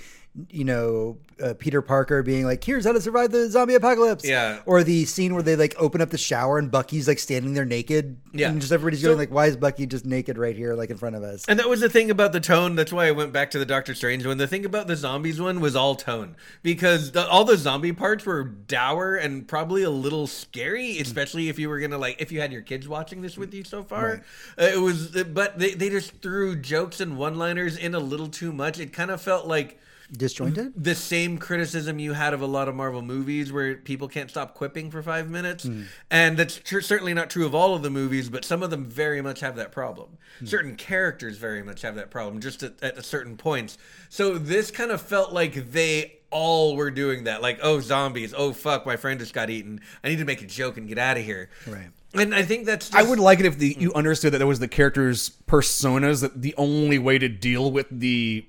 you 0.49 0.63
know, 0.63 1.17
uh, 1.43 1.53
Peter 1.59 1.81
Parker 1.81 2.23
being 2.23 2.43
like, 2.45 2.63
"Here's 2.63 2.85
how 2.85 2.91
to 2.91 2.99
survive 3.01 3.31
the 3.31 3.49
zombie 3.51 3.75
apocalypse." 3.75 4.25
Yeah. 4.25 4.59
Or 4.65 4.83
the 4.83 5.05
scene 5.05 5.33
where 5.35 5.43
they 5.43 5.55
like 5.55 5.75
open 5.77 6.01
up 6.01 6.09
the 6.09 6.17
shower 6.17 6.57
and 6.57 6.71
Bucky's 6.71 7.07
like 7.07 7.19
standing 7.19 7.53
there 7.53 7.65
naked. 7.65 8.17
Yeah. 8.33 8.49
And 8.49 8.59
just 8.59 8.71
everybody's 8.71 9.01
So- 9.01 9.09
going 9.09 9.19
like, 9.19 9.31
"Why 9.31 9.45
is 9.45 9.57
Bucky 9.57 9.85
just 9.85 10.05
naked 10.05 10.37
right 10.39 10.55
here, 10.55 10.73
like 10.73 10.89
in 10.89 10.97
front 10.97 11.15
of 11.15 11.21
us?" 11.23 11.45
And 11.47 11.59
that 11.59 11.69
was 11.69 11.81
the 11.81 11.89
thing 11.89 12.09
about 12.09 12.31
the 12.33 12.39
tone. 12.39 12.75
That's 12.75 12.91
why 12.91 13.07
I 13.07 13.11
went 13.11 13.31
back 13.31 13.51
to 13.51 13.59
the 13.59 13.65
Doctor 13.65 13.93
Strange 13.93 14.25
one. 14.25 14.37
The 14.37 14.47
thing 14.47 14.65
about 14.65 14.87
the 14.87 14.95
zombies 14.95 15.39
one 15.39 15.59
was 15.59 15.75
all 15.75 15.93
tone 15.95 16.35
because 16.63 17.11
the, 17.11 17.27
all 17.27 17.45
the 17.45 17.57
zombie 17.57 17.93
parts 17.93 18.25
were 18.25 18.43
dour 18.43 19.15
and 19.15 19.47
probably 19.47 19.83
a 19.83 19.91
little 19.91 20.25
scary, 20.25 20.97
especially 20.99 21.47
if 21.49 21.59
you 21.59 21.69
were 21.69 21.79
gonna 21.79 21.99
like 21.99 22.19
if 22.19 22.31
you 22.31 22.41
had 22.41 22.51
your 22.51 22.61
kids 22.63 22.87
watching 22.87 23.21
this 23.21 23.37
with 23.37 23.53
you 23.53 23.63
so 23.63 23.83
far. 23.83 24.21
Uh, 24.59 24.63
it 24.73 24.79
was, 24.81 25.09
but 25.25 25.59
they 25.59 25.75
they 25.75 25.89
just 25.89 26.13
threw 26.23 26.55
jokes 26.55 26.99
and 26.99 27.17
one 27.17 27.35
liners 27.37 27.77
in 27.77 27.93
a 27.93 27.99
little 27.99 28.27
too 28.29 28.51
much. 28.51 28.79
It 28.79 28.91
kind 28.93 29.11
of 29.11 29.21
felt 29.21 29.45
like 29.45 29.79
Disjointed. 30.15 30.73
the 30.75 30.95
same 30.95 31.37
criticism 31.37 31.97
you 31.97 32.13
had 32.13 32.33
of 32.33 32.41
a 32.41 32.45
lot 32.45 32.67
of 32.67 32.75
Marvel 32.75 33.01
movies 33.01 33.51
where 33.51 33.75
people 33.75 34.07
can't 34.07 34.29
stop 34.29 34.53
quipping 34.53 34.91
for 34.91 35.01
five 35.01 35.29
minutes. 35.29 35.63
Hmm. 35.63 35.83
And 36.11 36.37
that's 36.37 36.57
tr- 36.57 36.81
certainly 36.81 37.13
not 37.13 37.29
true 37.29 37.45
of 37.45 37.55
all 37.55 37.73
of 37.73 37.81
the 37.81 37.89
movies, 37.89 38.29
but 38.29 38.45
some 38.45 38.61
of 38.61 38.69
them 38.69 38.85
very 38.85 39.21
much 39.21 39.39
have 39.39 39.55
that 39.55 39.71
problem. 39.71 40.17
Hmm. 40.39 40.45
Certain 40.45 40.75
characters 40.75 41.37
very 41.37 41.63
much 41.63 41.81
have 41.81 41.95
that 41.95 42.11
problem, 42.11 42.41
just 42.41 42.61
at, 42.61 42.81
at 42.83 43.03
certain 43.03 43.37
points. 43.37 43.77
So 44.09 44.37
this 44.37 44.69
kind 44.69 44.91
of 44.91 45.01
felt 45.01 45.33
like 45.33 45.71
they 45.71 46.19
all 46.29 46.75
were 46.75 46.91
doing 46.91 47.23
that. 47.23 47.41
Like, 47.41 47.59
oh, 47.61 47.79
zombies. 47.79 48.33
Oh, 48.35 48.53
fuck, 48.53 48.85
my 48.85 48.97
friend 48.97 49.19
just 49.19 49.33
got 49.33 49.49
eaten. 49.49 49.79
I 50.03 50.09
need 50.09 50.17
to 50.17 50.25
make 50.25 50.41
a 50.41 50.47
joke 50.47 50.77
and 50.77 50.87
get 50.87 50.97
out 50.97 51.17
of 51.17 51.23
here. 51.23 51.49
Right. 51.67 51.89
And 52.13 52.35
I 52.35 52.43
think 52.43 52.65
that's. 52.65 52.89
Just, 52.89 53.03
I 53.03 53.07
would 53.07 53.19
like 53.19 53.39
it 53.39 53.45
if 53.45 53.57
the 53.57 53.73
hmm. 53.73 53.81
you 53.81 53.93
understood 53.93 54.33
that 54.33 54.39
that 54.39 54.47
was 54.47 54.59
the 54.59 54.67
characters' 54.67 55.31
personas 55.47 56.21
that 56.21 56.41
the 56.41 56.53
only 56.57 56.99
way 56.99 57.17
to 57.17 57.27
deal 57.27 57.71
with 57.71 57.87
the 57.89 58.45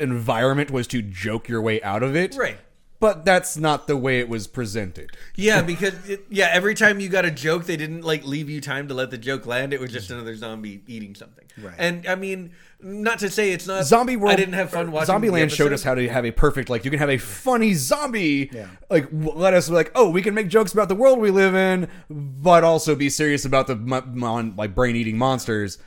environment 0.00 0.70
was 0.70 0.86
to 0.88 1.02
joke 1.02 1.48
your 1.48 1.62
way 1.62 1.82
out 1.82 2.02
of 2.02 2.16
it. 2.16 2.34
Right. 2.36 2.58
But 3.00 3.24
that's 3.24 3.56
not 3.56 3.88
the 3.88 3.96
way 3.96 4.20
it 4.20 4.28
was 4.28 4.46
presented. 4.46 5.10
Yeah, 5.34 5.62
because 5.62 6.08
it, 6.08 6.24
yeah, 6.30 6.50
every 6.52 6.76
time 6.76 7.00
you 7.00 7.08
got 7.08 7.24
a 7.24 7.32
joke, 7.32 7.64
they 7.64 7.76
didn't 7.76 8.02
like 8.02 8.24
leave 8.24 8.48
you 8.48 8.60
time 8.60 8.86
to 8.86 8.94
let 8.94 9.10
the 9.10 9.18
joke 9.18 9.44
land. 9.44 9.72
It 9.72 9.80
was 9.80 9.90
just 9.90 10.10
another 10.12 10.36
zombie 10.36 10.84
eating 10.86 11.16
something. 11.16 11.44
Right. 11.60 11.74
And 11.78 12.06
I 12.06 12.14
mean, 12.14 12.52
not 12.80 13.18
to 13.20 13.28
say 13.30 13.52
it's 13.52 13.66
not 13.66 13.84
Zombie 13.84 14.16
World. 14.16 14.32
I 14.32 14.36
didn't 14.36 14.54
have 14.54 14.70
fun 14.70 14.92
watching. 14.92 15.14
Zombieland 15.14 15.50
showed 15.50 15.72
us 15.72 15.82
how 15.82 15.94
to 15.94 16.08
have 16.08 16.24
a 16.24 16.30
perfect 16.30 16.68
like 16.68 16.84
you 16.84 16.90
can 16.90 17.00
have 17.00 17.10
a 17.10 17.18
funny 17.18 17.74
zombie. 17.74 18.50
Yeah. 18.52 18.68
Like 18.90 19.08
let 19.10 19.54
us 19.54 19.68
like 19.68 19.92
oh 19.94 20.10
we 20.10 20.22
can 20.22 20.34
make 20.34 20.48
jokes 20.48 20.72
about 20.72 20.88
the 20.88 20.94
world 20.94 21.18
we 21.18 21.30
live 21.30 21.54
in, 21.54 21.88
but 22.08 22.64
also 22.64 22.94
be 22.94 23.10
serious 23.10 23.44
about 23.44 23.66
the 23.66 23.76
mon- 23.76 24.16
mon- 24.18 24.54
like 24.56 24.74
brain 24.74 24.96
eating 24.96 25.18
monsters. 25.18 25.78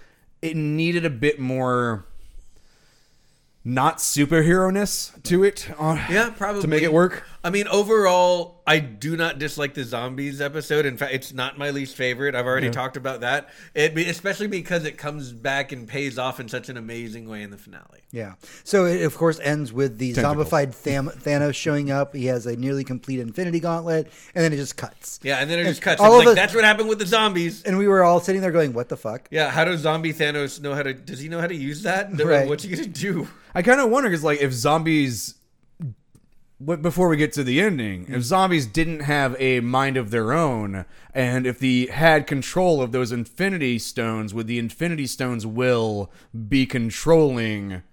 It 0.42 0.56
needed 0.56 1.06
a 1.06 1.10
bit 1.10 1.40
more. 1.40 2.06
Not 3.68 3.98
superhero 3.98 4.72
ness 4.72 5.12
to 5.24 5.44
it, 5.44 5.68
uh, 5.80 6.06
Yeah, 6.08 6.30
probably 6.30 6.62
to 6.62 6.68
make 6.68 6.84
it 6.84 6.94
work. 6.94 7.24
I 7.46 7.52
mean, 7.52 7.68
overall, 7.68 8.64
I 8.66 8.80
do 8.80 9.16
not 9.16 9.38
dislike 9.38 9.76
the 9.76 9.84
zombies 9.84 10.42
episode. 10.42 10.86
In 10.88 10.98
fact, 10.98 11.14
it's 11.14 11.32
not 11.32 11.60
my 11.60 11.70
least 11.70 11.96
favorite. 11.96 12.34
I've 12.34 12.48
already 12.48 12.72
talked 12.72 12.98
about 12.98 13.22
that. 13.22 13.50
It, 13.76 13.96
especially 13.96 14.48
because 14.48 14.84
it 14.84 14.98
comes 14.98 15.32
back 15.32 15.72
and 15.72 15.88
pays 15.88 16.18
off 16.18 16.40
in 16.40 16.50
such 16.50 16.70
an 16.70 16.76
amazing 16.78 17.30
way 17.30 17.44
in 17.44 17.52
the 17.52 17.58
finale. 17.60 18.02
Yeah. 18.12 18.34
So 18.64 18.86
it, 18.86 19.04
of 19.04 19.16
course, 19.16 19.40
ends 19.42 19.72
with 19.72 20.00
the 20.00 20.14
Tentacles. 20.14 20.50
zombified 20.50 20.74
Tham- 20.74 21.10
Thanos 21.12 21.54
showing 21.54 21.92
up. 21.92 22.16
He 22.16 22.26
has 22.26 22.48
a 22.48 22.56
nearly 22.56 22.84
complete 22.84 23.20
Infinity 23.20 23.60
Gauntlet, 23.60 24.08
and 24.34 24.44
then 24.44 24.52
it 24.52 24.58
just 24.58 24.76
cuts. 24.76 25.20
Yeah, 25.22 25.38
and 25.38 25.48
then 25.48 25.60
it 25.60 25.68
And 25.68 25.70
just 25.70 25.84
cuts. 25.84 26.02
all 26.02 26.14
It's 26.16 26.22
of 26.22 26.26
like 26.26 26.32
it- 26.34 26.36
that's 26.38 26.56
what 26.56 26.64
happened 26.64 26.90
with 26.90 26.98
the 26.98 27.06
zombies. 27.06 27.62
And 27.62 27.78
we 27.78 27.88
were 27.88 28.04
all 28.04 28.20
sitting 28.20 28.42
there 28.42 28.52
going, 28.52 28.74
"What 28.74 28.90
the 28.90 28.98
fuck?" 28.98 29.28
Yeah, 29.30 29.52
how 29.52 29.66
does 29.66 29.82
zombie 29.82 30.14
Thanos 30.14 30.60
know 30.62 30.74
how 30.74 30.82
to? 30.82 30.96
Does 30.96 31.20
he 31.20 31.30
know 31.30 31.40
how 31.42 31.48
to 31.48 31.56
use 31.56 31.84
that? 31.84 32.10
Right. 32.20 32.48
What's 32.50 32.64
he 32.64 32.76
gonna 32.76 32.88
do? 32.88 33.28
I 33.54 33.62
kind 33.62 33.80
of 33.80 33.92
wonder 33.92 34.10
because 34.10 34.24
like 34.24 34.42
if 34.42 34.52
zombies 34.52 35.36
But 36.60 36.82
before 36.82 37.10
we 37.10 37.18
get 37.18 37.34
to 37.34 37.44
the 37.44 37.60
ending, 37.60 38.04
if 38.04 38.16
hmm. 38.16 38.22
zombies 38.22 38.66
didn't 38.66 39.02
have 39.02 39.36
a 39.40 39.60
mind 39.60 39.98
of 39.98 40.10
their 40.10 40.32
own, 40.32 40.86
and 41.14 41.46
if 41.46 41.60
the 41.60 41.88
had 41.88 42.28
control 42.28 42.82
of 42.82 42.92
those 42.92 43.12
Infinity 43.12 43.78
Stones, 43.80 44.34
would 44.34 44.48
the 44.48 44.58
Infinity 44.58 45.08
Stones 45.08 45.46
will 45.46 46.12
be 46.48 46.66
controlling 46.66 47.84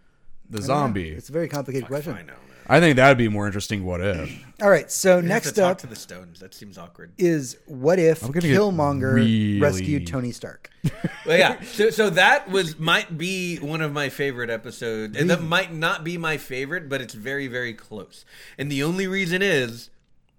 the 0.48 0.62
zombie? 0.62 1.10
It's 1.10 1.28
a 1.28 1.32
very 1.32 1.48
complicated 1.48 1.88
question. 1.88 2.14
I 2.14 2.22
know. 2.22 2.34
Man. 2.68 2.76
I 2.76 2.80
think 2.80 2.96
that 2.96 3.08
would 3.08 3.18
be 3.18 3.28
more 3.28 3.46
interesting. 3.46 3.84
What 3.84 4.00
if? 4.00 4.30
All 4.62 4.70
right, 4.70 4.90
so 4.90 5.08
You 5.10 5.14
have 5.16 5.22
to 5.22 5.28
next 5.28 5.52
talk 5.56 5.72
up 5.72 5.78
to 5.78 5.86
the 5.86 5.96
stones. 5.96 6.40
That 6.40 6.54
seems 6.54 6.78
awkward. 6.78 7.12
is 7.18 7.56
what 7.66 7.98
if 7.98 8.20
gonna 8.20 8.32
get 8.34 8.44
Killmonger 8.44 9.14
really- 9.14 9.60
rescued 9.60 10.06
Tony 10.06 10.32
Stark? 10.32 10.70
Well, 11.24 11.38
yeah. 11.38 11.60
So, 11.62 11.90
so 11.90 12.10
that 12.10 12.50
was 12.50 12.80
might 12.80 13.16
be 13.16 13.56
one 13.58 13.80
of 13.80 13.92
my 13.92 14.08
favorite 14.08 14.50
episodes, 14.50 15.16
and 15.16 15.30
that 15.30 15.40
might 15.40 15.72
not 15.72 16.02
be 16.02 16.18
my 16.18 16.36
favorite, 16.36 16.88
but 16.88 17.00
it's 17.00 17.14
very, 17.14 17.46
very 17.46 17.74
close. 17.74 18.24
And 18.58 18.70
the 18.72 18.82
only 18.82 19.06
reason 19.06 19.40
is 19.40 19.90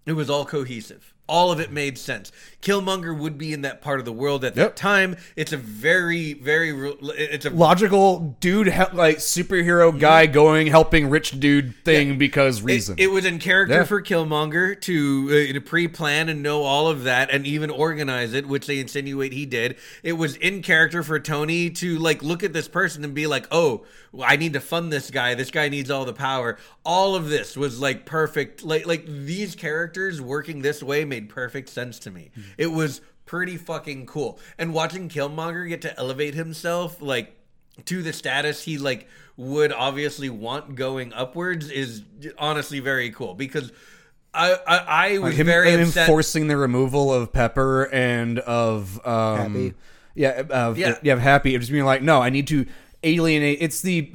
it 0.06 0.12
was 0.12 0.30
all 0.30 0.44
cohesive. 0.44 1.13
All 1.26 1.52
of 1.52 1.60
it 1.62 1.72
made 1.72 1.98
sense. 1.98 2.32
Killmonger 2.62 3.18
would 3.18 3.38
be 3.38 3.54
in 3.54 3.62
that 3.62 3.82
part 3.82 4.00
of 4.00 4.06
the 4.06 4.12
world 4.12 4.44
at 4.44 4.56
that 4.56 4.62
Yep. 4.62 4.76
time. 4.76 5.16
It's 5.36 5.54
a 5.54 5.58
very, 5.58 6.34
very. 6.34 6.72
It's 7.18 7.46
a 7.46 7.50
Logical 7.50 8.36
dude, 8.42 8.68
like 8.94 9.18
superhero 9.18 9.98
guy 9.98 10.26
going 10.26 10.68
helping 10.68 11.10
rich 11.10 11.40
dude 11.40 11.76
thing 11.86 12.18
because 12.18 12.62
reason. 12.62 12.96
It, 12.98 13.06
it 13.06 13.08
was 13.12 13.26
in 13.26 13.40
character 13.40 13.76
Yeah. 13.76 13.84
for 13.84 14.02
Killmonger 14.02 14.80
to, 14.82 15.48
uh, 15.50 15.54
to 15.54 15.62
pre-plan 15.62 16.28
and 16.30 16.44
know 16.44 16.64
all 16.64 16.88
of 16.88 17.04
that, 17.06 17.30
and 17.32 17.46
even 17.48 17.70
organize 17.70 18.34
it, 18.34 18.46
which 18.48 18.68
they 18.68 18.80
insinuate 18.80 19.34
he 19.34 19.46
did. 19.46 19.76
It 20.04 20.14
was 20.14 20.36
in 20.38 20.62
character 20.62 21.04
for 21.04 21.20
Tony 21.20 21.70
to 21.72 21.98
like 22.00 22.22
look 22.22 22.44
at 22.44 22.54
this 22.54 22.68
person 22.68 23.04
and 23.04 23.14
be 23.14 23.28
like, 23.28 23.48
"Oh, 23.52 23.84
well, 24.12 24.28
I 24.30 24.36
need 24.36 24.54
to 24.54 24.60
fund 24.62 24.92
this 24.92 25.10
guy. 25.10 25.36
This 25.36 25.52
guy 25.52 25.70
needs 25.70 25.90
all 25.90 26.04
the 26.06 26.14
power." 26.14 26.58
All 26.86 27.16
of 27.16 27.30
this 27.30 27.56
was 27.58 27.80
like 27.80 28.06
perfect. 28.06 28.64
Like 28.64 28.86
like 28.86 29.06
these 29.06 29.56
characters 29.56 30.22
working 30.22 30.62
this 30.62 30.84
way 30.84 31.06
made 31.14 31.30
perfect 31.30 31.70
sense 31.70 32.00
to 32.00 32.12
me. 32.12 32.32
It 32.58 32.68
was 32.68 33.02
pretty 33.26 33.58
fucking 33.58 34.06
cool, 34.08 34.40
and 34.58 34.74
watching 34.74 35.10
Killmonger 35.10 35.68
get 35.70 35.82
to 35.84 35.98
elevate 36.00 36.34
himself 36.34 37.02
like 37.02 37.36
to 37.86 38.02
the 38.04 38.14
status 38.14 38.64
he 38.64 38.78
like 38.78 39.08
would 39.38 39.72
obviously 39.74 40.30
want 40.30 40.76
going 40.76 41.12
upwards 41.14 41.70
is 41.70 42.04
honestly 42.38 42.80
very 42.80 43.10
cool 43.12 43.34
because 43.34 43.72
I 44.34 44.54
I, 44.68 44.78
I 45.16 45.18
was 45.20 45.36
him, 45.36 45.46
very 45.48 45.72
him 45.72 45.82
upset. 45.82 46.04
enforcing 46.08 46.48
the 46.48 46.58
removal 46.58 47.14
of 47.14 47.32
Pepper 47.34 47.86
and 47.94 48.40
of 48.40 49.00
um, 49.06 49.38
Happy. 49.38 49.74
Yeah, 50.16 50.44
of, 50.50 50.78
Yeah. 50.78 50.98
yeah, 51.02 51.14
of 51.14 51.20
Happy. 51.20 51.56
It 51.56 51.60
just 51.60 51.72
being 51.72 51.86
like, 51.86 52.04
no, 52.04 52.22
I 52.22 52.30
need 52.30 52.48
to 52.48 52.66
alienate. 53.04 53.58
It's 53.62 53.82
the 53.82 54.14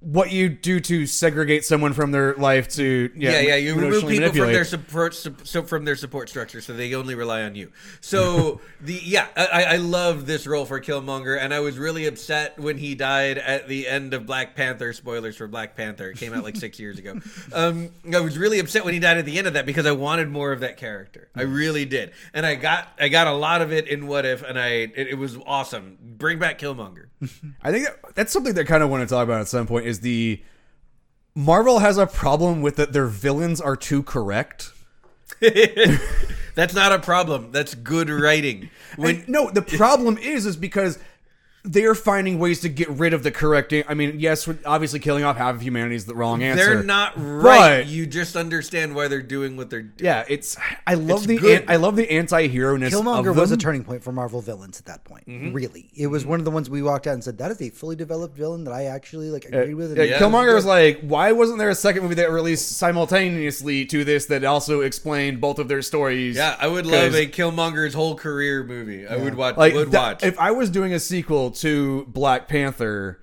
what 0.00 0.32
you 0.32 0.48
do 0.48 0.80
to 0.80 1.06
segregate 1.06 1.62
someone 1.62 1.92
from 1.92 2.10
their 2.10 2.34
life 2.36 2.68
to 2.68 3.10
yeah, 3.14 3.32
yeah, 3.32 3.40
yeah. 3.40 3.54
You 3.56 3.74
remove 3.74 4.08
people 4.08 4.30
from 4.30 4.52
their 4.52 4.64
support, 4.64 5.14
so 5.14 5.62
from 5.62 5.84
their 5.84 5.96
support 5.96 6.30
structure, 6.30 6.62
so 6.62 6.72
they 6.72 6.94
only 6.94 7.14
rely 7.14 7.42
on 7.42 7.54
you. 7.54 7.70
So 8.00 8.62
the 8.80 8.94
yeah, 8.94 9.28
I, 9.36 9.64
I 9.64 9.76
love 9.76 10.24
this 10.24 10.46
role 10.46 10.64
for 10.64 10.80
Killmonger, 10.80 11.38
and 11.38 11.52
I 11.52 11.60
was 11.60 11.78
really 11.78 12.06
upset 12.06 12.58
when 12.58 12.78
he 12.78 12.94
died 12.94 13.36
at 13.36 13.68
the 13.68 13.86
end 13.86 14.14
of 14.14 14.24
Black 14.24 14.56
Panther. 14.56 14.94
Spoilers 14.94 15.36
for 15.36 15.46
Black 15.46 15.76
Panther; 15.76 16.10
it 16.10 16.16
came 16.16 16.32
out 16.32 16.44
like 16.44 16.56
six 16.56 16.80
years 16.80 16.98
ago. 16.98 17.20
Um, 17.52 17.90
I 18.10 18.20
was 18.20 18.38
really 18.38 18.58
upset 18.58 18.86
when 18.86 18.94
he 18.94 19.00
died 19.00 19.18
at 19.18 19.26
the 19.26 19.36
end 19.36 19.46
of 19.46 19.52
that 19.52 19.66
because 19.66 19.84
I 19.84 19.92
wanted 19.92 20.30
more 20.30 20.52
of 20.52 20.60
that 20.60 20.78
character. 20.78 21.28
I 21.36 21.42
really 21.42 21.84
did, 21.84 22.12
and 22.32 22.46
I 22.46 22.54
got 22.54 22.88
I 22.98 23.08
got 23.08 23.26
a 23.26 23.34
lot 23.34 23.60
of 23.60 23.70
it 23.70 23.86
in 23.86 24.06
What 24.06 24.24
If, 24.24 24.42
and 24.42 24.58
I 24.58 24.68
it, 24.68 25.08
it 25.08 25.18
was 25.18 25.36
awesome. 25.44 25.98
Bring 26.00 26.38
back 26.38 26.58
Killmonger. 26.58 27.08
I 27.62 27.70
think 27.70 27.84
that, 27.84 28.14
that's 28.14 28.32
something 28.32 28.54
that 28.54 28.62
I 28.62 28.64
kind 28.64 28.82
of 28.82 28.88
want 28.88 29.06
to 29.06 29.14
talk 29.14 29.24
about 29.24 29.42
at 29.42 29.48
some 29.48 29.66
point. 29.66 29.89
Is 29.90 30.00
the 30.00 30.42
Marvel 31.34 31.80
has 31.80 31.98
a 31.98 32.06
problem 32.06 32.62
with 32.62 32.76
that 32.76 32.92
their 32.94 33.06
villains 33.06 33.60
are 33.60 33.76
too 33.76 34.02
correct. 34.02 34.72
That's 35.40 36.74
not 36.74 36.92
a 36.92 36.98
problem. 36.98 37.52
That's 37.52 37.74
good 37.74 38.10
writing. 38.10 38.70
When 38.96 39.16
And 39.16 39.28
no, 39.28 39.50
the 39.50 39.62
problem 39.62 40.18
is, 40.18 40.46
is 40.46 40.56
because 40.56 40.98
they 41.62 41.84
are 41.84 41.94
finding 41.94 42.38
ways 42.38 42.60
to 42.60 42.68
get 42.70 42.88
rid 42.88 43.12
of 43.12 43.22
the 43.22 43.30
correct. 43.30 43.74
I 43.88 43.92
mean, 43.94 44.18
yes, 44.18 44.48
obviously 44.64 44.98
killing 44.98 45.24
off 45.24 45.36
half 45.36 45.56
of 45.56 45.60
humanity 45.62 45.94
is 45.94 46.06
the 46.06 46.14
wrong 46.14 46.42
answer. 46.42 46.64
they're 46.76 46.82
not 46.82 47.12
right, 47.16 47.80
But- 47.80 47.86
you 47.88 48.06
just 48.06 48.34
understand 48.36 48.94
why 48.94 49.08
they're 49.08 49.20
doing 49.20 49.56
what 49.56 49.68
they're 49.68 49.82
doing. 49.82 49.94
Yeah, 50.06 50.24
it's. 50.28 50.56
I 50.86 50.94
love 50.94 51.28
It's 51.30 51.40
the. 51.42 51.54
An, 51.56 51.64
I 51.68 51.76
love 51.76 51.96
the 51.96 52.10
anti-hero 52.10 52.76
ness. 52.76 52.94
Killmonger 52.94 53.30
of 53.30 53.36
was 53.36 53.50
a 53.52 53.56
turning 53.56 53.84
point 53.84 54.02
for 54.02 54.10
Marvel 54.12 54.40
villains 54.40 54.78
at 54.78 54.86
that 54.86 55.04
point. 55.04 55.26
Mm-hmm. 55.26 55.52
Really, 55.52 55.90
it 55.94 56.06
was 56.06 56.24
one 56.24 56.38
of 56.38 56.44
the 56.44 56.50
ones 56.50 56.70
we 56.70 56.82
walked 56.82 57.06
out 57.06 57.14
and 57.14 57.22
said 57.22 57.36
that 57.38 57.50
is 57.50 57.60
a 57.60 57.68
fully 57.70 57.96
developed 57.96 58.36
villain 58.36 58.64
that 58.64 58.72
I 58.72 58.84
actually 58.84 59.30
like 59.30 59.44
agreed 59.44 59.74
with. 59.74 59.96
Yeah, 59.96 60.02
and- 60.02 60.10
Yeah. 60.12 60.18
Killmonger 60.18 60.54
was 60.54 60.64
like, 60.64 61.00
why 61.02 61.32
wasn't 61.32 61.58
there 61.58 61.68
a 61.70 61.74
second 61.74 62.02
movie 62.02 62.14
that 62.16 62.30
released 62.30 62.72
simultaneously 62.78 63.84
to 63.86 64.04
this 64.04 64.26
that 64.26 64.44
also 64.44 64.80
explained 64.80 65.40
both 65.40 65.58
of 65.58 65.68
their 65.68 65.82
stories? 65.82 66.36
Yeah, 66.36 66.56
I 66.58 66.68
would 66.68 66.86
love 66.86 67.14
a 67.14 67.26
Killmonger's 67.26 67.94
whole 67.94 68.14
career 68.14 68.64
movie. 68.64 69.06
I 69.06 69.16
would 69.16 69.34
watch. 69.34 69.56
like 69.56 69.74
would 69.74 69.90
that- 69.90 70.00
watch. 70.00 70.22
If 70.24 70.38
I 70.38 70.50
was 70.52 70.70
doing 70.70 70.92
a 70.92 71.00
sequel 71.00 71.49
to 71.52 72.04
Black 72.06 72.48
Panther 72.48 73.20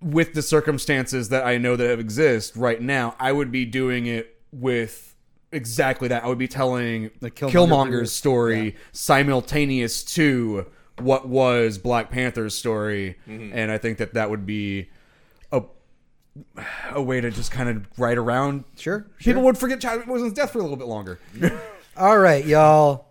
with 0.00 0.32
the 0.34 0.42
circumstances 0.42 1.28
that 1.28 1.44
I 1.46 1.58
know 1.58 1.76
that 1.76 1.88
have 1.90 2.00
exist 2.00 2.56
right 2.56 2.80
now, 2.80 3.14
I 3.20 3.32
would 3.32 3.50
be 3.52 3.64
doing 3.66 4.06
it 4.06 4.36
with 4.52 5.14
exactly 5.52 6.08
that. 6.08 6.24
I 6.24 6.26
would 6.28 6.38
be 6.38 6.48
telling 6.48 7.10
the 7.20 7.30
Killmonger 7.30 7.50
Killmonger's 7.52 8.12
story 8.12 8.76
simultaneous 8.92 10.02
to 10.14 10.66
what 10.98 11.28
was 11.28 11.78
Black 11.78 12.10
Panther's 12.10 12.56
story, 12.56 13.16
Mm-hmm. 13.28 13.52
and 13.56 13.70
I 13.70 13.78
think 13.78 13.98
that 13.98 14.14
that 14.14 14.30
would 14.30 14.46
be 14.46 14.88
a 15.52 15.62
a 16.92 17.02
way 17.02 17.20
to 17.20 17.30
just 17.30 17.50
kind 17.50 17.68
of 17.68 17.86
write 17.98 18.16
around. 18.18 18.64
Sure, 18.78 19.06
People 19.18 19.42
would 19.42 19.58
forget 19.58 19.80
Chadwick 19.80 20.06
Boseman's 20.06 20.32
death 20.32 20.52
for 20.52 20.58
a 20.58 20.62
little 20.62 20.76
bit 20.76 20.86
longer. 20.86 21.18
All 21.96 22.18
right, 22.18 22.44
y'all. 22.44 23.06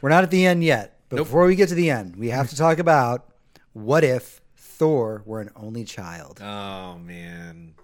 We're 0.00 0.10
not 0.10 0.22
at 0.24 0.30
the 0.30 0.44
end 0.46 0.62
yet, 0.64 0.98
but 1.08 1.16
Nope. 1.16 1.26
before 1.26 1.46
we 1.46 1.56
get 1.56 1.68
to 1.70 1.74
the 1.74 1.90
end, 1.90 2.16
we 2.16 2.28
have 2.28 2.48
to 2.50 2.56
talk 2.56 2.78
about 2.78 3.26
what 3.72 4.04
if 4.04 4.40
Thor 4.56 5.22
were 5.26 5.40
an 5.40 5.50
only 5.56 5.84
child. 5.84 6.40
oh 6.42 6.98
man, 6.98 7.74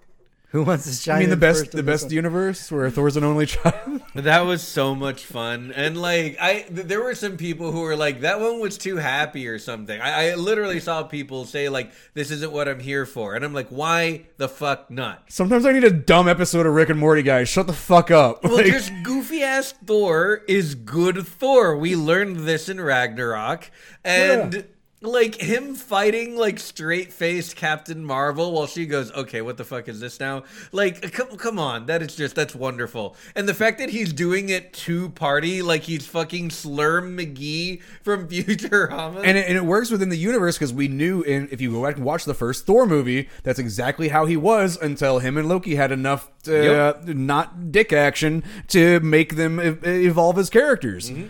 Who 0.51 0.63
wants 0.63 0.85
to 0.85 0.93
shine? 0.93 1.15
I 1.17 1.19
mean, 1.21 1.29
the 1.29 1.37
best, 1.37 1.71
the 1.73 1.83
best 1.83 2.05
one? 2.05 2.13
universe 2.13 2.71
where 2.71 2.89
Thor's 2.89 3.17
an 3.17 3.23
only 3.23 3.45
child. 3.45 4.01
that 4.15 4.41
was 4.41 4.63
so 4.63 4.95
much 4.95 5.25
fun. 5.25 5.71
And 5.75 5.95
like, 6.01 6.37
I 6.41 6.61
th- 6.61 6.87
there 6.87 7.03
were 7.03 7.13
some 7.13 7.37
people 7.37 7.71
who 7.71 7.81
were 7.81 7.95
like, 7.95 8.21
that 8.21 8.39
one 8.39 8.59
was 8.59 8.77
too 8.79 8.95
happy 8.95 9.47
or 9.47 9.59
something. 9.59 9.99
I, 10.01 10.31
I 10.31 10.35
literally 10.35 10.79
saw 10.79 11.03
people 11.03 11.45
say 11.45 11.69
like, 11.69 11.91
this 12.15 12.31
isn't 12.31 12.51
what 12.51 12.67
I'm 12.67 12.79
here 12.79 13.05
for, 13.05 13.35
and 13.35 13.45
I'm 13.45 13.53
like, 13.53 13.67
why 13.69 14.25
the 14.37 14.49
fuck 14.49 14.89
not? 14.89 15.25
Sometimes 15.29 15.65
I 15.67 15.73
need 15.73 15.83
a 15.83 15.91
dumb 15.91 16.27
episode 16.27 16.65
of 16.65 16.73
Rick 16.73 16.89
and 16.89 16.99
Morty, 16.99 17.21
guys. 17.21 17.47
Shut 17.49 17.67
the 17.67 17.73
fuck 17.73 18.09
up. 18.09 18.43
Well, 18.43 18.55
Like, 18.55 18.65
just 18.67 18.91
goofy 19.03 19.43
ass 19.43 19.73
Thor 19.85 20.41
is 20.47 20.73
good 20.73 21.27
Thor. 21.27 21.77
We 21.77 21.95
learned 21.95 22.37
this 22.37 22.69
in 22.69 22.79
Ragnarok, 22.81 23.69
and 24.03 24.65
like 24.99 25.35
him 25.35 25.75
fighting 25.75 26.35
like 26.35 26.57
straight 26.59 27.13
faced 27.13 27.55
Captain 27.55 28.03
Marvel 28.03 28.51
while 28.51 28.65
she 28.65 28.87
goes, 28.87 29.11
"Okay, 29.11 29.41
what 29.43 29.55
the 29.57 29.63
fuck 29.63 29.87
is 29.87 29.99
this 29.99 30.19
now?" 30.19 30.43
Like, 30.71 31.11
come 31.13 31.37
come 31.37 31.59
on, 31.59 31.85
that 31.85 32.01
is 32.01 32.15
just 32.15 32.35
that's 32.35 32.55
wonderful. 32.55 33.15
And 33.35 33.47
the 33.47 33.53
fact 33.53 33.77
that 33.77 33.89
he's 33.89 34.11
doing 34.11 34.49
it 34.49 34.73
to 34.73 35.09
party 35.09 35.61
like 35.61 35.83
he's 35.83 36.07
fucking 36.07 36.49
Slurm 36.49 37.15
McGee 37.15 37.81
from 38.01 38.27
Futurama. 38.29 39.21
and 39.23 39.37
it, 39.37 39.47
and 39.47 39.55
it 39.55 39.65
works 39.65 39.91
within 39.91 40.09
the 40.09 40.17
universe 40.17 40.55
because 40.57 40.73
we 40.73 40.87
knew 40.87 41.21
in 41.21 41.47
if 41.51 41.61
you 41.61 41.71
go 41.71 41.83
back 41.83 41.97
and 41.97 42.03
watch 42.03 42.25
the 42.25 42.33
first 42.33 42.65
Thor 42.65 42.87
movie, 42.87 43.29
that's 43.43 43.59
exactly 43.59 44.07
how 44.07 44.25
he 44.25 44.35
was 44.35 44.77
until 44.81 45.19
him 45.19 45.37
and 45.37 45.47
Loki 45.47 45.75
had 45.75 45.91
enough 45.91 46.29
uh, 46.47 46.51
Yep. 46.53 47.05
not 47.09 47.71
dick 47.71 47.93
action 47.93 48.43
to 48.69 48.99
make 49.01 49.35
them 49.35 49.59
evolve 49.59 50.39
as 50.39 50.49
characters. 50.49 51.11
Mm-hmm. 51.11 51.27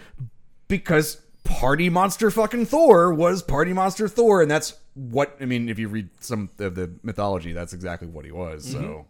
Because 0.70 1.20
Party 1.48 1.90
Monster 1.90 2.30
fucking 2.30 2.66
Thor 2.68 3.14
was 3.14 3.42
Party 3.42 3.74
Monster 3.74 4.08
Thor, 4.08 4.42
and 4.42 4.52
that's 4.52 4.74
what 4.94 5.36
I 5.42 5.46
mean. 5.46 5.70
If 5.70 5.80
you 5.80 5.88
read 5.88 6.10
some 6.20 6.50
of 6.60 6.76
the 6.76 6.92
mythology, 7.04 7.54
that's 7.54 7.74
exactly 7.74 8.08
what 8.08 8.26
he 8.26 8.32
was. 8.32 8.66
Mm-hmm. 8.76 8.84
So. 8.84 9.06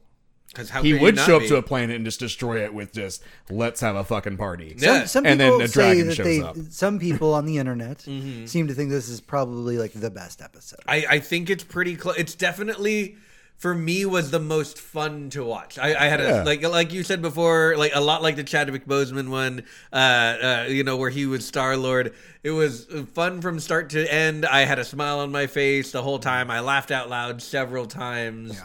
'Cause 0.53 0.69
how 0.69 0.81
He 0.81 0.93
would 0.93 1.19
show 1.19 1.35
up 1.35 1.41
be? 1.41 1.49
to 1.49 1.57
a 1.57 1.61
planet 1.61 1.97
and 1.97 2.05
just 2.05 2.21
destroy 2.21 2.63
it 2.63 2.73
with 2.73 2.93
just 2.93 3.21
let's 3.49 3.81
have 3.81 3.95
a 3.97 4.03
fucking 4.03 4.37
party. 4.37 4.73
Yeah. 4.77 5.03
Some 5.05 5.25
And 5.25 5.39
people 5.41 5.57
then 5.57 5.65
a 5.65 5.67
say 5.67 5.73
dragon 5.73 6.07
that 6.07 6.15
shows 6.15 6.25
they. 6.25 6.41
up. 6.41 6.55
Some 6.69 6.99
people 6.99 7.33
on 7.33 7.45
the 7.45 7.57
internet 7.57 7.97
Mm-hmm. 8.07 8.45
seem 8.45 8.67
to 8.67 8.73
think 8.73 8.89
this 8.89 9.09
is 9.09 9.19
probably 9.19 9.77
like 9.77 9.91
the 9.91 10.09
best 10.09 10.41
episode. 10.41 10.79
I, 10.87 11.05
I 11.09 11.19
think 11.19 11.49
it's 11.49 11.65
pretty 11.65 11.95
close. 11.97 12.15
It's 12.17 12.33
definitely 12.33 13.17
for 13.57 13.73
me 13.73 14.05
was 14.05 14.29
the 14.31 14.39
most 14.39 14.77
fun 14.77 15.29
to 15.31 15.43
watch. 15.43 15.79
I, 15.79 15.87
I 15.95 16.05
had 16.07 16.19
Yeah. 16.19 16.43
a 16.43 16.45
like 16.45 16.61
like 16.63 16.93
you 16.93 17.03
said 17.03 17.21
before, 17.21 17.75
like 17.77 17.91
a 17.95 17.99
lot 18.01 18.21
like 18.21 18.35
the 18.35 18.43
Chadwick 18.43 18.85
Boseman 18.85 19.29
one. 19.29 19.63
Uh, 19.91 19.95
uh, 19.95 20.65
you 20.69 20.83
know 20.83 20.97
where 20.97 21.09
he 21.09 21.25
was 21.25 21.45
Star 21.45 21.75
Lord. 21.75 22.13
It 22.43 22.51
was 22.51 22.85
fun 23.13 23.41
from 23.41 23.59
start 23.59 23.89
to 23.91 24.13
end. 24.13 24.45
I 24.45 24.61
had 24.65 24.77
a 24.79 24.85
smile 24.85 25.19
on 25.19 25.31
my 25.31 25.47
face 25.47 25.91
the 25.91 26.01
whole 26.03 26.19
time. 26.19 26.51
I 26.51 26.59
laughed 26.59 26.91
out 26.91 27.09
loud 27.09 27.41
several 27.41 27.87
times. 27.87 28.55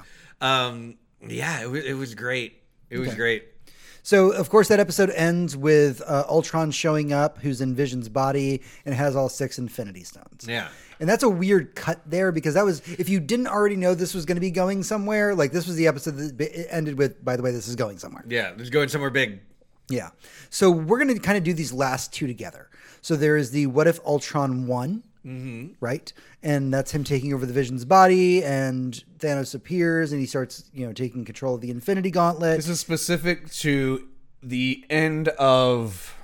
Yeah, 0.41 0.67
um, 0.67 0.97
yeah, 1.27 1.63
it 1.63 1.71
was 1.71 1.85
it 1.85 1.95
was 1.95 2.15
great. 2.15 2.63
It 2.91 2.99
was 2.99 3.09
Okay. 3.09 3.17
great. 3.17 3.45
So, 4.05 4.33
of 4.33 4.51
course, 4.51 4.67
that 4.67 4.81
episode 4.81 5.11
ends 5.11 5.57
with 5.57 6.03
uh, 6.05 6.25
Ultron 6.29 6.73
showing 6.73 7.13
up, 7.13 7.39
who's 7.39 7.61
in 7.61 7.73
Vision's 7.77 8.09
body 8.09 8.61
and 8.85 8.95
has 8.97 9.15
all 9.15 9.29
six 9.29 9.59
Infinity 9.61 10.03
Stones. 10.03 10.45
Yeah. 10.49 10.69
And 11.03 11.09
that's 11.11 11.25
a 11.25 11.29
weird 11.29 11.75
cut 11.75 12.01
there 12.07 12.31
because 12.31 12.55
that 12.55 12.65
was, 12.65 12.81
if 12.89 13.09
you 13.09 13.19
didn't 13.19 13.49
already 13.49 13.75
know 13.75 13.93
this 13.93 14.15
was 14.15 14.25
going 14.25 14.37
to 14.37 14.41
be 14.41 14.53
going 14.53 14.85
somewhere, 14.85 15.35
like 15.35 15.51
this 15.51 15.67
was 15.67 15.75
the 15.75 15.89
episode 15.89 16.13
that 16.13 16.73
ended 16.73 16.97
with, 16.97 17.25
by 17.25 17.35
the 17.35 17.43
way, 17.43 17.51
this 17.51 17.67
is 17.67 17.75
going 17.75 17.99
somewhere. 17.99 18.25
Yeah, 18.29 18.53
it's 18.57 18.71
going 18.71 18.89
somewhere 18.89 19.11
big. 19.11 19.41
Yeah. 19.89 20.11
So 20.49 20.71
we're 20.71 21.03
going 21.03 21.13
to 21.13 21.21
kind 21.21 21.37
of 21.37 21.43
do 21.43 21.55
these 21.55 21.73
last 21.73 22.13
two 22.13 22.29
together. 22.29 22.71
So 23.01 23.17
there 23.17 23.37
is 23.37 23.51
the 23.51 23.67
What 23.67 23.89
If 23.89 23.99
Ultron 24.07 24.69
one 24.69 25.03
mm-hmm. 25.27 25.73
right? 25.81 26.13
And 26.43 26.73
that's 26.73 26.93
him 26.93 27.05
taking 27.05 27.33
over 27.33 27.47
the 27.47 27.53
Vision's 27.53 27.85
body, 27.85 28.45
and 28.45 29.03
Thanos 29.19 29.55
appears, 29.55 30.13
and 30.13 30.21
he 30.21 30.27
starts, 30.27 30.71
you 30.73 30.87
know, 30.87 30.93
taking 30.93 31.25
control 31.25 31.55
of 31.55 31.61
the 31.61 31.71
Infinity 31.71 32.11
Gauntlet. 32.11 32.57
This 32.57 32.69
is 32.69 32.81
specific 32.81 33.51
to 33.55 34.09
the 34.43 34.85
end 34.91 35.29
of 35.29 36.17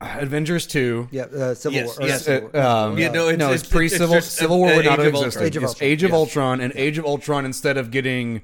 Avengers 0.00 0.66
2. 0.66 1.08
yeah, 1.10 1.22
uh, 1.24 1.54
Civil 1.54 1.76
Yes, 1.80 1.86
War. 1.98 2.06
or 2.06 2.08
yes. 2.08 2.24
Civil 2.24 2.50
War. 2.52 2.56
Uh, 2.62 2.68
um, 2.90 2.98
Yeah, 2.98 3.08
no, 3.10 3.24
it's- 3.28 3.38
no, 3.38 3.52
it's, 3.52 3.62
it's- 3.62 3.72
pre 3.72 3.88
Civil 3.88 4.14
just, 4.14 4.32
Civil 4.32 4.58
War 4.58 4.68
would 4.68 4.78
Age 4.80 4.84
not 4.84 4.98
of 5.00 5.04
have 5.06 5.14
Ultron. 5.14 5.26
existed. 5.26 5.44
Age 5.44 5.56
of 5.56 5.64
Ultron, 5.64 5.88
Age 5.90 6.02
of 6.04 6.10
yes. 6.10 6.16
Ultron, 6.16 6.60
and 6.60 6.72
Age 6.76 6.98
of 6.98 7.04
Ultron 7.04 7.44
instead 7.44 7.76
of 7.76 7.90
getting 7.90 8.42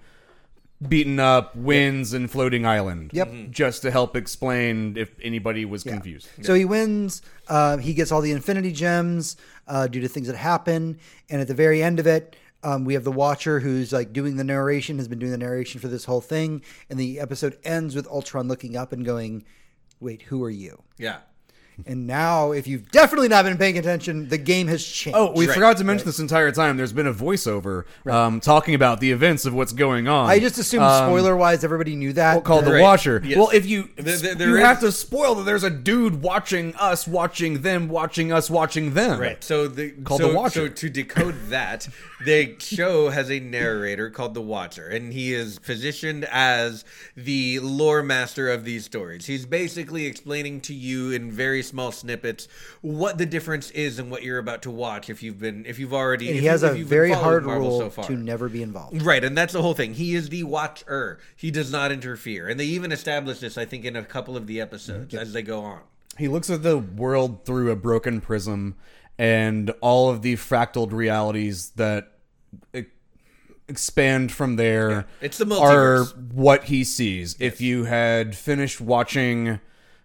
beaten 0.89 1.21
up 1.21 1.55
wins 1.57 2.13
and 2.13 2.29
floating 2.31 2.67
island. 2.67 3.11
Yep. 3.15 3.29
Mm-hmm. 3.29 3.51
Just 3.53 3.83
to 3.83 3.91
help 3.91 4.17
explain 4.17 4.97
if 4.97 5.11
anybody 5.23 5.65
was 5.65 5.85
confused. 5.85 6.29
So 6.43 6.55
he 6.55 6.65
wins. 6.65 7.23
Uh, 7.49 7.77
he 7.79 7.95
gets 7.95 8.11
all 8.11 8.21
the 8.21 8.33
Infinity 8.33 8.73
Gems 8.73 9.37
uh, 9.69 9.87
due 9.87 10.01
to 10.01 10.09
things 10.09 10.27
that 10.27 10.37
happen, 10.37 10.99
and 11.31 11.41
at 11.41 11.47
the 11.49 11.55
very 11.55 11.83
end 11.83 12.01
of 12.01 12.07
it, 12.07 12.37
um, 12.65 12.85
we 12.85 12.95
have 12.95 13.05
the 13.05 13.13
Watcher 13.13 13.61
who's 13.61 13.93
like 13.93 14.13
doing 14.13 14.37
the 14.37 14.45
narration, 14.45 14.99
has 14.99 15.07
been 15.07 15.19
doing 15.21 15.33
the 15.33 15.39
narration 15.39 15.81
for 15.81 15.89
this 15.89 16.05
whole 16.07 16.21
thing, 16.21 16.63
and 16.91 16.99
the 16.99 17.21
episode 17.21 17.57
ends 17.63 17.95
with 17.95 18.07
Ultron 18.09 18.49
looking 18.49 18.77
up 18.77 18.93
and 18.93 19.05
going, 19.05 19.45
"Wait, 20.01 20.23
who 20.23 20.43
are 20.43 20.51
you?" 20.51 20.83
Yeah. 20.99 21.19
And 21.87 22.07
now, 22.07 22.53
if 22.53 22.67
you've 22.67 22.91
definitely 22.93 23.29
not 23.29 23.45
been 23.45 23.59
paying 23.59 23.77
attention, 23.79 24.29
the 24.29 24.39
game 24.39 24.69
has 24.69 24.85
changed. 24.85 25.17
Oh, 25.19 25.33
we 25.33 25.47
Right, 25.47 25.55
forgot 25.55 25.77
to 25.79 25.85
mention 25.85 26.07
this 26.07 26.21
entire 26.21 26.53
time. 26.53 26.77
There's 26.77 26.93
been 26.93 27.07
a 27.09 27.13
voiceover 27.13 27.85
um, 28.09 28.39
talking 28.41 28.75
about 28.75 29.01
the 29.01 29.11
events 29.11 29.45
of 29.45 29.55
what's 29.55 29.73
going 29.73 30.07
on. 30.07 30.31
I 30.31 30.39
just 30.39 30.57
assumed 30.59 30.85
Um, 30.85 31.09
spoiler 31.11 31.37
wise, 31.37 31.65
everybody 31.65 31.97
knew 31.97 32.13
that. 32.13 32.45
called 32.45 32.65
the 32.65 32.81
Watcher. 32.81 33.21
Yes. 33.25 33.37
Well, 33.37 33.51
if 33.53 33.67
you 33.67 33.89
There- 33.97 34.17
there- 34.17 34.35
there 34.37 34.49
you 34.51 34.57
is- 34.59 34.63
have 34.63 34.81
to 34.81 34.93
spoil 34.93 35.35
that 35.35 35.45
there's 35.45 35.65
a 35.65 35.71
dude 35.71 36.23
watching 36.23 36.75
us, 36.77 37.09
watching 37.09 37.63
them, 37.63 37.89
watching 37.89 38.31
us, 38.31 38.49
watching 38.49 38.95
them. 38.95 39.19
Right. 39.21 39.43
So 39.43 39.67
the 39.67 39.91
Called 40.05 40.21
so, 40.21 40.29
the 40.29 40.35
Watcher. 40.35 40.55
So 40.55 40.69
to 40.69 40.91
decode 40.91 41.35
that, 41.49 41.89
the 42.25 42.55
show 42.61 43.11
has 43.11 43.31
a 43.31 43.41
narrator 43.41 44.11
called 44.11 44.35
the 44.35 44.41
Watcher, 44.43 44.87
and 44.89 45.13
he 45.13 45.35
is 45.35 45.59
positioned 45.59 46.25
as 46.31 46.85
the 47.17 47.59
lore 47.59 48.03
master 48.03 48.49
of 48.49 48.65
these 48.65 48.85
stories. 48.85 49.27
He's 49.27 49.45
basically 49.45 50.07
explaining 50.07 50.61
to 50.63 50.73
you 50.75 51.11
in 51.11 51.33
very 51.33 51.63
small 51.65 51.91
snippets 51.91 52.47
what 52.81 53.19
the 53.19 53.27
difference 53.27 53.71
is 53.73 53.99
in 53.99 54.11
what 54.11 54.23
you're 54.23 54.39
about 54.39 54.63
to 54.63 54.71
watch. 54.71 55.11
If 55.11 55.23
you've 55.23 55.41
been, 55.41 55.67
if 55.67 55.79
you've 55.79 55.93
already, 55.93 56.29
and 56.29 56.37
if 56.37 56.43
he 56.43 56.47
has 56.47 56.63
you, 56.63 56.69
a 56.69 56.73
if 56.73 56.79
you've 56.79 56.89
very 56.89 57.11
hard 57.11 57.45
Marvel 57.45 57.69
rule 57.69 57.79
so 57.81 57.91
far. 57.91 58.05
to 58.05 58.13
never 58.13 58.49
be 58.49 58.63
involved. 58.63 59.03
Right, 59.03 59.25
and 59.25 59.37
that's 59.37 59.53
the 59.53 59.63
whole 59.63 59.75
thing. 59.75 59.95
He 59.95 60.15
is 60.15 60.29
the 60.29 60.45
watcher. 60.45 61.19
He 61.35 61.51
does 61.51 61.73
not 61.73 61.91
interfere, 61.91 62.49
and 62.49 62.61
they 62.61 62.67
even 62.67 62.93
establish 62.93 63.41
this, 63.41 63.59
I 63.59 63.65
think, 63.65 63.85
in 63.85 63.97
a 63.97 64.05
couple 64.05 64.37
of 64.37 64.47
the 64.47 64.61
episodes 64.61 65.15
as 65.15 65.33
they 65.33 65.43
go 65.43 65.61
on. 65.63 65.81
He 66.19 66.29
looks 66.29 66.49
at 66.49 66.63
the 66.63 66.79
world 66.79 67.45
through 67.45 67.71
a 67.71 67.77
broken 67.77 68.21
prism 68.21 68.77
and 69.19 69.73
all 69.81 70.11
of 70.11 70.23
the 70.23 70.35
fractaled 70.35 70.93
realities 70.93 71.71
that 71.71 72.13
e- 72.75 72.85
expand 73.69 74.33
from 74.33 74.57
there 74.57 75.07
It's 75.21 75.39
the 75.39 75.53
are 75.57 76.05
what 76.05 76.65
he 76.65 76.85
sees. 76.85 77.37
If 77.39 77.61
you 77.61 77.85
had 77.85 78.37
finished 78.37 78.81
watching 78.81 79.61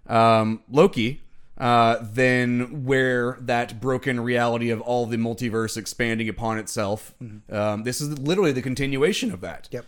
um, 0.07 0.61
Loki, 0.69 1.21
uh, 1.59 1.97
then 2.01 2.85
where 2.85 3.37
that 3.41 3.81
broken 3.81 4.19
reality 4.19 4.69
of 4.69 4.81
all 4.81 5.05
the 5.05 5.17
multiverse 5.17 5.77
expanding 5.77 6.29
upon 6.29 6.57
itself, 6.57 7.13
um, 7.49 7.83
this 7.83 7.99
is 8.01 8.17
literally 8.17 8.51
the 8.51 8.61
continuation 8.61 9.31
of 9.31 9.41
that. 9.41 9.67
Yep. 9.71 9.85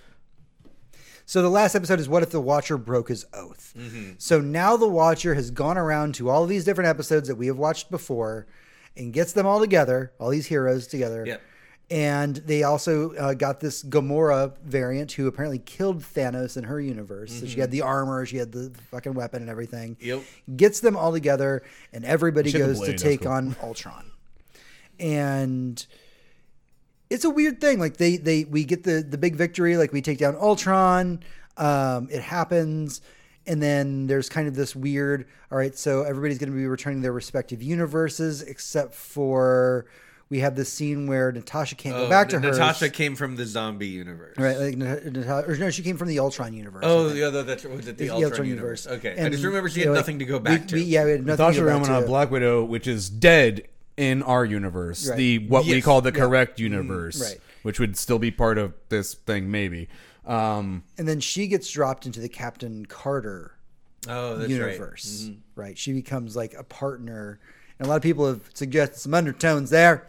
So 1.26 1.42
the 1.42 1.50
last 1.50 1.76
episode 1.76 2.00
is 2.00 2.10
what 2.10 2.24
if 2.24 2.32
the 2.32 2.42
Watcher 2.42 2.78
broke 2.78 3.08
his 3.08 3.26
oath? 3.34 3.74
Mm-hmm. 3.78 4.14
So 4.18 4.42
now 4.42 4.76
the 4.76 4.90
Watcher 4.90 5.34
has 5.36 5.50
gone 5.50 5.78
around 5.78 6.16
to 6.16 6.30
all 6.30 6.46
these 6.46 6.66
different 6.66 6.90
episodes 6.90 7.30
that 7.30 7.36
we 7.36 7.48
have 7.48 7.58
watched 7.58 7.90
before, 7.90 8.48
and 8.98 9.14
gets 9.14 9.32
them 9.32 9.46
all 9.46 9.62
together, 9.62 10.12
all 10.20 10.30
these 10.30 10.48
heroes 10.48 10.88
together. 10.88 11.24
Yep. 11.26 11.42
And 11.92 12.38
they 12.38 12.64
also 12.64 13.14
uh, 13.16 13.34
got 13.34 13.60
this 13.60 13.84
Gamora 13.84 14.58
variant 14.60 15.12
who 15.12 15.28
apparently 15.28 15.60
killed 15.60 16.00
Thanos 16.00 16.56
in 16.56 16.64
her 16.64 16.80
universe. 16.80 17.34
So 17.38 17.46
she 17.46 17.60
had 17.60 17.70
the 17.70 17.82
armor, 17.82 18.26
she 18.26 18.38
had 18.38 18.54
the 18.54 18.72
fucking 18.92 19.14
weapon 19.14 19.42
and 19.42 19.52
everything. 19.52 19.96
Mm-hmm. 19.96 20.06
Yep. 20.06 20.24
Gets 20.56 20.80
them 20.80 20.96
all 20.96 21.12
together, 21.12 21.64
and 21.92 22.06
everybody 22.06 22.50
goes 22.50 22.80
to 22.80 22.98
take 22.98 23.24
cool. 23.24 23.34
on 23.34 23.58
Ultron. 23.62 24.10
And 25.02 25.86
it's 27.10 27.26
a 27.26 27.30
weird 27.30 27.60
thing. 27.60 27.78
Like 27.78 27.98
they 27.98 28.16
they 28.16 28.46
we 28.46 28.64
get 28.64 28.84
the 28.84 29.06
the 29.08 29.18
big 29.18 29.36
victory. 29.36 29.76
Like 29.76 29.92
we 29.92 30.02
take 30.02 30.18
down 30.18 30.38
Ultron. 30.38 31.20
Um, 31.58 32.08
it 32.10 32.22
happens, 32.22 33.02
and 33.46 33.62
then 33.62 34.08
there's 34.08 34.30
kind 34.30 34.48
of 34.48 34.56
this 34.56 34.74
weird. 34.78 35.28
All 35.52 35.58
right, 35.58 35.78
so 35.78 36.04
everybody's 36.04 36.38
going 36.38 36.54
to 36.54 36.58
be 36.58 36.68
returning 36.68 37.02
their 37.02 37.12
respective 37.12 37.62
universes, 37.62 38.44
except 38.44 38.94
for 38.94 39.88
we 40.32 40.40
have 40.40 40.56
this 40.56 40.72
scene 40.72 41.08
where 41.08 41.30
Natasha 41.34 41.76
can't 41.76 41.94
go 41.94 42.06
Oh, 42.06 42.10
back 42.10 42.30
to 42.30 42.38
N- 42.38 42.44
her. 42.44 42.52
Natasha 42.52 42.90
came 42.90 43.18
from 43.18 43.36
the 43.36 43.46
zombie 43.46 43.90
universe. 43.90 44.38
Right, 44.38 44.58
like 44.58 44.78
Nat- 44.78 45.06
Nat- 45.14 45.44
or 45.48 45.58
no, 45.58 45.70
she 45.70 45.84
came 45.84 45.98
from 45.98 46.08
the 46.08 46.20
Ultron 46.20 46.54
universe. 46.54 46.84
Oh, 46.86 47.04
think. 47.10 47.16
the 47.16 47.24
other 47.24 47.44
that's 47.44 47.66
was 47.66 47.86
it 47.86 47.98
the, 47.98 48.06
The 48.08 48.12
Ultron, 48.12 48.48
universe? 48.48 48.88
Okay, 48.88 49.10
I 49.10 49.16
And, 49.26 49.34
just 49.34 49.44
remember 49.44 49.68
she 49.68 49.82
you 49.82 49.88
had 49.88 49.92
know, 49.92 50.00
nothing 50.00 50.20
to 50.20 50.26
go 50.26 50.38
we- 50.38 50.44
back 50.44 50.68
to. 50.70 50.76
we- 50.76 50.84
yeah, 50.84 51.04
we 51.04 51.12
had 51.12 51.26
nothing 51.26 51.44
Natasha 51.46 51.60
to 51.60 51.66
go 51.66 51.68
back 51.68 51.82
Romanoff, 51.82 52.04
to. 52.04 52.08
Black 52.08 52.32
Widow, 52.32 52.64
which 52.64 52.88
is 52.88 53.10
dead 53.10 53.68
in 53.98 54.24
our 54.24 54.46
universe, 54.46 55.10
Right. 55.10 55.18
the 55.18 55.40
what 55.50 55.66
we 55.66 55.76
Yes. 55.76 55.84
call 55.84 56.00
the 56.00 56.14
correct 56.14 56.62
universe, 56.62 57.22
Right. 57.22 57.42
which 57.64 57.78
would 57.82 57.98
still 57.98 58.18
be 58.18 58.32
part 58.32 58.58
of 58.58 58.74
this 58.88 59.14
thing, 59.14 59.52
maybe. 59.52 59.90
Um, 60.26 60.84
and 60.98 61.10
then 61.10 61.20
she 61.20 61.48
gets 61.48 61.70
dropped 61.70 62.06
into 62.06 62.22
the 62.22 62.30
Captain 62.30 62.86
Carter 62.86 63.52
oh, 64.08 64.38
that's 64.38 64.50
universe, 64.50 65.26
right. 65.28 65.38
right. 65.56 65.78
She 65.78 65.92
becomes 65.92 66.38
like 66.38 66.54
a 66.54 66.64
partner, 66.64 67.40
and 67.78 67.86
a 67.86 67.90
lot 67.90 67.98
of 67.98 68.02
people 68.02 68.28
have 68.28 68.40
suggested 68.54 68.98
some 68.98 69.14
undertones 69.14 69.72
there 69.72 70.08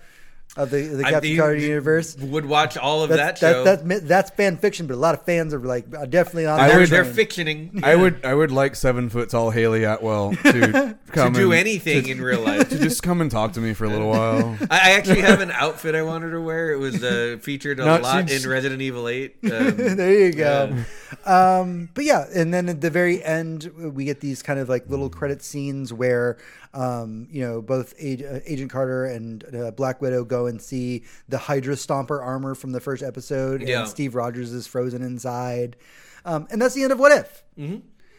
of 0.55 0.70
the 0.70 0.82
the 0.82 1.05
I 1.07 1.11
Captain 1.12 1.30
mean, 1.30 1.38
Carter 1.38 1.57
universe. 1.57 2.14
Would 2.16 2.44
watch 2.44 2.76
all 2.76 3.03
of 3.03 3.09
That's, 3.09 3.40
that 3.40 3.53
show. 3.53 3.64
that, 3.64 3.88
that's 3.88 4.03
that's 4.03 4.30
fan 4.32 4.59
fiction, 4.59 4.86
but 4.86 4.94
a 4.94 4.96
lot 4.96 5.14
of 5.14 5.24
fans 5.24 5.55
are 5.55 5.59
like 5.61 5.88
definitely 6.11 6.44
on. 6.46 6.61
I 6.61 6.64
that 6.66 6.68
they're, 6.72 6.80
would- 6.80 6.90
they're 6.90 7.05
fictioning 7.26 7.82
I 7.84 7.96
would 7.96 8.22
I 8.24 8.34
would 8.34 8.50
like 8.50 8.76
seven 8.76 9.09
foot 9.09 9.30
tall 9.30 9.50
Hayley 9.50 9.84
Atwell 9.84 10.32
to 10.42 10.53
to 10.53 10.96
come 11.07 11.32
do 11.32 11.53
and- 11.53 11.61
anything 11.61 12.07
in 12.09 12.20
real 12.20 12.40
life. 12.42 12.68
to 12.68 12.78
just 12.78 13.03
come 13.03 13.22
and 13.22 13.30
talk 13.30 13.53
to 13.55 13.61
me 13.61 13.72
for 13.72 13.86
a 13.86 13.88
little 13.88 14.11
while. 14.11 14.59
I, 14.70 14.90
I 14.90 14.90
actually 14.92 15.22
have 15.22 15.40
an 15.40 15.50
outfit 15.53 15.94
I 15.94 16.03
wanted 16.03 16.32
to 16.32 16.40
wear. 16.42 16.72
It 16.72 16.78
was 16.78 17.03
uh, 17.03 17.38
featured 17.40 17.80
a 17.80 17.84
No, 17.86 17.98
lot 17.98 18.28
she's- 18.28 18.44
in 18.44 18.50
Resident 18.50 18.82
Evil 18.82 19.09
8. 19.09 19.36
Um, 19.53 19.76
there 19.96 20.12
you 20.26 20.32
go. 20.32 20.76
Um, 21.24 21.88
but 21.94 22.05
yeah, 22.05 22.24
and 22.34 22.53
then 22.53 22.68
at 22.68 22.80
the 22.80 22.90
very 22.90 23.22
end, 23.22 23.70
we 23.76 24.05
get 24.05 24.20
these 24.20 24.42
kind 24.42 24.59
of 24.59 24.68
like 24.68 24.88
little 24.88 25.09
credit 25.11 25.42
scenes 25.42 25.92
where, 25.92 26.36
um, 26.75 27.29
you 27.31 27.43
know, 27.43 27.61
both 27.61 27.95
Ag- 28.01 28.23
uh, 28.25 28.41
Agent 28.47 28.70
Carter 28.70 29.05
and 29.07 29.45
uh, 29.55 29.70
Black 29.73 30.01
Widow 30.01 30.25
go 30.25 30.47
and 30.47 30.61
see 30.61 31.05
the 31.29 31.39
Hydra 31.39 31.75
Stomper 31.75 32.23
armor 32.23 32.55
from 32.55 32.73
the 32.73 32.81
first 32.81 33.03
episode, 33.03 33.62
Yeah. 33.62 33.81
and 33.81 33.89
Steve 33.89 34.14
Rogers 34.14 34.53
is 34.53 34.66
frozen 34.66 35.03
inside. 35.03 35.77
Um, 36.25 36.47
and 36.51 36.61
that's 36.62 36.75
the 36.75 36.83
end 36.83 36.93
of 36.93 36.99
What 36.99 37.12
If. 37.12 37.43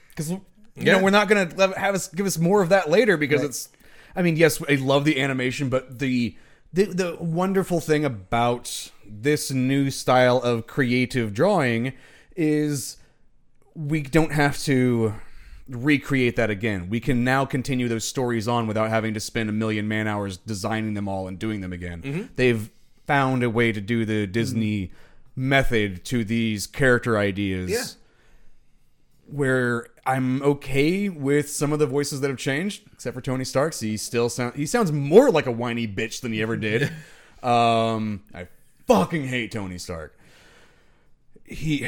Because 0.09 0.29
you 0.29 0.41
Yeah. 0.75 0.97
know 0.97 1.03
we're 1.03 1.09
not 1.09 1.27
gonna 1.27 1.49
have 1.77 1.95
us 1.95 2.07
give 2.09 2.25
us 2.25 2.37
more 2.37 2.61
of 2.61 2.69
that 2.69 2.89
later 2.89 3.17
because 3.17 3.41
it's. 3.43 3.69
I 4.15 4.21
mean, 4.21 4.35
yes, 4.37 4.61
I 4.69 4.75
love 4.75 5.05
the 5.05 5.19
animation, 5.21 5.69
but 5.69 5.97
the 5.99 6.35
the 6.71 6.85
the 6.85 7.17
wonderful 7.19 7.79
thing 7.79 8.05
about 8.05 8.91
this 9.07 9.51
new 9.51 9.89
style 9.89 10.37
of 10.37 10.67
creative 10.67 11.33
drawing 11.33 11.93
is 12.35 12.97
we 13.75 14.01
don't 14.01 14.31
have 14.33 14.57
to 14.59 15.13
recreate 15.69 16.35
that 16.35 16.49
again. 16.49 16.89
We 16.89 16.99
can 16.99 17.23
now 17.23 17.45
continue 17.45 17.87
those 17.87 18.07
stories 18.07 18.47
on 18.47 18.67
without 18.67 18.89
having 18.89 19.13
to 19.13 19.19
spend 19.19 19.49
a 19.49 19.53
million 19.53 19.87
man 19.87 20.07
hours 20.07 20.37
designing 20.37 20.93
them 20.93 21.07
all 21.07 21.27
and 21.27 21.39
doing 21.39 21.61
them 21.61 21.71
again. 21.73 22.29
They've 22.35 22.69
found 23.07 23.43
a 23.43 23.49
way 23.49 23.71
to 23.71 23.81
do 23.81 24.05
the 24.05 24.27
Disney 24.27 24.91
method 25.35 26.03
to 26.05 26.23
these 26.23 26.67
character 26.67 27.17
ideas 27.17 27.71
Yeah. 27.71 27.83
where 29.25 29.87
I'm 30.05 30.41
okay 30.41 31.09
with 31.09 31.49
some 31.49 31.71
of 31.73 31.79
the 31.79 31.87
voices 31.87 32.21
that 32.21 32.29
have 32.29 32.37
changed, 32.37 32.83
except 32.91 33.15
for 33.15 33.21
Tony 33.21 33.45
Stark's. 33.45 33.79
He 33.79 33.95
still 33.97 34.29
sound 34.29 34.55
he 34.55 34.65
sounds 34.65 34.91
more 34.91 35.31
like 35.31 35.45
a 35.45 35.51
whiny 35.51 35.87
bitch 35.87 36.21
than 36.21 36.33
he 36.33 36.41
ever 36.41 36.57
did. 36.57 36.83
um, 37.43 38.23
I 38.33 38.47
fucking 38.85 39.27
hate 39.27 39.51
Tony 39.51 39.77
Stark. 39.77 40.17
He 41.45 41.87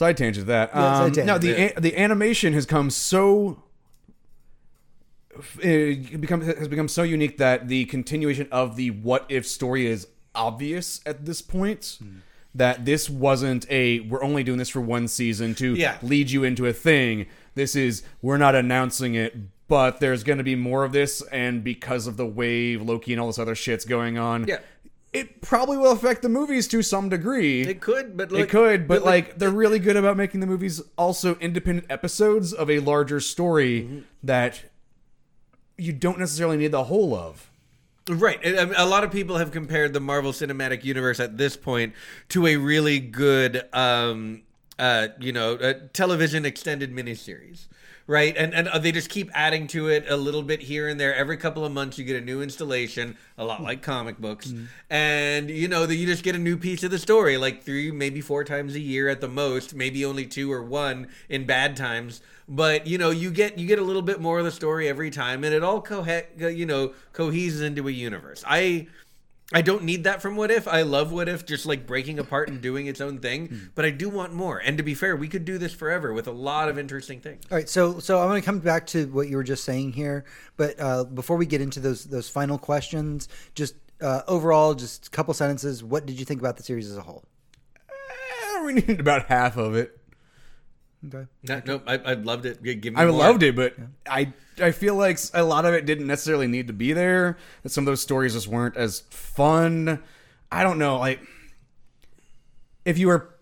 side 0.00 0.16
tangent 0.16 0.46
to 0.46 0.48
that. 0.50 0.70
Yeah, 0.74 0.80
side 0.94 0.96
Um, 1.04 1.12
tangent. 1.12 1.26
no, 1.26 1.36
the 1.38 1.76
a- 1.76 1.80
the 1.80 1.96
animation 1.98 2.54
has 2.54 2.64
come 2.66 2.88
so. 2.90 3.62
It 5.62 6.20
become 6.20 6.40
has 6.42 6.68
become 6.68 6.88
so 6.88 7.02
unique 7.02 7.38
that 7.38 7.68
the 7.68 7.84
continuation 7.86 8.48
of 8.50 8.76
the 8.76 8.90
what 8.90 9.26
if 9.28 9.46
story 9.46 9.86
is 9.86 10.06
obvious 10.34 11.00
at 11.06 11.24
this 11.26 11.40
point. 11.42 11.98
that 12.52 12.84
this 12.84 13.08
wasn't 13.08 13.64
a 13.70 14.00
we're 14.00 14.24
only 14.24 14.42
doing 14.42 14.58
this 14.58 14.68
for 14.68 14.80
one 14.80 15.06
season 15.06 15.54
to 15.54 15.72
Yeah. 15.76 15.98
lead 16.02 16.32
you 16.32 16.42
into 16.42 16.66
a 16.66 16.72
thing. 16.72 17.26
This 17.54 17.76
is 17.76 18.02
we're 18.22 18.38
not 18.38 18.56
announcing 18.56 19.14
it, 19.14 19.36
but 19.68 20.00
there's 20.00 20.24
going 20.24 20.38
to 20.38 20.42
be 20.44 20.56
more 20.56 20.82
of 20.82 20.90
this, 20.90 21.22
and 21.30 21.62
because 21.62 22.08
of 22.08 22.16
the 22.16 22.26
wave, 22.26 22.82
Loki, 22.82 23.12
and 23.12 23.20
all 23.20 23.28
this 23.28 23.38
other 23.38 23.54
shit's 23.54 23.84
going 23.84 24.18
on. 24.18 24.46
Yeah. 24.48 24.58
It 25.12 25.40
probably 25.40 25.76
will 25.76 25.90
affect 25.90 26.22
the 26.22 26.28
movies 26.28 26.68
to 26.68 26.82
some 26.82 27.08
degree. 27.08 27.62
It 27.62 27.80
could, 27.80 28.16
but 28.16 28.30
It 28.30 28.32
like, 28.32 28.48
could, 28.48 28.86
but 28.86 29.02
like 29.02 29.38
they're 29.38 29.50
really 29.50 29.80
good 29.80 29.96
about 29.96 30.16
making 30.16 30.38
the 30.40 30.46
movies 30.46 30.80
also 30.96 31.34
independent 31.36 31.90
episodes 31.90 32.52
of 32.52 32.70
a 32.70 32.78
larger 32.78 33.18
story 33.20 33.82
Mm-hmm. 33.82 33.98
that 34.22 34.64
you 35.76 35.92
don't 35.92 36.18
necessarily 36.18 36.56
need 36.58 36.72
the 36.72 36.84
whole 36.84 37.14
of. 37.14 37.50
Right. 38.08 38.38
Um, 38.58 38.72
A 38.76 38.86
lot 38.86 39.02
of 39.02 39.10
people 39.10 39.38
have 39.38 39.50
compared 39.50 39.92
the 39.94 40.00
Marvel 40.00 40.32
Cinematic 40.32 40.84
Universe 40.84 41.18
at 41.20 41.38
this 41.38 41.56
point 41.56 41.94
to 42.28 42.46
a 42.46 42.56
really 42.56 42.98
good, 43.00 43.62
um, 43.72 44.42
uh, 44.78 45.08
you 45.18 45.32
know, 45.32 45.56
television 45.92 46.44
extended 46.44 46.94
miniseries. 46.94 47.66
Right, 48.10 48.36
and 48.36 48.52
and 48.52 48.66
uh, 48.66 48.80
they 48.80 48.90
just 48.90 49.08
keep 49.08 49.30
adding 49.34 49.68
to 49.68 49.86
it 49.86 50.04
a 50.08 50.16
little 50.16 50.42
bit 50.42 50.62
here 50.62 50.88
and 50.88 50.98
there. 50.98 51.14
Every 51.14 51.36
couple 51.36 51.64
of 51.64 51.70
months, 51.70 51.96
you 51.96 52.04
get 52.04 52.20
a 52.20 52.20
new 52.20 52.42
installation, 52.42 53.16
a 53.38 53.44
lot 53.44 53.62
like 53.62 53.82
comic 53.82 54.18
books, 54.18 54.52
and 54.90 55.48
you 55.48 55.68
know 55.68 55.86
that 55.86 55.94
you 55.94 56.06
just 56.06 56.24
get 56.24 56.34
a 56.34 56.38
new 56.38 56.56
piece 56.56 56.82
of 56.82 56.90
the 56.90 56.98
story, 56.98 57.36
like 57.36 57.62
three, 57.62 57.92
maybe 57.92 58.20
four 58.20 58.42
times 58.42 58.74
a 58.74 58.80
year 58.80 59.08
at 59.08 59.20
the 59.20 59.28
most, 59.28 59.76
maybe 59.76 60.04
only 60.04 60.26
two 60.26 60.50
or 60.50 60.60
one 60.60 61.06
in 61.28 61.46
bad 61.46 61.76
times. 61.76 62.20
But 62.48 62.84
you 62.84 62.98
know, 62.98 63.10
you 63.10 63.30
get 63.30 63.58
you 63.58 63.68
get 63.68 63.78
a 63.78 63.84
little 63.84 64.02
bit 64.02 64.20
more 64.20 64.40
of 64.40 64.44
the 64.44 64.50
story 64.50 64.88
every 64.88 65.12
time, 65.12 65.44
and 65.44 65.54
it 65.54 65.62
all 65.62 65.80
co 65.80 66.04
you 66.36 66.66
know 66.66 66.94
coheses 67.12 67.60
into 67.60 67.86
a 67.86 67.92
universe. 67.92 68.42
I 68.44 68.88
I 69.52 69.62
don't 69.62 69.82
need 69.82 70.04
that 70.04 70.22
from 70.22 70.36
What 70.36 70.50
If. 70.50 70.68
I 70.68 70.82
love 70.82 71.10
What 71.10 71.28
If 71.28 71.44
just 71.44 71.66
like 71.66 71.86
breaking 71.86 72.18
apart 72.18 72.48
and 72.48 72.60
doing 72.60 72.86
its 72.86 73.00
own 73.00 73.18
thing, 73.18 73.70
but 73.74 73.84
I 73.84 73.90
do 73.90 74.08
want 74.08 74.32
more. 74.32 74.58
And 74.58 74.76
to 74.78 74.84
be 74.84 74.94
fair, 74.94 75.16
we 75.16 75.26
could 75.28 75.44
do 75.44 75.58
this 75.58 75.72
forever 75.72 76.12
with 76.12 76.28
a 76.28 76.32
lot 76.32 76.68
of 76.68 76.78
interesting 76.78 77.20
things. 77.20 77.42
All 77.50 77.56
right, 77.58 77.68
so 77.68 77.98
so 77.98 78.20
I'm 78.20 78.28
going 78.28 78.40
to 78.42 78.46
come 78.46 78.60
back 78.60 78.86
to 78.88 79.06
what 79.06 79.28
you 79.28 79.36
were 79.36 79.42
just 79.42 79.64
saying 79.64 79.92
here, 79.94 80.24
but 80.56 80.78
uh, 80.78 81.04
before 81.04 81.36
we 81.36 81.46
get 81.46 81.60
into 81.60 81.80
those 81.80 82.04
those 82.04 82.28
final 82.28 82.58
questions, 82.58 83.28
just 83.54 83.74
uh, 84.00 84.22
overall, 84.28 84.74
just 84.74 85.08
a 85.08 85.10
couple 85.10 85.34
sentences. 85.34 85.82
What 85.82 86.06
did 86.06 86.18
you 86.18 86.24
think 86.24 86.40
about 86.40 86.56
the 86.56 86.62
series 86.62 86.88
as 86.90 86.96
a 86.96 87.02
whole? 87.02 87.24
Eh, 87.88 88.64
we 88.64 88.72
needed 88.74 89.00
about 89.00 89.26
half 89.26 89.56
of 89.56 89.74
it. 89.74 89.98
Okay. 91.06 91.26
No, 91.42 91.62
no, 91.64 91.82
I, 91.86 91.94
I 91.98 92.12
loved 92.14 92.44
it. 92.46 92.62
Give 92.62 92.92
me 92.92 93.00
I 93.00 93.06
more. 93.06 93.18
loved 93.18 93.42
it, 93.42 93.56
but 93.56 93.74
I 94.06 94.32
I 94.62 94.72
feel 94.72 94.94
like 94.94 95.18
a 95.34 95.42
lot 95.42 95.64
of 95.64 95.74
it 95.74 95.86
didn't 95.86 96.06
necessarily 96.06 96.46
need 96.46 96.66
to 96.66 96.72
be 96.72 96.92
there. 96.92 97.36
That 97.62 97.70
some 97.70 97.82
of 97.82 97.86
those 97.86 98.00
stories 98.00 98.34
just 98.34 98.48
weren't 98.48 98.76
as 98.76 99.00
fun. 99.10 100.02
I 100.52 100.62
don't 100.62 100.78
know, 100.78 100.98
like 100.98 101.20
if 102.84 102.98
you 102.98 103.08
were 103.08 103.34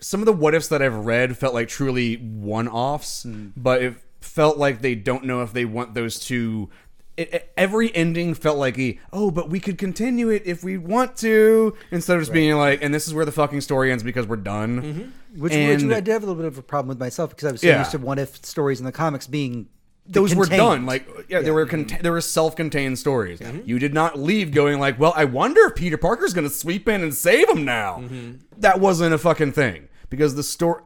some 0.00 0.20
of 0.20 0.26
the 0.26 0.32
what 0.32 0.54
ifs 0.54 0.68
that 0.68 0.80
I've 0.82 0.94
read 0.94 1.36
felt 1.36 1.52
like 1.54 1.68
truly 1.68 2.16
one 2.16 2.68
offs, 2.68 3.24
hmm. 3.24 3.48
but 3.56 3.82
it 3.82 3.94
felt 4.20 4.56
like 4.58 4.80
they 4.80 4.94
don't 4.94 5.24
know 5.24 5.42
if 5.42 5.52
they 5.52 5.64
want 5.64 5.94
those 5.94 6.18
to. 6.26 6.70
It, 7.16 7.34
it- 7.34 7.52
every 7.56 7.94
ending 7.94 8.32
felt 8.34 8.56
like 8.56 8.78
a 8.78 8.98
oh, 9.12 9.30
but 9.30 9.50
we 9.50 9.60
could 9.60 9.76
continue 9.76 10.30
it 10.30 10.42
if 10.46 10.64
we 10.64 10.78
want 10.78 11.16
to, 11.18 11.76
instead 11.90 12.16
of 12.16 12.22
just 12.22 12.32
being 12.32 12.56
like, 12.56 12.82
and 12.82 12.94
this 12.94 13.06
is 13.06 13.12
where 13.12 13.26
the 13.26 13.32
fucking 13.32 13.60
story 13.60 13.92
ends 13.92 14.02
because 14.02 14.26
we're 14.26 14.36
done. 14.36 14.82
Mm-hmm. 14.82 15.40
Which, 15.40 15.52
And- 15.52 15.88
which 15.88 15.96
I 15.96 16.00
did 16.00 16.12
have 16.12 16.22
a 16.22 16.26
little 16.26 16.42
bit 16.42 16.46
of 16.46 16.56
a 16.56 16.62
problem 16.62 16.88
with 16.88 16.98
myself 16.98 17.30
because 17.30 17.48
I 17.48 17.52
was 17.52 17.60
so 17.60 17.66
Yeah. 17.66 17.78
used 17.80 17.90
to 17.90 17.98
what 17.98 18.18
if 18.18 18.44
stories 18.44 18.80
in 18.80 18.86
the 18.86 18.92
comics 18.92 19.26
being 19.26 19.68
those 20.06 20.34
were 20.34 20.46
done. 20.46 20.86
Like, 20.86 21.08
yeah, 21.28 21.40
they 21.40 21.50
were 21.50 21.66
mm-hmm. 21.66 21.84
cont- 21.84 22.02
they 22.02 22.10
were 22.10 22.20
self-contained 22.20 22.98
stories. 22.98 23.40
You 23.64 23.78
did 23.78 23.94
not 23.94 24.18
leave 24.18 24.52
going 24.52 24.80
like, 24.80 24.98
"Well, 24.98 25.12
I 25.16 25.24
wonder 25.24 25.66
if 25.66 25.76
Peter 25.76 25.96
Parker's 25.96 26.34
going 26.34 26.48
to 26.48 26.54
sweep 26.54 26.88
in 26.88 27.02
and 27.02 27.14
save 27.14 27.48
him 27.48 27.64
now." 27.64 27.98
Mm-hmm. 27.98 28.32
That 28.58 28.80
wasn't 28.80 29.14
a 29.14 29.18
fucking 29.18 29.52
thing 29.52 29.88
because 30.08 30.34
the 30.34 30.42
story. 30.42 30.82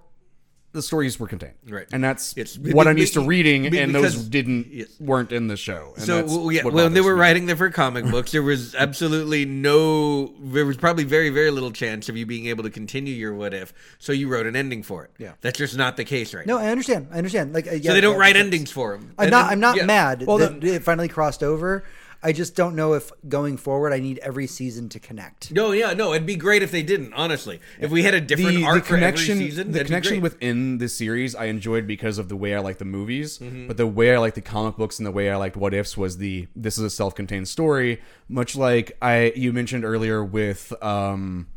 The 0.75 0.83
stories 0.83 1.21
were 1.21 1.29
contained, 1.29 1.55
Right. 1.69 1.87
And 1.93 2.03
that's 2.03 2.37
It's- 2.37 2.59
what 2.59 2.85
be- 2.85 2.91
I'm 2.91 2.99
used 2.99 3.15
to 3.15 3.21
reading, 3.21 3.71
be- 3.71 3.79
and 3.79 3.95
those 3.95 4.17
didn't 4.17 4.67
yes. 4.73 4.89
weren't 4.99 5.31
in 5.31 5.47
the 5.47 5.57
show. 5.57 5.93
And 5.97 6.05
So 6.05 6.17
that's 6.17 6.33
well, 6.33 6.51
yeah, 6.51 6.65
what 6.65 6.75
when 6.75 6.95
they 6.95 7.01
were 7.01 7.15
me. 7.15 7.21
writing 7.21 7.47
them 7.47 7.57
for 7.57 7.71
comic 7.71 8.05
books, 8.11 8.33
there 8.33 8.43
was 8.43 8.75
absolutely 8.75 9.45
no. 9.45 10.33
There 10.43 10.67
was 10.67 10.77
probably 10.77 11.05
very, 11.05 11.31
very 11.31 11.53
little 11.53 11.71
chance 11.71 12.09
of 12.09 12.17
you 12.17 12.27
being 12.27 12.47
able 12.47 12.65
to 12.65 12.71
continue 12.71 13.15
your 13.15 13.33
what 13.35 13.55
if. 13.55 13.73
So 14.01 14.13
you 14.13 14.27
wrote 14.29 14.47
an 14.47 14.57
ending 14.57 14.83
for 14.83 15.05
it. 15.05 15.11
Yeah. 15.17 15.33
that's 15.43 15.59
just 15.59 15.77
not 15.77 15.97
the 15.97 16.05
case 16.05 16.35
right 16.35 16.45
No, 16.45 16.59
now. 16.59 16.65
I 16.65 16.71
understand. 16.71 17.07
I 17.13 17.19
understand. 17.19 17.53
Like, 17.55 17.69
uh, 17.69 17.71
yeah, 17.77 17.91
So 17.91 17.95
they 17.95 18.01
don't 18.01 18.15
that- 18.15 18.19
write 18.21 18.37
endings 18.37 18.73
for 18.73 18.93
them. 18.93 19.13
I'm 19.17 19.31
not. 19.31 19.53
I'm 19.53 19.61
not 19.61 19.77
mad 19.87 20.25
Well, 20.27 20.39
that 20.39 20.61
the- 20.61 20.75
it 20.75 20.83
finally 20.83 21.07
crossed 21.09 21.45
over. 21.45 21.85
I 22.25 22.33
just 22.33 22.57
don't 22.57 22.75
know 22.75 22.95
if 22.95 23.13
going 23.29 23.59
forward, 23.59 23.93
I 23.93 23.99
need 23.99 24.17
every 24.19 24.47
season 24.47 24.89
to 24.89 24.99
connect. 24.99 25.53
No, 25.53 25.73
yeah, 25.73 25.93
no. 25.93 26.15
It'd 26.15 26.27
be 26.27 26.37
great 26.37 26.63
if 26.63 26.71
they 26.71 26.83
didn't. 26.83 27.13
Honestly, 27.13 27.61
if 27.79 27.91
we 27.91 28.03
had 28.03 28.15
a 28.15 28.21
different 28.21 28.55
the, 28.55 28.63
the 28.63 28.67
arc 28.67 28.87
connection, 28.87 29.27
for 29.27 29.33
every 29.33 29.51
season, 29.51 29.67
the 29.67 29.73
that'd 29.75 29.87
be 29.87 29.89
connection 29.89 30.15
great. 30.15 30.23
within 30.23 30.79
the 30.79 30.89
series, 30.89 31.35
I 31.35 31.45
enjoyed 31.45 31.87
because 31.87 32.17
of 32.17 32.31
the 32.31 32.37
way 32.37 32.55
I 32.57 32.61
like 32.61 32.79
the 32.79 32.87
movies. 32.87 33.39
Mm-hmm. 33.39 33.67
But 33.67 33.77
the 33.77 33.87
way 33.87 34.15
I 34.15 34.19
like 34.19 34.33
the 34.33 34.41
comic 34.41 34.79
books 34.79 34.99
and 34.99 35.05
the 35.07 35.13
way 35.13 35.31
I 35.31 35.37
liked 35.37 35.55
What 35.55 35.75
Ifs 35.75 35.99
was 35.99 36.17
the 36.17 36.49
this 36.57 36.79
is 36.79 36.85
a 36.85 36.91
self-contained 36.91 37.47
story, 37.47 38.01
much 38.27 38.57
like 38.57 38.97
I 39.03 39.35
you 39.37 39.53
mentioned 39.53 39.85
earlier 39.85 40.25
with 40.25 40.73
um, 40.83 41.49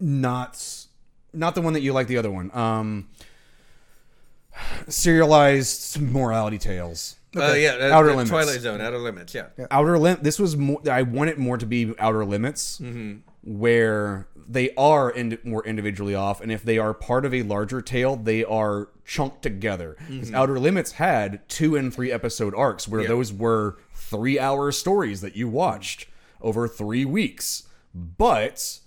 not 0.00 0.86
not 1.34 1.54
the 1.54 1.60
one 1.60 1.74
that 1.74 1.82
you 1.82 1.92
like, 1.92 2.06
the 2.06 2.16
other 2.16 2.30
one, 2.30 2.50
um, 2.54 3.08
serialized 4.88 6.00
morality 6.00 6.56
tales. 6.56 7.16
Uh, 7.36 7.52
yeah, 7.54 7.76
uh, 7.80 7.92
Outer 7.92 8.10
Limits. 8.10 8.30
Twilight 8.30 8.60
Zone, 8.60 8.80
Outer 8.80 8.98
Limits. 8.98 9.34
Yeah. 9.34 9.48
Outer 9.70 9.98
Lim. 9.98 10.18
This 10.22 10.38
was 10.38 10.56
more. 10.56 10.80
I 10.90 11.02
want 11.02 11.30
it 11.30 11.38
more 11.38 11.58
to 11.58 11.66
be 11.66 11.94
Outer 11.98 12.24
Limits, 12.24 12.78
Mm-hmm. 12.80 13.18
where 13.42 14.28
they 14.50 14.70
are 14.76 15.10
ind- 15.10 15.38
more 15.44 15.64
individually 15.66 16.14
off, 16.14 16.40
and 16.40 16.50
if 16.50 16.62
they 16.62 16.78
are 16.78 16.94
part 16.94 17.26
of 17.26 17.34
a 17.34 17.42
larger 17.42 17.82
tale, 17.82 18.16
they 18.16 18.44
are 18.44 18.88
chunked 19.04 19.42
together. 19.42 19.96
Because 20.08 20.32
Outer 20.32 20.58
Limits 20.58 20.92
had 20.92 21.46
two 21.48 21.76
and 21.76 21.92
three 21.92 22.10
episode 22.10 22.54
arcs, 22.54 22.88
where 22.88 23.00
Mm-hmm. 23.02 23.10
Yeah. 23.10 23.16
those 23.16 23.32
were 23.32 23.76
three 23.94 24.38
hour 24.38 24.72
stories 24.72 25.20
that 25.20 25.36
you 25.36 25.48
watched 25.48 26.06
over 26.40 26.66
three 26.66 27.04
weeks, 27.04 27.64
but 27.94 28.78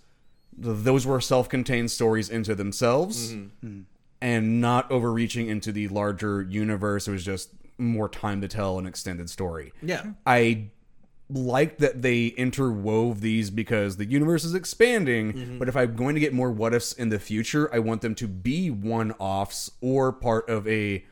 those 0.58 1.06
were 1.06 1.22
self 1.22 1.48
contained 1.48 1.92
stories 1.92 2.28
into 2.30 2.56
themselves. 2.56 3.34
Mm-hmm. 3.34 3.82
And 4.24 4.62
not 4.62 4.92
overreaching 4.92 5.48
into 5.48 5.72
the 5.72 5.88
larger 5.88 6.44
universe. 6.44 7.08
It 7.08 7.12
was 7.12 7.26
just 7.26 7.50
more 7.82 8.08
time 8.10 8.42
to 8.42 8.48
tell 8.48 8.80
an 8.80 8.86
extended 8.86 9.30
story. 9.30 9.74
Yeah. 9.82 10.04
I 10.26 10.70
like 11.30 11.78
that 11.78 12.02
they 12.02 12.32
interwove 12.32 13.22
these 13.22 13.50
because 13.50 13.98
the 13.98 14.06
universe 14.06 14.44
is 14.44 14.54
expanding. 14.54 15.34
Mm-hmm. 15.34 15.60
But 15.60 15.70
if 15.70 15.76
I'm 15.78 15.96
going 15.96 16.16
to 16.16 16.22
get 16.22 16.34
more 16.34 16.52
what 16.52 16.74
ifs 16.74 16.94
in 16.94 17.10
the 17.10 17.20
future, 17.20 17.74
I 17.74 17.80
want 17.80 18.02
them 18.02 18.16
to 18.16 18.28
be 18.28 18.70
one 18.70 19.14
offs 19.14 19.72
or 19.82 20.12
part 20.12 20.50
of 20.50 20.68
a. 20.68 21.06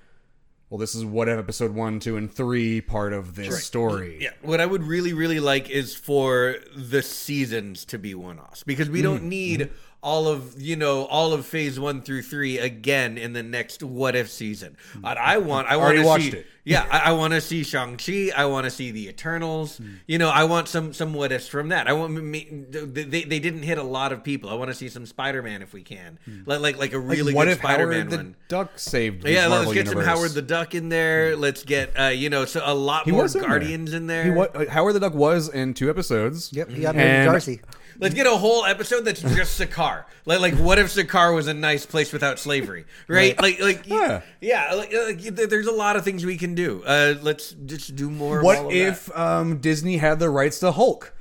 Well, 0.70 0.78
this 0.78 0.94
is 0.94 1.04
what 1.04 1.28
if 1.28 1.40
episode 1.40 1.74
one, 1.74 2.00
two, 2.00 2.16
and 2.16 2.32
three 2.32 2.80
part 2.80 3.12
of 3.12 3.36
this 3.36 3.66
story. 3.66 4.20
Yeah, 4.22 4.30
what 4.44 4.62
I 4.62 4.68
would 4.68 4.84
really, 4.84 5.14
really 5.14 5.40
like 5.40 5.68
is 5.68 5.96
for 5.96 6.58
the 6.76 7.02
seasons 7.02 7.86
to 7.86 7.98
be 7.98 8.14
one-offs 8.14 8.62
because 8.62 8.88
we 8.88 9.00
Mm-hmm. 9.00 9.04
don't 9.04 9.24
need 9.24 9.72
all 10.02 10.28
of 10.28 10.62
you 10.62 10.76
know 10.76 11.06
all 11.06 11.34
of 11.34 11.46
phase 11.46 11.80
one 11.80 12.02
through 12.02 12.22
three 12.22 12.58
again 12.58 13.18
in 13.18 13.34
the 13.34 13.44
next 13.44 13.84
what 13.84 14.16
if 14.16 14.30
season. 14.30 14.78
What 15.02 15.18
I 15.18 15.38
want, 15.40 15.68
I 15.68 15.78
want 15.78 15.98
to 15.98 16.04
watched 16.06 16.24
see. 16.32 16.38
it. 16.38 16.46
Yeah, 16.66 16.86
I, 16.92 17.00
I 17.00 17.12
want 17.14 17.34
to 17.34 17.42
see 17.42 17.64
Shang 17.64 17.98
Chi. 17.98 18.30
I 18.36 18.46
want 18.46 18.66
to 18.66 18.70
see 18.70 18.92
the 18.92 19.08
Eternals. 19.10 19.82
You 20.06 20.20
know, 20.20 20.30
I 20.30 20.44
want 20.44 20.68
some 20.68 20.94
some 20.94 21.14
what 21.14 21.32
ifs 21.32 21.48
from 21.48 21.70
that. 21.70 21.88
I 21.88 21.94
want 21.94 22.14
me, 22.14 22.48
they 22.70 23.24
they 23.24 23.40
didn't 23.40 23.64
hit 23.64 23.78
a 23.80 23.84
lot 23.84 24.12
of 24.12 24.24
people. 24.24 24.50
I 24.50 24.54
want 24.54 24.70
to 24.70 24.76
see 24.76 24.88
some 24.88 25.06
Spider 25.08 25.42
Man 25.42 25.62
if 25.64 25.74
we 25.74 25.82
can, 25.82 26.20
like 26.46 26.60
like 26.62 26.78
like 26.78 26.94
a 26.94 27.00
Like, 27.00 27.18
really 27.18 27.34
what 27.34 27.46
good 27.46 27.54
if 27.54 27.58
Spider 27.60 27.88
Man 27.88 27.98
Howard 28.02 28.12
the 28.12 28.18
one. 28.18 28.36
Duck 28.50 28.78
saved? 28.78 29.24
the 29.24 29.32
Yeah, 29.32 29.48
let's 29.48 29.66
Marvel 29.66 29.74
get 29.74 29.88
some? 29.88 30.00
Howard 30.02 30.32
the 30.32 30.42
Duck 30.44 30.76
in 30.76 30.90
there. 30.90 31.36
Let's 31.36 31.64
get 31.64 32.00
uh, 32.00 32.04
you 32.10 32.30
know 32.30 32.46
so 32.46 32.62
a 32.64 32.74
lot 32.76 33.06
He 33.06 33.12
more 33.12 33.24
was 33.24 33.36
in 33.36 33.42
there. 33.42 33.50
Guardians 33.50 33.94
in 33.94 34.06
there. 34.08 34.24
He 34.26 34.30
wa- 34.30 34.48
uh, 34.54 34.66
Howard 34.70 34.94
the 34.96 35.00
Duck 35.00 35.16
was 35.16 35.50
in 35.50 35.74
two 35.74 35.90
episodes. 35.90 36.54
Yep, 36.54 36.70
he 36.70 36.82
got 36.82 36.96
rid 36.96 37.04
of 37.04 37.10
And- 37.10 37.32
Darcy. 37.32 37.62
Let's 38.00 38.16
get 38.16 38.26
a 38.28 38.32
whole 38.36 38.66
episode 38.66 39.04
that's 39.04 39.22
just 39.22 39.60
Sakaar. 39.60 40.06
Like, 40.26 40.40
like, 40.40 40.54
what 40.56 40.80
if 40.80 40.88
Sakaar 40.88 41.36
was 41.36 41.48
a 41.48 41.54
nice 41.54 41.86
place 41.86 42.14
without 42.14 42.40
slavery, 42.40 42.86
right? 43.08 43.40
Like, 43.42 43.60
like, 43.60 43.88
Yeah. 43.88 44.22
yeah, 44.40 44.74
like, 44.74 44.94
like, 44.94 45.20
there's 45.20 45.68
a 45.68 45.72
lot 45.72 45.96
of 45.98 46.06
things 46.06 46.26
we 46.26 46.38
can 46.38 46.56
do. 46.56 46.82
Uh, 46.86 47.16
let's 47.22 47.52
just 47.52 47.96
do 47.96 48.10
more. 48.10 48.42
What 48.42 48.72
if 48.72 49.16
um, 49.18 49.58
Disney 49.58 49.98
had 49.98 50.20
the 50.20 50.30
rights 50.30 50.60
to 50.60 50.72
Hulk? 50.72 51.14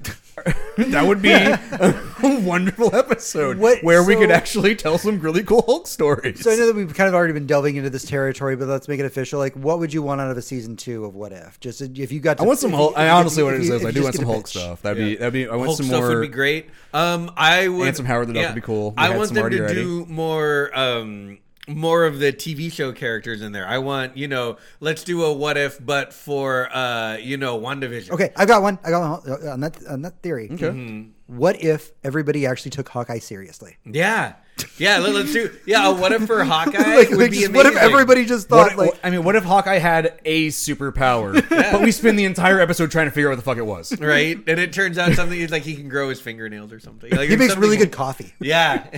that 0.78 1.06
would 1.06 1.20
be 1.22 1.30
a 1.32 2.40
wonderful 2.40 2.94
episode 2.94 3.58
What- 3.58 3.82
where 3.82 4.02
we 4.04 4.16
could 4.16 4.30
actually 4.30 4.74
tell 4.76 4.98
some 4.98 5.20
really 5.20 5.42
cool 5.42 5.62
Hulk 5.62 5.86
stories. 5.86 6.40
So 6.42 6.50
I 6.50 6.56
know 6.56 6.66
that 6.66 6.76
we've 6.76 6.92
kind 6.94 7.08
of 7.08 7.14
already 7.14 7.32
been 7.32 7.46
delving 7.46 7.76
into 7.76 7.90
this 7.90 8.04
territory, 8.04 8.56
but 8.56 8.68
let's 8.68 8.88
make 8.88 9.00
it 9.00 9.06
official. 9.06 9.38
Like, 9.38 9.54
what 9.54 9.78
would 9.78 9.92
you 9.92 10.02
want 10.02 10.20
out 10.20 10.30
of 10.30 10.36
a 10.36 10.42
season 10.42 10.76
two 10.76 11.04
of 11.04 11.14
What 11.14 11.32
If? 11.32 11.58
Just 11.60 11.80
if 11.80 12.12
you 12.12 12.20
got, 12.20 12.38
to, 12.38 12.44
I 12.44 12.46
want 12.46 12.58
some 12.58 12.72
Hulk. 12.72 12.92
you- 12.96 13.02
I 13.02 13.10
honestly 13.10 13.40
you- 13.40 13.44
what 13.46 13.54
if 13.54 13.60
it 13.62 13.66
you- 13.66 13.74
is. 13.74 13.82
if 13.82 13.86
I 13.88 13.90
do 13.90 14.02
want 14.02 14.14
some 14.14 14.24
Hulk 14.24 14.44
pitch. 14.44 14.50
stuff. 14.56 14.82
That'd 14.82 14.98
Yeah. 15.02 15.08
be 15.10 15.16
that'd 15.16 15.32
be. 15.32 15.46
I 15.48 15.56
want 15.56 15.66
Hulk 15.66 15.76
some 15.78 15.86
stuff 15.86 16.00
more. 16.00 16.08
would 16.20 16.22
be 16.22 16.28
great. 16.28 16.66
Um, 16.94 17.30
I 17.36 17.68
would 17.68 17.88
And 17.88 17.96
some 17.96 18.06
Howard 18.06 18.28
the 18.28 18.34
Duck 18.34 18.46
would 18.46 18.54
be 18.54 18.60
cool. 18.60 18.90
We 18.90 18.96
I 18.98 19.16
want 19.16 19.28
some 19.28 19.34
them 19.36 19.50
to 19.50 19.62
ready. 19.62 19.74
do 19.74 20.06
more. 20.08 20.70
Um, 20.74 21.38
more 21.68 22.04
of 22.04 22.18
the 22.18 22.32
TV 22.32 22.72
show 22.72 22.92
characters 22.92 23.42
in 23.42 23.52
there. 23.52 23.66
I 23.66 23.78
want, 23.78 24.16
you 24.16 24.28
know, 24.28 24.56
let's 24.80 25.04
do 25.04 25.22
a 25.24 25.32
what 25.32 25.56
if, 25.56 25.84
but 25.84 26.12
for, 26.12 26.74
uh, 26.74 27.16
you 27.16 27.36
know, 27.36 27.58
WandaVision. 27.58 28.10
Okay, 28.10 28.32
I 28.36 28.46
got 28.46 28.62
one. 28.62 28.78
I 28.84 28.90
got 28.90 29.22
one 29.22 29.30
uh, 29.30 29.52
on 29.52 29.60
that 29.60 29.86
on 29.86 30.02
that 30.02 30.22
theory. 30.22 30.48
Okay. 30.50 30.68
Mm-hmm. 30.68 31.10
What 31.28 31.62
if 31.62 31.92
everybody 32.02 32.46
actually 32.46 32.70
took 32.72 32.88
Hawkeye 32.88 33.18
seriously? 33.20 33.76
Yeah. 33.84 34.34
Yeah, 34.76 34.98
let, 34.98 35.14
us 35.14 35.32
do. 35.32 35.56
Yeah, 35.66 35.90
what 35.90 36.10
if 36.10 36.26
for 36.26 36.42
Hawkeye 36.44 36.96
Like- 36.96 37.10
would 37.10 37.18
like, 37.18 37.30
be 37.30 37.36
just 37.36 37.50
amazing. 37.50 37.54
what 37.54 37.66
if 37.66 37.76
everybody 37.76 38.24
just 38.24 38.50
What, 38.50 38.70
thought 38.70 38.76
like 38.78 38.98
I 39.04 39.10
mean, 39.10 39.22
what 39.22 39.36
if 39.36 39.44
Hawkeye 39.44 39.78
had 39.78 40.18
a 40.24 40.48
superpower, 40.48 41.48
but 41.70 41.80
we 41.80 41.92
spend 41.92 42.18
the 42.18 42.24
entire 42.24 42.58
episode 42.60 42.90
trying 42.90 43.06
to 43.06 43.12
figure 43.12 43.28
out 43.28 43.32
what 43.32 43.36
the 43.36 43.42
fuck 43.42 43.58
it 43.58 43.62
was? 43.66 43.96
right? 44.00 44.36
And 44.48 44.58
it 44.58 44.72
turns 44.72 44.98
out 44.98 45.12
something 45.12 45.38
is 45.38 45.52
like 45.52 45.62
he 45.62 45.76
can 45.76 45.88
grow 45.88 46.08
his 46.08 46.20
fingernails 46.20 46.72
or 46.72 46.80
something. 46.80 47.08
Like 47.10 47.28
he 47.28 47.36
makes 47.36 47.52
something- 47.52 47.62
really 47.62 47.76
good 47.76 47.92
coffee? 47.92 48.34
Yeah, 48.40 48.88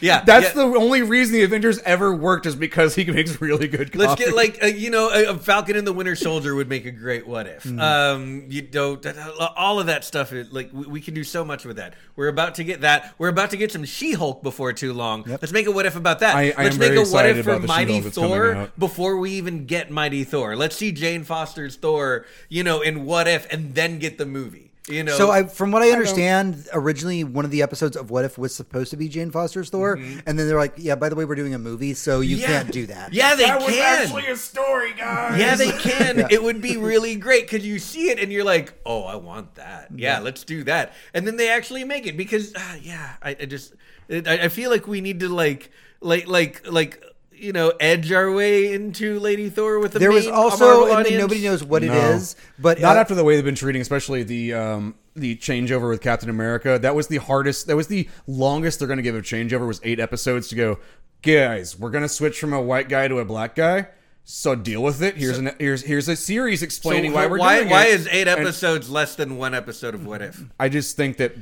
yeah. 0.00 0.22
That's 0.24 0.48
yeah. 0.48 0.52
the 0.54 0.62
only 0.78 1.02
reason 1.02 1.32
the 1.34 1.42
Avengers 1.42 1.78
ever 1.80 2.14
worked 2.14 2.46
is 2.46 2.54
because 2.54 2.94
he 2.94 3.04
makes 3.04 3.40
really 3.40 3.66
good. 3.68 3.90
Coffee. 3.92 3.98
Let's 4.06 4.20
get 4.24 4.34
like 4.36 4.62
uh, 4.62 4.66
you 4.66 4.90
know, 4.90 5.08
a, 5.10 5.30
a 5.30 5.38
Falcon 5.38 5.76
and 5.76 5.86
the 5.86 5.92
Winter 5.92 6.14
Soldier 6.14 6.54
would 6.54 6.68
make 6.68 6.84
a 6.84 6.90
great 6.90 7.26
what 7.26 7.46
if. 7.46 7.64
Mm-hmm. 7.64 7.80
Um, 7.80 8.44
you 8.48 8.68
know, 8.72 8.96
that- 8.96 9.16
all 9.56 9.80
of 9.80 9.86
that 9.86 10.04
stuff. 10.04 10.32
Is, 10.32 10.52
like 10.52 10.70
we, 10.72 10.86
we 10.86 11.00
can 11.00 11.14
do 11.14 11.24
so 11.30 11.44
much 11.44 11.64
with 11.64 11.76
that. 11.76 11.94
We're 12.16 12.28
about 12.28 12.56
to 12.56 12.64
get 12.64 12.80
that. 12.82 13.14
We're 13.18 13.28
about 13.28 13.50
to 13.50 13.56
get 13.56 13.72
some 13.72 13.84
She 13.84 14.12
Hulk 14.12 14.42
before 14.42 14.72
too 14.72 14.92
long. 14.92 15.24
Let's 15.26 15.52
make 15.52 15.66
a 15.66 15.70
what 15.70 15.86
if 15.86 15.96
about 15.96 16.18
that. 16.20 16.34
I- 16.36 16.52
I 16.56 16.64
Let's 16.64 16.78
make 16.78 16.92
a 16.92 17.02
what 17.04 17.26
if 17.26 17.44
for 17.44 17.58
Mighty 17.60 17.94
She-Hulk 17.94 18.14
Thor 18.14 18.70
before 18.78 19.16
we 19.18 19.30
even 19.32 19.66
get 19.66 19.90
Mighty 19.90 20.24
Thor. 20.24 20.56
Let's 20.56 20.76
see 20.76 20.92
Jane 20.92 21.24
Foster's 21.24 21.76
Thor. 21.76 22.26
You 22.48 22.64
know, 22.64 22.80
in 22.80 23.04
what 23.04 23.28
if, 23.28 23.46
and 23.52 23.74
then 23.74 23.98
get 23.98 24.18
the 24.18 24.26
movie. 24.26 24.69
You 24.90 25.04
know, 25.04 25.16
So, 25.16 25.30
I, 25.30 25.44
from 25.44 25.70
what 25.70 25.82
I 25.82 25.90
understand, 25.90 26.68
originally 26.72 27.24
one 27.24 27.44
of 27.44 27.50
the 27.50 27.62
episodes 27.62 27.96
of 27.96 28.10
What 28.10 28.24
If 28.24 28.36
was 28.38 28.54
supposed 28.54 28.90
to 28.90 28.96
be 28.96 29.08
Jane 29.08 29.30
Foster's 29.30 29.70
Thor, 29.70 29.94
and 29.94 30.38
then 30.38 30.48
they're 30.48 30.58
like, 30.58 30.74
"Yeah, 30.76 30.94
by 30.96 31.08
the 31.08 31.14
way, 31.16 31.24
we're 31.24 31.34
doing 31.36 31.54
a 31.54 31.58
movie, 31.58 31.94
so 31.94 32.20
you 32.20 32.36
Mm-hmm. 32.36 32.40
Yeah. 32.42 32.46
can't 32.62 32.72
do 32.72 32.86
that." 32.86 33.12
Yeah, 33.12 33.34
they 33.36 33.44
can. 33.44 33.62
Was 33.62 33.76
actually, 33.78 34.26
a 34.26 34.36
story, 34.36 34.92
guys. 34.94 35.38
Yeah, 35.40 35.54
they 35.56 35.70
can. 35.78 36.26
It 36.30 36.42
would 36.42 36.60
be 36.60 36.76
really 36.76 37.16
great 37.16 37.48
because 37.48 37.66
you 37.66 37.78
see 37.78 38.10
it 38.10 38.18
and 38.18 38.32
you're 38.32 38.44
like, 38.44 38.72
"Oh, 38.84 39.04
I 39.04 39.16
want 39.16 39.54
that. 39.56 39.88
Yeah, 39.94 40.18
let's 40.20 40.44
do 40.44 40.64
that." 40.64 40.92
And 41.14 41.26
then 41.26 41.36
they 41.36 41.50
actually 41.50 41.84
make 41.84 42.06
it 42.06 42.16
because, 42.16 42.54
uh, 42.54 42.76
yeah, 42.80 43.14
I, 43.22 43.30
I 43.40 43.44
just, 43.46 43.74
I, 44.10 44.20
I 44.42 44.48
feel 44.48 44.70
like 44.70 44.86
we 44.86 45.00
need 45.00 45.20
to 45.20 45.28
like, 45.28 45.70
like, 46.00 46.26
like, 46.26 46.66
like, 46.70 47.02
you 47.40 47.52
know, 47.52 47.72
edge 47.80 48.12
our 48.12 48.30
way 48.32 48.72
into 48.72 49.18
Lady 49.18 49.48
Thor 49.50 49.78
with 49.78 49.92
the. 49.92 49.98
There 49.98 50.12
was 50.12 50.26
also, 50.26 50.84
and 50.86 50.92
audience. 50.92 51.18
nobody 51.20 51.42
knows 51.42 51.64
what 51.64 51.82
it 51.82 51.88
No. 51.88 51.94
is, 51.94 52.36
but 52.58 52.80
Not 52.80 52.96
uh, 52.96 53.00
after 53.00 53.14
the 53.14 53.24
way 53.24 53.36
they've 53.36 53.44
been 53.44 53.54
treating, 53.54 53.80
especially 53.82 54.22
the 54.22 54.54
um, 54.54 54.94
the 55.16 55.36
changeover 55.36 55.88
with 55.88 56.00
Captain 56.00 56.28
America. 56.30 56.78
That 56.78 56.94
was 56.94 57.06
the 57.08 57.16
hardest. 57.18 57.66
That 57.66 57.76
was 57.76 57.86
the 57.88 58.08
longest 58.26 58.78
they're 58.78 58.88
going 58.88 58.98
to 58.98 59.02
give 59.02 59.14
a 59.16 59.20
changeover. 59.22 59.66
Was 59.66 59.80
eight 59.84 60.00
episodes 60.00 60.48
to 60.48 60.54
go. 60.54 60.78
Guys, 61.22 61.78
we're 61.78 61.90
going 61.90 62.02
to 62.02 62.08
switch 62.08 62.38
from 62.40 62.52
a 62.52 62.60
white 62.62 62.88
guy 62.88 63.06
to 63.08 63.18
a 63.18 63.24
black 63.24 63.54
guy. 63.54 63.88
So 64.24 64.54
deal 64.54 64.82
with 64.82 65.02
it. 65.02 65.16
Here's 65.16 65.38
an 65.38 65.50
here's 65.58 65.82
here's 65.82 66.08
a 66.08 66.14
series 66.14 66.60
So 66.60 66.64
explaining 66.64 67.12
why 67.12 67.26
we're 67.26 67.38
why 67.38 67.58
doing 67.60 67.70
why 67.70 67.86
it. 67.86 67.94
is 68.00 68.06
eight 68.08 68.28
And 68.28 68.40
episodes 68.40 68.88
less 68.88 69.16
than 69.16 69.36
one 69.38 69.54
episode 69.54 69.94
of 69.94 70.06
What 70.06 70.22
If? 70.22 70.40
I 70.58 70.68
just 70.68 70.96
think 70.96 71.16
that 71.16 71.34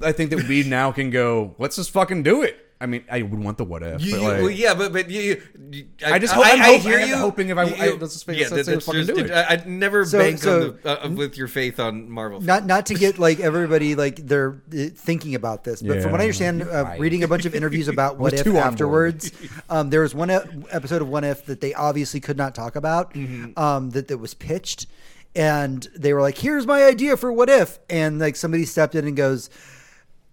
I 0.00 0.12
think 0.12 0.30
that 0.30 0.46
we 0.46 0.62
now 0.62 0.92
can 0.92 1.10
go. 1.10 1.54
Let's 1.58 1.76
just 1.76 1.90
fucking 1.90 2.22
do 2.22 2.42
it. 2.42 2.65
I 2.78 2.84
mean, 2.84 3.04
I 3.10 3.22
would 3.22 3.40
want 3.42 3.56
the 3.56 3.64
what 3.64 3.82
if, 3.82 4.02
You, 4.02 4.12
but 4.16 4.20
like, 4.22 4.40
well, 4.42 4.50
yeah, 4.50 4.74
but 4.74 4.92
but 4.92 5.08
you, 5.10 5.40
you 5.70 5.86
I 6.04 6.18
just 6.18 6.34
hope- 6.34 6.44
I'm 6.46 6.60
I, 6.60 6.64
hoping- 6.66 6.80
hear 6.82 6.98
I 6.98 7.02
am 7.02 7.08
you. 7.08 7.16
hoping 7.16 7.48
if 7.48 7.56
I- 7.56 7.64
You- 7.64 7.74
I- 7.94 7.96
let's 7.96 8.12
just 8.12 8.26
figure- 8.26 8.42
yeah, 8.42 8.48
let's 8.54 8.68
just 8.68 8.86
that's 8.86 9.06
fucking 9.06 9.06
do 9.06 9.24
it. 9.24 9.30
I, 9.30 9.46
I'd 9.54 9.66
never 9.66 10.04
So- 10.04 10.18
bank 10.18 10.38
so- 10.38 10.62
on 10.62 10.78
the, 10.82 11.04
uh, 11.06 11.08
with 11.08 11.38
your 11.38 11.48
faith 11.48 11.80
on 11.80 12.10
Marvel. 12.10 12.42
not 12.42 12.66
not 12.66 12.84
to 12.86 12.94
get 12.94 13.18
like 13.26 13.40
everybody 13.40 13.94
like 13.94 14.16
they're 14.26 14.60
uh, 14.74 14.84
thinking 14.94 15.34
about 15.34 15.64
this, 15.64 15.80
but 15.80 16.02
from 16.02 16.12
what 16.12 16.20
I 16.20 16.24
understand, 16.24 16.62
uh, 16.64 16.66
Right. 16.84 17.00
reading 17.00 17.22
a 17.22 17.28
bunch 17.28 17.46
of 17.46 17.54
interviews 17.54 17.88
about 17.88 18.18
what 18.18 18.34
if 18.34 18.44
too 18.44 18.50
on 18.50 18.54
board. 18.56 18.64
afterwards, 18.66 19.32
um, 19.70 19.88
there 19.88 20.02
was 20.02 20.14
one 20.14 20.30
e- 20.30 20.36
episode 20.70 21.00
of 21.00 21.08
What 21.08 21.24
If 21.24 21.46
that 21.46 21.62
they 21.62 21.72
obviously 21.72 22.20
could 22.20 22.36
not 22.36 22.54
talk 22.54 22.76
about 22.76 23.14
Mm-hmm. 23.14 23.58
um, 23.58 23.90
that 23.92 24.08
that 24.08 24.18
was 24.18 24.34
pitched, 24.34 24.86
and 25.34 25.88
they 25.96 26.12
were 26.12 26.20
like, 26.20 26.36
"Here's 26.36 26.66
my 26.66 26.84
idea 26.84 27.16
for 27.16 27.32
What 27.32 27.48
If," 27.48 27.78
and 27.88 28.18
like 28.18 28.36
somebody 28.36 28.66
stepped 28.66 28.94
in 28.94 29.06
and 29.06 29.16
goes. 29.16 29.48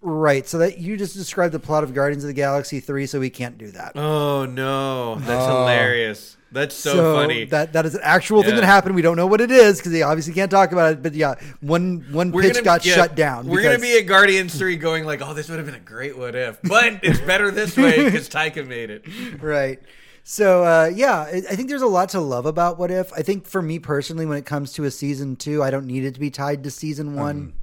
Right, 0.06 0.46
so 0.46 0.58
that 0.58 0.76
you 0.76 0.98
just 0.98 1.14
described 1.16 1.54
the 1.54 1.58
plot 1.58 1.82
of 1.82 1.94
Guardians 1.94 2.24
of 2.24 2.28
the 2.28 2.34
Galaxy 2.34 2.78
three, 2.78 3.06
so 3.06 3.18
we 3.18 3.30
can't 3.30 3.56
do 3.56 3.70
that. 3.70 3.96
Oh 3.96 4.44
no, 4.44 5.14
that's 5.14 5.46
hilarious. 5.46 6.36
That's 6.52 6.74
so, 6.74 7.16
funny. 7.16 7.46
That 7.46 7.72
that 7.72 7.86
is 7.86 7.94
an 7.94 8.02
actual 8.04 8.42
thing 8.42 8.54
that 8.54 8.64
happened. 8.64 8.96
We 8.96 9.00
don't 9.00 9.16
know 9.16 9.26
what 9.26 9.40
it 9.40 9.50
is 9.50 9.78
because 9.78 9.92
they 9.92 10.02
obviously 10.02 10.34
can't 10.34 10.50
talk 10.50 10.72
about 10.72 10.92
it. 10.92 11.02
But 11.02 11.14
yeah, 11.14 11.36
one 11.62 12.04
one 12.10 12.32
We're 12.32 12.42
pitch 12.42 12.52
gonna 12.52 12.64
got 12.64 12.84
yeah, 12.84 12.96
shut 12.96 13.16
down. 13.16 13.46
We're 13.46 13.62
gonna 13.62 13.78
be 13.78 13.96
at 13.96 14.02
Guardians 14.02 14.54
three, 14.54 14.76
going 14.76 15.06
like, 15.06 15.22
"Oh, 15.22 15.32
this 15.32 15.48
would 15.48 15.56
have 15.56 15.64
been 15.64 15.74
a 15.74 15.80
great 15.80 16.18
what 16.18 16.36
if," 16.36 16.60
but 16.62 17.00
it's 17.02 17.20
better 17.20 17.50
this 17.50 17.74
way 17.74 18.04
because 18.04 18.28
Taika 18.30 18.66
made 18.66 18.90
it. 18.90 19.06
right. 19.42 19.80
So 20.22 20.64
uh, 20.64 20.90
yeah, 20.94 21.20
I 21.20 21.42
I 21.48 21.56
think 21.56 21.70
there's 21.70 21.80
a 21.80 21.86
lot 21.86 22.10
to 22.10 22.20
love 22.20 22.44
about 22.44 22.78
What 22.78 22.90
If. 22.90 23.10
I 23.14 23.22
think 23.22 23.46
for 23.46 23.62
me 23.62 23.78
personally, 23.78 24.26
when 24.26 24.36
it 24.36 24.44
comes 24.44 24.74
to 24.74 24.84
a 24.84 24.90
season 24.90 25.36
two, 25.36 25.62
I 25.62 25.70
don't 25.70 25.86
need 25.86 26.04
it 26.04 26.12
to 26.12 26.20
be 26.20 26.30
tied 26.30 26.62
to 26.64 26.70
season 26.70 27.14
one. 27.14 27.54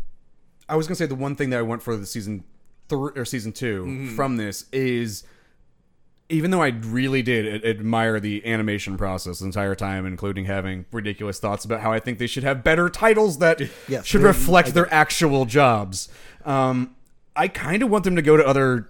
I 0.71 0.75
was 0.75 0.87
gonna 0.87 0.95
say 0.95 1.05
the 1.05 1.15
one 1.15 1.35
thing 1.35 1.49
that 1.51 1.59
I 1.59 1.61
want 1.61 1.83
for 1.83 1.95
the 1.95 2.05
season 2.05 2.43
three 2.89 3.11
or 3.15 3.25
season 3.25 3.51
2 3.51 3.83
Mm-hmm. 3.83 4.15
from 4.15 4.37
this 4.37 4.65
is, 4.71 5.23
even 6.29 6.49
though 6.51 6.61
I 6.61 6.69
really 6.69 7.21
did 7.21 7.63
admire 7.65 8.19
the 8.19 8.45
animation 8.45 8.97
process 8.97 9.39
the 9.39 9.45
entire 9.45 9.75
time, 9.75 10.05
including 10.05 10.45
having 10.45 10.85
ridiculous 10.91 11.39
thoughts 11.39 11.65
about 11.65 11.81
how 11.81 11.91
I 11.91 11.99
think 11.99 12.17
they 12.19 12.27
should 12.27 12.43
have 12.43 12.63
better 12.63 12.89
titles 12.89 13.37
that 13.39 13.61
Yes, 13.87 14.05
should 14.05 14.21
reflect 14.21 14.73
their 14.73 14.91
actual 14.93 15.45
jobs. 15.45 16.07
Um, 16.45 16.95
I 17.35 17.47
kind 17.47 17.81
of 17.83 17.89
want 17.89 18.03
them 18.05 18.15
to 18.17 18.21
go 18.21 18.35
to 18.37 18.45
other 18.45 18.89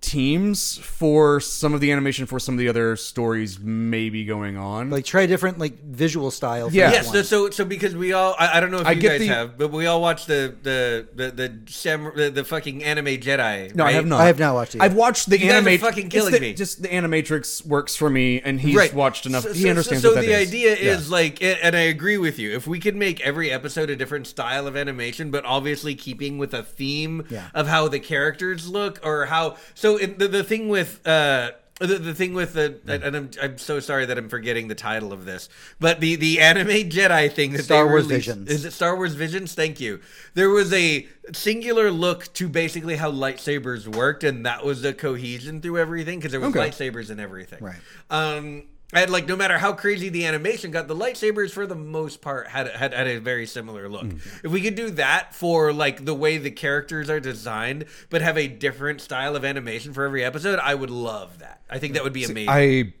teams 0.00 0.78
for 0.78 1.40
some 1.40 1.74
of 1.74 1.80
the 1.80 1.90
animation 1.90 2.24
for 2.24 2.38
some 2.38 2.54
of 2.54 2.58
the 2.58 2.68
other 2.68 2.94
stories 2.94 3.58
maybe 3.58 4.24
going 4.24 4.56
on. 4.56 4.90
Like 4.90 5.04
try 5.04 5.26
different 5.26 5.58
like 5.58 5.82
visual 5.82 6.30
style. 6.30 6.70
Yeah. 6.72 6.92
Yes, 6.92 7.10
so, 7.10 7.22
so 7.22 7.50
so 7.50 7.64
because 7.64 7.96
we 7.96 8.12
all 8.12 8.34
I, 8.38 8.56
I 8.58 8.60
don't 8.60 8.70
know 8.70 8.78
if 8.78 8.86
I 8.86 8.92
you 8.92 9.00
get 9.00 9.08
guys 9.10 9.20
the- 9.20 9.26
have, 9.26 9.58
but 9.58 9.72
we 9.72 9.86
all 9.86 10.00
watched 10.00 10.28
the 10.28 10.54
the 10.62 11.08
the 11.14 11.30
the, 11.32 11.58
sam, 11.70 12.12
the, 12.14 12.30
the 12.30 12.44
fucking 12.44 12.84
anime 12.84 13.06
Jedi. 13.06 13.74
No, 13.74 13.84
I 13.84 13.92
have 13.92 14.06
not. 14.06 14.20
I 14.20 14.26
have 14.26 14.38
not 14.38 14.54
watched 14.54 14.74
it 14.76 14.78
yet. 14.78 14.84
I've 14.84 14.94
watched 14.94 15.28
the 15.30 15.38
You 15.38 15.48
guys 15.50 15.66
are 15.66 15.78
fucking 15.78 16.08
killing 16.10 16.32
the- 16.32 16.40
me. 16.40 16.54
Just 16.54 16.82
the 16.82 16.88
animatrix 16.88 17.66
works 17.66 17.96
for 17.96 18.08
me, 18.08 18.40
and 18.40 18.60
he's 18.60 18.76
Right. 18.76 18.94
watched 18.94 19.26
enough. 19.26 19.42
So- 19.44 19.52
he 19.52 19.62
so- 19.62 19.70
understands 19.70 20.02
So, 20.02 20.10
what 20.10 20.14
that 20.16 20.26
the 20.26 20.32
is. 20.32 20.48
idea 20.48 20.70
Yeah. 20.76 20.92
is 20.96 21.10
like, 21.10 21.42
and 21.42 21.74
I 21.74 21.80
agree 21.80 22.18
with 22.18 22.38
you. 22.38 22.54
If 22.54 22.66
we 22.68 22.78
could 22.78 22.94
make 22.96 23.20
every 23.22 23.50
episode 23.50 23.90
a 23.90 23.96
different 23.96 24.26
style 24.28 24.66
of 24.68 24.76
animation, 24.76 25.30
but 25.30 25.44
obviously 25.44 25.94
keeping 25.96 26.38
with 26.38 26.54
a 26.54 26.62
theme 26.62 27.24
Yeah. 27.28 27.48
of 27.52 27.66
how 27.66 27.88
the 27.88 27.98
characters 27.98 28.68
look, 28.68 29.00
or 29.02 29.26
how. 29.26 29.56
So 29.74 29.87
it, 29.96 30.18
the 30.18 30.28
the 30.28 30.44
thing 30.44 30.68
with. 30.68 31.06
uh 31.06 31.52
the, 31.80 31.86
the 31.96 32.12
thing 32.12 32.34
with 32.34 32.54
the 32.54 32.80
and 32.88 33.14
I'm 33.16 33.30
I'm 33.40 33.56
so 33.56 33.78
sorry 33.78 34.04
that 34.06 34.18
I'm 34.18 34.28
forgetting 34.28 34.66
the 34.66 34.74
title 34.74 35.12
of 35.12 35.24
this, 35.24 35.48
but 35.78 36.00
the 36.00 36.16
the 36.16 36.40
anime 36.40 36.66
Jedi 36.90 37.30
thing 37.30 37.52
that 37.52 37.62
Star 37.66 37.84
they 37.84 37.90
Wars 37.90 38.02
released- 38.08 38.26
Visions. 38.26 38.50
is 38.50 38.64
it 38.64 38.72
Star 38.72 38.96
Wars 38.96 39.14
Visions? 39.14 39.54
Thank 39.54 39.78
you. 39.78 40.00
There 40.34 40.50
was 40.50 40.72
a 40.72 41.06
singular 41.32 41.92
look 41.92 42.32
to 42.32 42.48
basically 42.48 42.96
how 42.96 43.12
lightsabers 43.12 43.86
worked, 43.86 44.24
and 44.24 44.44
that 44.44 44.64
was 44.64 44.82
the 44.82 44.92
cohesion 44.92 45.60
through 45.60 45.78
everything 45.78 46.18
because 46.18 46.32
there 46.32 46.40
was 46.40 46.48
Okay. 46.50 46.68
lightsabers 46.68 47.10
and 47.10 47.20
everything. 47.20 47.60
Right. 47.62 47.76
Um, 48.10 48.64
and 48.92 49.10
like 49.10 49.26
no 49.26 49.36
matter 49.36 49.58
how 49.58 49.72
crazy 49.72 50.08
the 50.08 50.24
animation 50.24 50.70
got, 50.70 50.88
the 50.88 50.96
lightsabers 50.96 51.50
for 51.50 51.66
the 51.66 51.74
most 51.74 52.22
part 52.22 52.48
had 52.48 52.68
had, 52.68 52.94
had 52.94 53.06
a 53.06 53.18
very 53.18 53.46
similar 53.46 53.88
look. 53.88 54.04
Mm-hmm. 54.04 54.46
If 54.46 54.50
we 54.50 54.62
could 54.62 54.76
do 54.76 54.90
that 54.92 55.34
for 55.34 55.72
like 55.72 56.04
the 56.06 56.14
way 56.14 56.38
the 56.38 56.50
characters 56.50 57.10
are 57.10 57.20
designed, 57.20 57.84
but 58.08 58.22
have 58.22 58.38
a 58.38 58.48
different 58.48 59.00
style 59.00 59.36
of 59.36 59.44
animation 59.44 59.92
for 59.92 60.04
every 60.04 60.24
episode, 60.24 60.58
I 60.58 60.74
would 60.74 60.90
love 60.90 61.40
that. 61.40 61.60
I 61.68 61.78
think 61.78 61.94
that 61.94 62.04
would 62.04 62.14
be 62.14 62.24
amazing. 62.24 62.48
I, 62.48 62.94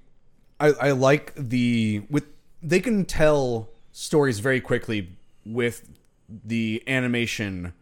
I, 0.60 0.72
I 0.72 0.90
like 0.90 1.32
the 1.36 2.02
with 2.10 2.24
they 2.62 2.80
can 2.80 3.06
tell 3.06 3.70
stories 3.92 4.40
very 4.40 4.60
quickly 4.60 5.16
with 5.46 5.88
the 6.44 6.82
animation, 6.86 7.72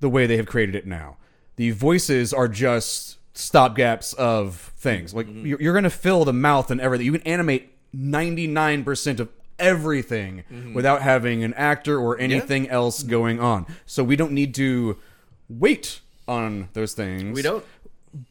the 0.00 0.10
way 0.10 0.26
they 0.26 0.36
have 0.36 0.46
created 0.46 0.74
it 0.74 0.86
now. 0.86 1.16
The 1.56 1.70
voices 1.70 2.34
are 2.34 2.48
just 2.48 3.15
stopgaps 3.36 4.14
of 4.14 4.72
things. 4.76 5.14
Like 5.14 5.26
mm-hmm. 5.26 5.46
you're, 5.46 5.60
you're 5.60 5.74
going 5.74 5.84
to 5.84 5.90
fill 5.90 6.24
the 6.24 6.32
mouth 6.32 6.70
and 6.70 6.80
everything. 6.80 7.06
You 7.06 7.12
can 7.12 7.22
animate 7.22 7.72
ninety 7.92 8.46
nine 8.46 8.84
percent 8.84 9.20
of 9.20 9.28
everything 9.58 10.44
mm-hmm. 10.52 10.74
without 10.74 11.02
having 11.02 11.42
an 11.42 11.54
actor 11.54 11.98
or 11.98 12.18
anything 12.18 12.68
else 12.68 13.00
mm-hmm. 13.00 13.10
going 13.10 13.40
on. 13.40 13.66
So 13.86 14.04
we 14.04 14.16
don't 14.16 14.32
need 14.32 14.54
to 14.56 14.98
wait 15.48 16.00
on 16.28 16.68
those 16.72 16.92
things 16.92 17.34
we 17.34 17.42
don't. 17.42 17.64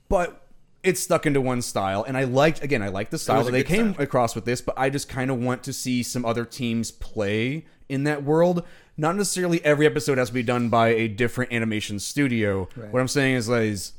but 0.09 0.41
it's 0.83 0.99
stuck 0.99 1.25
into 1.25 1.39
one 1.39 1.61
style 1.61 2.03
and 2.03 2.17
i 2.17 2.23
liked 2.23 2.61
again 2.63 2.81
i 2.81 2.89
like 2.89 3.09
the 3.09 3.17
style 3.17 3.43
that 3.43 3.51
they 3.51 3.63
came 3.63 3.93
style. 3.93 4.03
across 4.03 4.35
with 4.35 4.45
this 4.45 4.61
but 4.61 4.77
i 4.77 4.89
just 4.89 5.07
kind 5.07 5.31
of 5.31 5.39
want 5.39 5.63
to 5.63 5.71
see 5.71 6.03
some 6.03 6.25
other 6.25 6.45
teams 6.45 6.91
play 6.91 7.65
in 7.87 8.03
that 8.03 8.23
world 8.23 8.63
not 8.97 9.15
necessarily 9.15 9.63
every 9.63 9.85
episode 9.85 10.17
has 10.17 10.27
to 10.27 10.33
be 10.33 10.43
done 10.43 10.69
by 10.69 10.89
a 10.89 11.07
different 11.07 11.51
animation 11.53 11.99
studio 11.99 12.67
what 12.91 12.99
i'm 12.99 13.07
saying 13.07 13.35
is 13.35 13.47
like 13.47 13.63
is 13.63 13.93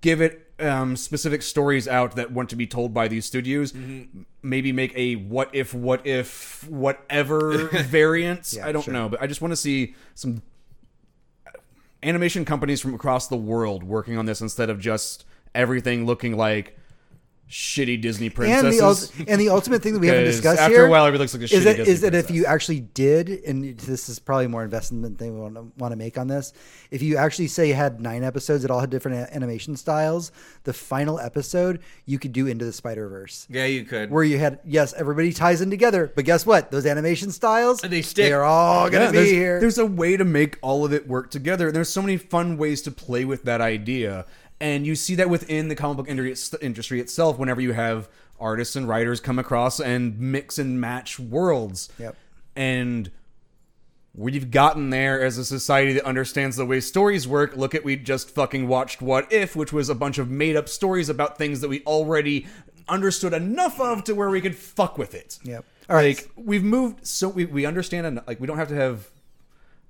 give 0.00 0.20
it 0.20 0.44
um, 0.60 0.96
specific 0.96 1.42
stories 1.42 1.86
out 1.86 2.16
that 2.16 2.32
want 2.32 2.50
to 2.50 2.56
be 2.56 2.66
told 2.66 2.92
by 2.92 3.06
these 3.08 3.24
studios 3.24 3.72
Mm-hmm. 3.72 4.22
maybe 4.42 4.72
make 4.72 4.92
a 4.96 5.14
what 5.16 5.54
if 5.54 5.72
what 5.74 6.04
if 6.06 6.68
whatever 6.68 7.68
variants 7.68 8.54
Yeah, 8.56 8.66
i 8.66 8.72
don't 8.72 8.82
sure. 8.82 8.92
know 8.94 9.08
but 9.08 9.22
i 9.22 9.26
just 9.26 9.40
want 9.40 9.52
to 9.52 9.56
see 9.56 9.94
some 10.14 10.42
animation 12.02 12.44
companies 12.44 12.80
from 12.80 12.94
across 12.94 13.28
the 13.28 13.36
world 13.36 13.82
working 13.82 14.16
on 14.16 14.26
this 14.26 14.40
instead 14.40 14.70
of 14.70 14.78
just 14.80 15.24
everything 15.54 16.06
looking 16.06 16.36
like 16.36 16.77
shitty 17.50 18.00
Disney 18.00 18.26
And 18.26 18.34
princesses. 18.34 18.78
the, 18.78 18.84
ult- 18.84 19.12
and 19.28 19.40
the 19.40 19.48
ultimate 19.48 19.82
thing 19.82 19.94
that 19.94 20.00
we 20.00 20.08
haven't 20.08 20.24
discussed 20.24 20.60
after 20.60 20.74
here 20.74 20.86
a 20.86 20.90
while, 20.90 21.06
everybody 21.06 21.22
looks 21.24 21.32
like 21.34 21.40
a 21.40 21.44
is 21.44 21.50
shitty 21.52 21.64
that, 21.64 21.76
Disney 21.76 21.92
is 21.94 22.00
that 22.02 22.14
if 22.14 22.30
you 22.30 22.44
actually 22.44 22.80
did, 22.80 23.28
and 23.28 23.78
this 23.78 24.08
is 24.08 24.18
probably 24.18 24.46
more 24.46 24.62
investment 24.62 25.18
thing 25.18 25.34
we 25.34 25.40
want 25.40 25.54
to, 25.54 25.72
want 25.78 25.92
to 25.92 25.96
make 25.96 26.18
on 26.18 26.28
this, 26.28 26.52
if 26.90 27.00
you 27.02 27.16
actually 27.16 27.46
say 27.48 27.68
you 27.68 27.74
had 27.74 28.00
nine 28.00 28.22
episodes 28.22 28.62
that 28.62 28.70
all 28.70 28.80
had 28.80 28.90
different 28.90 29.18
a- 29.28 29.34
animation 29.34 29.76
styles, 29.76 30.30
the 30.64 30.72
final 30.72 31.18
episode 31.18 31.80
you 32.04 32.18
could 32.18 32.32
do 32.32 32.46
into 32.46 32.64
the 32.64 32.72
Spider 32.72 33.08
Verse. 33.08 33.46
Yeah, 33.48 33.64
you 33.64 33.84
could. 33.84 34.10
Where 34.10 34.24
you 34.24 34.38
had 34.38 34.58
yes, 34.64 34.92
everybody 34.92 35.32
ties 35.32 35.60
in 35.60 35.70
together, 35.70 36.12
but 36.14 36.24
guess 36.24 36.44
what? 36.44 36.70
Those 36.70 36.84
animation 36.86 37.30
styles 37.30 37.80
They 37.80 38.02
stick. 38.02 38.26
They 38.26 38.32
are 38.32 38.44
all 38.44 38.90
gonna 38.90 39.06
Yeah, 39.06 39.10
be 39.10 39.16
there's, 39.18 39.30
here. 39.30 39.60
There's 39.60 39.78
a 39.78 39.86
way 39.86 40.16
to 40.16 40.24
make 40.24 40.58
all 40.60 40.84
of 40.84 40.92
it 40.92 41.08
work 41.08 41.30
together. 41.30 41.68
And 41.68 41.76
there's 41.76 41.88
so 41.88 42.02
many 42.02 42.16
fun 42.18 42.56
ways 42.58 42.82
to 42.82 42.90
play 42.90 43.24
with 43.24 43.44
that 43.44 43.60
idea. 43.60 44.26
And 44.60 44.86
you 44.86 44.96
see 44.96 45.14
that 45.16 45.30
within 45.30 45.68
the 45.68 45.76
comic 45.76 45.96
book 45.96 46.08
industry 46.08 47.00
itself 47.00 47.38
whenever 47.38 47.60
you 47.60 47.72
have 47.72 48.08
artists 48.40 48.76
and 48.76 48.88
writers 48.88 49.20
come 49.20 49.38
across 49.38 49.80
and 49.80 50.18
mix 50.18 50.58
and 50.58 50.80
match 50.80 51.18
worlds. 51.18 51.88
Yep. 51.98 52.16
And 52.56 53.10
we've 54.14 54.50
gotten 54.50 54.90
there 54.90 55.22
as 55.22 55.38
a 55.38 55.44
society 55.44 55.92
that 55.92 56.04
understands 56.04 56.56
the 56.56 56.66
way 56.66 56.80
stories 56.80 57.28
work. 57.28 57.56
Look 57.56 57.74
at 57.74 57.84
we 57.84 57.96
just 57.96 58.30
fucking 58.30 58.66
watched 58.66 59.00
What 59.00 59.32
If, 59.32 59.54
which 59.54 59.72
was 59.72 59.88
a 59.88 59.94
bunch 59.94 60.18
of 60.18 60.28
made 60.28 60.56
up 60.56 60.68
stories 60.68 61.08
about 61.08 61.38
things 61.38 61.60
that 61.60 61.68
we 61.68 61.82
already 61.82 62.46
understood 62.88 63.32
enough 63.32 63.80
of 63.80 64.02
to 64.04 64.14
where 64.14 64.30
we 64.30 64.40
could 64.40 64.56
fuck 64.56 64.98
with 64.98 65.14
it. 65.14 65.38
Yep. 65.44 65.64
All 65.88 65.96
right. 65.96 66.16
Like 66.16 66.30
we've 66.36 66.64
moved 66.64 67.06
so 67.06 67.28
we, 67.28 67.44
we 67.44 67.64
understand 67.64 68.06
en- 68.06 68.22
like 68.26 68.40
we 68.40 68.46
don't 68.46 68.58
have 68.58 68.68
to 68.68 68.74
have 68.74 69.08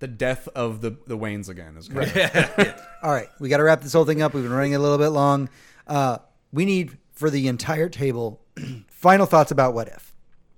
the 0.00 0.08
death 0.08 0.48
of 0.54 0.80
the 0.80 0.96
the 1.06 1.16
Waynes 1.16 1.48
again 1.48 1.76
is 1.76 1.88
correct. 1.88 2.80
All 3.02 3.10
right, 3.10 3.28
we 3.38 3.48
got 3.48 3.58
to 3.58 3.62
wrap 3.62 3.80
this 3.80 3.92
whole 3.92 4.04
thing 4.04 4.22
up. 4.22 4.34
We've 4.34 4.42
been 4.42 4.52
running 4.52 4.74
a 4.74 4.78
little 4.78 4.98
bit 4.98 5.08
long. 5.08 5.48
Uh, 5.86 6.18
we 6.52 6.64
need 6.64 6.98
for 7.12 7.30
the 7.30 7.48
entire 7.48 7.88
table 7.88 8.40
final 8.88 9.26
thoughts 9.26 9.50
about 9.50 9.74
what 9.74 9.88
if. 9.88 10.14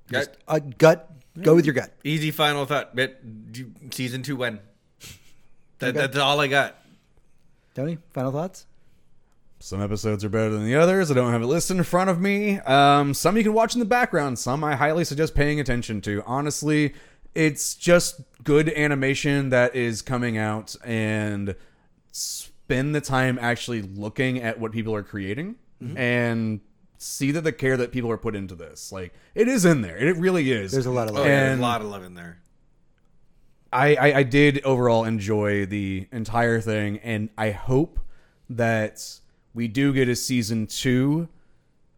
Gut. 0.08 0.36
Uh, 0.46 0.58
gut, 0.58 1.10
go 1.40 1.54
with 1.54 1.64
your 1.64 1.74
gut. 1.74 1.92
Easy 2.04 2.30
final 2.30 2.66
thought. 2.66 2.94
But 2.94 3.20
season 3.90 4.22
two 4.22 4.36
when? 4.36 4.60
That, 5.78 5.94
That's 5.94 6.18
all 6.18 6.40
I 6.40 6.46
got. 6.46 6.76
Tony, 7.74 7.98
final 8.12 8.32
thoughts. 8.32 8.66
Some 9.62 9.82
episodes 9.82 10.24
are 10.24 10.30
better 10.30 10.50
than 10.50 10.64
the 10.64 10.74
others. 10.74 11.10
I 11.10 11.14
don't 11.14 11.32
have 11.32 11.42
it 11.42 11.46
listed 11.46 11.76
in 11.76 11.82
front 11.84 12.08
of 12.08 12.18
me. 12.18 12.58
Um, 12.60 13.12
some 13.12 13.36
you 13.36 13.42
can 13.42 13.52
watch 13.52 13.74
in 13.74 13.78
the 13.78 13.84
background. 13.84 14.38
Some 14.38 14.64
I 14.64 14.74
highly 14.74 15.04
suggest 15.04 15.34
paying 15.34 15.60
attention 15.60 16.00
to. 16.02 16.22
Honestly, 16.26 16.94
it's 17.35 17.74
just 17.74 18.20
good 18.43 18.69
animation 18.70 19.51
that 19.51 19.74
is 19.74 20.02
coming 20.02 20.36
out 20.39 20.74
and 20.85 21.55
spend 22.12 22.94
the 22.94 23.01
time 23.01 23.39
actually 23.40 23.82
looking 23.82 24.40
at 24.40 24.59
what 24.59 24.73
people 24.73 24.94
are 24.94 25.02
creating 25.02 25.57
mm-hmm. 25.82 25.97
and 25.97 26.61
see 26.98 27.31
that 27.31 27.43
the 27.43 27.52
care 27.52 27.77
that 27.77 27.93
people 27.93 28.11
are 28.11 28.19
put 28.19 28.35
into 28.35 28.55
this. 28.55 28.93
Like 28.93 29.15
it 29.35 29.48
is 29.48 29.65
in 29.65 29.81
there. 29.82 29.97
It 29.97 30.16
really 30.16 30.51
is. 30.51 30.73
There's 30.73 30.86
a 30.86 30.90
lot 30.90 31.09
of 31.09 31.15
Oh, 31.15 31.19
love. 31.19 31.27
yeah, 31.27 31.40
there's 31.40 31.52
And- 31.52 31.61
a 31.61 31.65
lot 31.65 31.81
of 31.81 31.89
love 31.89 32.05
in 32.05 32.15
there. 32.15 32.39
I, 33.73 33.94
I 33.94 34.19
I 34.19 34.23
did 34.24 34.65
overall 34.65 35.05
enjoy 35.05 35.65
the 35.65 36.09
entire 36.11 36.61
thing, 36.61 36.98
and 37.05 37.28
I 37.39 37.52
hope 37.52 38.01
that 38.48 39.20
we 39.55 39.69
do 39.69 39.93
get 39.93 40.09
a 40.09 40.16
season 40.16 40.66
two, 40.66 41.28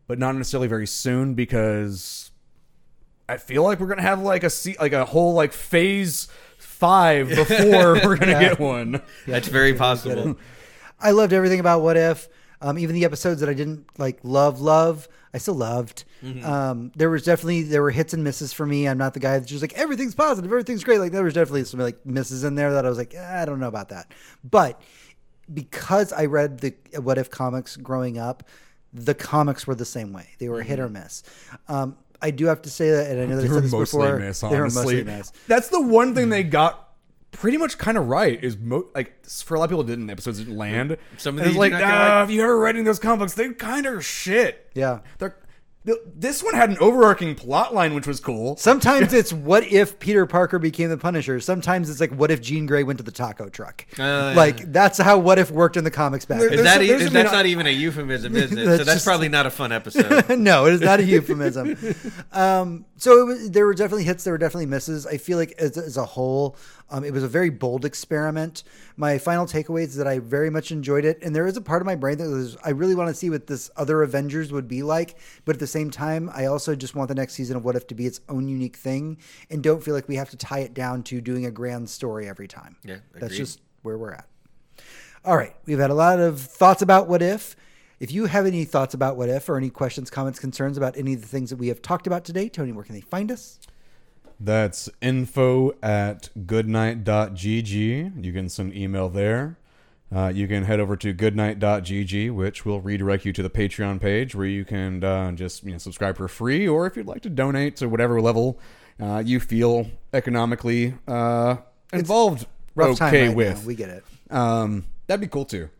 but 0.06 0.18
not 0.18 0.36
necessarily 0.36 0.68
very 0.68 0.86
soon 0.86 1.32
because 1.32 2.30
I 3.28 3.36
feel 3.36 3.62
like 3.62 3.80
we're 3.80 3.86
gonna 3.86 4.02
have 4.02 4.20
like 4.20 4.44
a 4.44 4.50
se- 4.50 4.76
like 4.80 4.92
a 4.92 5.04
whole 5.04 5.34
like 5.34 5.52
phase 5.52 6.28
five 6.58 7.28
before 7.28 7.94
we're 8.04 8.16
gonna 8.16 8.38
get 8.40 8.58
one. 8.58 9.02
That's 9.26 9.48
very 9.48 9.74
possible. 9.86 10.38
I 11.00 11.10
loved 11.12 11.32
everything 11.32 11.60
about 11.60 11.82
What 11.82 11.96
If. 11.96 12.28
Um, 12.60 12.78
even 12.78 12.94
the 12.94 13.04
episodes 13.04 13.40
that 13.40 13.48
I 13.48 13.54
didn't 13.54 13.86
like 13.98 14.20
love, 14.22 14.60
love, 14.60 15.08
I 15.34 15.38
still 15.38 15.54
loved. 15.54 16.04
Um, 16.44 16.92
there 16.94 17.10
was 17.10 17.24
definitely 17.24 17.64
there 17.64 17.82
were 17.82 17.90
hits 17.90 18.14
and 18.14 18.22
misses 18.22 18.52
for 18.52 18.64
me. 18.64 18.86
I'm 18.86 18.98
not 18.98 19.14
the 19.14 19.18
guy 19.20 19.36
that's 19.38 19.50
just 19.50 19.62
like 19.62 19.72
everything's 19.72 20.14
positive, 20.14 20.48
everything's 20.52 20.84
great. 20.84 20.98
Like 21.00 21.10
there 21.10 21.24
was 21.24 21.34
definitely 21.34 21.64
some 21.64 21.80
like 21.80 22.04
misses 22.06 22.44
in 22.44 22.54
there 22.54 22.72
that 22.74 22.86
I 22.86 22.88
was 22.88 22.98
like, 22.98 23.14
eh, 23.14 23.42
I 23.42 23.44
don't 23.44 23.58
know 23.58 23.66
about 23.66 23.88
that. 23.88 24.12
But 24.48 24.80
because 25.52 26.12
I 26.12 26.26
read 26.26 26.60
the 26.60 26.74
What 27.00 27.18
If 27.18 27.30
comics 27.30 27.76
growing 27.76 28.18
up, 28.18 28.44
the 28.92 29.14
comics 29.14 29.66
were 29.66 29.74
the 29.74 29.84
same 29.84 30.12
way. 30.12 30.28
They 30.38 30.48
were 30.48 30.62
hit 30.62 30.78
or 30.78 30.88
miss. 30.88 31.24
Um, 31.68 31.96
I 32.22 32.30
do 32.30 32.46
have 32.46 32.62
to 32.62 32.70
say 32.70 32.90
that, 32.90 33.10
and 33.10 33.20
I 33.20 33.26
know 33.26 33.36
that 33.36 33.42
They 33.42 33.48
I 33.48 33.50
were 33.50 33.54
said 33.56 33.64
this 33.64 33.72
mostly 33.72 34.00
before. 34.06 34.18
miss, 34.20 34.40
they 34.40 34.48
were 34.48 34.56
honestly. 34.62 34.82
mostly 34.96 35.04
miss. 35.04 35.32
That's 35.48 35.68
the 35.68 35.80
one 35.82 36.14
thing 36.14 36.28
they 36.28 36.42
got 36.44 36.88
pretty 37.32 37.56
much 37.56 37.78
kind 37.78 37.98
of 37.98 38.06
right. 38.08 38.42
Is 38.44 38.56
mo- 38.56 38.88
like 38.94 39.26
for 39.26 39.54
a 39.54 39.58
lot 39.58 39.64
of 39.64 39.70
people, 39.70 39.82
didn't 39.84 40.08
episodes 40.10 40.38
didn't 40.38 40.56
land. 40.56 40.96
Some 41.16 41.34
of 41.36 41.40
And 41.40 41.46
it's 41.48 41.54
these 41.54 41.58
like, 41.58 41.72
do 41.72 41.78
not 41.78 41.80
get 41.80 41.88
ah, 41.90 42.14
right. 42.18 42.24
if 42.24 42.30
you 42.30 42.42
ever 42.42 42.58
writing 42.58 42.84
those 42.84 42.98
comics, 42.98 43.34
they 43.34 43.48
kind 43.54 43.86
of 43.86 44.04
shit. 44.04 44.70
Yeah. 44.74 45.00
They're, 45.18 45.30
th- 45.30 45.41
this 46.14 46.44
one 46.44 46.54
had 46.54 46.70
an 46.70 46.78
overarching 46.78 47.34
plot 47.34 47.74
line, 47.74 47.94
which 47.94 48.06
was 48.06 48.20
cool. 48.20 48.56
Sometimes 48.56 49.12
it's 49.12 49.32
what 49.32 49.64
if 49.64 49.98
Peter 49.98 50.26
Parker 50.26 50.60
became 50.60 50.90
the 50.90 50.96
Punisher. 50.96 51.40
Sometimes 51.40 51.90
it's 51.90 51.98
like 51.98 52.12
what 52.12 52.30
if 52.30 52.40
Jean 52.40 52.66
Grey 52.66 52.84
went 52.84 52.98
to 52.98 53.02
the 53.04 53.10
taco 53.10 53.48
truck. 53.48 53.84
Uh, 53.98 54.32
like 54.36 54.70
that's 54.72 54.98
how 54.98 55.18
what 55.18 55.40
if 55.40 55.50
worked 55.50 55.76
in 55.76 55.82
the 55.82 55.90
comics 55.90 56.24
back. 56.24 56.38
There- 56.38 56.52
Is 56.52 56.62
that 56.62 56.80
a- 56.80 56.84
e- 56.84 56.86
there's 56.86 57.02
a 57.06 57.10
that's 57.10 57.30
bit- 57.30 57.36
not 57.36 57.46
even 57.46 57.66
a 57.66 57.70
euphemism, 57.70 58.36
is 58.36 58.44
it? 58.52 58.54
so 58.56 58.64
That's 58.64 58.78
that's 58.78 58.90
just- 58.92 59.04
probably 59.06 59.28
not 59.28 59.46
a 59.46 59.50
fun 59.50 59.72
episode. 59.72 60.38
no, 60.38 60.66
it 60.66 60.74
is 60.74 60.80
not 60.80 61.00
a 61.00 61.04
euphemism. 61.04 61.76
um, 62.32 62.84
so 62.96 63.20
it 63.22 63.24
was, 63.24 63.50
there 63.50 63.66
were 63.66 63.74
definitely 63.74 64.04
hits. 64.04 64.22
There 64.22 64.32
were 64.34 64.38
definitely 64.38 64.66
misses. 64.66 65.04
I 65.06 65.16
feel 65.16 65.36
like 65.38 65.52
as, 65.58 65.76
as 65.76 65.96
a 65.96 66.04
whole, 66.04 66.56
um, 66.92 67.04
it 67.04 67.12
was 67.12 67.22
a 67.22 67.28
very 67.28 67.48
bold 67.48 67.84
experiment. 67.86 68.62
My 68.96 69.16
final 69.16 69.46
takeaway 69.46 69.84
is 69.84 69.96
that 69.96 70.06
I 70.06 70.18
very 70.18 70.50
much 70.50 70.70
enjoyed 70.70 71.06
it, 71.06 71.18
and 71.22 71.34
there 71.34 71.46
is 71.46 71.56
a 71.56 71.60
part 71.62 71.80
of 71.80 71.86
my 71.86 71.94
brain 71.94 72.18
that 72.18 72.28
was 72.28 72.56
I 72.62 72.70
really 72.70 72.94
want 72.94 73.08
to 73.08 73.14
see 73.14 73.30
what 73.30 73.46
this 73.46 73.70
other 73.76 74.02
Avengers 74.02 74.52
would 74.52 74.68
be 74.68 74.82
like. 74.82 75.16
But 75.46 75.56
at 75.56 75.60
the 75.60 75.66
same 75.66 75.90
time, 75.90 76.30
I 76.34 76.44
also 76.46 76.76
just 76.76 76.94
want 76.94 77.08
the 77.08 77.14
next 77.14 77.32
season 77.32 77.56
of 77.56 77.64
What 77.64 77.76
If 77.76 77.86
to 77.88 77.94
be 77.94 78.06
its 78.06 78.20
own 78.28 78.46
unique 78.46 78.76
thing, 78.76 79.16
and 79.50 79.62
don't 79.62 79.82
feel 79.82 79.94
like 79.94 80.06
we 80.06 80.16
have 80.16 80.30
to 80.30 80.36
tie 80.36 80.60
it 80.60 80.74
down 80.74 81.02
to 81.04 81.22
doing 81.22 81.46
a 81.46 81.50
grand 81.50 81.88
story 81.88 82.28
every 82.28 82.46
time. 82.46 82.76
Yeah, 82.84 82.98
that's 83.14 83.36
just 83.36 83.62
where 83.80 83.96
we're 83.96 84.12
at. 84.12 84.28
All 85.24 85.36
right, 85.36 85.56
we've 85.64 85.78
had 85.78 85.90
a 85.90 85.94
lot 85.94 86.20
of 86.20 86.40
thoughts 86.40 86.82
about 86.82 87.08
what 87.08 87.22
if. 87.22 87.56
If 88.00 88.10
you 88.12 88.26
have 88.26 88.44
any 88.44 88.64
thoughts 88.64 88.92
about 88.92 89.16
what 89.16 89.28
if 89.28 89.48
or 89.48 89.56
any 89.56 89.70
questions, 89.70 90.10
comments, 90.10 90.40
concerns 90.40 90.76
about 90.76 90.96
any 90.98 91.14
of 91.14 91.22
the 91.22 91.28
things 91.28 91.50
that 91.50 91.56
we 91.56 91.68
have 91.68 91.80
talked 91.80 92.06
about 92.06 92.24
today, 92.24 92.48
Tony, 92.48 92.72
where 92.72 92.84
can 92.84 92.96
they 92.96 93.00
find 93.00 93.30
us? 93.30 93.60
That's 94.44 94.90
info 95.00 95.72
at 95.84 96.30
goodnight.gg. 96.46 98.24
You 98.24 98.32
can 98.32 98.48
send 98.48 98.74
email 98.74 99.08
there. 99.08 99.56
Uh, 100.12 100.32
you 100.34 100.48
can 100.48 100.64
head 100.64 100.80
over 100.80 100.96
to 100.96 101.12
goodnight.gg, 101.12 102.34
which 102.34 102.66
will 102.66 102.80
redirect 102.80 103.24
you 103.24 103.32
to 103.34 103.42
the 103.42 103.48
Patreon 103.48 104.00
page 104.00 104.34
where 104.34 104.46
you 104.46 104.64
can 104.64 105.04
uh, 105.04 105.30
just 105.32 105.62
you 105.62 105.70
know, 105.70 105.78
subscribe 105.78 106.16
for 106.16 106.26
free, 106.26 106.66
or 106.66 106.86
if 106.86 106.96
you'd 106.96 107.06
like 107.06 107.22
to 107.22 107.30
donate 107.30 107.76
to 107.76 107.88
whatever 107.88 108.20
level 108.20 108.58
uh, 109.00 109.22
you 109.24 109.38
feel 109.38 109.86
economically 110.12 110.94
uh, 111.06 111.56
involved 111.92 112.46
Rough 112.74 112.98
time 112.98 113.08
okay 113.08 113.28
right 113.28 113.36
with. 113.36 113.60
now. 113.60 113.66
We 113.66 113.74
get 113.76 113.90
it. 113.90 114.04
Um, 114.28 114.86
that'd 115.06 115.20
be 115.20 115.28
cool 115.28 115.44
too. 115.44 115.70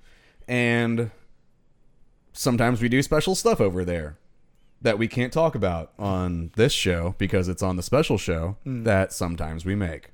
And 0.47 1.11
sometimes 2.33 2.81
we 2.81 2.89
do 2.89 3.03
special 3.03 3.35
stuff 3.35 3.61
over 3.61 3.85
there 3.85 4.19
that 4.83 4.99
we 4.99 5.09
can't 5.09 5.33
talk 5.33 5.55
about 5.55 5.93
on 5.99 6.51
this 6.57 6.73
show 6.73 7.15
because 7.19 7.49
it's 7.49 7.63
on 7.63 7.77
the 7.77 7.83
special 7.83 8.19
show 8.19 8.57
that 8.65 9.13
sometimes 9.13 9.65
we 9.65 9.75
make. 9.75 10.11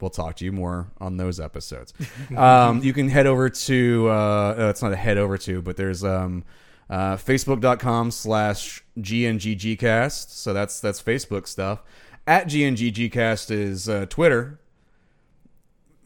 We'll 0.00 0.10
talk 0.10 0.36
to 0.36 0.44
you 0.44 0.52
more 0.52 0.88
on 1.00 1.16
those 1.16 1.40
episodes. 1.40 1.92
um, 2.36 2.82
you 2.82 2.92
can 2.92 3.08
head 3.08 3.26
over 3.26 3.48
to, 3.48 4.06
uh, 4.08 4.54
uh, 4.58 4.68
it's 4.70 4.82
not 4.82 4.92
a 4.92 4.96
head 4.96 5.18
over 5.18 5.38
to, 5.38 5.62
but 5.62 5.76
there's 5.76 6.04
um, 6.04 6.44
uh, 6.90 7.16
facebook.com 7.16 8.10
slash 8.10 8.84
GNGGcast. 8.98 10.30
So 10.30 10.52
that's, 10.52 10.80
that's 10.80 11.02
Facebook 11.02 11.46
stuff. 11.46 11.82
At 12.26 12.48
GNGGcast 12.48 13.50
is 13.50 13.88
uh, 13.88 14.06
Twitter. 14.08 14.60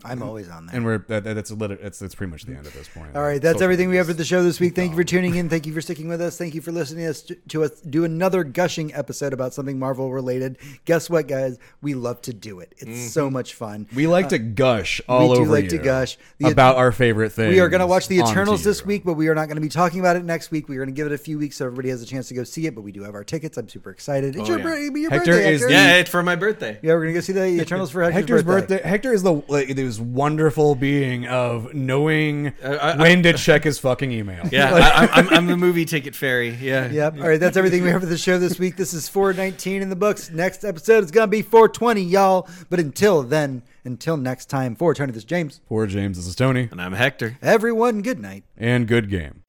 I'm 0.05 0.23
always 0.23 0.49
on 0.49 0.67
there. 0.67 0.77
And 0.77 0.85
we're 0.85 0.99
that, 1.09 1.25
that's 1.25 1.51
a 1.51 1.55
little 1.55 1.77
that's 1.81 1.99
that's 1.99 2.15
pretty 2.15 2.31
much 2.31 2.45
the 2.45 2.55
end 2.55 2.67
at 2.67 2.73
this 2.73 2.89
point. 2.89 3.17
All 3.17 3.23
right, 3.23 3.41
that's 3.41 3.55
Social 3.55 3.65
everything 3.65 3.89
we 3.89 3.97
have 3.97 4.07
for 4.07 4.13
the 4.13 4.25
show 4.25 4.43
this 4.43 4.61
week. 4.61 4.75
Thank 4.75 4.91
you 4.91 4.97
for 4.97 5.05
tuning 5.05 5.35
in. 5.35 5.49
Thank 5.49 5.67
you 5.67 5.73
for 5.73 5.81
sticking 5.81 6.09
with 6.09 6.21
us. 6.21 6.37
Thank 6.37 6.55
you 6.55 6.61
for 6.61 6.73
listening 6.73 7.05
to 7.05 7.11
us, 7.11 7.31
to 7.49 7.65
us 7.65 7.81
do 7.81 8.05
another 8.05 8.45
gushing 8.45 8.95
episode 8.95 9.33
about 9.33 9.55
something 9.55 9.79
Marvel 9.79 10.13
related. 10.13 10.59
Guess 10.85 11.11
what, 11.11 11.27
guys? 11.27 11.59
We 11.81 11.95
love 11.95 12.21
to 12.23 12.33
do 12.33 12.61
it. 12.61 12.75
It's 12.79 13.13
so 13.13 13.27
mm-hmm. 13.27 13.35
much 13.35 13.55
fun. 13.55 13.87
We 13.95 14.07
like 14.07 14.29
to 14.31 14.37
uh, 14.37 14.51
gush 14.55 15.01
all 15.09 15.31
we 15.31 15.37
do 15.37 15.43
over 15.43 15.53
like 15.53 15.69
to 15.71 15.79
gush. 15.79 16.19
The- 16.39 16.51
about 16.51 16.77
our 16.77 16.93
favorite 16.93 17.31
thing. 17.31 17.49
We 17.49 17.61
are 17.61 17.69
going 17.69 17.81
to 17.81 17.87
watch 17.87 18.09
The 18.09 18.19
Eternals 18.19 18.65
this 18.65 18.85
week, 18.85 19.05
but 19.05 19.15
we 19.15 19.29
are 19.29 19.35
not 19.35 19.47
going 19.47 19.57
to 19.57 19.63
be 19.63 19.69
talking 19.69 20.01
about 20.01 20.17
it 20.17 20.25
next 20.25 20.51
week. 20.51 20.69
We're 20.69 20.77
going 20.77 20.89
to 20.89 20.95
give 20.95 21.07
it 21.07 21.13
a 21.13 21.19
few 21.19 21.39
weeks 21.39 21.57
so 21.57 21.67
everybody 21.67 21.89
has 21.89 22.03
a 22.03 22.07
chance 22.07 22.29
to 22.29 22.35
go 22.35 22.45
see 22.45 22.67
it. 22.67 22.75
But 22.75 22.83
we 22.83 22.93
do 22.93 23.03
have 23.03 23.15
our 23.15 23.25
tickets. 23.25 23.57
I'm 23.57 23.69
super 23.69 23.91
excited. 23.91 24.37
It's 24.37 24.43
Oh, 24.43 24.57
your, 24.57 24.59
yeah. 24.59 24.65
bir- 24.65 24.99
your 24.99 25.11
Hector 25.11 25.33
birthday, 25.33 25.55
is 25.55 25.61
Hector. 25.61 25.75
yeah, 25.75 25.97
it's 25.97 26.11
for 26.11 26.23
my 26.23 26.37
birthday. 26.37 26.79
Yeah, 26.83 26.95
we're 26.95 27.03
going 27.03 27.15
to 27.15 27.15
go 27.15 27.21
see 27.21 27.33
the 27.33 27.47
Eternals 27.61 27.91
for 27.91 28.03
Hector's, 28.03 28.15
Hector's 28.17 28.43
birthday. 28.43 28.75
birthday. 28.77 28.89
Hector 28.89 29.13
is 29.13 29.23
the 29.23 29.33
like 29.49 29.75
this 29.99 30.01
wonderful 30.01 30.75
being 30.75 31.27
of 31.27 31.75
knowing 31.75 32.49
Uh, 32.63 32.69
I- 32.81 32.97
when 32.97 33.23
to 33.25 33.33
check 33.35 33.65
his 33.65 33.79
fucking 33.79 34.11
email. 34.11 34.45
Yeah, 34.51 34.73
I, 34.75 35.03
I'm, 35.05 35.09
I'm, 35.13 35.29
I'm 35.35 35.47
the 35.47 35.57
movie 35.57 35.85
ticket 35.85 36.15
fairy. 36.15 36.51
Yeah. 36.51 36.91
Yep. 36.91 37.17
All 37.19 37.29
right, 37.29 37.39
that's 37.41 37.57
everything 37.57 37.83
we 37.83 37.91
have 37.91 38.01
for 38.01 38.07
the 38.07 38.17
show 38.19 38.39
this 38.39 38.59
week. 38.59 38.77
This 38.77 38.95
is 38.95 39.09
419 39.09 39.83
in 39.83 39.89
the 39.91 39.97
books. 39.97 40.31
Next 40.31 40.65
episode 40.65 41.05
is 41.05 41.11
going 41.11 41.25
to 41.25 41.31
be 41.31 41.43
420, 41.43 42.03
y'all. 42.03 42.49
But 42.71 42.81
until 42.81 43.23
then, 43.23 43.63
until 43.85 44.17
next 44.17 44.47
time, 44.47 44.77
for 44.77 44.95
Tony, 44.95 45.13
this 45.13 45.19
is 45.21 45.25
James. 45.25 45.61
For 45.69 45.87
James, 45.87 46.17
this 46.17 46.27
is 46.27 46.35
Tony, 46.37 46.69
And 46.71 46.81
I'm 46.81 46.93
Hector. 46.93 47.39
Everyone, 47.43 48.03
good 48.03 48.21
night. 48.21 48.45
and 48.57 48.87
good 48.87 49.11
game. 49.11 49.43